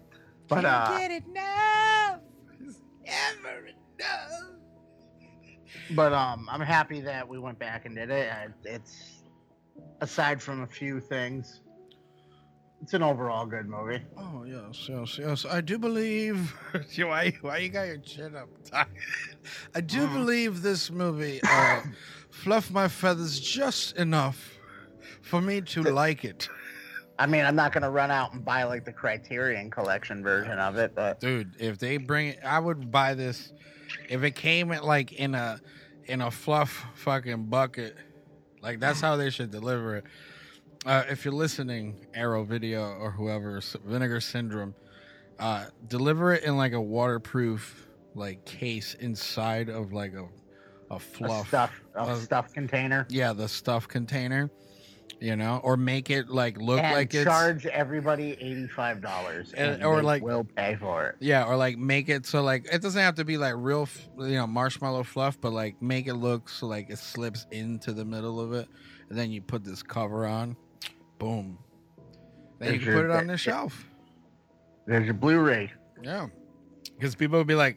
but 0.47 0.65
uh, 0.65 0.99
it 1.01 1.25
now. 1.27 2.20
Ever 3.09 3.67
enough. 3.67 4.31
but 5.93 6.13
um, 6.13 6.49
I'm 6.51 6.61
happy 6.61 7.01
that 7.01 7.27
we 7.27 7.39
went 7.39 7.59
back 7.59 7.87
and 7.87 7.95
did 7.95 8.11
it. 8.11 8.31
It's 8.65 9.23
aside 10.01 10.43
from 10.43 10.63
a 10.63 10.67
few 10.67 11.01
things, 11.01 11.61
it's 12.81 12.95
an 12.95 13.03
overall 13.03 13.45
good 13.47 13.69
movie. 13.69 14.01
Oh 14.17 14.45
yes, 14.45 14.89
yes, 14.89 15.19
yes. 15.19 15.45
I 15.45 15.61
do 15.61 15.79
believe. 15.79 16.55
why? 16.97 17.37
Why 17.41 17.59
you 17.59 17.69
got 17.71 17.89
your 17.89 17.99
chin 17.99 18.37
up? 18.37 18.49
I 19.75 19.81
do 19.81 20.07
believe 20.09 20.63
this 20.63 20.91
movie 20.91 21.41
uh, 21.43 21.83
fluffed 22.31 22.71
my 22.71 22.89
feathers 22.89 23.41
just 23.41 23.97
enough 23.97 24.59
for 25.23 25.41
me 25.41 25.61
to 25.63 25.83
like 25.83 26.25
it. 26.25 26.49
I 27.19 27.27
mean, 27.27 27.45
I'm 27.45 27.57
not 27.57 27.73
gonna 27.73 27.90
run 27.90 28.11
out 28.11 28.32
and 28.32 28.45
buy 28.45 28.65
like 28.65 28.85
the 28.85 28.93
Criterion 28.93 29.70
Collection 29.70 30.23
version 30.23 30.59
of 30.59 30.77
it, 30.77 30.95
but 30.95 31.20
Dude, 31.20 31.55
if 31.59 31.78
they 31.78 31.97
bring 31.97 32.28
it, 32.28 32.39
I 32.45 32.59
would 32.59 32.90
buy 32.90 33.15
this. 33.15 33.53
If 34.09 34.23
it 34.23 34.32
came 34.32 34.70
at 34.73 34.85
like 34.85 35.12
in 35.12 35.35
a 35.35 35.61
in 36.05 36.20
a 36.20 36.31
fluff 36.31 36.85
fucking 36.95 37.47
bucket, 37.47 37.97
like 38.62 38.78
that's 38.81 39.01
how 39.01 39.16
they 39.16 39.31
should 39.31 39.51
deliver 39.51 39.97
it. 39.97 40.05
Uh, 40.86 41.03
if 41.11 41.24
you're 41.24 41.35
listening, 41.35 42.07
Arrow 42.15 42.45
Video 42.45 42.82
or 43.01 43.11
whoever, 43.11 43.61
Vinegar 43.85 44.20
Syndrome, 44.20 44.74
uh, 45.40 45.66
deliver 45.89 46.32
it 46.35 46.45
in 46.45 46.57
like 46.57 46.73
a 46.73 46.81
waterproof 46.81 47.86
like 48.15 48.45
case 48.45 48.95
inside 49.01 49.69
of 49.69 49.93
like 49.93 50.15
a 50.15 50.24
a 50.90 50.95
A 50.95 50.99
fluff 50.99 51.49
stuff, 51.49 51.81
a 51.97 52.05
a- 52.05 52.16
stuff 52.16 52.53
container. 52.55 53.07
yeah 53.11 53.32
the 53.35 53.47
stuff 53.49 53.86
container 53.89 54.51
you 55.20 55.35
know 55.35 55.61
or 55.65 55.77
make 55.77 56.11
it 56.11 56.28
like 56.28 56.57
look 56.59 56.78
and 56.81 56.95
like 56.95 57.12
it's 57.12 57.24
charge 57.24 57.66
everybody 57.66 58.32
eighty-five 58.40 59.01
dollars, 59.01 59.53
And- 59.57 59.74
and, 59.74 59.85
or 59.85 60.03
like- 60.03 60.23
will 60.23 60.45
pay 60.45 60.77
for 60.77 61.07
it. 61.09 61.16
yeah 61.20 61.45
or 61.45 61.57
like 61.57 61.77
make 61.77 62.09
it 62.09 62.24
so 62.27 62.43
like 62.43 62.66
it 62.73 62.81
doesn't 62.82 63.01
have 63.03 63.16
to 63.16 63.24
be 63.24 63.36
like 63.36 63.55
real 63.57 63.82
f- 63.82 64.09
you 64.19 64.36
know 64.36 64.47
marshmallow 64.47 65.03
fluff 65.03 65.40
but 65.40 65.53
like 65.53 65.81
make 65.82 66.07
it 66.07 66.15
look 66.15 66.49
so 66.49 66.66
like 66.66 66.89
it 66.90 66.99
slips 66.99 67.47
into 67.51 67.93
the 67.93 68.05
middle 68.05 68.39
of 68.40 68.53
it 68.53 68.69
and 69.09 69.19
then 69.19 69.31
you 69.32 69.40
put 69.43 69.65
this 69.65 69.82
cover 69.82 70.24
on 70.27 70.57
boom 71.19 71.59
then 72.61 72.74
you 72.74 72.78
can 72.78 72.89
your- 72.89 72.97
put 73.03 73.05
it 73.07 73.11
on 73.11 73.27
the 73.27 73.36
shelf 73.36 73.89
There's 74.86 75.05
your 75.05 75.15
Blu-ray. 75.15 75.73
Yeah, 76.03 76.28
because 76.97 77.15
people 77.16 77.39
would 77.39 77.47
be 77.47 77.55
like, 77.57 77.77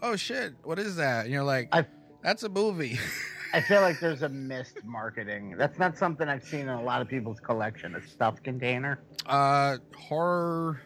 "Oh 0.00 0.14
shit, 0.16 0.54
what 0.62 0.78
is 0.78 0.94
that?" 0.96 1.24
And 1.24 1.32
you're 1.34 1.42
like, 1.42 1.68
I- 1.72 1.86
"That's 2.22 2.42
a 2.44 2.48
movie." 2.48 2.98
I 3.52 3.60
feel 3.60 3.80
like 3.80 4.00
there's 4.00 4.22
a 4.22 4.28
missed 4.28 4.84
marketing. 4.84 5.54
That's 5.56 5.78
not 5.78 5.96
something 5.96 6.28
I've 6.28 6.44
seen 6.44 6.62
in 6.62 6.68
a 6.68 6.82
lot 6.82 7.00
of 7.00 7.08
people's 7.08 7.40
collection. 7.40 7.94
A 7.94 8.06
stuff 8.06 8.42
container. 8.42 9.00
uh, 9.26 9.78
horror, 9.96 10.80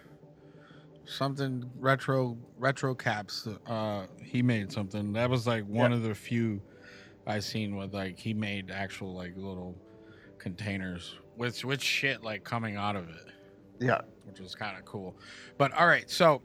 something 1.04 1.68
retro 1.78 2.36
retro 2.58 2.94
caps. 2.94 3.48
Uh, 3.66 4.06
he 4.22 4.42
made 4.42 4.70
something 4.72 5.12
that 5.14 5.28
was 5.28 5.46
like 5.46 5.64
one 5.66 5.90
Yeah. 5.90 5.96
of 5.96 6.02
the 6.02 6.14
few 6.14 6.60
I 7.26 7.40
seen 7.40 7.76
with 7.76 7.94
like 7.94 8.18
he 8.18 8.34
made 8.34 8.70
actual 8.70 9.14
like 9.14 9.34
little 9.36 9.76
containers 10.38 11.18
with 11.36 11.64
with 11.64 11.80
shit 11.82 12.22
like 12.22 12.44
coming 12.44 12.76
out 12.76 12.96
of 12.96 13.08
it. 13.08 13.26
Yeah. 13.80 14.02
which 14.24 14.38
was 14.38 14.54
kind 14.54 14.78
of 14.78 14.84
cool. 14.84 15.16
But 15.58 15.72
all 15.72 15.86
right, 15.86 16.08
so 16.08 16.42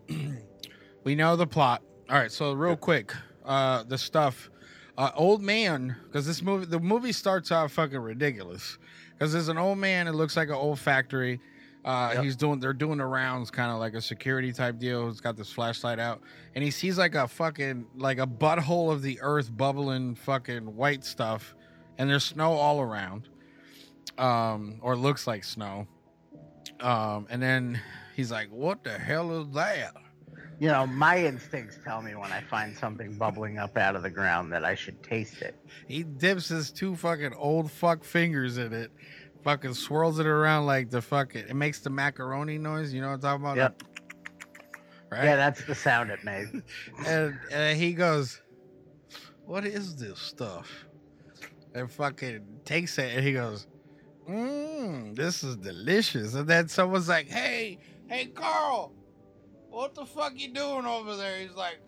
we 1.03 1.13
know 1.15 1.35
the 1.35 1.45
plot. 1.47 1.83
All 2.09 2.17
right, 2.17 2.31
so 2.31 2.53
real 2.53 2.75
quick, 2.77 3.13
uh, 3.45 3.83
the 3.83 3.97
stuff. 3.97 4.49
Uh, 4.97 5.11
old 5.15 5.41
man, 5.43 5.95
because 6.05 6.25
this 6.25 6.41
movie, 6.41 6.65
the 6.65 6.79
movie 6.79 7.11
starts 7.11 7.51
out 7.51 7.69
fucking 7.69 7.99
ridiculous. 7.99 8.77
Because 9.13 9.31
there's 9.33 9.47
an 9.47 9.57
old 9.57 9.77
man. 9.77 10.07
It 10.07 10.13
looks 10.13 10.35
like 10.35 10.47
an 10.49 10.55
old 10.55 10.79
factory. 10.79 11.39
Uh, 11.85 12.11
Yep. 12.15 12.23
He's 12.23 12.35
doing, 12.35 12.59
they're 12.59 12.73
doing 12.73 12.97
the 12.97 13.05
rounds, 13.05 13.49
kind 13.51 13.71
of 13.71 13.77
like 13.79 13.93
a 13.93 14.01
security 14.01 14.51
type 14.51 14.77
deal. 14.79 15.07
He's 15.07 15.21
got 15.21 15.37
this 15.37 15.51
flashlight 15.51 15.99
out, 15.99 16.21
and 16.55 16.63
he 16.63 16.71
sees 16.71 16.97
like 16.97 17.15
a 17.15 17.27
fucking 17.27 17.85
like 17.95 18.17
a 18.19 18.27
butthole 18.27 18.91
of 18.91 19.01
the 19.01 19.19
earth 19.21 19.55
bubbling 19.55 20.15
fucking 20.15 20.75
white 20.75 21.05
stuff, 21.05 21.55
and 21.97 22.09
there's 22.09 22.25
snow 22.25 22.51
all 22.53 22.81
around, 22.81 23.29
um, 24.17 24.79
or 24.81 24.95
looks 24.97 25.27
like 25.27 25.43
snow. 25.43 25.87
Um, 26.81 27.27
and 27.29 27.41
then 27.41 27.79
he's 28.15 28.31
like, 28.31 28.49
"What 28.49 28.83
the 28.83 28.97
hell 28.97 29.41
is 29.41 29.53
that?" 29.53 29.93
You 30.59 30.69
know, 30.69 30.87
my 30.87 31.23
instincts 31.23 31.77
tell 31.83 32.01
me 32.01 32.15
when 32.15 32.31
I 32.31 32.41
find 32.41 32.75
something 32.75 33.15
bubbling 33.15 33.59
up 33.59 33.77
out 33.77 33.95
of 33.95 34.01
the 34.01 34.09
ground 34.09 34.51
that 34.53 34.65
I 34.65 34.73
should 34.73 35.03
taste 35.03 35.41
it. 35.43 35.55
He 35.87 36.01
dips 36.01 36.49
his 36.49 36.71
two 36.71 36.95
fucking 36.95 37.33
old 37.35 37.71
fuck 37.71 38.03
fingers 38.03 38.57
in 38.57 38.73
it, 38.73 38.91
fucking 39.43 39.75
swirls 39.75 40.17
it 40.17 40.25
around 40.25 40.65
like 40.65 40.89
the 40.89 41.01
fuck 41.01 41.35
It 41.35 41.49
It 41.49 41.55
makes 41.55 41.79
the 41.79 41.91
macaroni 41.91 42.57
noise. 42.57 42.91
You 42.91 43.01
know 43.01 43.09
what 43.09 43.13
I'm 43.15 43.21
talking 43.21 43.45
about? 43.45 43.57
Yep. 43.57 43.83
Right. 45.11 45.23
Yeah, 45.23 45.35
that's 45.35 45.63
the 45.63 45.75
sound 45.75 46.09
it 46.09 46.23
made. 46.23 46.47
and, 47.05 47.39
and 47.51 47.79
he 47.79 47.93
goes, 47.93 48.41
"What 49.45 49.65
is 49.65 49.95
this 49.95 50.19
stuff?" 50.19 50.85
And 51.73 51.89
fucking 51.89 52.43
takes 52.65 52.97
it, 52.97 53.15
and 53.15 53.25
he 53.25 53.31
goes, 53.31 53.67
"Mmm, 54.27 55.15
this 55.15 55.43
is 55.43 55.55
delicious." 55.55 56.33
And 56.33 56.45
then 56.45 56.67
someone's 56.67 57.07
like, 57.07 57.29
"Hey, 57.29 57.79
hey, 58.09 58.25
Carl, 58.25 58.91
what 59.69 59.95
the 59.95 60.05
fuck 60.05 60.33
you 60.35 60.53
doing 60.53 60.85
over 60.85 61.15
there?" 61.15 61.39
He's 61.39 61.55
like, 61.55 61.79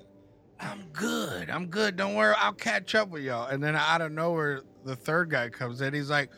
"I'm 0.59 0.83
good, 0.93 1.49
I'm 1.49 1.67
good. 1.67 1.95
Don't 1.95 2.15
worry, 2.15 2.35
I'll 2.37 2.53
catch 2.53 2.95
up 2.95 3.09
with 3.09 3.23
y'all." 3.23 3.47
And 3.47 3.63
then 3.63 3.75
out 3.75 4.01
of 4.01 4.11
nowhere, 4.11 4.61
the 4.85 4.95
third 4.95 5.29
guy 5.29 5.49
comes 5.49 5.81
in. 5.81 5.93
He's 5.93 6.09
like, 6.09 6.29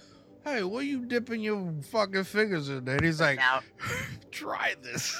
"Hey, 0.44 0.64
what 0.64 0.80
are 0.80 0.88
you 0.88 1.06
dipping 1.06 1.42
your 1.42 1.74
fucking 1.92 2.24
fingers 2.26 2.70
in?" 2.70 2.86
there?" 2.86 2.96
And 2.96 3.06
he's 3.06 3.22
like, 3.22 3.38
Now, 3.38 3.62
"Try 4.32 4.76
this." 4.82 5.20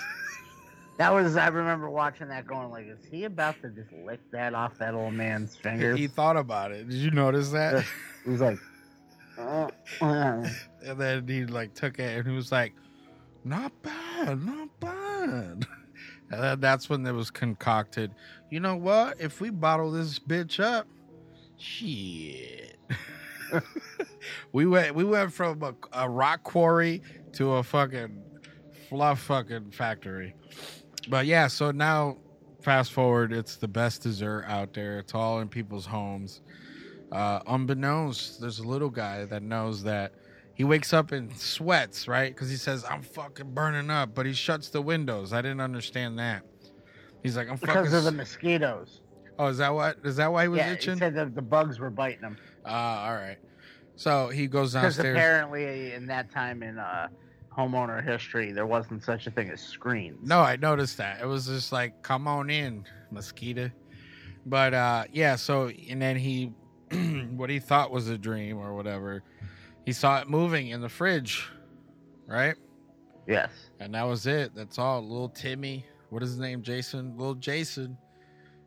that 0.98 1.14
was 1.14 1.36
I 1.36 1.48
remember 1.48 1.90
watching 1.90 2.28
that, 2.28 2.46
going 2.46 2.70
like, 2.70 2.88
"Is 2.88 3.04
he 3.10 3.24
about 3.24 3.62
to 3.62 3.70
just 3.70 3.92
lick 3.92 4.20
that 4.32 4.54
off 4.54 4.78
that 4.78 4.94
old 4.94 5.14
man's 5.14 5.56
fingers?" 5.56 5.98
he 5.98 6.08
thought 6.08 6.38
about 6.38 6.72
it. 6.72 6.90
Did 6.90 6.98
you 6.98 7.12
notice 7.12 7.50
that? 7.50 7.84
he 8.24 8.30
was 8.30 8.42
like, 8.42 8.60
uh, 9.38 9.70
uh. 10.02 10.48
And 10.84 11.00
then 11.00 11.28
he 11.28 11.46
like 11.46 11.74
took 11.74 12.00
it 12.00 12.18
and 12.18 12.28
he 12.28 12.34
was 12.34 12.52
like, 12.52 12.74
"Not 13.44 13.72
bad, 13.82 14.46
not 14.46 14.70
bad." 14.80 15.66
That's 16.32 16.90
when 16.90 17.06
it 17.06 17.12
was 17.12 17.30
concocted. 17.30 18.12
You 18.50 18.60
know 18.60 18.76
what? 18.76 19.20
If 19.20 19.42
we 19.42 19.50
bottle 19.50 19.92
this 19.92 20.20
bitch 20.20 20.60
up, 20.60 20.88
shit. 21.58 22.78
we 24.54 24.66
went 24.66 24.96
we 24.96 25.04
went 25.04 25.34
from 25.34 25.62
a, 25.62 25.76
a 25.94 26.10
rock 26.10 26.44
quarry 26.44 27.02
to 27.34 27.54
a 27.54 27.64
fucking 27.64 28.22
fluff 28.90 29.22
fucking 29.22 29.72
factory. 29.72 30.34
But 31.10 31.26
yeah, 31.26 31.48
so 31.48 31.72
now 31.72 32.18
fast 32.62 32.92
forward, 32.92 33.34
it's 33.34 33.56
the 33.58 33.68
best 33.68 34.04
dessert 34.04 34.46
out 34.48 34.74
there. 34.74 35.00
It's 35.00 35.16
all 35.16 35.40
in 35.40 35.48
people's 35.50 35.86
homes. 35.86 36.42
Uh, 37.12 37.40
unbeknownst, 37.48 38.40
there's 38.40 38.60
a 38.60 38.68
little 38.68 38.90
guy 38.90 39.26
that 39.26 39.44
knows 39.44 39.84
that 39.84 40.14
he 40.54 40.64
wakes 40.64 40.94
up 40.94 41.12
and 41.12 41.36
sweats, 41.38 42.08
right? 42.08 42.34
Because 42.34 42.50
he 42.50 42.56
says, 42.58 42.84
I'm 42.90 43.02
fucking 43.02 43.54
burning 43.54 43.90
up, 43.90 44.14
but 44.14 44.26
he 44.26 44.34
shuts 44.34 44.70
the 44.70 44.82
windows. 44.82 45.34
I 45.34 45.42
didn't 45.42 45.62
understand 45.62 46.20
that. 46.20 46.44
He's 47.24 47.38
like, 47.38 47.50
I'm 47.50 47.58
fucking. 47.58 47.76
because 47.76 47.94
of 47.94 48.04
the 48.04 48.12
mosquitoes. 48.12 49.02
oh, 49.40 49.48
is 49.48 49.58
that 49.60 49.74
what? 49.74 49.98
Is 50.04 50.16
that 50.18 50.32
why 50.32 50.44
he 50.44 50.48
was 50.50 50.60
yeah, 50.60 50.74
itching? 50.74 50.94
he 50.94 51.00
said 51.00 51.16
that 51.16 51.36
the 51.36 51.42
bugs 51.42 51.80
were 51.80 51.90
biting 51.90 52.24
him. 52.24 52.38
Ah, 52.66 53.08
all 53.08 53.16
right. 53.16 53.38
So 53.96 54.30
he 54.30 54.48
goes 54.48 54.74
Because 54.74 54.96
downstairs. 54.96 55.16
apparently, 55.16 55.94
in 55.94 56.08
that 56.08 56.32
time 56.32 56.64
in 56.64 56.80
uh, 56.80 57.08
homeowner 57.56 58.04
history, 58.04 58.52
there 58.52 58.66
wasn't 58.66 59.04
such 59.04 59.28
a 59.28 59.32
thing 59.32 59.50
as 59.50 59.62
screens. 59.62 60.18
No, 60.28 60.40
I 60.40 60.56
noticed 60.56 60.98
that. 60.98 61.22
It 61.22 61.26
was 61.28 61.46
just 61.46 61.72
like, 61.72 62.02
come 62.02 62.28
on 62.28 62.50
in, 62.50 62.86
mosquito. 63.12 63.70
But 64.46 64.74
uh 64.74 65.04
yeah, 65.14 65.36
so 65.36 65.70
and 65.90 66.02
then 66.02 66.16
he 66.18 66.52
what 67.36 67.52
he 67.52 67.60
thought 67.60 67.92
was 67.92 68.10
a 68.10 68.18
dream 68.18 68.58
or 68.58 68.74
whatever, 68.74 69.22
he 69.86 69.92
saw 69.94 70.20
it 70.22 70.30
moving 70.30 70.70
in 70.70 70.82
the 70.82 70.90
fridge. 70.90 71.48
Right? 72.28 72.56
Yes. 73.28 73.52
And 73.80 73.94
that 73.96 74.04
was 74.04 74.26
it. 74.28 74.54
That's 74.56 74.78
all. 74.80 75.02
Little 75.02 75.30
Timmy, 75.30 75.86
what 76.10 76.24
is 76.24 76.30
his 76.30 76.40
name? 76.40 76.62
Jason. 76.62 77.18
Little 77.18 77.36
Jason 77.36 77.98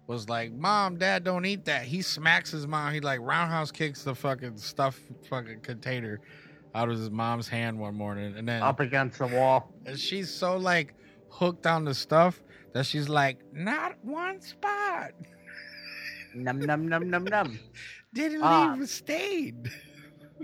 was 0.07 0.29
like, 0.29 0.53
Mom, 0.53 0.99
Dad, 0.99 1.25
don't 1.25 1.47
eat 1.47 1.65
that. 1.65 1.85
He 1.85 2.03
smacks 2.03 2.51
his 2.51 2.67
mom. 2.67 2.93
He 2.93 3.01
like 3.01 3.21
roundhouse 3.23 3.71
kicks 3.71 4.05
the 4.05 4.15
fucking 4.15 4.57
stuff 4.59 5.01
fucking 5.31 5.61
container 5.61 6.21
out 6.75 6.91
of 6.91 6.99
his 6.99 7.11
mom's 7.11 7.49
hand 7.49 7.79
one 7.79 7.95
morning. 7.95 8.35
And 8.37 8.47
then 8.47 8.63
Up 8.63 8.81
against 8.81 9.19
the 9.19 9.29
wall. 9.29 9.73
and 9.87 9.99
she's 9.99 10.29
so 10.33 10.57
like 10.57 10.95
hooked 11.31 11.67
on 11.67 11.85
the 11.85 11.95
stuff 11.95 12.43
that 12.75 12.85
she's 12.85 13.09
like, 13.09 13.39
not 13.53 13.95
one 14.03 14.41
spot. 14.43 15.13
Num 16.35 16.59
num 16.59 16.89
num 16.89 17.09
num 17.09 17.25
num. 17.25 17.59
Didn't 18.15 18.43
Ah. 18.43 18.73
leave 18.75 18.83
a 18.83 18.87
stain. 18.87 19.71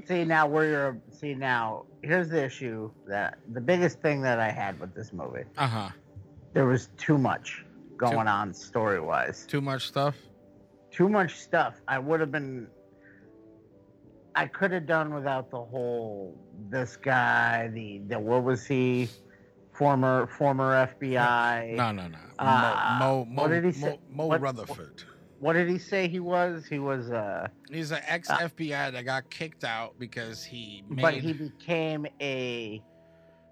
See 0.06 0.24
now 0.24 0.46
where 0.46 0.66
you're. 0.70 0.98
See 1.10 1.34
now, 1.34 1.84
here's 2.02 2.28
the 2.28 2.42
issue 2.42 2.90
that 3.06 3.38
the 3.52 3.60
biggest 3.60 4.00
thing 4.00 4.22
that 4.22 4.38
I 4.38 4.50
had 4.50 4.78
with 4.80 4.94
this 4.94 5.12
movie. 5.12 5.44
Uh 5.58 5.66
huh. 5.66 5.88
There 6.52 6.66
was 6.66 6.88
too 6.96 7.18
much 7.18 7.64
going 7.96 8.28
on 8.28 8.54
story 8.54 9.00
wise. 9.00 9.46
Too 9.46 9.60
much 9.60 9.86
stuff. 9.88 10.16
Too 10.90 11.08
much 11.08 11.36
stuff. 11.40 11.74
I 11.88 11.98
would 11.98 12.20
have 12.20 12.30
been. 12.32 12.68
I 14.34 14.46
could 14.46 14.70
have 14.70 14.86
done 14.86 15.12
without 15.12 15.50
the 15.50 15.60
whole 15.60 16.36
this 16.70 16.96
guy. 16.96 17.68
The 17.74 17.98
the 18.08 18.18
what 18.18 18.44
was 18.44 18.66
he? 18.66 19.08
Former 19.72 20.26
former 20.28 20.86
FBI. 20.98 21.74
No, 21.74 21.90
no, 21.90 22.06
no. 22.08 22.18
Uh, 22.38 22.96
Mo, 23.00 23.24
Mo, 23.24 23.24
Mo, 23.24 23.42
what 23.42 23.48
did 23.48 23.64
he 23.64 23.80
Mo, 23.80 23.86
say? 23.86 24.00
Mo 24.10 24.26
What- 24.26 24.40
Rutherford. 24.40 25.02
What 25.02 25.09
did 25.54 25.68
he 25.68 25.78
say 25.78 26.06
he 26.08 26.20
was? 26.20 26.66
He 26.66 26.78
was 26.78 27.10
uh 27.10 27.48
He's 27.70 27.90
an 27.90 28.00
ex 28.06 28.28
FBI 28.28 28.92
that 28.92 29.04
got 29.04 29.30
kicked 29.30 29.64
out 29.64 29.94
because 29.98 30.44
he 30.44 30.84
made. 30.88 31.02
but 31.02 31.14
he 31.14 31.32
became 31.32 32.06
a 32.20 32.82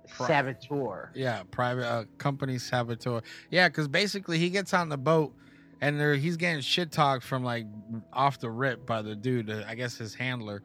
saboteur. 0.06 1.10
Yeah, 1.14 1.42
private 1.50 1.86
uh, 1.86 2.04
company 2.18 2.58
saboteur. 2.58 3.22
Yeah, 3.50 3.68
because 3.68 3.88
basically 3.88 4.38
he 4.38 4.50
gets 4.50 4.74
on 4.74 4.88
the 4.88 4.96
boat 4.98 5.34
and 5.80 5.98
there 6.00 6.14
he's 6.14 6.36
getting 6.36 6.60
shit 6.60 6.90
talked 6.90 7.24
from 7.24 7.44
like 7.44 7.66
off 8.12 8.38
the 8.38 8.50
rip 8.50 8.86
by 8.86 9.02
the 9.02 9.14
dude, 9.14 9.50
uh, 9.50 9.64
I 9.66 9.74
guess 9.74 9.96
his 9.96 10.14
handler. 10.14 10.62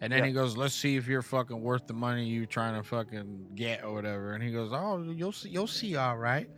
And 0.00 0.12
then 0.12 0.20
Yeah. 0.20 0.26
he 0.26 0.32
goes, 0.32 0.56
"Let's 0.56 0.74
see 0.74 0.96
if 0.96 1.06
you're 1.06 1.22
fucking 1.22 1.60
worth 1.60 1.86
the 1.86 1.94
money 1.94 2.24
you 2.26 2.44
trying 2.44 2.74
to 2.74 2.82
fucking 2.82 3.52
get 3.54 3.84
or 3.84 3.92
whatever." 3.94 4.32
And 4.32 4.42
he 4.42 4.50
goes, 4.50 4.70
"Oh, 4.72 5.00
you'll 5.02 5.32
see, 5.32 5.48
you'll 5.50 5.68
see, 5.68 5.94
all 5.96 6.16
right." 6.18 6.48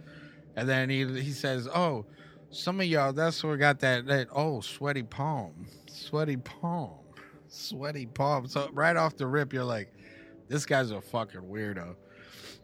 And 0.56 0.66
then 0.68 0.88
he 0.88 1.04
he 1.20 1.32
says, 1.32 1.68
"Oh, 1.68 2.06
some 2.54 2.80
of 2.80 2.86
y'all, 2.86 3.12
that's 3.12 3.42
where 3.42 3.56
got 3.56 3.80
that 3.80 4.06
that 4.06 4.28
oh 4.32 4.60
sweaty 4.60 5.02
palm, 5.02 5.66
sweaty 5.86 6.36
palm, 6.36 6.98
sweaty 7.48 8.06
palm." 8.06 8.46
So 8.46 8.68
right 8.72 8.96
off 8.96 9.16
the 9.16 9.26
rip, 9.26 9.52
you're 9.52 9.64
like, 9.64 9.92
"This 10.48 10.66
guy's 10.66 10.90
a 10.90 11.00
fucking 11.00 11.42
weirdo." 11.42 11.96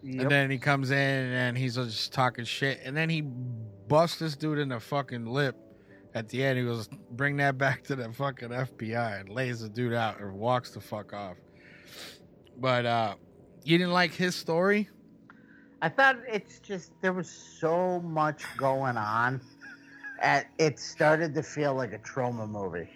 Yep. 0.03 0.23
And 0.23 0.31
then 0.31 0.51
he 0.51 0.59
comes 0.59 0.91
in 0.91 0.97
and 0.97 1.59
he's 1.59 1.75
just 1.75 2.13
talking 2.13 2.45
shit. 2.45 2.81
And 2.85 2.97
then 2.97 3.11
he 3.11 3.21
busts 3.21 4.19
this 4.19 4.35
dude 4.35 4.59
in 4.59 4.71
the 4.71 4.81
fucking 4.81 5.27
lip 5.27 5.57
at 6.15 6.29
the 6.29 6.43
end, 6.43 6.59
he 6.59 6.65
goes, 6.65 6.89
"Bring 7.13 7.37
that 7.37 7.57
back 7.57 7.85
to 7.85 7.97
the 7.97 8.13
fucking 8.13 8.49
FBI," 8.49 9.21
and 9.21 9.29
lays 9.29 9.61
the 9.61 9.69
dude 9.69 9.93
out 9.93 10.21
or 10.21 10.33
walks 10.33 10.73
the 10.73 10.81
fuck 10.81 11.13
off. 11.13 11.37
But 12.59 12.87
uh 12.87 13.15
you 13.63 13.79
didn't 13.79 13.93
like 13.93 14.13
his 14.13 14.35
story? 14.35 14.89
I 15.83 15.89
thought 15.89 16.17
it's 16.27 16.59
just 16.61 16.93
there 17.01 17.13
was 17.13 17.31
so 17.31 18.01
much 18.01 18.45
going 18.57 18.97
on. 18.97 19.41
At 20.21 20.47
it 20.59 20.79
started 20.79 21.35
to 21.35 21.43
feel 21.43 21.75
like 21.75 21.93
a 21.93 21.99
trauma 21.99 22.47
movie, 22.47 22.89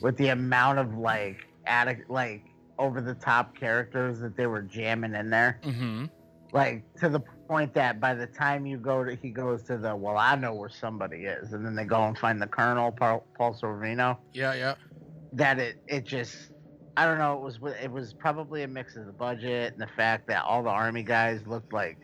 with 0.00 0.16
the 0.16 0.28
amount 0.28 0.78
of 0.78 0.98
like 0.98 1.48
addict, 1.66 2.10
like 2.10 2.44
over 2.78 3.00
the 3.00 3.14
top 3.14 3.56
characters 3.56 4.18
that 4.20 4.36
they 4.36 4.46
were 4.46 4.62
jamming 4.62 5.14
in 5.14 5.30
there. 5.30 5.60
Mm-hmm. 5.64 6.06
Like 6.52 6.84
to 6.96 7.08
the 7.08 7.20
point 7.48 7.74
that 7.74 8.00
by 8.00 8.14
the 8.14 8.26
time 8.26 8.66
you 8.66 8.76
go 8.76 9.04
to, 9.04 9.14
he 9.16 9.30
goes 9.30 9.62
to 9.64 9.76
the 9.78 9.94
well, 9.96 10.16
I 10.16 10.36
know 10.36 10.54
where 10.54 10.68
somebody 10.68 11.24
is, 11.24 11.52
and 11.52 11.64
then 11.64 11.74
they 11.74 11.84
go 11.84 12.02
and 12.04 12.16
find 12.16 12.40
the 12.40 12.46
colonel, 12.46 12.92
Paul, 12.92 13.26
Paul 13.36 13.54
Sorvino. 13.54 14.18
Yeah, 14.32 14.54
yeah. 14.54 14.74
That 15.32 15.58
it 15.58 15.82
it 15.86 16.04
just 16.04 16.50
I 16.96 17.04
don't 17.04 17.18
know. 17.18 17.34
It 17.34 17.42
was 17.42 17.58
it 17.82 17.90
was 17.90 18.14
probably 18.14 18.62
a 18.62 18.68
mix 18.68 18.96
of 18.96 19.06
the 19.06 19.12
budget 19.12 19.72
and 19.72 19.80
the 19.80 19.90
fact 19.96 20.28
that 20.28 20.44
all 20.44 20.62
the 20.62 20.70
army 20.70 21.02
guys 21.02 21.40
looked 21.46 21.72
like 21.72 21.98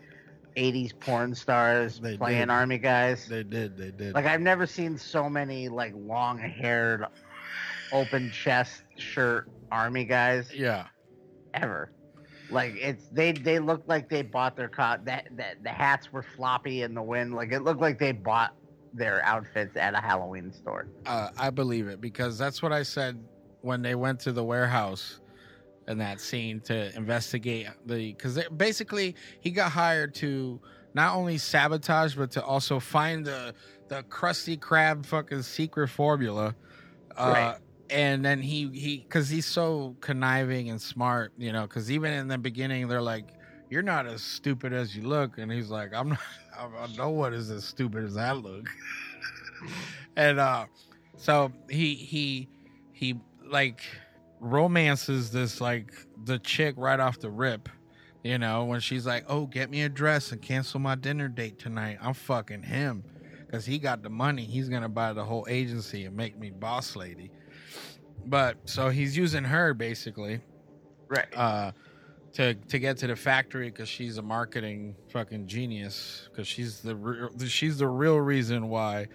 80s 0.56 0.98
porn 0.98 1.34
stars 1.34 2.00
They 2.00 2.16
playing 2.16 2.40
did. 2.40 2.50
army 2.50 2.78
guys. 2.78 3.26
They 3.26 3.42
did, 3.42 3.76
they 3.76 3.90
did. 3.90 4.14
Like 4.14 4.26
I've 4.26 4.40
never 4.40 4.66
seen 4.66 4.96
so 4.98 5.28
many 5.28 5.68
like 5.68 5.92
long 5.96 6.38
haired, 6.38 7.06
open 7.92 8.30
chest 8.30 8.82
shirt 8.96 9.48
army 9.70 10.04
guys 10.04 10.52
yeah. 10.54 10.86
ever. 11.54 11.92
Like 12.50 12.74
it's 12.76 13.08
they 13.08 13.32
they 13.32 13.58
looked 13.58 13.88
like 13.88 14.08
they 14.10 14.22
bought 14.22 14.56
their 14.56 14.68
co 14.68 14.96
that 15.04 15.28
that 15.36 15.62
the 15.62 15.70
hats 15.70 16.12
were 16.12 16.22
floppy 16.22 16.82
in 16.82 16.94
the 16.94 17.02
wind. 17.02 17.34
Like 17.34 17.52
it 17.52 17.60
looked 17.60 17.80
like 17.80 17.98
they 17.98 18.12
bought 18.12 18.54
their 18.92 19.24
outfits 19.24 19.76
at 19.76 19.94
a 19.94 19.98
Halloween 19.98 20.52
store. 20.52 20.86
Uh, 21.06 21.30
I 21.38 21.48
believe 21.48 21.88
it 21.88 22.00
because 22.00 22.36
that's 22.36 22.62
what 22.62 22.72
I 22.72 22.82
said 22.82 23.24
when 23.62 23.80
they 23.80 23.94
went 23.94 24.20
to 24.20 24.32
the 24.32 24.44
warehouse 24.44 25.20
in 25.88 25.98
that 25.98 26.20
scene 26.20 26.60
to 26.60 26.94
investigate 26.96 27.66
the 27.86 28.12
because 28.12 28.38
basically 28.56 29.14
he 29.40 29.50
got 29.50 29.72
hired 29.72 30.14
to 30.14 30.60
not 30.94 31.14
only 31.14 31.38
sabotage 31.38 32.14
but 32.14 32.30
to 32.30 32.44
also 32.44 32.78
find 32.78 33.24
the 33.24 33.54
the 33.88 34.02
crusty 34.04 34.56
crab 34.56 35.04
fucking 35.04 35.42
secret 35.42 35.88
formula. 35.88 36.54
Uh, 37.16 37.32
Right. 37.32 37.56
And 37.90 38.24
then 38.24 38.40
he 38.40 38.68
he 38.68 38.98
because 38.98 39.28
he's 39.28 39.44
so 39.44 39.96
conniving 40.00 40.70
and 40.70 40.80
smart, 40.80 41.32
you 41.36 41.52
know. 41.52 41.62
Because 41.62 41.90
even 41.90 42.10
in 42.14 42.26
the 42.26 42.38
beginning, 42.38 42.88
they're 42.88 43.02
like, 43.02 43.26
"You're 43.68 43.82
not 43.82 44.06
as 44.06 44.22
stupid 44.22 44.72
as 44.72 44.96
you 44.96 45.02
look," 45.02 45.36
and 45.36 45.52
he's 45.52 45.68
like, 45.68 45.92
"I'm 45.92 46.09
not. 46.10 46.18
I 46.59 46.88
no 46.96 47.10
one 47.10 47.34
is 47.34 47.50
as 47.50 47.64
stupid 47.64 48.04
as 48.04 48.16
I 48.16 48.32
look." 48.32 48.66
and 50.16 50.40
uh, 50.40 50.64
so 51.16 51.52
he 51.68 51.94
he 51.94 52.48
he 52.92 53.20
like 53.46 53.82
romances 54.43 55.31
this 55.31 55.60
like 55.60 55.93
the 56.24 56.39
chick 56.40 56.74
right 56.77 57.01
off 57.01 57.19
the 57.20 57.31
rip. 57.31 57.69
You 58.23 58.39
know, 58.39 58.64
when 58.64 58.81
she's 58.81 59.06
like, 59.06 59.24
"Oh, 59.28 59.47
get 59.47 59.70
me 59.70 59.82
a 59.82 59.89
dress 59.89 60.31
and 60.32 60.40
cancel 60.40 60.78
my 60.78 60.94
dinner 60.94 61.28
date 61.28 61.59
tonight," 61.59 61.98
I'm 62.01 62.14
fucking 62.14 62.62
him 62.62 63.05
because 63.47 63.64
he 63.66 63.78
got 63.78 64.02
the 64.02 64.10
money. 64.10 64.44
He's 64.44 64.69
gonna 64.69 64.89
buy 64.89 65.12
the 65.12 65.24
whole 65.24 65.47
agency 65.48 66.05
and 66.05 66.16
make 66.16 66.39
me 66.39 66.51
boss 66.51 66.94
lady. 66.94 67.31
But 68.24 68.59
so 68.64 68.90
he's 68.90 69.16
using 69.16 69.44
her 69.44 69.74
basically, 69.74 70.40
right? 71.09 71.27
Uh, 71.35 71.73
to 72.35 72.55
to 72.55 72.78
get 72.78 72.97
to 72.98 73.06
the 73.06 73.16
factory 73.16 73.70
because 73.70 73.89
she's 73.89 74.19
a 74.19 74.23
marketing 74.23 74.97
fucking 75.10 75.47
genius. 75.47 76.28
Because 76.31 76.48
she's 76.48 76.81
the 76.81 76.97
real, 76.97 77.31
she's 77.47 77.78
the 77.78 77.89
real 77.89 78.19
reason 78.19 78.69
why 78.69 79.09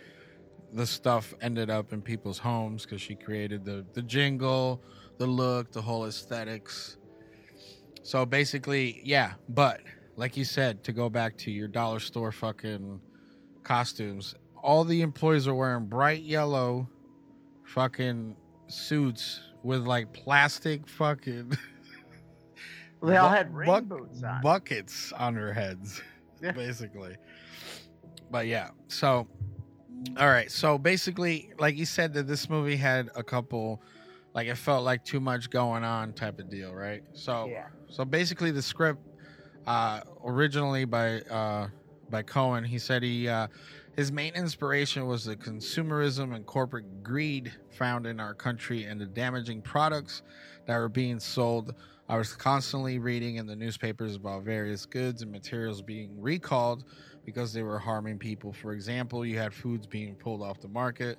the 0.74 0.86
stuff 0.86 1.34
ended 1.42 1.70
up 1.70 1.94
in 1.94 2.02
people's 2.02 2.38
homes. 2.38 2.84
Because 2.84 3.02
she 3.02 3.16
created 3.16 3.66
the 3.66 3.86
the 3.94 4.02
jingle, 4.02 4.84
the 5.18 5.28
look, 5.28 5.72
the 5.72 5.82
whole 5.82 6.06
aesthetics. 6.06 6.98
So 8.04 8.26
basically, 8.26 9.02
yeah. 9.04 9.34
But 9.50 9.82
like 10.16 10.38
you 10.38 10.46
said, 10.46 10.84
to 10.86 10.92
go 10.94 11.10
back 11.10 11.38
to 11.40 11.52
your 11.52 11.68
dollar 11.68 12.00
store 12.00 12.32
fucking 12.32 13.00
costumes, 13.64 14.36
all 14.64 14.84
the 14.84 15.02
employees 15.02 15.48
are 15.48 15.56
wearing 15.56 15.86
bright 15.86 16.24
yellow 16.24 16.90
fucking 17.66 18.36
suits 18.68 19.42
with 19.64 19.82
like 19.86 20.14
plastic 20.14 20.88
fucking 20.88 21.58
They 23.04 23.16
all 23.18 23.30
had 23.30 23.54
rain 23.54 23.68
buck- 23.68 23.84
boots 23.86 24.24
on. 24.24 24.42
buckets 24.42 25.12
on 25.14 25.36
their 25.36 25.54
heads, 25.54 26.02
Yeah. 26.42 26.52
basically. 26.52 27.16
But 28.32 28.48
yeah, 28.48 28.70
so 28.88 29.28
all 30.18 30.28
right, 30.28 30.52
so 30.52 30.78
basically, 30.78 31.52
like 31.60 31.76
you 31.78 31.86
said, 31.86 32.14
that 32.16 32.28
this 32.28 32.50
movie 32.50 32.76
had 32.76 33.10
a 33.16 33.24
couple, 33.24 33.82
like 34.38 34.48
it 34.48 34.56
felt 34.56 34.86
like 34.86 35.04
too 35.04 35.20
much 35.20 35.50
going 35.50 35.84
on 35.84 36.14
type 36.14 36.38
of 36.38 36.48
deal, 36.48 36.72
right? 36.72 37.02
So 37.14 37.48
Yeah. 37.50 37.66
so 37.90 38.06
basically, 38.06 38.52
the 38.52 38.62
script, 38.62 39.02
uh, 39.66 40.02
originally 40.24 40.86
by 40.86 41.22
uh, 41.22 41.70
by 42.12 42.22
Cohen, 42.22 42.64
he 42.64 42.78
said 42.78 43.02
he 43.02 43.28
uh, 43.28 43.48
his 43.96 44.12
main 44.12 44.36
inspiration 44.36 45.08
was 45.08 45.26
the 45.26 45.36
consumerism 45.36 46.36
and 46.36 46.46
corporate 46.46 47.04
greed 47.04 47.52
found 47.72 48.06
in 48.06 48.20
our 48.20 48.36
country 48.36 48.84
and 48.84 49.02
the 49.02 49.08
damaging 49.08 49.64
products 49.64 50.22
that 50.68 50.78
were 50.78 50.88
being 50.88 51.20
sold. 51.20 51.74
I 52.08 52.16
was 52.16 52.34
constantly 52.36 53.00
reading 53.00 53.38
in 53.38 53.48
the 53.48 53.56
newspapers 53.56 54.16
about 54.16 54.44
various 54.44 54.86
goods 54.86 55.24
and 55.24 55.32
materials 55.32 55.82
being 55.82 56.22
recalled 56.22 56.86
because 57.26 57.54
they 57.54 57.64
were 57.64 57.80
harming 57.80 58.20
people. 58.20 58.54
For 58.54 58.74
example, 58.74 59.26
you 59.26 59.40
had 59.40 59.52
foods 59.52 59.88
being 59.88 60.16
pulled 60.16 60.44
off 60.44 60.62
the 60.62 60.68
market 60.68 61.18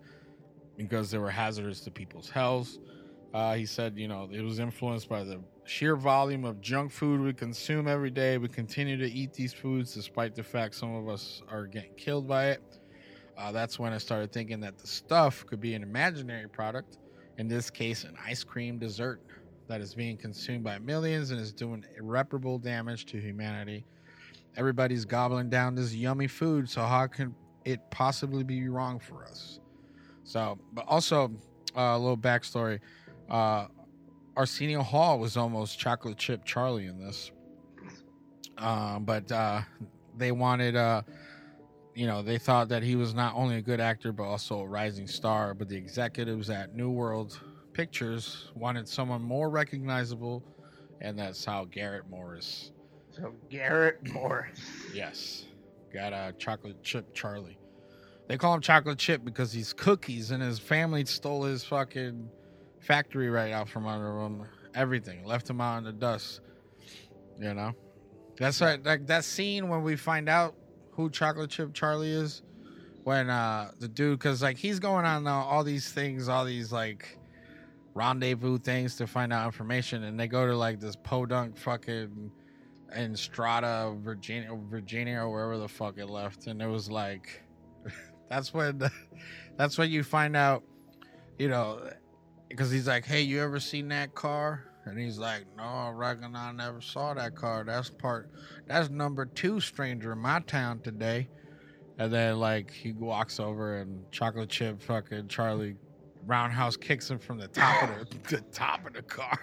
because 0.76 1.10
they 1.10 1.18
were 1.18 1.30
hazardous 1.30 1.80
to 1.80 1.90
people's 1.90 2.30
health. 2.30 2.78
Uh, 3.34 3.54
he 3.54 3.66
said, 3.66 3.96
you 3.96 4.08
know, 4.08 4.28
it 4.32 4.40
was 4.40 4.58
influenced 4.58 5.08
by 5.08 5.22
the 5.22 5.40
sheer 5.64 5.96
volume 5.96 6.44
of 6.44 6.60
junk 6.60 6.90
food 6.90 7.20
we 7.20 7.32
consume 7.32 7.86
every 7.86 8.10
day. 8.10 8.38
We 8.38 8.48
continue 8.48 8.96
to 8.96 9.10
eat 9.10 9.34
these 9.34 9.52
foods 9.52 9.92
despite 9.92 10.34
the 10.34 10.42
fact 10.42 10.74
some 10.74 10.94
of 10.94 11.08
us 11.08 11.42
are 11.50 11.66
getting 11.66 11.94
killed 11.94 12.26
by 12.26 12.50
it. 12.50 12.62
Uh, 13.36 13.52
that's 13.52 13.78
when 13.78 13.92
I 13.92 13.98
started 13.98 14.32
thinking 14.32 14.60
that 14.60 14.78
the 14.78 14.86
stuff 14.86 15.44
could 15.46 15.60
be 15.60 15.74
an 15.74 15.82
imaginary 15.82 16.48
product, 16.48 16.98
in 17.36 17.46
this 17.48 17.70
case, 17.70 18.04
an 18.04 18.16
ice 18.26 18.42
cream 18.42 18.78
dessert 18.78 19.20
that 19.68 19.80
is 19.80 19.94
being 19.94 20.16
consumed 20.16 20.64
by 20.64 20.78
millions 20.78 21.30
and 21.30 21.40
is 21.40 21.52
doing 21.52 21.84
irreparable 21.98 22.58
damage 22.58 23.04
to 23.06 23.20
humanity. 23.20 23.84
Everybody's 24.56 25.04
gobbling 25.04 25.50
down 25.50 25.74
this 25.74 25.94
yummy 25.94 26.26
food, 26.26 26.68
so 26.68 26.82
how 26.82 27.06
can 27.06 27.34
it 27.64 27.78
possibly 27.90 28.42
be 28.42 28.68
wrong 28.68 28.98
for 28.98 29.24
us? 29.24 29.60
So, 30.24 30.58
but 30.72 30.86
also 30.88 31.30
uh, 31.76 31.80
a 31.80 31.98
little 31.98 32.16
backstory: 32.16 32.80
uh, 33.28 33.66
Arsenio 34.36 34.82
Hall 34.82 35.18
was 35.18 35.36
almost 35.36 35.78
chocolate 35.78 36.16
chip 36.16 36.44
Charlie 36.44 36.86
in 36.86 36.98
this, 36.98 37.32
um, 38.56 39.04
but 39.04 39.30
uh, 39.32 39.62
they 40.16 40.32
wanted, 40.32 40.76
uh, 40.76 41.02
you 41.94 42.06
know, 42.06 42.22
they 42.22 42.38
thought 42.38 42.68
that 42.68 42.82
he 42.82 42.96
was 42.96 43.14
not 43.14 43.34
only 43.34 43.56
a 43.56 43.62
good 43.62 43.80
actor 43.80 44.12
but 44.12 44.24
also 44.24 44.60
a 44.60 44.66
rising 44.66 45.06
star. 45.06 45.54
But 45.54 45.68
the 45.68 45.76
executives 45.76 46.50
at 46.50 46.74
New 46.74 46.90
World 46.90 47.40
Pictures 47.72 48.50
wanted 48.54 48.88
someone 48.88 49.22
more 49.22 49.50
recognizable, 49.50 50.42
and 51.00 51.18
that's 51.18 51.44
how 51.44 51.64
Garrett 51.66 52.08
Morris. 52.08 52.72
So 53.10 53.34
Garrett 53.50 53.98
Morris. 54.12 54.60
Yes, 54.94 55.44
got 55.92 56.12
a 56.12 56.34
chocolate 56.38 56.82
chip 56.82 57.12
Charlie. 57.14 57.58
They 58.28 58.36
call 58.36 58.54
him 58.54 58.60
chocolate 58.60 58.98
chip 58.98 59.24
because 59.24 59.52
he's 59.52 59.72
cookies, 59.72 60.30
and 60.30 60.42
his 60.42 60.58
family 60.58 61.04
stole 61.06 61.44
his 61.44 61.64
fucking 61.64 62.28
factory 62.88 63.28
right 63.28 63.52
out 63.52 63.68
from 63.68 63.86
under 63.86 64.18
him. 64.18 64.42
Everything 64.74 65.22
left 65.24 65.48
him 65.48 65.60
out 65.60 65.78
in 65.78 65.84
the 65.84 65.92
dust. 65.92 66.40
You 67.38 67.54
know, 67.54 67.72
that's 68.38 68.60
right. 68.60 68.82
Like 68.82 69.06
that 69.06 69.24
scene 69.24 69.68
when 69.68 69.82
we 69.84 69.94
find 69.94 70.28
out 70.28 70.56
who 70.92 71.10
chocolate 71.10 71.50
chip 71.50 71.74
Charlie 71.74 72.10
is, 72.10 72.42
when 73.04 73.30
uh 73.30 73.70
the 73.78 73.88
dude, 73.88 74.18
because 74.18 74.42
like 74.42 74.56
he's 74.56 74.80
going 74.80 75.04
on 75.04 75.26
uh, 75.26 75.32
all 75.32 75.62
these 75.62 75.92
things, 75.92 76.28
all 76.28 76.44
these 76.44 76.72
like 76.72 77.18
rendezvous 77.94 78.58
things 78.58 78.96
to 78.96 79.06
find 79.06 79.32
out 79.32 79.44
information, 79.44 80.04
and 80.04 80.18
they 80.18 80.26
go 80.26 80.46
to 80.46 80.56
like 80.56 80.80
this 80.80 80.96
podunk 80.96 81.58
fucking 81.58 82.32
in 82.96 83.14
Strata, 83.14 83.94
Virginia, 83.98 84.50
Virginia, 84.70 85.18
or 85.18 85.30
wherever 85.30 85.58
the 85.58 85.68
fuck 85.68 85.98
it 85.98 86.06
left, 86.06 86.46
and 86.46 86.62
it 86.62 86.66
was 86.66 86.90
like, 86.90 87.42
that's 88.30 88.54
when, 88.54 88.80
that's 89.56 89.76
when 89.76 89.90
you 89.90 90.02
find 90.02 90.34
out, 90.34 90.62
you 91.38 91.48
know, 91.48 91.82
because 92.48 92.70
he's 92.70 92.86
like, 92.86 93.04
hey, 93.04 93.20
you 93.22 93.40
ever 93.40 93.60
seen 93.60 93.88
that 93.88 94.14
car? 94.14 94.64
And 94.84 94.98
he's 94.98 95.18
like, 95.18 95.44
no, 95.56 95.62
I 95.62 95.90
reckon 95.90 96.34
I 96.34 96.50
never 96.52 96.80
saw 96.80 97.12
that 97.14 97.34
car. 97.34 97.62
That's 97.64 97.90
part, 97.90 98.30
that's 98.66 98.88
number 98.88 99.26
two 99.26 99.60
stranger 99.60 100.12
in 100.12 100.18
my 100.18 100.40
town 100.40 100.80
today. 100.80 101.28
And 101.98 102.12
then 102.12 102.38
like 102.38 102.70
he 102.70 102.92
walks 102.92 103.38
over 103.38 103.78
and 103.78 104.10
chocolate 104.10 104.48
chip 104.48 104.80
fucking 104.80 105.28
Charlie 105.28 105.76
roundhouse 106.26 106.76
kicks 106.76 107.10
him 107.10 107.18
from 107.18 107.38
the 107.38 107.48
top 107.48 107.82
of 107.82 108.08
the, 108.08 108.36
the 108.36 108.40
top 108.52 108.86
of 108.86 108.94
the 108.94 109.02
car. 109.02 109.38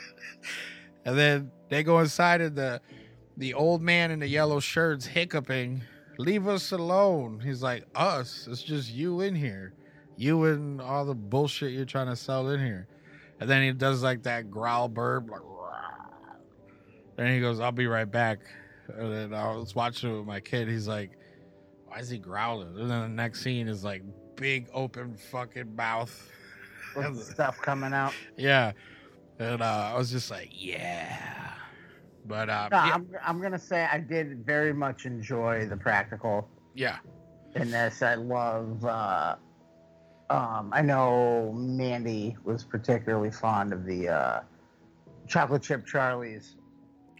and 1.04 1.16
then 1.16 1.50
they 1.68 1.82
go 1.82 2.00
inside 2.00 2.40
and 2.40 2.56
the 2.56 2.80
the 3.36 3.54
old 3.54 3.80
man 3.80 4.10
in 4.10 4.18
the 4.18 4.28
yellow 4.28 4.60
shirt's 4.60 5.06
hiccuping. 5.06 5.82
Leave 6.18 6.46
us 6.46 6.72
alone. 6.72 7.40
He's 7.42 7.62
like, 7.62 7.86
us. 7.94 8.46
It's 8.50 8.62
just 8.62 8.92
you 8.92 9.22
in 9.22 9.34
here. 9.34 9.72
You 10.20 10.44
and 10.44 10.82
all 10.82 11.06
the 11.06 11.14
bullshit 11.14 11.72
you're 11.72 11.86
trying 11.86 12.08
to 12.08 12.16
sell 12.16 12.50
in 12.50 12.60
here. 12.60 12.86
And 13.40 13.48
then 13.48 13.62
he 13.62 13.72
does 13.72 14.02
like 14.02 14.22
that 14.24 14.50
growl 14.50 14.86
burp, 14.86 15.30
like, 15.30 15.40
then 17.16 17.34
he 17.34 17.40
goes, 17.40 17.60
I'll 17.60 17.72
be 17.72 17.86
right 17.86 18.10
back. 18.10 18.40
And 18.88 19.12
then 19.12 19.34
I 19.34 19.54
was 19.54 19.74
watching 19.74 20.10
it 20.10 20.16
with 20.16 20.26
my 20.26 20.40
kid. 20.40 20.68
He's 20.68 20.88
like, 20.88 21.12
Why 21.86 21.98
is 21.98 22.08
he 22.08 22.18
growling? 22.18 22.78
And 22.78 22.90
then 22.90 23.00
the 23.02 23.08
next 23.08 23.42
scene 23.42 23.68
is 23.68 23.84
like 23.84 24.02
big 24.36 24.68
open 24.72 25.16
fucking 25.30 25.74
mouth. 25.74 26.30
Stuff 27.14 27.58
coming 27.60 27.92
out. 27.92 28.14
Yeah. 28.36 28.72
And 29.38 29.62
uh, 29.62 29.90
I 29.94 29.98
was 29.98 30.10
just 30.10 30.30
like, 30.30 30.50
Yeah. 30.52 31.54
But 32.26 32.48
uh, 32.48 32.68
No, 32.70 32.76
yeah, 32.84 32.94
I'm, 32.94 33.08
I'm 33.22 33.40
gonna 33.40 33.58
say 33.58 33.86
I 33.90 33.98
did 33.98 34.44
very 34.44 34.72
much 34.72 35.06
enjoy 35.06 35.66
the 35.66 35.76
practical 35.76 36.48
yeah. 36.74 36.98
in 37.54 37.70
this. 37.70 38.02
I 38.02 38.16
love. 38.16 38.84
Uh, 38.84 39.36
um, 40.30 40.70
I 40.72 40.80
know 40.82 41.52
Mandy 41.56 42.36
was 42.44 42.64
particularly 42.64 43.30
fond 43.30 43.72
of 43.72 43.84
the 43.84 44.08
uh, 44.08 44.40
chocolate 45.26 45.62
chip 45.62 45.84
Charlie's 45.86 46.56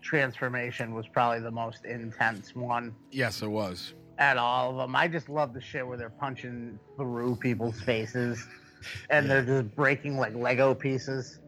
transformation. 0.01 0.95
Was 0.95 1.07
probably 1.09 1.41
the 1.41 1.51
most 1.51 1.85
intense 1.85 2.55
one 2.55 2.95
Yes, 3.11 3.43
it 3.43 3.49
was. 3.49 3.95
at 4.19 4.37
all 4.37 4.71
of 4.71 4.77
them. 4.79 4.97
I 4.97 5.09
just 5.09 5.29
love 5.29 5.53
the 5.55 5.61
shit 5.61 5.87
where 5.87 5.97
they're 5.99 6.09
punching 6.11 6.79
through 6.97 7.37
people's 7.37 7.81
faces 7.81 8.47
and 9.11 9.29
they're 9.29 9.45
just 9.45 9.75
breaking 9.77 10.17
like 10.17 10.35
Lego 10.35 10.75
pieces, 10.75 11.39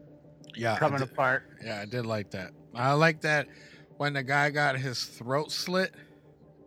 Yeah. 0.55 0.77
Coming 0.77 0.99
did- 0.99 1.11
apart. 1.11 1.43
Yeah, 1.63 1.79
I 1.81 1.85
did 1.85 2.05
like 2.05 2.29
that. 2.31 2.51
I 2.75 2.93
like 2.93 3.21
that 3.21 3.47
when 3.97 4.13
the 4.13 4.23
guy 4.23 4.49
got 4.49 4.77
his 4.77 5.03
throat 5.03 5.51
slit. 5.51 5.93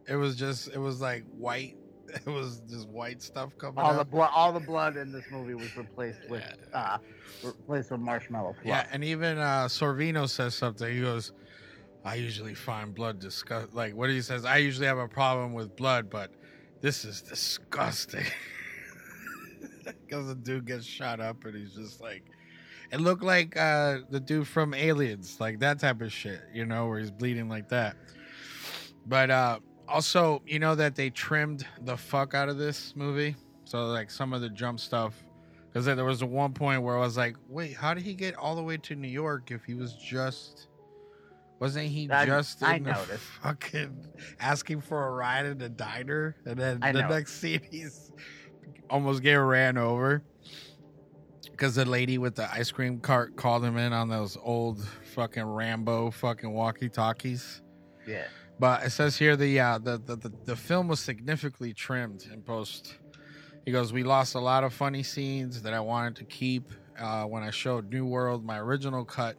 It 0.09 0.15
was 0.17 0.37
just, 0.37 0.69
it 0.69 0.79
was 0.79 1.01
like 1.01 1.25
white. 1.37 1.77
It 2.27 2.31
was 2.31 2.61
just 2.69 2.89
white 2.89 3.23
stuff 3.23 3.57
coming 3.59 3.79
All 3.79 3.97
the 3.97 4.05
blood, 4.05 4.31
all 4.35 4.53
the 4.53 4.61
blood 4.61 4.97
in 4.97 5.13
this 5.13 5.25
movie 5.31 5.55
was 5.55 5.77
replaced 5.77 6.21
with, 6.29 6.45
uh, 6.73 6.99
replaced 7.43 7.91
with 7.91 8.01
marshmallow 8.01 8.53
fluff. 8.55 8.65
Yeah, 8.65 8.87
and 8.93 9.05
even 9.05 9.39
uh, 9.39 9.67
Sorvino 9.67 10.29
says 10.29 10.55
something. 10.55 10.93
He 10.93 11.01
goes, 11.01 11.33
"I 12.05 12.15
usually 12.15 12.55
find 12.55 12.95
blood 12.95 13.19
disgust. 13.19 13.75
Like 13.75 13.95
what 13.95 14.11
he 14.11 14.23
says, 14.23 14.45
I 14.45 14.59
usually 14.59 14.87
have 14.87 14.99
a 14.99 15.09
problem 15.09 15.53
with 15.53 15.77
blood, 15.77 16.11
but 16.11 16.31
this 16.81 17.05
is 17.05 17.23
disgusting." 17.23 18.25
Because 20.05 20.27
the 20.27 20.35
dude 20.35 20.67
gets 20.67 20.85
shot 20.85 21.21
up, 21.21 21.45
and 21.45 21.57
he's 21.57 21.75
just 21.75 22.01
like, 22.01 22.25
it 22.93 23.01
looked 23.01 23.23
like 23.23 23.57
uh, 23.57 23.99
the 24.11 24.19
dude 24.21 24.47
from 24.49 24.75
Aliens, 24.75 25.37
like 25.41 25.61
that 25.61 25.79
type 25.79 26.01
of 26.01 26.13
shit, 26.13 26.41
you 26.53 26.65
know, 26.65 26.87
where 26.89 26.99
he's 26.99 27.11
bleeding 27.11 27.49
like 27.49 27.69
that. 27.69 27.97
But 29.07 29.31
uh, 29.31 29.61
also, 29.89 30.43
you 30.47 30.59
know 30.59 30.75
that 30.75 30.95
they 30.95 31.11
trimmed 31.11 31.67
the 31.85 31.97
fuck 31.97 32.35
out 32.35 32.49
of 32.49 32.59
this 32.59 32.95
movie, 32.97 33.37
so 33.65 33.87
like 33.87 34.11
some 34.11 34.33
of 34.33 34.41
the 34.41 34.49
jump 34.49 34.81
stuff 34.81 35.15
because 35.73 35.85
there 35.85 36.05
was 36.05 36.23
a 36.23 36.27
one 36.27 36.53
point 36.53 36.83
where 36.83 36.97
I 36.97 37.01
was 37.01 37.17
like, 37.17 37.37
"Wait, 37.49 37.75
how 37.77 37.95
did 37.95 38.03
he 38.03 38.15
get 38.15 38.35
all 38.37 38.57
the 38.57 38.63
way 38.63 38.77
to 38.79 38.95
New 38.95 39.09
York 39.09 39.51
if 39.51 39.65
he 39.65 39.75
was 39.75 39.95
just 39.95 40.69
wasn't 41.59 41.87
he 41.89 42.11
I- 42.11 42.27
just 42.27 42.63
I 42.63 42.77
in 42.77 42.85
noticed. 42.85 43.23
fucking 43.43 44.07
asking 44.41 44.81
for 44.83 45.07
a 45.07 45.11
ride 45.11 45.47
in 45.47 45.61
a 45.63 45.69
diner?" 45.69 46.37
And 46.45 46.59
then 46.59 46.79
I 46.83 46.93
the 46.93 47.03
know. 47.03 47.09
next 47.09 47.35
scene, 47.41 47.61
he's 47.71 48.13
almost 48.91 49.23
getting 49.23 49.41
ran 49.41 49.77
over 49.79 50.23
because 51.51 51.75
the 51.77 51.85
lady 51.85 52.19
with 52.19 52.35
the 52.35 52.51
ice 52.53 52.71
cream 52.71 52.99
cart 53.01 53.37
called 53.37 53.65
him 53.65 53.77
in 53.79 53.93
on 53.93 54.09
those 54.09 54.37
old 54.43 54.85
fucking 55.15 55.45
Rambo 55.45 56.11
fucking 56.11 56.51
walkie 56.53 56.89
talkies. 56.89 57.63
Yeah. 58.07 58.27
But 58.59 58.85
it 58.85 58.91
says 58.91 59.17
here 59.17 59.37
the, 59.37 59.61
uh, 59.61 59.79
the, 59.79 59.99
the 59.99 60.17
the 60.17 60.33
the 60.47 60.57
film 60.57 60.89
was 60.89 61.01
significantly 61.01 61.75
trimmed 61.75 62.27
in 62.33 62.43
post. 62.43 62.97
He 63.67 63.73
goes, 63.73 63.93
"We 63.93 64.03
lost 64.03 64.35
a 64.35 64.41
lot 64.41 64.65
of 64.65 64.73
funny 64.73 65.03
scenes 65.03 65.63
that 65.63 65.75
I 65.75 65.81
wanted 65.81 66.17
to 66.17 66.25
keep. 66.25 66.71
Uh, 66.99 67.25
when 67.25 67.43
I 67.43 67.51
showed 67.51 67.91
New 67.91 68.07
World 68.07 68.45
my 68.45 68.59
original 68.59 69.05
cut, 69.05 69.37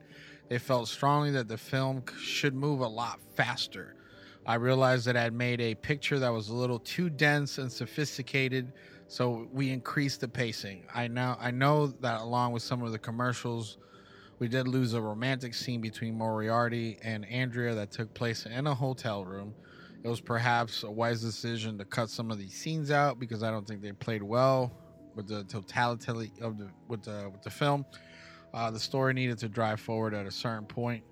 they 0.50 0.60
felt 0.60 0.88
strongly 0.88 1.32
that 1.32 1.48
the 1.48 1.58
film 1.58 2.04
should 2.22 2.54
move 2.54 2.82
a 2.82 2.88
lot 2.88 3.20
faster. 3.36 3.96
I 4.46 4.56
realized 4.56 5.08
that 5.08 5.18
I'd 5.18 5.34
made 5.34 5.60
a 5.62 5.74
picture 5.74 6.20
that 6.20 6.30
was 6.30 6.50
a 6.50 6.54
little 6.54 6.80
too 6.80 7.10
dense 7.10 7.58
and 7.58 7.72
sophisticated, 7.72 8.72
so 9.08 9.48
we 9.52 9.72
increased 9.72 10.22
the 10.22 10.28
pacing. 10.28 10.84
I 10.94 11.08
now 11.08 11.38
I 11.42 11.50
know 11.50 11.88
that 11.88 12.22
along 12.22 12.52
with 12.52 12.62
some 12.62 12.84
of 12.84 12.92
the 12.92 13.00
commercials." 13.00 13.78
We 14.40 14.48
did 14.48 14.68
lose 14.68 14.94
a 14.94 15.02
romantic 15.02 15.54
scene 15.56 15.82
between 15.82 16.16
Moriarty 16.18 17.00
and 17.04 17.26
Andrea 17.26 17.74
that 17.76 17.92
took 17.92 18.14
place 18.14 18.46
in 18.46 18.68
a 18.68 18.76
hotel 18.76 19.26
room. 19.26 19.54
It 20.04 20.08
was 20.08 20.22
perhaps 20.22 20.84
a 20.84 20.92
wise 20.92 21.22
decision 21.22 21.78
to 21.80 21.86
cut 21.86 22.10
some 22.10 22.30
of 22.30 22.38
these 22.38 22.54
scenes 22.54 22.92
out 22.92 23.20
because 23.20 23.42
I 23.42 23.50
don't 23.50 23.68
think 23.68 23.82
they 23.82 23.92
played 23.94 24.22
well 24.22 24.72
with 25.16 25.28
the 25.28 25.44
totality 25.46 26.32
of 26.42 26.58
the 26.60 26.70
with 26.88 27.04
the 27.04 27.30
with 27.32 27.42
the 27.42 27.50
film. 27.50 27.84
Uh, 28.54 28.70
the 28.70 28.80
story 28.80 29.14
needed 29.14 29.40
to 29.40 29.50
drive 29.50 29.80
forward 29.80 30.14
at 30.14 30.26
a 30.28 30.32
certain 30.32 30.66
point 30.68 31.04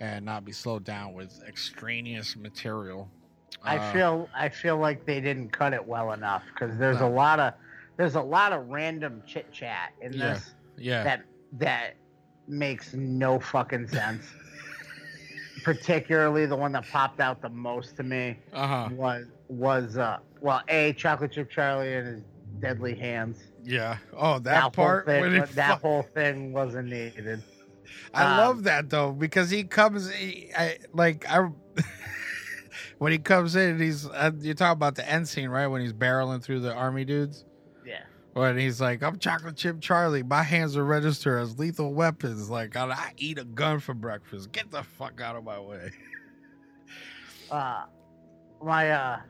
and 0.00 0.24
not 0.24 0.44
be 0.44 0.50
slowed 0.52 0.82
down 0.84 1.12
with 1.12 1.42
extraneous 1.46 2.36
material. 2.36 3.08
I 3.62 3.76
Uh, 3.76 3.92
feel 3.92 4.28
I 4.34 4.48
feel 4.48 4.78
like 4.78 5.04
they 5.04 5.20
didn't 5.20 5.50
cut 5.50 5.74
it 5.74 5.86
well 5.86 6.12
enough 6.12 6.42
because 6.54 6.76
there's 6.78 7.00
No. 7.00 7.08
a 7.08 7.10
lot 7.10 7.38
of 7.38 7.52
there's 7.98 8.14
a 8.14 8.22
lot 8.22 8.52
of 8.54 8.66
random 8.70 9.22
chit 9.26 9.52
chat 9.52 9.92
in 10.00 10.14
Yeah. 10.14 10.32
this 10.32 10.54
Yeah. 10.78 11.04
that 11.04 11.24
that 11.58 11.94
makes 12.52 12.92
no 12.94 13.40
fucking 13.40 13.88
sense. 13.88 14.24
Particularly 15.64 16.46
the 16.46 16.56
one 16.56 16.72
that 16.72 16.88
popped 16.88 17.20
out 17.20 17.40
the 17.40 17.48
most 17.48 17.96
to 17.96 18.02
me 18.02 18.38
Uh-huh. 18.52 18.88
was 18.92 19.26
was 19.48 19.96
uh 19.96 20.18
well 20.40 20.60
a 20.68 20.92
chocolate 20.94 21.32
chip 21.32 21.50
Charlie 21.50 21.94
and 21.94 22.06
his 22.06 22.22
deadly 22.60 22.94
hands. 22.94 23.38
Yeah. 23.62 23.98
Oh, 24.16 24.38
that, 24.40 24.60
whole 24.62 24.70
part 24.70 25.06
thing, 25.06 25.32
that 25.34 25.48
fuck- 25.50 25.80
whole 25.82 26.02
thing 26.02 26.52
wasn't 26.52 26.88
needed. 26.88 27.42
I 28.14 28.24
Um, 28.24 28.36
love 28.38 28.62
that 28.64 28.90
though 28.90 29.12
because 29.12 29.50
he 29.50 29.62
comes, 29.64 30.10
he, 30.12 30.50
I 30.56 30.78
like 30.92 31.24
I 31.30 31.48
when 32.98 33.12
he 33.12 33.18
comes 33.18 33.54
in, 33.54 33.78
he's 33.78 34.06
uh, 34.08 34.32
you 34.40 34.54
talk 34.54 34.72
about 34.72 34.96
the 34.96 35.08
end 35.08 35.28
scene 35.28 35.48
right 35.48 35.66
when 35.68 35.80
he's 35.80 35.92
barreling 35.92 36.42
through 36.42 36.60
the 36.60 36.72
army 36.74 37.04
dudes. 37.04 37.44
When 38.32 38.56
he's 38.56 38.80
like, 38.80 39.02
"I'm 39.02 39.18
Chocolate 39.18 39.56
Chip 39.56 39.80
Charlie. 39.80 40.22
My 40.22 40.42
hands 40.42 40.76
are 40.76 40.84
registered 40.84 41.40
as 41.42 41.58
lethal 41.58 41.92
weapons. 41.92 42.48
Like 42.48 42.76
I, 42.76 43.12
eat 43.18 43.38
a 43.38 43.44
gun 43.44 43.78
for 43.78 43.92
breakfast. 43.94 44.52
Get 44.52 44.70
the 44.70 44.82
fuck 44.82 45.20
out 45.20 45.36
of 45.36 45.44
my 45.44 45.60
way." 45.60 45.90
Uh 47.50 47.84
my 48.62 48.90
uh 48.90 49.20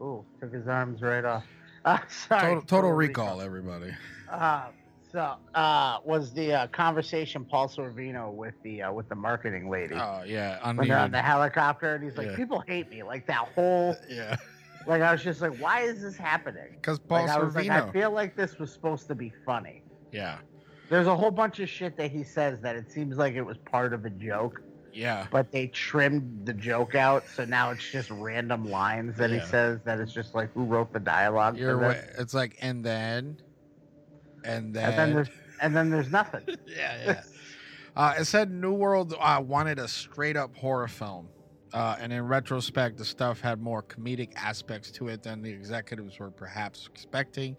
ooh, 0.00 0.24
took 0.40 0.52
his 0.52 0.66
arms 0.66 1.02
right 1.02 1.24
off. 1.24 1.44
Uh, 1.84 1.98
sorry. 2.08 2.40
Total, 2.40 2.62
total 2.62 2.92
recall, 2.92 3.40
everybody. 3.40 3.92
Uh, 4.30 4.70
so 5.12 5.36
uh, 5.54 5.98
was 6.04 6.32
the 6.34 6.52
uh, 6.52 6.66
conversation 6.68 7.44
Paul 7.44 7.68
Sorvino 7.68 8.32
with 8.32 8.54
the 8.62 8.82
uh, 8.82 8.92
with 8.92 9.08
the 9.08 9.14
marketing 9.14 9.70
lady 9.70 9.94
Oh 9.94 10.22
yeah, 10.26 10.58
when 10.74 10.88
they're 10.88 10.98
on 10.98 11.12
the 11.12 11.22
helicopter 11.22 11.94
and 11.94 12.04
he's 12.04 12.16
like, 12.16 12.28
Yeah. 12.28 12.36
people 12.36 12.62
hate 12.66 12.90
me. 12.90 13.02
Like 13.02 13.26
that 13.28 13.48
whole 13.54 13.96
Yeah, 14.10 14.36
like 14.86 15.02
I 15.02 15.12
was 15.12 15.22
just 15.22 15.40
like, 15.40 15.56
why 15.58 15.80
is 15.82 16.02
this 16.02 16.16
happening? 16.16 16.74
because 16.74 16.98
Paul 16.98 17.26
Like, 17.26 17.36
I 17.36 17.38
was 17.42 17.54
like, 17.54 17.68
I 17.68 17.90
feel 17.90 18.10
like 18.10 18.36
this 18.36 18.58
was 18.58 18.72
supposed 18.72 19.06
to 19.08 19.14
be 19.14 19.32
funny. 19.44 19.82
yeah, 20.12 20.38
There's 20.88 21.06
a 21.06 21.16
whole 21.16 21.30
bunch 21.30 21.58
of 21.60 21.68
shit 21.68 21.96
that 21.96 22.10
he 22.10 22.22
says 22.24 22.60
that 22.60 22.76
it 22.76 22.90
seems 22.90 23.16
like 23.16 23.34
it 23.34 23.42
was 23.42 23.56
part 23.58 23.92
of 23.92 24.04
a 24.04 24.10
joke, 24.10 24.60
yeah, 24.92 25.26
but 25.30 25.50
they 25.52 25.66
trimmed 25.68 26.46
the 26.46 26.54
joke 26.54 26.94
out, 26.94 27.24
so 27.34 27.44
now 27.44 27.70
it's 27.70 27.90
just 27.90 28.10
random 28.10 28.70
lines 28.70 29.16
that 29.18 29.30
Yeah. 29.30 29.40
he 29.40 29.46
says 29.46 29.80
that 29.84 29.98
it's 30.00 30.12
just 30.12 30.34
like 30.34 30.52
who 30.52 30.64
wrote 30.64 30.92
the 30.92 31.00
dialogue. 31.00 31.58
You're 31.58 31.78
for 31.78 31.88
this? 31.92 32.04
It's 32.18 32.34
like 32.34 32.56
and 32.62 32.84
then, 32.84 33.36
and 34.44 34.72
then, 34.74 34.84
And 34.90 34.98
then 34.98 35.14
there's 35.14 35.28
and 35.60 35.76
then 35.76 35.90
there's 35.90 36.10
nothing. 36.12 36.42
yeah, 36.66 36.96
yeah. 37.04 37.22
Uh, 37.96 38.14
it 38.18 38.24
said 38.26 38.50
New 38.50 38.72
World 38.74 39.14
uh, 39.18 39.42
wanted 39.44 39.78
a 39.78 39.88
straight 39.88 40.36
up 40.36 40.54
horror 40.56 40.86
film. 40.88 41.28
Uh, 41.76 41.96
and 42.00 42.12
in 42.12 42.26
retrospect, 42.26 42.96
the 42.96 43.04
stuff 43.04 43.40
had 43.40 43.60
more 43.60 43.82
comedic 43.82 44.32
aspects 44.34 44.90
to 44.90 45.08
it 45.08 45.22
than 45.22 45.42
the 45.42 45.50
executives 45.50 46.18
were 46.18 46.30
perhaps 46.30 46.88
expecting. 46.90 47.56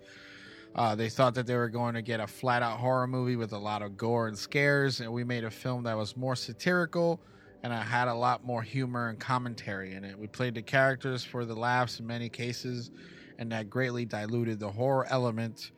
Uh, 0.76 0.96
they 0.96 1.08
thought 1.08 1.36
that 1.36 1.46
they 1.46 1.56
were 1.56 1.70
going 1.70 1.94
to 1.94 2.02
get 2.02 2.20
a 2.20 2.28
flat 2.28 2.64
out 2.64 2.80
horror 2.80 3.08
movie 3.08 3.36
with 3.36 3.54
a 3.54 3.58
lot 3.58 3.82
of 3.82 3.96
gore 3.96 4.28
and 4.28 4.38
scares, 4.38 5.02
and 5.02 5.12
we 5.14 5.24
made 5.24 5.44
a 5.44 5.52
film 5.52 5.84
that 5.84 5.96
was 5.96 6.18
more 6.18 6.36
satirical 6.36 7.22
and 7.64 7.74
I 7.74 7.82
had 7.82 8.08
a 8.08 8.14
lot 8.14 8.46
more 8.46 8.62
humor 8.62 9.10
and 9.10 9.20
commentary 9.20 9.94
in 9.94 10.04
it. 10.04 10.18
We 10.18 10.28
played 10.28 10.56
the 10.56 10.62
characters 10.62 11.24
for 11.24 11.46
the 11.46 11.56
laughs 11.56 12.00
in 12.00 12.08
many 12.08 12.30
cases, 12.30 12.92
and 13.40 13.52
that 13.52 13.70
greatly 13.70 14.06
diluted 14.06 14.60
the 14.60 14.72
horror 14.72 15.06
element. 15.10 15.72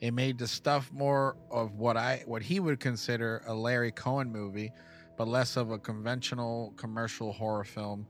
It 0.00 0.12
made 0.12 0.38
the 0.38 0.46
stuff 0.48 0.90
more 0.92 1.36
of 1.50 1.74
what 1.74 1.96
I 1.96 2.22
what 2.26 2.42
he 2.42 2.60
would 2.60 2.80
consider 2.80 3.42
a 3.46 3.54
Larry 3.54 3.92
Cohen 3.92 4.30
movie, 4.30 4.72
but 5.16 5.28
less 5.28 5.56
of 5.56 5.70
a 5.70 5.78
conventional 5.78 6.72
commercial 6.76 7.32
horror 7.32 7.64
film. 7.64 8.06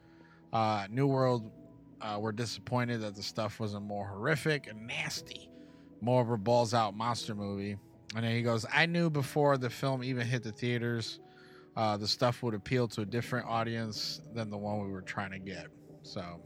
Uh, 0.53 0.87
New 0.91 1.07
World 1.07 1.51
uh, 2.01 2.19
were 2.20 2.33
disappointed 2.33 3.01
that 3.03 3.15
the 3.15 3.23
stuff 3.23 3.61
wasn't 3.61 3.85
more 3.85 4.07
horrific 4.07 4.66
and 4.69 4.87
nasty, 4.87 5.49
more 6.01 6.23
of 6.23 6.31
a 6.31 6.37
balls 6.37 6.74
out 6.74 6.95
monster 6.97 7.35
movie. 7.35 7.77
And 8.15 8.24
then 8.24 8.33
he 8.33 8.43
goes, 8.43 8.65
I 8.73 8.87
knew 8.87 9.11
before 9.11 9.59
the 9.59 9.69
film 9.70 10.03
even 10.05 10.27
hit 10.27 10.43
the 10.43 10.53
theaters, 10.53 11.20
uh, 11.77 11.97
the 11.97 12.07
stuff 12.09 12.43
would 12.43 12.55
appeal 12.55 12.89
to 12.89 13.03
a 13.03 13.05
different 13.05 13.47
audience 13.47 14.20
than 14.35 14.49
the 14.51 14.57
one 14.57 14.85
we 14.85 14.91
were 14.91 15.03
trying 15.03 15.33
to 15.33 15.39
get. 15.39 15.66
So, 16.03 16.41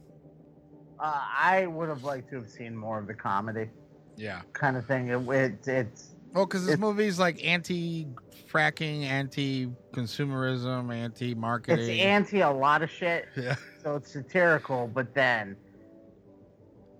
Uh, 0.99 1.21
I 1.39 1.67
would 1.67 1.89
have 1.89 2.03
liked 2.05 2.31
to 2.31 2.37
have 2.37 2.49
seen 2.51 2.77
more 2.77 2.99
of 2.99 3.07
the 3.07 3.15
comedy. 3.15 3.71
Yeah. 4.17 4.43
kind 4.53 4.77
of 4.77 4.85
thing. 4.87 5.09
It, 5.09 5.19
it, 5.29 5.69
it's 5.69 6.10
Well, 6.33 6.47
because 6.47 6.67
this 6.67 6.79
movie's 6.79 7.19
like 7.19 7.45
anti-fracking, 7.45 9.03
anti-consumerism, 9.05 10.95
anti-marketing. 10.95 11.89
it's 11.91 12.03
anti 12.05 12.41
a 12.41 12.51
lot 12.51 12.83
of 12.83 12.91
shit. 12.91 13.27
Yeah. 13.37 13.57
So 13.83 13.97
it's 13.97 14.13
satirical, 14.13 14.89
but 14.93 15.15
then 15.15 15.57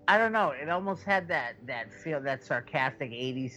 I 0.09 0.19
don't 0.19 0.33
know. 0.33 0.51
It 0.51 0.69
almost 0.69 1.05
had 1.05 1.29
that 1.29 1.55
that 1.67 1.93
feel, 1.93 2.21
that 2.23 2.43
sarcastic 2.45 3.11
'80s 3.11 3.53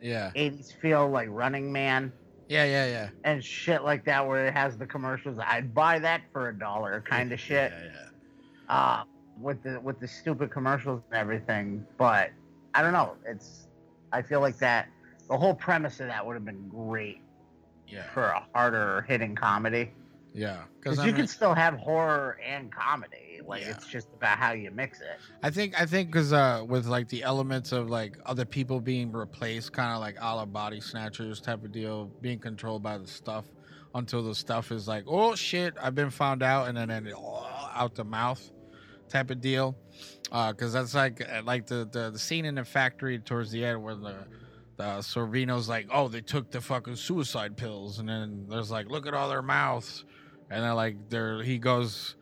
Yeah. 0.00 0.30
'80s 0.36 0.74
feel, 0.80 1.08
like 1.08 1.28
Running 1.30 1.72
Man 1.72 2.12
Yeah, 2.48 2.64
yeah, 2.64 2.86
yeah. 2.86 3.08
and 3.24 3.42
shit 3.42 3.82
like 3.84 4.04
that, 4.06 4.26
where 4.26 4.46
it 4.48 4.52
has 4.54 4.76
the 4.76 4.86
commercials. 4.86 5.38
I'd 5.40 5.72
buy 5.74 5.98
that 6.00 6.22
for 6.32 6.48
a 6.48 6.58
dollar, 6.58 7.00
kind 7.00 7.32
of 7.32 7.38
shit. 7.40 7.72
Yeah, 7.72 7.84
yeah. 8.68 8.74
uh, 8.74 9.04
with 9.40 9.62
the 9.62 9.80
with 9.80 10.00
the 10.00 10.08
stupid 10.08 10.50
commercials 10.50 11.00
and 11.10 11.18
everything. 11.18 11.86
But 11.96 12.30
I 12.74 12.82
don't 12.82 12.92
know. 12.92 13.14
It's 13.24 13.68
I 14.12 14.22
feel 14.22 14.40
like 14.40 14.58
that 14.58 14.88
the 15.28 15.36
whole 15.38 15.54
premise 15.54 16.00
of 16.00 16.08
that 16.08 16.24
would 16.26 16.34
have 16.34 16.44
been 16.44 16.68
great 16.68 17.20
Yeah. 17.88 18.02
for 18.12 18.24
a 18.24 18.44
harder 18.54 19.02
hitting 19.08 19.34
comedy. 19.34 19.92
Yeah. 20.34 20.62
Because 20.78 20.98
you 20.98 21.06
mean, 21.06 21.14
can 21.16 21.26
still 21.26 21.54
have 21.54 21.74
horror 21.74 22.38
and 22.44 22.72
comedy. 22.72 23.40
Like 23.46 23.62
Yeah. 23.62 23.70
it's 23.70 23.86
just 23.86 24.08
about 24.14 24.38
how 24.38 24.52
you 24.52 24.70
mix 24.70 25.00
it. 25.00 25.18
I 25.42 25.50
think 25.50 25.78
I 25.80 25.84
think 25.86 26.08
because 26.10 26.32
uh, 26.32 26.64
with 26.66 26.86
like 26.86 27.08
the 27.08 27.22
elements 27.22 27.72
of 27.72 27.90
like 27.90 28.16
other 28.24 28.44
people 28.44 28.80
being 28.80 29.12
replaced, 29.12 29.72
kind 29.72 29.92
of 29.92 30.00
like 30.00 30.16
a 30.20 30.34
la 30.36 30.46
body 30.46 30.80
snatchers 30.80 31.40
type 31.40 31.64
of 31.64 31.72
deal, 31.72 32.06
being 32.20 32.38
controlled 32.38 32.82
by 32.82 32.98
the 32.98 33.06
stuff 33.06 33.46
until 33.94 34.22
the 34.22 34.34
stuff 34.34 34.72
is 34.72 34.88
like, 34.88 35.04
oh 35.06 35.34
shit, 35.34 35.74
I've 35.82 35.94
been 35.94 36.08
found 36.10 36.42
out, 36.42 36.68
and 36.68 36.76
then, 36.78 36.88
then 36.88 37.12
oh, 37.14 37.70
out 37.74 37.94
the 37.94 38.04
mouth 38.04 38.50
type 39.08 39.30
of 39.30 39.40
deal. 39.40 39.76
Because 40.32 40.72
that's 40.72 40.94
like 40.94 41.20
uh, 41.20 41.42
like 41.44 41.66
the, 41.66 41.86
the 41.92 42.10
the 42.10 42.18
scene 42.18 42.46
in 42.46 42.54
the 42.54 42.64
factory 42.64 43.18
towards 43.18 43.50
the 43.50 43.64
end 43.64 43.82
where 43.82 43.94
the 43.94 44.16
the 44.76 44.84
Sorvino's 45.00 45.68
like, 45.68 45.86
oh, 45.92 46.08
they 46.08 46.22
took 46.22 46.50
the 46.50 46.60
fucking 46.60 46.96
suicide 46.96 47.56
pills, 47.56 47.98
and 47.98 48.08
then 48.08 48.46
there's 48.48 48.70
like, 48.70 48.88
look 48.88 49.06
at 49.06 49.12
all 49.12 49.28
their 49.28 49.42
mouths, 49.42 50.06
and 50.50 50.64
then 50.64 50.74
like 50.74 50.96
there 51.10 51.42
he 51.42 51.58
goes 51.58 52.16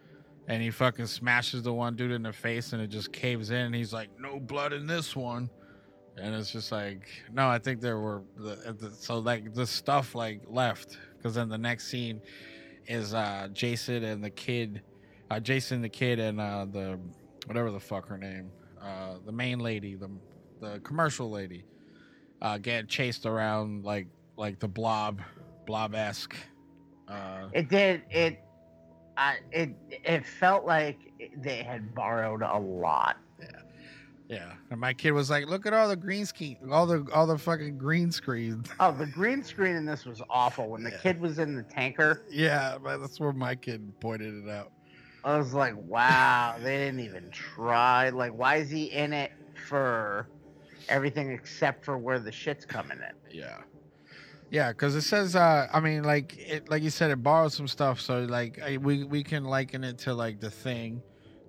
and 0.49 0.61
he 0.61 0.71
fucking 0.71 1.07
smashes 1.07 1.63
the 1.63 1.73
one 1.73 1.95
dude 1.95 2.11
in 2.11 2.25
the 2.25 2.33
face 2.33 2.73
and 2.73 2.83
it 2.83 2.89
just 2.89 3.13
caves 3.13 3.51
in. 3.53 3.67
And 3.67 3.75
he's 3.75 3.93
like 3.93 4.09
no 4.19 4.41
blood 4.41 4.73
in 4.73 4.85
this 4.85 5.15
one. 5.15 5.49
And 6.17 6.35
it's 6.35 6.51
just 6.51 6.73
like 6.73 7.09
no 7.33 7.49
i 7.49 7.59
think 7.59 7.81
there 7.81 8.01
were 8.01 8.23
the, 8.37 8.75
the, 8.77 8.91
so 8.91 9.21
like 9.21 9.55
the 9.55 9.67
stuff 9.67 10.17
like 10.17 10.43
left. 10.49 10.99
Because 11.17 11.37
then 11.37 11.49
the 11.49 11.59
next 11.59 11.87
scene 11.89 12.21
is 12.87 13.15
uh 13.15 13.49
jason 13.53 14.03
and 14.03 14.25
the 14.25 14.31
kid 14.31 14.83
uh 15.31 15.39
jason 15.39 15.83
the 15.83 15.89
kid 15.89 16.19
and 16.19 16.41
uh 16.41 16.65
the 16.65 16.99
whatever 17.47 17.71
the 17.71 17.81
fuck 17.81 18.07
her 18.09 18.19
name 18.19 18.51
uh 18.81 19.15
the 19.27 19.33
main 19.33 19.59
lady 19.59 19.95
the 19.95 20.11
the 20.61 20.79
commercial 20.81 21.31
lady 21.31 21.65
uh 22.43 22.59
get 22.59 22.89
chased 22.89 23.27
around 23.27 23.85
like 23.85 24.07
like 24.37 24.59
the 24.59 24.69
blob 24.69 25.21
blob-esque 25.67 26.37
uh 27.09 27.49
It 27.53 27.69
did 27.69 28.03
it. 28.11 28.41
I 29.17 29.39
it 29.53 29.71
it 29.91 30.25
felt 30.25 30.65
like 30.65 30.99
they 31.37 31.63
had 31.63 31.95
borrowed 31.95 32.43
a 32.43 32.59
lot. 32.59 33.17
Yeah, 34.29 34.53
and 34.71 34.79
my 34.81 34.95
kid 34.95 35.11
was 35.11 35.29
like, 35.29 35.49
"Look 35.49 35.67
at 35.67 35.73
all 35.73 35.89
the 35.89 35.97
green 35.97 36.25
screen, 36.25 36.57
all 36.71 36.87
the 36.87 37.05
all 37.13 37.27
the 37.27 37.37
fucking 37.37 37.79
green 37.79 38.13
screen." 38.13 38.63
Oh, 38.81 38.93
the 38.93 39.07
green 39.07 39.43
screen 39.43 39.75
in 39.75 39.85
this 39.85 40.07
was 40.07 40.23
awful. 40.31 40.69
When 40.69 40.85
the 40.85 40.93
kid 40.93 41.21
was 41.21 41.41
in 41.41 41.57
the 41.57 41.65
tanker, 41.65 42.23
Yeah, 42.31 42.79
that's 42.81 43.19
where 43.19 43.33
my 43.33 43.57
kid 43.57 43.93
pointed 44.01 44.45
it 44.45 44.49
out. 44.49 44.71
I 45.25 45.39
was 45.39 45.53
like, 45.53 45.75
wow, 45.77 46.57
they 46.63 46.79
didn't 46.79 47.01
even 47.01 47.31
try. 47.31 48.09
Like, 48.11 48.33
why 48.33 48.57
is 48.57 48.71
he 48.71 48.85
in 48.85 49.13
it 49.13 49.33
for 49.69 50.27
everything 50.89 51.31
except 51.31 51.85
for 51.85 51.99
where 51.99 52.19
the 52.19 52.33
shit's 52.33 52.65
coming 52.65 52.99
in? 52.99 53.37
Yeah, 53.37 53.59
yeah, 54.51 54.73
because 54.73 54.97
it 54.97 55.03
says, 55.03 55.37
uh, 55.37 55.69
I 55.73 55.81
mean, 55.81 56.03
like 56.03 56.37
it, 56.39 56.69
like 56.69 56.83
you 56.83 56.91
said, 56.91 57.11
it 57.11 57.23
borrowed 57.23 57.53
some 57.53 57.69
stuff, 57.69 58.01
so 58.01 58.21
like 58.25 58.61
I, 58.61 58.79
we 58.79 59.05
we 59.05 59.23
can 59.23 59.45
liken 59.45 59.85
it 59.85 59.99
to 59.99 60.15
like 60.15 60.41
the 60.41 60.51
thing 60.51 61.03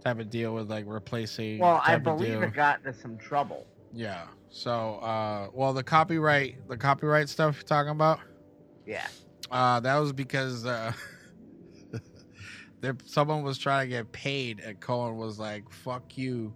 type 0.04 0.20
of 0.20 0.30
deal 0.30 0.54
with 0.54 0.70
like 0.70 0.86
replacing. 0.88 1.60
Well, 1.60 1.82
I 1.86 1.98
believe 1.98 2.42
it 2.42 2.54
got 2.54 2.80
into 2.80 2.94
some 2.94 3.18
trouble. 3.18 3.66
Yeah. 3.94 4.26
So, 4.50 4.96
uh, 4.96 5.48
well, 5.54 5.74
the 5.74 5.84
copyright, 5.84 6.68
the 6.68 6.78
copyright 6.78 7.30
stuff 7.30 7.56
you're 7.56 7.64
talking 7.64 7.92
about. 7.92 8.20
Yeah. 8.86 9.08
Uh, 9.50 9.80
that 9.80 9.98
was 9.98 10.12
because 10.14 10.66
uh, 10.66 10.92
there 12.82 12.98
someone 13.06 13.44
was 13.44 13.58
trying 13.58 13.88
to 13.88 13.96
get 13.96 14.12
paid, 14.12 14.60
and 14.60 14.80
Cohen 14.80 15.16
was 15.16 15.40
like, 15.40 15.72
"Fuck 15.72 16.18
you, 16.18 16.54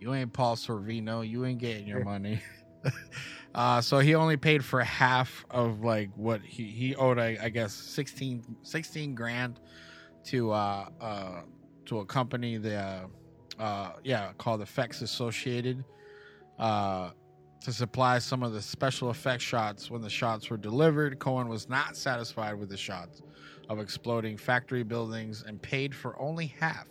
you 0.00 0.14
ain't 0.14 0.32
Paul 0.32 0.56
Sorvino, 0.56 1.28
you 1.28 1.44
ain't 1.44 1.58
getting 1.58 1.86
your 1.86 2.04
money." 2.04 2.40
uh, 3.54 3.80
so 3.80 3.98
he 3.98 4.14
only 4.14 4.36
paid 4.36 4.64
for 4.64 4.80
half 4.82 5.44
of 5.50 5.82
like 5.82 6.10
what 6.16 6.40
he 6.42 6.64
he 6.64 6.94
owed, 6.94 7.18
I, 7.18 7.36
I 7.42 7.48
guess 7.48 7.74
16, 7.74 8.56
16 8.62 9.14
grand 9.14 9.60
to 10.26 10.52
uh, 10.52 10.88
uh, 11.00 11.42
to 11.86 11.98
a 11.98 12.06
company 12.06 12.56
that 12.56 13.08
uh, 13.58 13.62
uh, 13.62 13.92
yeah 14.04 14.32
called 14.38 14.62
Effects 14.62 15.02
Associates. 15.02 15.82
Uh, 16.58 17.10
to 17.60 17.72
supply 17.72 18.18
some 18.18 18.42
of 18.42 18.52
the 18.52 18.60
special 18.60 19.08
effect 19.08 19.42
shots 19.42 19.90
when 19.90 20.02
the 20.02 20.10
shots 20.10 20.50
were 20.50 20.56
delivered. 20.58 21.18
Cohen 21.18 21.48
was 21.48 21.66
not 21.66 21.96
satisfied 21.96 22.52
with 22.52 22.68
the 22.68 22.76
shots 22.76 23.22
of 23.68 23.78
exploding 23.78 24.36
factory 24.36 24.82
buildings 24.82 25.44
and 25.46 25.60
paid 25.60 25.94
for 25.94 26.20
only 26.20 26.46
half 26.46 26.86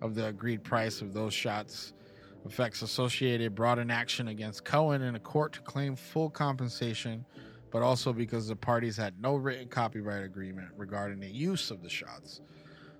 of 0.00 0.14
the 0.14 0.26
agreed 0.26 0.62
price 0.62 1.00
of 1.00 1.12
those 1.12 1.34
shots. 1.34 1.92
Effects 2.44 2.82
Associates 2.82 3.52
brought 3.54 3.78
an 3.78 3.90
action 3.90 4.28
against 4.28 4.64
Cohen 4.64 5.02
in 5.02 5.16
a 5.16 5.20
court 5.20 5.54
to 5.54 5.60
claim 5.62 5.96
full 5.96 6.30
compensation, 6.30 7.24
but 7.72 7.82
also 7.82 8.12
because 8.12 8.46
the 8.46 8.54
parties 8.54 8.96
had 8.96 9.20
no 9.20 9.34
written 9.34 9.68
copyright 9.68 10.22
agreement 10.22 10.68
regarding 10.76 11.18
the 11.18 11.28
use 11.28 11.70
of 11.70 11.82
the 11.82 11.88
shots. 11.88 12.40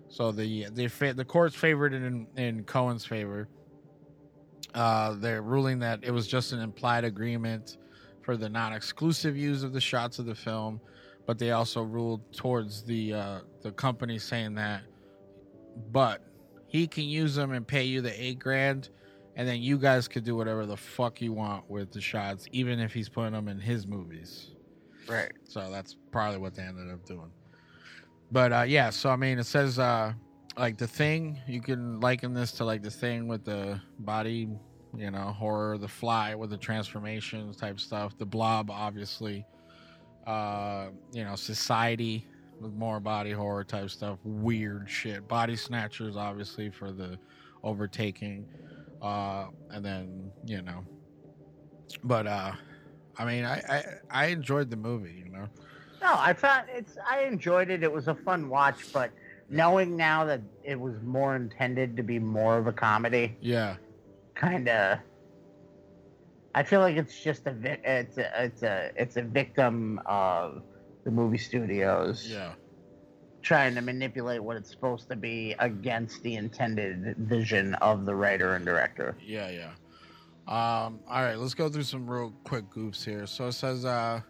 So 0.08 0.32
the 0.32 0.66
the 0.72 0.86
the 1.12 1.24
courts 1.24 1.54
favored 1.54 1.92
in, 1.92 2.26
in 2.36 2.64
Cohen's 2.64 3.04
favor. 3.04 3.48
Uh, 4.74 5.14
they're 5.14 5.42
ruling 5.42 5.78
that 5.78 6.00
it 6.02 6.10
was 6.10 6.26
just 6.26 6.52
an 6.52 6.60
implied 6.60 7.04
agreement 7.04 7.78
for 8.22 8.36
the 8.36 8.48
non-exclusive 8.48 9.36
use 9.36 9.62
of 9.62 9.72
the 9.72 9.80
shots 9.80 10.18
of 10.18 10.26
the 10.26 10.34
film, 10.34 10.80
but 11.26 11.38
they 11.38 11.50
also 11.50 11.82
ruled 11.82 12.32
towards 12.32 12.82
the 12.82 13.12
uh, 13.12 13.40
the 13.62 13.72
company 13.72 14.18
saying 14.18 14.54
that, 14.54 14.82
but 15.90 16.22
he 16.66 16.86
can 16.86 17.04
use 17.04 17.34
them 17.34 17.52
and 17.52 17.66
pay 17.66 17.84
you 17.84 18.00
the 18.00 18.22
eight 18.22 18.38
grand, 18.38 18.90
and 19.34 19.46
then 19.46 19.60
you 19.60 19.78
guys 19.78 20.08
could 20.08 20.24
do 20.24 20.36
whatever 20.36 20.66
the 20.66 20.76
fuck 20.76 21.20
you 21.20 21.32
want 21.32 21.68
with 21.68 21.90
the 21.92 22.00
shots, 22.00 22.46
even 22.52 22.78
if 22.80 22.92
he's 22.92 23.08
putting 23.08 23.32
them 23.32 23.48
in 23.48 23.60
his 23.60 23.86
movies. 23.86 24.52
Right. 25.08 25.32
So 25.44 25.70
that's 25.70 25.96
probably 26.10 26.38
what 26.38 26.54
they 26.54 26.62
ended 26.62 26.92
up 26.92 27.04
doing. 27.04 27.30
But 28.32 28.52
uh, 28.52 28.64
yeah, 28.66 28.90
so 28.90 29.10
I 29.10 29.16
mean, 29.16 29.38
it 29.38 29.46
says 29.46 29.78
uh, 29.78 30.12
like 30.56 30.78
the 30.78 30.86
thing. 30.86 31.38
You 31.46 31.60
can 31.60 32.00
liken 32.00 32.34
this 32.34 32.52
to 32.52 32.64
like 32.64 32.82
the 32.82 32.90
thing 32.90 33.28
with 33.28 33.44
the 33.44 33.80
body, 34.00 34.48
you 34.96 35.10
know, 35.10 35.32
horror. 35.32 35.78
The 35.78 35.88
fly 35.88 36.34
with 36.34 36.50
the 36.50 36.56
transformations 36.56 37.56
type 37.56 37.78
stuff. 37.78 38.16
The 38.18 38.26
blob, 38.26 38.70
obviously. 38.70 39.46
Uh, 40.26 40.88
you 41.12 41.24
know, 41.24 41.36
society 41.36 42.26
with 42.60 42.72
more 42.72 42.98
body 43.00 43.30
horror 43.32 43.62
type 43.64 43.90
stuff. 43.90 44.18
Weird 44.24 44.90
shit. 44.90 45.26
Body 45.28 45.54
snatchers, 45.56 46.16
obviously, 46.16 46.70
for 46.70 46.90
the 46.92 47.18
overtaking. 47.62 48.46
Uh, 49.00 49.46
and 49.70 49.84
then 49.84 50.30
you 50.44 50.62
know, 50.62 50.84
but 52.02 52.26
uh, 52.26 52.52
I 53.18 53.24
mean, 53.24 53.44
I, 53.44 53.60
I 53.68 53.84
I 54.10 54.26
enjoyed 54.26 54.70
the 54.70 54.76
movie. 54.76 55.22
You 55.24 55.30
know. 55.30 55.46
No, 56.02 56.14
I 56.18 56.32
found 56.32 56.66
it's. 56.70 56.96
I 57.08 57.20
enjoyed 57.22 57.70
it. 57.70 57.82
It 57.82 57.92
was 57.92 58.08
a 58.08 58.14
fun 58.14 58.48
watch, 58.48 58.92
but 58.92 59.10
knowing 59.48 59.96
now 59.96 60.24
that 60.24 60.40
it 60.64 60.78
was 60.80 60.94
more 61.04 61.36
intended 61.36 61.96
to 61.96 62.02
be 62.02 62.18
more 62.18 62.58
of 62.58 62.66
a 62.66 62.72
comedy, 62.72 63.36
Yeah. 63.40 63.76
kind 64.34 64.68
of. 64.68 64.98
I 66.56 66.62
feel 66.62 66.80
like 66.80 66.96
it's 66.96 67.22
just 67.22 67.46
a 67.46 67.52
vic- 67.52 67.82
it's 67.84 68.16
a 68.16 68.44
it's 68.44 68.62
a 68.62 68.90
it's 68.96 69.16
a 69.18 69.22
victim 69.22 70.00
of 70.06 70.62
the 71.04 71.10
movie 71.10 71.36
studios 71.38 72.26
Yeah. 72.28 72.52
trying 73.42 73.74
to 73.74 73.82
manipulate 73.82 74.42
what 74.42 74.56
it's 74.56 74.70
supposed 74.70 75.08
to 75.10 75.16
be 75.16 75.54
against 75.58 76.22
the 76.22 76.34
intended 76.34 77.14
vision 77.18 77.74
of 77.74 78.06
the 78.06 78.14
writer 78.14 78.54
and 78.54 78.64
director. 78.64 79.16
Yeah, 79.22 79.50
yeah. 79.50 79.70
Um, 80.48 81.00
all 81.08 81.22
right, 81.22 81.36
let's 81.36 81.54
go 81.54 81.68
through 81.68 81.82
some 81.82 82.08
real 82.08 82.32
quick 82.44 82.70
goofs 82.70 83.04
here. 83.04 83.26
So 83.26 83.48
it 83.48 83.52
says, 83.52 83.84
uh, 83.84 84.20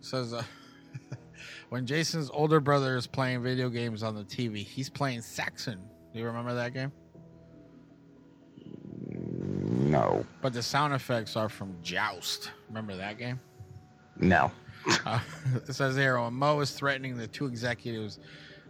it 0.00 0.04
says, 0.04 0.32
uh, 0.32 0.42
when 1.68 1.86
Jason's 1.86 2.28
older 2.32 2.58
brother 2.58 2.96
is 2.96 3.06
playing 3.06 3.42
video 3.42 3.68
games 3.68 4.02
on 4.02 4.14
the 4.16 4.24
TV, 4.24 4.64
he's 4.66 4.90
playing 4.90 5.20
Zaxxon. 5.20 5.76
Do 6.12 6.18
you 6.18 6.24
remember 6.26 6.54
that 6.54 6.74
game? 6.74 6.90
No, 9.74 10.24
But 10.40 10.52
the 10.52 10.62
sound 10.62 10.94
effects 10.94 11.36
are 11.36 11.48
from 11.48 11.74
Joust. 11.82 12.50
Remember 12.68 12.96
that 12.96 13.18
game? 13.18 13.40
no. 14.16 14.50
Uh, 15.06 15.18
it 15.66 15.74
says 15.74 15.96
here, 15.96 16.20
when 16.20 16.34
Mo 16.34 16.60
is 16.60 16.70
threatening 16.72 17.16
the 17.16 17.26
two 17.26 17.46
executives 17.46 18.18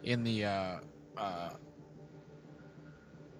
in 0.05 0.23
the 0.23 0.45
uh, 0.45 0.77
uh, 1.17 1.51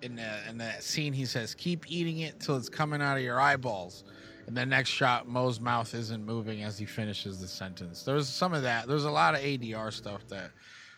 in 0.03 0.17
the 0.17 0.49
in 0.49 0.59
that 0.59 0.83
scene 0.83 1.13
he 1.13 1.25
says, 1.25 1.55
"Keep 1.55 1.91
eating 1.91 2.19
it 2.19 2.41
till 2.41 2.57
it's 2.57 2.69
coming 2.69 3.01
out 3.01 3.17
of 3.17 3.23
your 3.23 3.41
eyeballs." 3.41 4.03
And 4.47 4.57
the 4.57 4.67
next 4.67 4.91
shot, 4.91 5.27
Mo's 5.29 5.61
mouth 5.61 5.95
isn't 5.95 6.27
moving 6.27 6.65
as 6.65 6.77
he 6.77 6.85
finishes 6.85 7.41
the 7.41 7.47
sentence. 7.49 8.03
There's 8.03 8.29
some 8.29 8.53
of 8.53 8.63
that. 8.65 8.89
There's 8.89 9.05
a 9.05 9.11
lot 9.11 9.35
of 9.35 9.41
ADR 9.41 9.93
stuff 9.93 10.27
that 10.29 10.51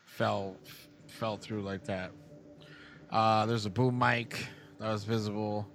fell 0.06 0.56
fell 1.08 1.36
through 1.36 1.60
like 1.62 1.84
that. 1.84 2.10
Uh, 3.10 3.44
there's 3.46 3.66
a 3.66 3.70
boom 3.70 3.98
mic 3.98 4.46
that 4.80 4.90
was 4.90 5.04
visible. 5.04 5.68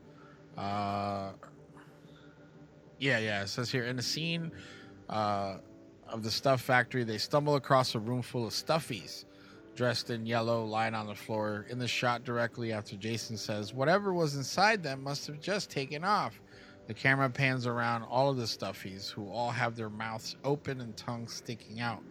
Uh, 0.58 1.32
yeah, 3.00 3.20
yeah. 3.20 3.44
It 3.44 3.50
says 3.50 3.72
here 3.72 3.86
in 3.86 3.96
the 3.96 4.04
scene 4.04 4.52
uh, 5.10 5.58
of 6.08 6.24
the 6.24 6.32
stuff 6.32 6.62
factory, 6.62 7.04
they 7.04 7.18
stumble 7.18 7.56
across 7.56 7.96
a 7.96 8.00
room 8.00 8.22
full 8.22 8.46
of 8.46 8.54
stuffies 8.54 9.26
dressed 9.76 10.10
in 10.10 10.26
yellow 10.26 10.66
lying 10.66 10.94
on 10.94 11.08
the 11.08 11.16
floor. 11.16 11.66
In 11.70 11.80
the 11.80 11.88
shot 11.88 12.24
directly 12.24 12.72
after 12.74 12.96
Jason 12.96 13.38
says, 13.38 13.74
Whatever 13.74 14.14
was 14.14 14.36
inside 14.36 14.84
them 14.84 15.04
must 15.04 15.28
have 15.28 15.40
just 15.40 15.70
taken 15.70 16.04
off. 16.04 16.40
The 16.88 16.94
camera 16.94 17.30
pans 17.30 17.66
around 17.66 18.04
all 18.04 18.30
of 18.30 18.38
the 18.38 18.44
stuffies, 18.44 19.10
who 19.10 19.30
all 19.30 19.52
have 19.52 19.76
their 19.76 19.90
mouths 19.90 20.36
open 20.44 20.82
and 20.82 20.96
tongues 20.98 21.34
sticking 21.34 21.80
out. 21.80 22.04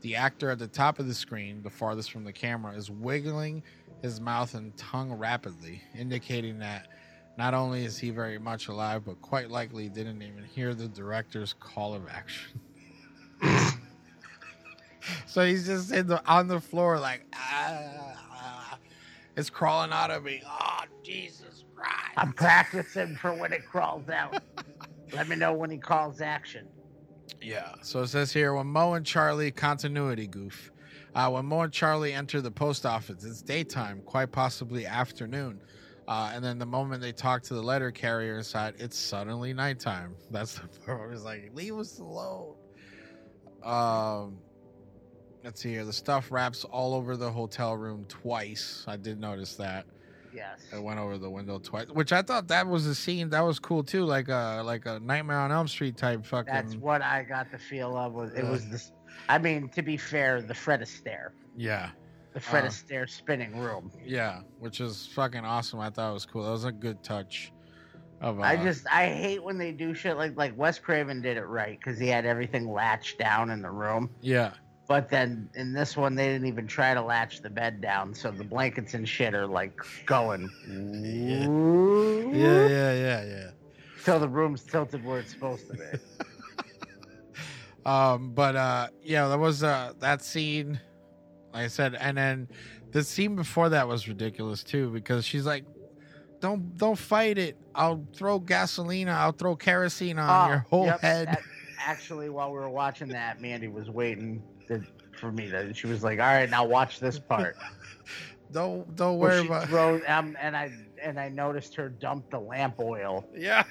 The 0.00 0.16
actor 0.16 0.50
at 0.50 0.58
the 0.58 0.66
top 0.66 0.98
of 0.98 1.06
the 1.06 1.14
screen, 1.14 1.62
the 1.62 1.70
farthest 1.70 2.10
from 2.10 2.24
the 2.24 2.32
camera, 2.32 2.74
is 2.74 2.90
wiggling 2.90 3.62
his 4.02 4.20
mouth 4.20 4.54
and 4.54 4.76
tongue 4.76 5.12
rapidly, 5.12 5.82
indicating 5.96 6.58
that 6.58 6.88
not 7.36 7.54
only 7.54 7.84
is 7.84 7.98
he 7.98 8.10
very 8.10 8.38
much 8.38 8.68
alive, 8.68 9.04
but 9.04 9.20
quite 9.20 9.50
likely 9.50 9.88
didn't 9.88 10.22
even 10.22 10.44
hear 10.44 10.74
the 10.74 10.88
director's 10.88 11.52
call 11.52 11.94
of 11.94 12.08
action. 12.08 12.60
so 15.26 15.44
he's 15.44 15.66
just 15.66 15.92
in 15.92 16.06
the, 16.06 16.24
on 16.26 16.48
the 16.48 16.60
floor, 16.60 16.98
like, 16.98 17.26
ah, 17.34 18.14
ah, 18.30 18.78
it's 19.36 19.50
crawling 19.50 19.92
out 19.92 20.10
of 20.10 20.24
me. 20.24 20.42
Oh, 20.46 20.80
Jesus 21.02 21.64
Christ. 21.74 21.92
I'm 22.16 22.32
practicing 22.32 23.16
for 23.16 23.34
when 23.34 23.52
it 23.52 23.66
crawls 23.66 24.08
out. 24.08 24.42
Let 25.12 25.28
me 25.28 25.36
know 25.36 25.52
when 25.52 25.70
he 25.70 25.78
calls 25.78 26.20
action. 26.20 26.66
Yeah. 27.42 27.74
So 27.82 28.02
it 28.02 28.08
says 28.08 28.32
here 28.32 28.54
when 28.54 28.66
Mo 28.66 28.94
and 28.94 29.04
Charlie 29.04 29.50
continuity 29.50 30.26
goof. 30.26 30.72
Uh, 31.14 31.30
when 31.30 31.46
Mo 31.46 31.60
and 31.62 31.72
Charlie 31.72 32.12
enter 32.12 32.40
the 32.40 32.50
post 32.50 32.84
office, 32.84 33.24
it's 33.24 33.40
daytime, 33.40 34.02
quite 34.04 34.32
possibly 34.32 34.84
afternoon. 34.84 35.60
Uh, 36.08 36.30
and 36.34 36.44
then 36.44 36.58
the 36.58 36.66
moment 36.66 37.02
they 37.02 37.12
talk 37.12 37.42
to 37.42 37.54
the 37.54 37.62
letter 37.62 37.90
carrier 37.90 38.36
inside, 38.38 38.74
it's 38.78 38.96
suddenly 38.96 39.52
nighttime. 39.52 40.14
That's 40.30 40.54
the 40.54 40.68
part 40.84 41.00
where 41.00 41.12
it's 41.12 41.24
like, 41.24 41.50
leave 41.54 41.76
us 41.76 41.98
alone. 41.98 42.54
Um, 43.64 44.38
let's 45.44 45.60
see 45.60 45.70
here. 45.70 45.84
The 45.84 45.92
stuff 45.92 46.30
wraps 46.30 46.64
all 46.64 46.94
over 46.94 47.16
the 47.16 47.30
hotel 47.30 47.76
room 47.76 48.04
twice. 48.08 48.84
I 48.86 48.96
did 48.96 49.18
notice 49.18 49.56
that. 49.56 49.86
Yes. 50.32 50.60
It 50.72 50.82
went 50.82 51.00
over 51.00 51.16
the 51.18 51.30
window 51.30 51.58
twice, 51.58 51.88
which 51.88 52.12
I 52.12 52.20
thought 52.20 52.46
that 52.48 52.66
was 52.66 52.86
a 52.86 52.94
scene 52.94 53.30
that 53.30 53.40
was 53.40 53.58
cool 53.58 53.82
too, 53.82 54.04
like 54.04 54.28
a 54.28 54.60
like 54.64 54.84
a 54.84 55.00
Nightmare 55.00 55.38
on 55.38 55.50
Elm 55.50 55.66
Street 55.66 55.96
type 55.96 56.26
fucking. 56.26 56.52
That's 56.52 56.76
what 56.76 57.00
I 57.00 57.22
got 57.22 57.50
the 57.50 57.56
feel 57.58 57.96
of. 57.96 58.12
Was 58.12 58.34
it 58.34 58.44
Uh. 58.44 58.50
was 58.50 58.68
this? 58.68 58.92
I 59.30 59.38
mean, 59.38 59.70
to 59.70 59.80
be 59.82 59.96
fair, 59.96 60.42
the 60.42 60.52
Fred 60.52 60.82
Astaire, 60.82 61.30
yeah. 61.56 61.90
The 62.36 62.40
Fred 62.42 62.64
Uh. 62.64 62.68
Astaire 62.68 63.08
spinning 63.08 63.56
room. 63.56 63.90
Yeah, 64.04 64.42
which 64.58 64.82
is 64.82 65.06
fucking 65.14 65.42
awesome. 65.46 65.80
I 65.80 65.88
thought 65.88 66.10
it 66.10 66.12
was 66.12 66.26
cool. 66.26 66.42
That 66.44 66.50
was 66.50 66.64
a 66.66 66.70
good 66.72 67.02
touch. 67.02 67.50
Of 68.20 68.40
uh, 68.40 68.42
I 68.42 68.56
just 68.56 68.86
I 68.92 69.06
hate 69.08 69.42
when 69.42 69.56
they 69.56 69.72
do 69.72 69.94
shit 69.94 70.18
like 70.18 70.36
like 70.36 70.54
Wes 70.54 70.78
Craven 70.78 71.22
did 71.22 71.38
it 71.38 71.44
right 71.46 71.78
because 71.78 71.98
he 71.98 72.08
had 72.08 72.26
everything 72.26 72.70
latched 72.70 73.18
down 73.18 73.48
in 73.50 73.62
the 73.62 73.70
room. 73.70 74.10
yeah 74.20 74.52
But 74.86 75.08
then 75.08 75.48
in 75.54 75.72
this 75.72 75.96
one, 75.96 76.14
they 76.14 76.26
didn't 76.26 76.46
even 76.46 76.66
try 76.66 76.92
to 76.92 77.00
latch 77.00 77.40
the 77.40 77.48
bed 77.48 77.80
down, 77.80 78.12
so 78.14 78.30
the 78.30 78.44
blankets 78.44 78.92
and 78.92 79.08
shit 79.08 79.34
are 79.34 79.46
like 79.46 79.72
going. 80.04 80.50
yeah 82.34 82.68
yeah 82.68 82.92
yeah 82.92 83.24
yeah. 83.24 83.50
Till 84.04 84.20
the 84.20 84.28
room's 84.28 84.62
tilted 84.62 85.02
where 85.06 85.20
it's 85.20 85.30
supposed 85.32 85.66
to 85.68 85.72
be. 85.74 85.84
Um, 87.86 88.32
but 88.34 88.56
uh, 88.56 88.88
yeah, 89.00 89.28
that 89.28 89.38
was 89.38 89.62
uh 89.62 89.92
that 90.00 90.20
scene. 90.20 90.80
Like 91.56 91.64
I 91.64 91.68
said, 91.68 91.94
and 91.98 92.18
then 92.18 92.48
the 92.92 93.02
scene 93.02 93.34
before 93.34 93.70
that 93.70 93.88
was 93.88 94.06
ridiculous 94.08 94.62
too 94.62 94.90
because 94.90 95.24
she's 95.24 95.46
like, 95.46 95.64
"Don't 96.40 96.76
don't 96.76 96.98
fight 96.98 97.38
it. 97.38 97.56
I'll 97.74 98.04
throw 98.14 98.38
gasoline. 98.38 99.08
I'll 99.08 99.32
throw 99.32 99.56
kerosene 99.56 100.18
on 100.18 100.28
Oh, 100.28 100.48
your 100.52 100.58
whole 100.68 100.84
yep, 100.84 101.00
head." 101.00 101.28
that- 101.28 101.40
actually, 101.82 102.28
while 102.28 102.52
we 102.52 102.58
were 102.58 102.68
watching 102.68 103.08
that, 103.08 103.40
Mandy 103.40 103.68
was 103.68 103.88
waiting 103.88 104.42
to, 104.68 104.82
for 105.18 105.32
me 105.32 105.48
to. 105.50 105.72
She 105.72 105.86
was 105.86 106.04
like, 106.04 106.18
"All 106.20 106.26
right, 106.26 106.50
now 106.50 106.66
watch 106.66 107.00
this 107.00 107.18
part." 107.18 107.56
don't 108.52 108.94
don't 108.94 109.16
worry 109.18 109.46
about. 109.46 109.66
throws, 109.68 110.02
um, 110.08 110.36
and 110.38 110.54
I 110.54 110.70
and 111.02 111.18
I 111.18 111.30
noticed 111.30 111.74
her 111.76 111.88
dump 111.88 112.28
the 112.30 112.38
lamp 112.38 112.78
oil 112.80 113.26
Yeah. 113.34 113.64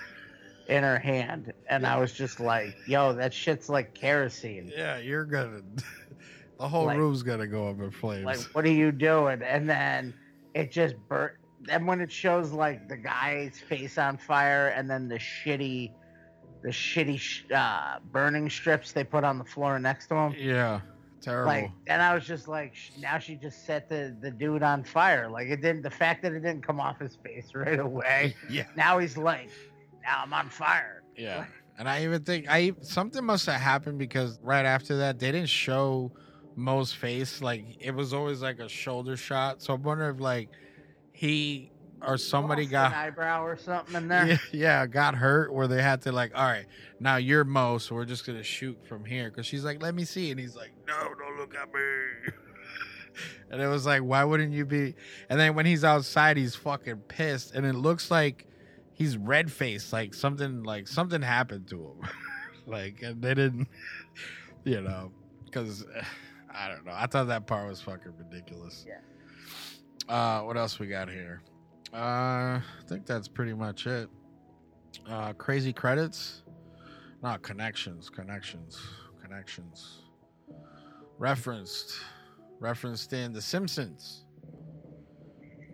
in 0.67 0.81
her 0.81 0.97
hand, 0.97 1.53
and 1.69 1.85
I 1.85 1.99
was 1.99 2.13
just 2.13 2.39
like, 2.39 2.75
"Yo, 2.87 3.13
that 3.13 3.31
shit's 3.31 3.69
like 3.69 3.93
kerosene. 3.93 4.71
Yeah, 4.75 4.97
you're 4.97 5.25
gonna. 5.25 5.61
The 6.59 6.67
whole 6.67 6.85
Like- 6.85 6.97
room's 6.97 7.23
gonna 7.23 7.47
go 7.47 7.67
up 7.69 7.79
in 7.79 7.91
flames. 7.91 8.25
Like, 8.25 8.39
what 8.53 8.65
are 8.65 8.69
you 8.69 8.91
doing?" 8.91 9.41
And 9.41 9.69
then 9.69 10.13
it 10.53 10.71
just 10.71 10.95
burnt. 11.07 11.33
And 11.69 11.87
when 11.87 11.99
it 12.01 12.11
shows 12.11 12.51
like 12.51 12.87
the 12.87 12.97
guy's 12.97 13.59
face 13.59 13.97
on 13.97 14.17
fire, 14.17 14.67
and 14.69 14.89
then 14.89 15.07
the 15.07 15.15
shitty, 15.17 15.91
the 16.61 16.69
shitty 16.69 17.17
sh- 17.19 17.43
uh, 17.51 17.99
burning 18.11 18.49
strips 18.49 18.91
they 18.91 19.03
put 19.03 19.23
on 19.23 19.37
the 19.37 19.43
floor 19.45 19.79
next 19.79 20.07
to 20.07 20.15
him. 20.15 20.35
yeah, 20.37 20.81
terrible. 21.21 21.47
Like, 21.51 21.71
and 21.87 22.01
I 22.01 22.13
was 22.13 22.25
just 22.25 22.47
like, 22.47 22.75
sh- 22.75 22.91
now 22.99 23.17
she 23.17 23.35
just 23.35 23.65
set 23.65 23.89
the, 23.89 24.15
the 24.21 24.29
dude 24.31 24.61
on 24.63 24.83
fire. 24.83 25.27
Like, 25.29 25.47
it 25.47 25.61
didn't, 25.61 25.81
the 25.81 25.89
fact 25.89 26.21
that 26.23 26.33
it 26.33 26.41
didn't 26.41 26.61
come 26.65 26.79
off 26.79 26.99
his 26.99 27.15
face 27.15 27.51
right 27.55 27.79
away. 27.79 28.35
yeah. 28.49 28.65
Now 28.75 28.99
he's 28.99 29.17
like, 29.17 29.49
now 30.03 30.21
I'm 30.23 30.33
on 30.33 30.49
fire. 30.49 31.01
Yeah. 31.17 31.45
And 31.79 31.89
I 31.89 32.03
even 32.03 32.23
think 32.23 32.45
I 32.47 32.73
something 32.81 33.23
must 33.25 33.45
have 33.47 33.59
happened 33.59 33.97
because 33.97 34.39
right 34.43 34.65
after 34.65 34.97
that 34.97 35.19
they 35.19 35.31
didn't 35.31 35.49
show 35.49 36.11
Mo's 36.55 36.93
face. 36.93 37.41
Like 37.41 37.65
it 37.79 37.91
was 37.91 38.13
always 38.13 38.41
like 38.41 38.59
a 38.59 38.69
shoulder 38.69 39.17
shot. 39.17 39.61
So 39.61 39.73
I 39.73 39.77
wonder 39.77 40.09
if 40.09 40.19
like 40.19 40.49
he 41.11 41.71
or 42.01 42.17
somebody 42.17 42.63
Lost 42.63 42.71
got 42.71 42.91
an 42.91 42.97
eyebrow 42.97 43.43
or 43.43 43.57
something 43.57 43.95
in 43.95 44.07
there. 44.07 44.27
yeah, 44.27 44.37
yeah, 44.51 44.85
got 44.85 45.15
hurt 45.15 45.53
where 45.53 45.67
they 45.67 45.81
had 45.81 46.01
to 46.03 46.11
like, 46.11 46.31
all 46.35 46.43
right, 46.43 46.65
now 46.99 47.17
you're 47.17 47.43
Mo, 47.43 47.77
so 47.77 47.95
we're 47.95 48.05
just 48.05 48.25
gonna 48.25 48.43
shoot 48.43 48.77
from 48.87 49.05
here. 49.05 49.29
Cause 49.29 49.45
she's 49.45 49.63
like, 49.63 49.81
let 49.81 49.95
me 49.95 50.05
see, 50.05 50.31
and 50.31 50.39
he's 50.39 50.55
like, 50.55 50.71
no, 50.87 51.13
don't 51.17 51.37
look 51.37 51.55
at 51.55 51.73
me. 51.73 52.33
and 53.51 53.61
it 53.61 53.67
was 53.67 53.85
like, 53.85 54.01
why 54.01 54.23
wouldn't 54.23 54.53
you 54.53 54.65
be? 54.65 54.95
And 55.29 55.39
then 55.39 55.55
when 55.55 55.65
he's 55.65 55.83
outside, 55.83 56.37
he's 56.37 56.55
fucking 56.55 56.97
pissed, 57.07 57.53
and 57.53 57.65
it 57.65 57.73
looks 57.73 58.11
like 58.11 58.47
he's 58.93 59.17
red 59.17 59.51
faced, 59.51 59.93
like 59.93 60.13
something 60.13 60.63
like 60.63 60.87
something 60.87 61.21
happened 61.21 61.67
to 61.69 61.77
him, 61.77 62.09
like 62.65 63.01
and 63.01 63.21
they 63.21 63.33
didn't, 63.33 63.67
you 64.63 64.81
know, 64.81 65.11
because 65.45 65.85
I 66.55 66.69
don't 66.69 66.85
know. 66.85 66.93
I 66.93 67.07
thought 67.07 67.27
that 67.27 67.47
part 67.47 67.67
was 67.67 67.81
fucking 67.81 68.13
ridiculous. 68.17 68.85
Yeah. 68.87 68.99
Uh, 70.07 70.43
what 70.43 70.57
else 70.57 70.79
we 70.79 70.87
got 70.87 71.09
here? 71.09 71.41
Uh, 71.93 71.97
I 71.97 72.61
think 72.87 73.05
that's 73.05 73.27
pretty 73.27 73.53
much 73.53 73.87
it. 73.87 74.09
Uh, 75.09 75.33
crazy 75.33 75.73
credits, 75.73 76.43
not 77.21 77.41
connections, 77.41 78.09
connections, 78.09 78.79
connections. 79.21 80.03
Referenced, 81.17 81.93
referenced 82.59 83.13
in 83.13 83.33
The 83.33 83.41
Simpsons. 83.41 84.25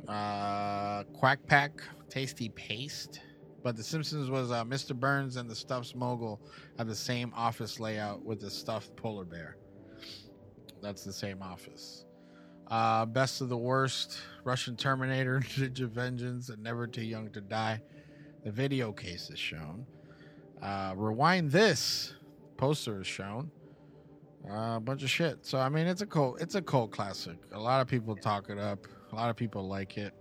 Uh, 0.07 1.03
Quack 1.13 1.39
Pack, 1.47 1.81
Tasty 2.09 2.49
Paste. 2.49 3.21
But 3.63 3.75
The 3.75 3.83
Simpsons 3.83 4.29
was 4.29 4.51
uh, 4.51 4.63
Mr. 4.63 4.95
Burns 4.95 5.37
and 5.37 5.49
the 5.49 5.55
Stuffs 5.55 5.93
mogul 5.93 6.41
had 6.77 6.87
the 6.87 6.95
same 6.95 7.31
office 7.35 7.79
layout 7.79 8.23
with 8.23 8.39
the 8.39 8.49
stuffed 8.49 8.95
polar 8.95 9.25
bear. 9.25 9.57
That's 10.81 11.03
the 11.03 11.13
same 11.13 11.41
office. 11.41 12.05
Uh, 12.67 13.05
Best 13.05 13.41
of 13.41 13.49
the 13.49 13.57
Worst, 13.57 14.17
Russian 14.43 14.75
Terminator, 14.75 15.39
Ninja 15.55 15.89
Vengeance, 15.89 16.49
and 16.49 16.63
Never 16.63 16.87
Too 16.87 17.03
Young 17.03 17.29
to 17.31 17.41
Die. 17.41 17.81
The 18.43 18.51
video 18.51 18.91
case 18.91 19.29
is 19.29 19.39
shown. 19.39 19.85
Uh, 20.61 20.93
Rewind 20.95 21.51
This 21.51 22.13
poster 22.57 23.01
is 23.01 23.07
shown. 23.07 23.51
Uh, 24.49 24.77
a 24.77 24.79
bunch 24.79 25.03
of 25.03 25.09
shit. 25.09 25.45
So 25.45 25.59
I 25.59 25.69
mean, 25.69 25.85
it's 25.85 26.01
a 26.01 26.05
cult. 26.05 26.41
It's 26.41 26.55
a 26.55 26.61
cult 26.61 26.91
classic. 26.91 27.37
A 27.51 27.59
lot 27.59 27.81
of 27.81 27.87
people 27.87 28.15
talk 28.15 28.49
it 28.49 28.57
up. 28.57 28.87
A 29.11 29.15
lot 29.15 29.29
of 29.29 29.35
people 29.35 29.67
like 29.67 29.97
it. 29.97 30.13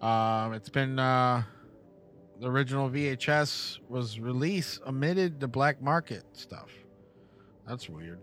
Um, 0.00 0.52
it's 0.52 0.68
been 0.68 0.98
uh, 0.98 1.42
the 2.40 2.48
original 2.48 2.90
VHS 2.90 3.78
was 3.88 4.20
released 4.20 4.82
omitted 4.86 5.40
the 5.40 5.48
black 5.48 5.80
market 5.82 6.24
stuff. 6.32 6.70
That's 7.66 7.88
weird. 7.88 8.20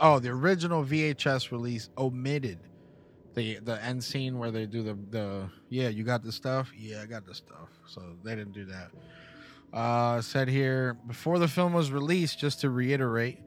Oh, 0.00 0.18
the 0.18 0.30
original 0.30 0.84
VHS 0.84 1.50
release 1.52 1.90
omitted 1.96 2.58
the 3.34 3.58
the 3.60 3.82
end 3.84 4.02
scene 4.02 4.38
where 4.38 4.50
they 4.50 4.66
do 4.66 4.82
the 4.82 4.94
the 5.10 5.48
yeah 5.68 5.88
you 5.88 6.02
got 6.04 6.22
the 6.22 6.32
stuff 6.32 6.72
yeah 6.76 7.02
I 7.02 7.06
got 7.06 7.26
the 7.26 7.34
stuff 7.34 7.68
so 7.86 8.16
they 8.24 8.34
didn't 8.34 8.52
do 8.54 8.64
that. 8.66 8.90
Uh, 9.72 10.20
said 10.22 10.48
here 10.48 10.94
before 11.06 11.38
the 11.38 11.48
film 11.48 11.72
was 11.74 11.90
released, 11.92 12.38
just 12.38 12.60
to 12.62 12.70
reiterate, 12.70 13.38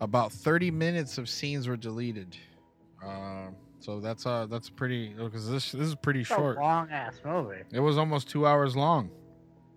about 0.00 0.32
30 0.32 0.70
minutes 0.72 1.16
of 1.18 1.28
scenes 1.28 1.68
were 1.68 1.76
deleted. 1.76 2.36
Uh, 3.04 3.48
So 3.78 4.00
that's 4.00 4.26
uh 4.26 4.46
that's 4.46 4.68
pretty 4.70 5.10
because 5.14 5.48
this 5.48 5.70
this 5.72 5.86
is 5.86 5.94
pretty 5.94 6.22
It's 6.22 6.30
a 6.30 6.34
short. 6.34 6.56
long 6.58 6.90
ass 6.90 7.20
movie. 7.24 7.62
It 7.72 7.78
was 7.80 7.98
almost 7.98 8.28
two 8.28 8.46
hours 8.46 8.74
long. 8.74 9.10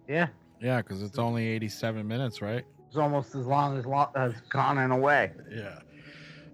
Yeah, 0.08 0.28
Yeah, 0.60 0.78
because 0.82 1.04
it's 1.04 1.20
only 1.20 1.48
eighty-seven 1.48 2.08
minutes, 2.08 2.42
right? 2.42 2.66
it's 2.88 2.98
almost 2.98 3.36
as 3.36 3.46
long 3.46 3.78
as 3.78 3.86
lo- 3.86 4.10
as 4.16 4.34
Gone 4.50 4.80
and 4.80 4.92
Away. 4.92 5.32
Yeah. 5.52 5.78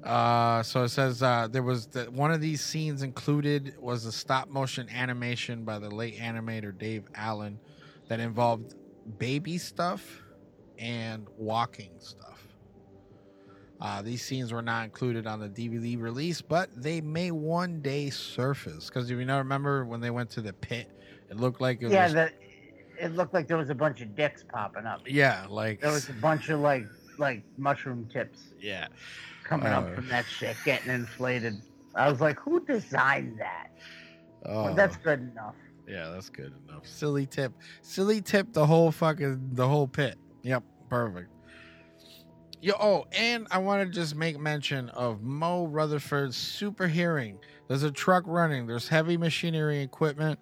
Uh, 0.06 0.61
so 0.61 0.84
it 0.84 0.90
says 0.90 1.23
uh, 1.23 1.48
there 1.49 1.64
was 1.64 1.88
the, 1.88 2.06
one 2.11 2.32
of 2.32 2.40
these 2.40 2.61
scenes 2.61 3.02
included 3.02 3.76
was 3.80 4.06
a 4.06 4.11
stop 4.11 4.48
motion 4.49 4.88
animation 4.90 5.64
by 5.65 5.80
the 5.80 5.90
late 5.90 6.15
animator 6.18 6.77
Dave 6.77 7.06
Allen 7.15 7.60
that 8.07 8.19
involved 8.19 8.76
baby 9.18 9.57
stuff 9.57 10.22
and 10.77 11.27
walking 11.38 11.91
stuff. 11.99 12.44
Uh, 13.82 14.02
these 14.02 14.23
scenes 14.23 14.53
were 14.53 14.61
not 14.61 14.86
included 14.86 15.27
on 15.27 15.40
the 15.40 15.49
DVD 15.49 15.99
release, 15.99 16.41
but 16.41 16.69
they 16.76 17.02
may 17.02 17.32
one 17.32 17.82
day 17.82 18.10
surface. 18.10 18.88
Because 18.88 19.10
if 19.10 19.18
you 19.18 19.26
know, 19.26 19.38
remember 19.40 19.86
when 19.86 20.02
they 20.02 20.11
went 20.11 20.30
to 20.32 20.41
the 20.41 20.53
pit, 20.53 20.88
it 21.30 21.38
looked 21.38 21.60
like 21.61 21.82
it 21.82 21.90
Yeah, 21.90 22.03
was 22.03 22.14
the, 22.14 22.32
it 22.99 23.15
looked 23.15 23.34
like 23.34 23.48
there 23.48 23.57
was 23.57 23.69
a 23.69 23.76
bunch 23.76 24.02
of 24.02 24.15
dicks 24.15 24.44
popping 24.44 24.86
up. 24.86 25.02
yeah, 25.07 25.45
like 25.49 25.82
There 25.82 25.91
was 25.91 26.10
a 26.10 26.14
bunch 26.14 26.49
of 26.49 26.60
like 26.60 26.86
like 27.18 27.44
mushroom 27.57 28.07
tips 28.11 28.53
yeah. 28.60 28.88
Coming 29.45 29.67
Uh. 29.67 29.80
up 29.80 29.95
from 29.95 30.07
that 30.09 30.26
shit, 30.26 30.57
getting 30.65 30.91
inflated. 30.91 31.61
I 31.95 32.09
was 32.11 32.19
like, 32.19 32.38
who 32.39 32.65
designed 32.65 33.39
that? 33.39 33.67
Oh. 34.45 34.65
But 34.65 34.76
that's 34.76 34.97
good 34.97 35.19
enough. 35.22 35.55
Yeah, 35.88 36.09
that's 36.09 36.30
good 36.30 36.53
enough. 36.67 36.85
Silly 36.85 37.26
tip. 37.26 37.53
Silly 37.81 38.22
tip 38.22 38.51
the 38.53 38.65
whole 38.65 38.91
fucking 38.91 39.51
the 39.53 39.67
whole 39.67 39.88
pit. 39.88 40.17
Yep, 40.43 40.63
perfect. 40.89 41.31
Yo, 42.61 42.73
oh, 42.80 43.05
and 43.11 43.47
I 43.51 43.59
want 43.59 43.88
to 43.88 43.93
just 43.93 44.15
make 44.15 44.39
mention 44.39 44.89
of 44.89 45.22
Mo 45.22 45.65
Rutherford's 45.67 46.35
super 46.35 46.88
hearing. 46.88 47.38
There's 47.67 47.84
a 47.84 47.91
truck 47.91 48.23
running, 48.26 48.65
there's 48.65 48.88
heavy 48.88 49.17
machinery 49.17 49.81
equipment, 49.81 50.39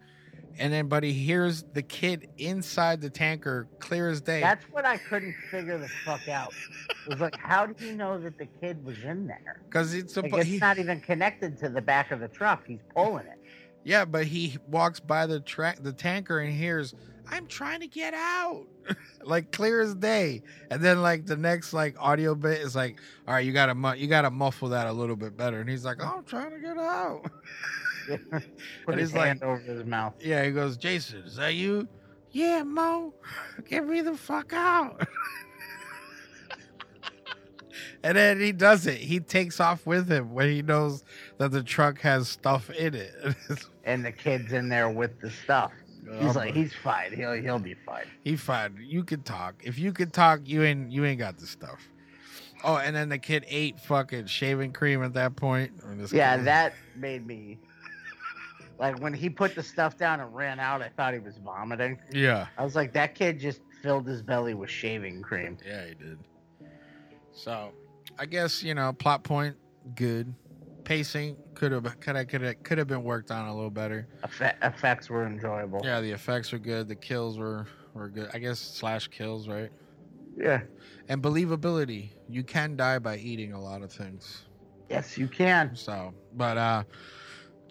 and 0.59 0.71
then 0.71 0.88
but 0.88 1.03
he 1.03 1.13
hears 1.13 1.63
the 1.73 1.81
kid 1.81 2.30
inside 2.38 3.01
the 3.01 3.09
tanker 3.09 3.67
clear 3.80 4.09
as 4.09 4.21
day. 4.21 4.39
That's 4.41 4.63
what 4.71 4.85
I 4.85 4.97
couldn't 4.97 5.35
figure 5.51 5.77
the 5.77 5.88
fuck 6.05 6.27
out. 6.27 6.53
It 7.05 7.09
was 7.09 7.19
like, 7.19 7.35
how 7.38 7.65
did 7.65 7.80
he 7.80 7.91
know 7.91 8.19
that 8.19 8.38
the 8.38 8.45
kid 8.61 8.84
was 8.85 8.97
in 9.03 9.27
there? 9.27 9.61
Because 9.65 9.93
it's 9.93 10.15
a 10.17 10.21
Like, 10.21 10.34
it's 10.35 10.45
he- 10.49 10.57
not 10.57 10.77
even 10.77 10.99
connected 11.01 11.57
to 11.59 11.69
the 11.69 11.81
back 11.81 12.11
of 12.11 12.19
the 12.19 12.27
truck. 12.27 12.63
He's 12.67 12.80
pulling 12.95 13.25
it. 13.27 13.39
Yeah, 13.84 14.05
but 14.05 14.25
he 14.25 14.57
walks 14.67 14.99
by 15.01 15.25
the 15.25 15.39
track, 15.41 15.80
the 15.81 15.91
tanker, 15.91 16.39
and 16.39 16.53
hears, 16.53 16.95
"I'm 17.30 17.47
trying 17.47 17.81
to 17.81 17.88
get 17.88 18.13
out," 18.13 18.65
like 19.25 19.51
clear 19.51 19.81
as 19.81 19.93
day. 19.95 20.41
And 20.71 20.81
then 20.81 21.01
like 21.01 21.25
the 21.25 21.35
next 21.35 21.73
like 21.73 21.97
audio 21.99 22.34
bit 22.34 22.61
is 22.61 22.77
like, 22.77 23.01
"All 23.27 23.34
right, 23.34 23.45
you 23.45 23.51
gotta 23.51 23.75
mu- 23.75 23.95
you 23.95 24.07
gotta 24.07 24.31
muffle 24.31 24.69
that 24.69 24.88
a 24.88 24.93
little 24.93 25.17
bit 25.17 25.35
better." 25.35 25.59
And 25.59 25.69
he's 25.69 25.84
like, 25.84 26.01
"I'm 26.01 26.23
trying 26.23 26.51
to 26.51 26.59
get 26.59 26.77
out." 26.77 27.25
Put 28.85 28.97
his 28.97 29.09
he's 29.09 29.17
like- 29.17 29.27
hand 29.27 29.43
over 29.43 29.57
his 29.59 29.85
mouth. 29.85 30.13
yeah, 30.19 30.43
he 30.43 30.51
goes, 30.51 30.77
"Jason, 30.77 31.19
is 31.23 31.35
that 31.38 31.53
you?" 31.55 31.88
Yeah, 32.31 32.63
Mo, 32.63 33.13
get 33.69 33.85
me 33.88 34.01
the 34.01 34.15
fuck 34.17 34.51
out. 34.53 35.07
and 38.03 38.17
then 38.17 38.39
he 38.39 38.51
does 38.51 38.85
it. 38.88 38.97
He 38.97 39.19
takes 39.19 39.59
off 39.59 39.85
with 39.85 40.09
him 40.11 40.34
when 40.34 40.49
he 40.49 40.61
knows 40.61 41.03
that 41.38 41.51
the 41.51 41.63
truck 41.63 41.99
has 42.01 42.30
stuff 42.30 42.69
in 42.71 42.95
it. 42.95 43.13
And 43.85 44.05
the 44.05 44.13
kid's 44.13 44.53
in 44.53 44.69
there 44.69 44.89
with 44.89 45.19
the 45.19 45.30
stuff. 45.30 45.73
Oh, 46.09 46.17
He's 46.25 46.38
like, 46.38 46.53
he's 46.53 46.73
fine. 46.73 47.11
He'll 47.11 47.34
he'll 47.34 47.59
be 47.59 47.73
fine. 47.85 48.05
He 48.23 48.38
fine. 48.38 48.80
You 48.81 49.03
can 49.03 49.23
talk. 49.23 49.55
If 49.61 49.77
you 49.77 49.91
can 49.91 50.09
talk, 50.09 50.39
you 50.45 50.63
ain't 50.63 50.89
you 50.89 51.03
ain't 51.03 51.19
got 51.19 51.38
the 51.38 51.45
stuff. 51.45 51.89
Oh, 52.63 52.77
and 52.77 52.95
then 52.95 53.09
the 53.09 53.17
kid 53.17 53.43
ate 53.49 53.77
fucking 53.81 54.27
shaving 54.27 54.71
cream 54.71 55.03
at 55.03 55.11
that 55.15 55.35
point. 55.35 55.73
I 55.84 55.88
mean, 55.89 55.97
this 55.97 56.13
Yeah, 56.13 56.38
kid- 56.38 56.45
that 56.45 56.73
made 56.95 57.27
me 57.27 57.59
like 58.80 59.00
when 59.00 59.14
he 59.14 59.30
put 59.30 59.56
the 59.56 59.64
stuff 59.64 59.98
down 59.98 60.20
and 60.20 60.34
ran 60.34 60.60
out. 60.60 60.82
I 60.82 60.90
thought 60.90 61.14
he 61.14 61.20
was 61.20 61.38
vomiting. 61.38 62.00
Yeah, 62.12 62.48
I 62.58 62.64
was 62.64 62.76
like, 62.76 62.94
that 62.94 63.16
kid 63.16 63.40
just 63.40 63.62
filled 63.82 64.08
his 64.08 64.22
belly 64.22 64.54
with 64.54 64.70
shaving 64.70 65.22
cream. 65.22 65.58
yeah, 65.66 65.88
he 65.88 65.94
did. 65.95 66.18
So, 67.32 67.72
I 68.20 68.26
guess 68.26 68.64
you 68.64 68.74
know, 68.76 68.94
plot 68.94 69.24
point 69.24 69.56
good, 69.95 70.34
pacing 70.84 71.38
could 71.56 71.72
have 71.72 72.00
could 72.00 72.16
have 72.16 72.28
could 72.28 72.41
have 72.41 72.64
could 72.64 72.78
have 72.78 72.88
been 72.88 73.04
worked 73.04 73.32
on 73.32 73.48
a 73.48 73.54
little 73.56 73.70
better. 73.72 74.08
Effe- 74.24 74.56
effects 74.64 75.10
were 75.10 75.26
enjoyable. 75.26 75.82
Yeah, 75.84 76.02
the 76.02 76.12
effects 76.12 76.52
were 76.52 76.60
good. 76.60 76.88
The 76.88 76.95
kills 76.95 77.38
were 77.38 77.68
were 77.94 78.10
good. 78.10 78.30
I 78.34 78.40
guess 78.40 78.60
slash 78.60 79.08
kills, 79.08 79.48
right? 79.48 79.70
Yeah. 80.36 80.62
And 81.10 81.22
believability. 81.22 82.10
You 82.28 82.44
can 82.44 82.76
die 82.76 83.00
by 83.00 83.18
eating 83.18 83.54
a 83.54 83.62
lot 83.62 83.82
of 83.84 83.91
things. 83.91 84.44
Yes, 84.90 85.18
you 85.18 85.28
can. 85.28 85.76
So, 85.76 86.14
but 86.36 86.58
uh 86.58 86.84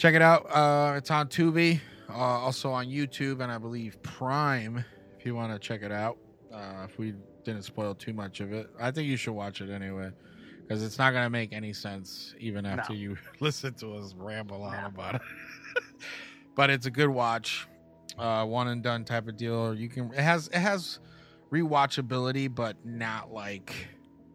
check 0.03 0.15
it 0.17 0.23
out. 0.23 0.45
Uh 0.51 0.95
it's 0.97 1.13
on 1.13 1.29
Tubi, 1.29 1.81
uh, 2.11 2.13
also 2.15 2.73
on 2.73 2.87
YouTube 2.87 3.41
and 3.41 3.53
I 3.53 3.59
believe 3.59 4.03
Prime 4.03 4.85
if 5.17 5.25
you 5.25 5.37
want 5.37 5.53
to 5.53 5.61
check 5.61 5.83
it 5.83 5.93
out. 5.93 6.19
Uh 6.53 6.87
if 6.89 6.99
we 6.99 7.15
didn't 7.45 7.63
spoil 7.63 7.95
too 7.95 8.13
much 8.13 8.41
of 8.41 8.53
it. 8.53 8.69
I 8.81 8.91
think 8.91 9.07
you 9.07 9.17
should 9.17 9.33
watch 9.35 9.61
it 9.61 9.71
anyway 9.71 10.11
cuz 10.69 10.83
it's 10.83 10.99
not 10.99 11.13
going 11.13 11.23
to 11.25 11.31
make 11.31 11.53
any 11.53 11.73
sense 11.73 12.35
even 12.41 12.67
after 12.67 12.93
No. 12.95 12.99
you 12.99 13.17
listen 13.41 13.75
to 13.75 13.95
us 13.95 14.13
ramble 14.17 14.65
on 14.65 14.87
about 14.87 15.15
it. 15.17 15.23
but 16.57 16.69
it's 16.69 16.87
a 16.87 16.91
good 16.91 17.09
watch. 17.09 17.69
Uh 18.19 18.45
one 18.45 18.67
and 18.67 18.83
done 18.83 19.05
type 19.05 19.29
of 19.29 19.37
deal. 19.37 19.73
You 19.73 19.89
can 19.89 20.13
it 20.13 20.21
has 20.21 20.49
it 20.49 20.59
has 20.59 20.99
rewatchability 21.53 22.53
but 22.53 22.77
not 22.85 23.33
like 23.33 23.89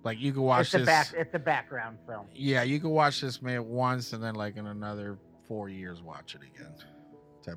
like 0.05 0.17
you 0.17 0.31
can 0.31 0.43
watch 0.43 0.67
It's 0.67 0.75
a 0.75 0.77
this 0.77 0.85
back. 0.85 1.07
It's 1.13 1.33
a 1.35 1.39
background 1.39 1.97
film. 2.07 2.27
yeah, 2.33 2.63
you 2.63 2.79
can 2.79 2.91
watch 2.91 3.19
this 3.19 3.41
maybe 3.41 3.59
once 3.59 4.13
and 4.13 4.23
then 4.23 4.35
like 4.35 4.55
in 4.55 4.67
another 4.67 5.17
four 5.47 5.69
years 5.69 6.01
watch 6.01 6.35
it 6.35 6.41
again. 6.41 6.73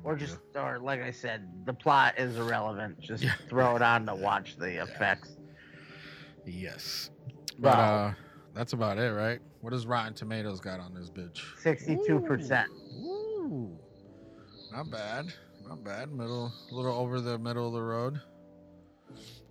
Or 0.05 0.15
just, 0.15 0.37
deal. 0.53 0.61
or 0.63 0.79
like 0.79 1.01
I 1.01 1.11
said, 1.11 1.49
the 1.65 1.73
plot 1.73 2.13
is 2.17 2.37
irrelevant. 2.37 2.97
Just 3.01 3.25
throw 3.49 3.75
it 3.75 3.81
on 3.81 4.05
to 4.05 4.15
watch 4.27 4.55
the 4.57 4.81
effects. 4.81 5.35
yes. 6.45 7.11
But 7.59 7.75
Wow. 7.77 8.05
uh 8.07 8.13
that's 8.53 8.73
about 8.73 8.97
it, 8.97 9.11
right? 9.13 9.39
What 9.61 9.71
does 9.71 9.85
Rotten 9.85 10.13
Tomatoes 10.13 10.59
got 10.61 10.79
on 10.79 10.93
this 10.93 11.09
bitch? 11.09 11.41
Sixty-two 11.59 12.21
percent. 12.21 12.69
Ooh. 13.01 13.77
Not 14.71 14.89
bad. 14.89 15.33
Not 15.67 15.83
bad. 15.83 16.11
Middle 16.11 16.53
a 16.71 16.73
little 16.73 16.93
over 16.93 17.19
the 17.21 17.37
middle 17.37 17.67
of 17.67 17.73
the 17.73 17.81
road. 17.83 18.19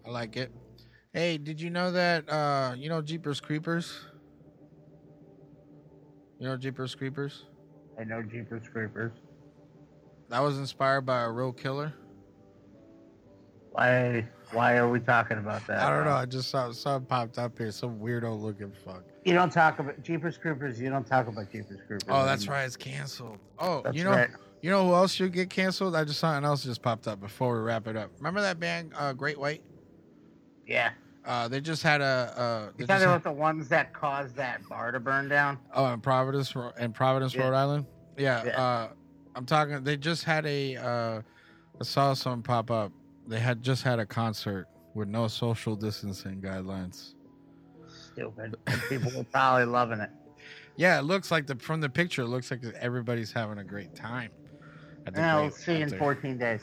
I 0.07 0.11
like 0.11 0.37
it. 0.39 0.51
Hey, 1.13 1.37
did 1.39 1.61
you 1.61 1.69
know 1.71 1.93
that 1.93 2.27
uh 2.31 2.75
you 2.79 2.89
know 2.89 3.03
Jeepers 3.03 3.41
Creepers? 3.41 3.95
You 6.39 6.47
know 6.49 6.57
Jeepers 6.57 6.95
Creepers? 6.95 7.45
I 8.01 8.05
know 8.05 8.23
Jeepers 8.23 8.63
Creepers. 8.73 9.13
That 10.31 10.41
was 10.41 10.59
inspired 10.59 11.03
by 11.03 11.23
a 11.23 11.31
real 11.31 11.53
killer. 11.53 11.93
Why? 13.73 14.27
Why 14.53 14.77
are 14.79 14.89
we 14.89 15.01
talking 15.01 15.39
about 15.39 15.67
that? 15.67 15.81
I 15.83 15.95
don't 15.95 16.07
know. 16.07 16.13
I 16.13 16.25
just 16.25 16.51
saw 16.51 16.73
something 16.73 17.07
popped 17.07 17.39
up 17.39 17.59
here. 17.59 17.71
Some 17.71 17.99
weirdo 18.01 18.41
looking 18.41 18.73
fuck. 18.85 19.05
You 19.25 19.35
don't 19.35 19.53
talk 19.53 19.79
about 19.79 20.03
Jeepers 20.03 20.39
Creepers. 20.39 20.81
You 20.81 20.89
don't 20.89 21.07
talk 21.07 21.29
about 21.29 21.53
Jeepers 21.53 21.81
Creepers. 21.87 22.09
Oh, 22.09 22.25
that's 22.25 22.49
right. 22.49 22.65
It's 22.65 22.77
canceled. 22.77 23.39
Oh, 23.59 23.83
That's 23.83 23.97
you 23.97 24.03
know, 24.05 24.13
right. 24.13 24.31
you 24.63 24.71
know 24.71 24.87
who 24.89 24.95
else 24.95 25.13
should 25.13 25.33
get 25.33 25.51
canceled? 25.51 25.95
I 25.95 26.05
just 26.05 26.19
saw 26.19 26.33
something 26.33 26.47
else 26.47 26.65
just 26.65 26.83
popped 26.83 27.07
up 27.07 27.21
before 27.21 27.55
we 27.55 27.61
wrap 27.61 27.87
it 27.87 27.97
up. 27.97 28.11
Remember 28.19 28.41
that 28.41 28.59
band, 28.59 28.93
uh, 28.97 29.13
Great 29.13 29.39
White? 29.39 29.63
Yeah. 30.67 30.91
Uh, 31.31 31.47
they 31.47 31.61
just 31.61 31.85
had 31.85 32.01
a. 32.01 32.05
Uh, 32.37 32.73
they 32.77 32.83
You 32.83 32.87
talking 32.89 33.03
had- 33.03 33.09
about 33.09 33.23
the 33.23 33.31
ones 33.31 33.69
that 33.69 33.93
caused 33.93 34.35
that 34.35 34.69
bar 34.69 34.91
to 34.91 34.99
burn 34.99 35.29
down? 35.29 35.59
oh, 35.73 35.87
in 35.93 36.01
Providence, 36.01 36.53
in 36.81 36.93
Providence, 36.93 37.37
Yeah. 37.37 37.43
Rhode 37.43 37.55
Island. 37.55 37.87
Yeah. 38.19 38.45
Yeah. 38.45 38.61
Uh, 38.61 38.89
I'm 39.37 39.47
talking. 39.47 39.85
They 39.85 39.97
just 39.97 40.25
had 40.25 40.45
a. 40.45 40.75
Uh, 40.77 41.23
I 41.81 41.85
saw 41.85 42.15
some 42.15 42.43
pop 42.43 42.73
up. 42.73 42.91
They 43.29 43.39
had 43.39 43.63
just 43.63 43.85
had 43.85 44.01
a 44.01 44.07
concert 44.07 44.67
with 44.95 45.07
no 45.07 45.29
social 45.29 45.77
distancing 45.77 46.41
guidelines. 46.43 47.15
Stupid. 47.89 48.57
People 48.89 49.13
were 49.17 49.23
probably 49.23 49.67
loving 49.67 50.01
it. 50.01 50.11
Yeah, 50.77 50.99
it 50.99 51.03
looks 51.03 51.31
like 51.31 51.47
the 51.47 51.57
from 51.57 51.83
the 51.83 51.91
picture. 51.91 52.23
It 52.23 52.29
looks 52.29 52.51
like 52.51 52.63
everybody's 52.81 53.31
having 53.31 53.59
a 53.59 53.65
great 53.65 53.95
time. 53.95 54.31
And 55.05 55.15
I'll 55.19 55.51
see 55.51 55.83
in 55.83 55.91
14 55.91 56.39
days. 56.39 56.63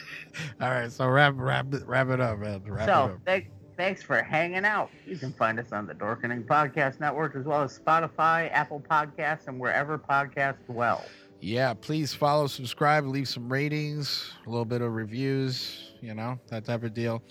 All 0.60 0.68
right, 0.68 0.92
so 0.92 1.08
wrap 1.08 1.32
wrap 1.36 1.66
wrap 1.86 2.10
it 2.10 2.20
up, 2.20 2.40
man. 2.40 2.62
Wrap 2.66 2.88
it 2.88 2.92
so, 2.92 2.92
up. 2.92 3.18
thank, 3.24 3.50
thanks 3.76 4.02
for 4.02 4.22
hanging 4.22 4.64
out. 4.64 4.90
You 5.06 5.16
can 5.16 5.32
find 5.32 5.58
us 5.58 5.72
on 5.72 5.86
the 5.86 5.94
Dorkening 5.94 6.44
Podcast 6.44 7.00
Network 7.00 7.36
as 7.36 7.44
well 7.44 7.62
as 7.62 7.78
Spotify, 7.78 8.50
Apple 8.52 8.82
Podcasts, 8.88 9.48
and 9.48 9.58
wherever 9.58 9.98
podcasts 9.98 10.64
dwell. 10.66 11.04
Yeah, 11.40 11.74
please 11.74 12.14
follow, 12.14 12.46
subscribe, 12.46 13.04
leave 13.04 13.28
some 13.28 13.52
ratings, 13.52 14.32
a 14.46 14.48
little 14.48 14.64
bit 14.64 14.80
of 14.80 14.92
reviews, 14.92 15.92
you 16.00 16.14
know, 16.14 16.38
that 16.48 16.64
type 16.64 16.84
of 16.84 16.94
deal. 16.94 17.22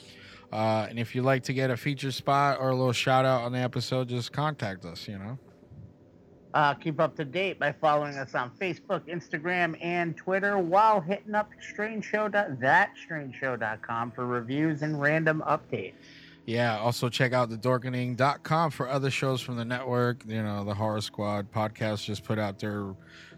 Uh, 0.51 0.85
and 0.87 0.99
if 0.99 1.15
you'd 1.15 1.23
like 1.25 1.41
to 1.43 1.53
get 1.53 1.71
a 1.71 1.77
feature 1.77 2.11
spot 2.11 2.59
or 2.59 2.69
a 2.69 2.75
little 2.75 2.93
shout 2.93 3.25
out 3.25 3.41
on 3.41 3.51
the 3.51 3.57
episode, 3.57 4.07
just 4.07 4.31
contact 4.31 4.85
us, 4.85 5.07
you 5.07 5.17
know. 5.17 5.39
Uh, 6.53 6.75
keep 6.75 6.99
up 6.99 7.15
to 7.15 7.25
date 7.25 7.57
by 7.57 7.71
following 7.71 8.15
us 8.15 8.35
on 8.35 8.51
Facebook, 8.61 9.01
Instagram, 9.07 9.75
and 9.81 10.15
Twitter 10.15 10.59
while 10.59 11.01
hitting 11.01 11.33
up 11.33 11.49
strangeshow. 11.59 12.29
Thatstrangeshow.com 12.61 14.11
for 14.11 14.27
reviews 14.27 14.83
and 14.83 15.01
random 15.01 15.41
updates. 15.47 15.93
Yeah. 16.45 16.77
Also, 16.79 17.09
check 17.09 17.33
out 17.33 17.49
the 17.49 17.57
thedorkening.com 17.57 18.71
for 18.71 18.89
other 18.89 19.09
shows 19.09 19.41
from 19.41 19.55
the 19.55 19.65
network. 19.65 20.23
You 20.25 20.43
know, 20.43 20.63
the 20.63 20.73
Horror 20.73 21.01
Squad 21.01 21.51
podcast 21.51 22.03
just 22.03 22.23
put 22.23 22.37
out 22.37 22.59
their 22.59 22.93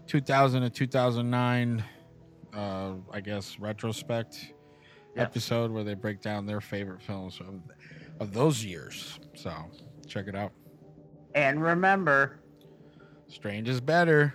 2000 0.06 0.62
to 0.62 0.70
2009, 0.70 1.84
uh, 2.54 2.92
I 3.12 3.20
guess, 3.20 3.58
retrospect 3.58 4.52
yeah. 5.14 5.22
episode 5.22 5.70
where 5.70 5.84
they 5.84 5.94
break 5.94 6.20
down 6.20 6.46
their 6.46 6.60
favorite 6.60 7.02
films 7.02 7.40
of, 7.40 7.60
of 8.20 8.32
those 8.32 8.64
years. 8.64 9.20
So, 9.34 9.52
check 10.06 10.26
it 10.26 10.34
out. 10.34 10.52
And 11.34 11.62
remember, 11.62 12.40
strange 13.28 13.68
is 13.68 13.80
better. 13.80 14.34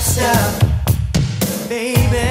Stop, 0.00 0.64
baby. 1.68 2.29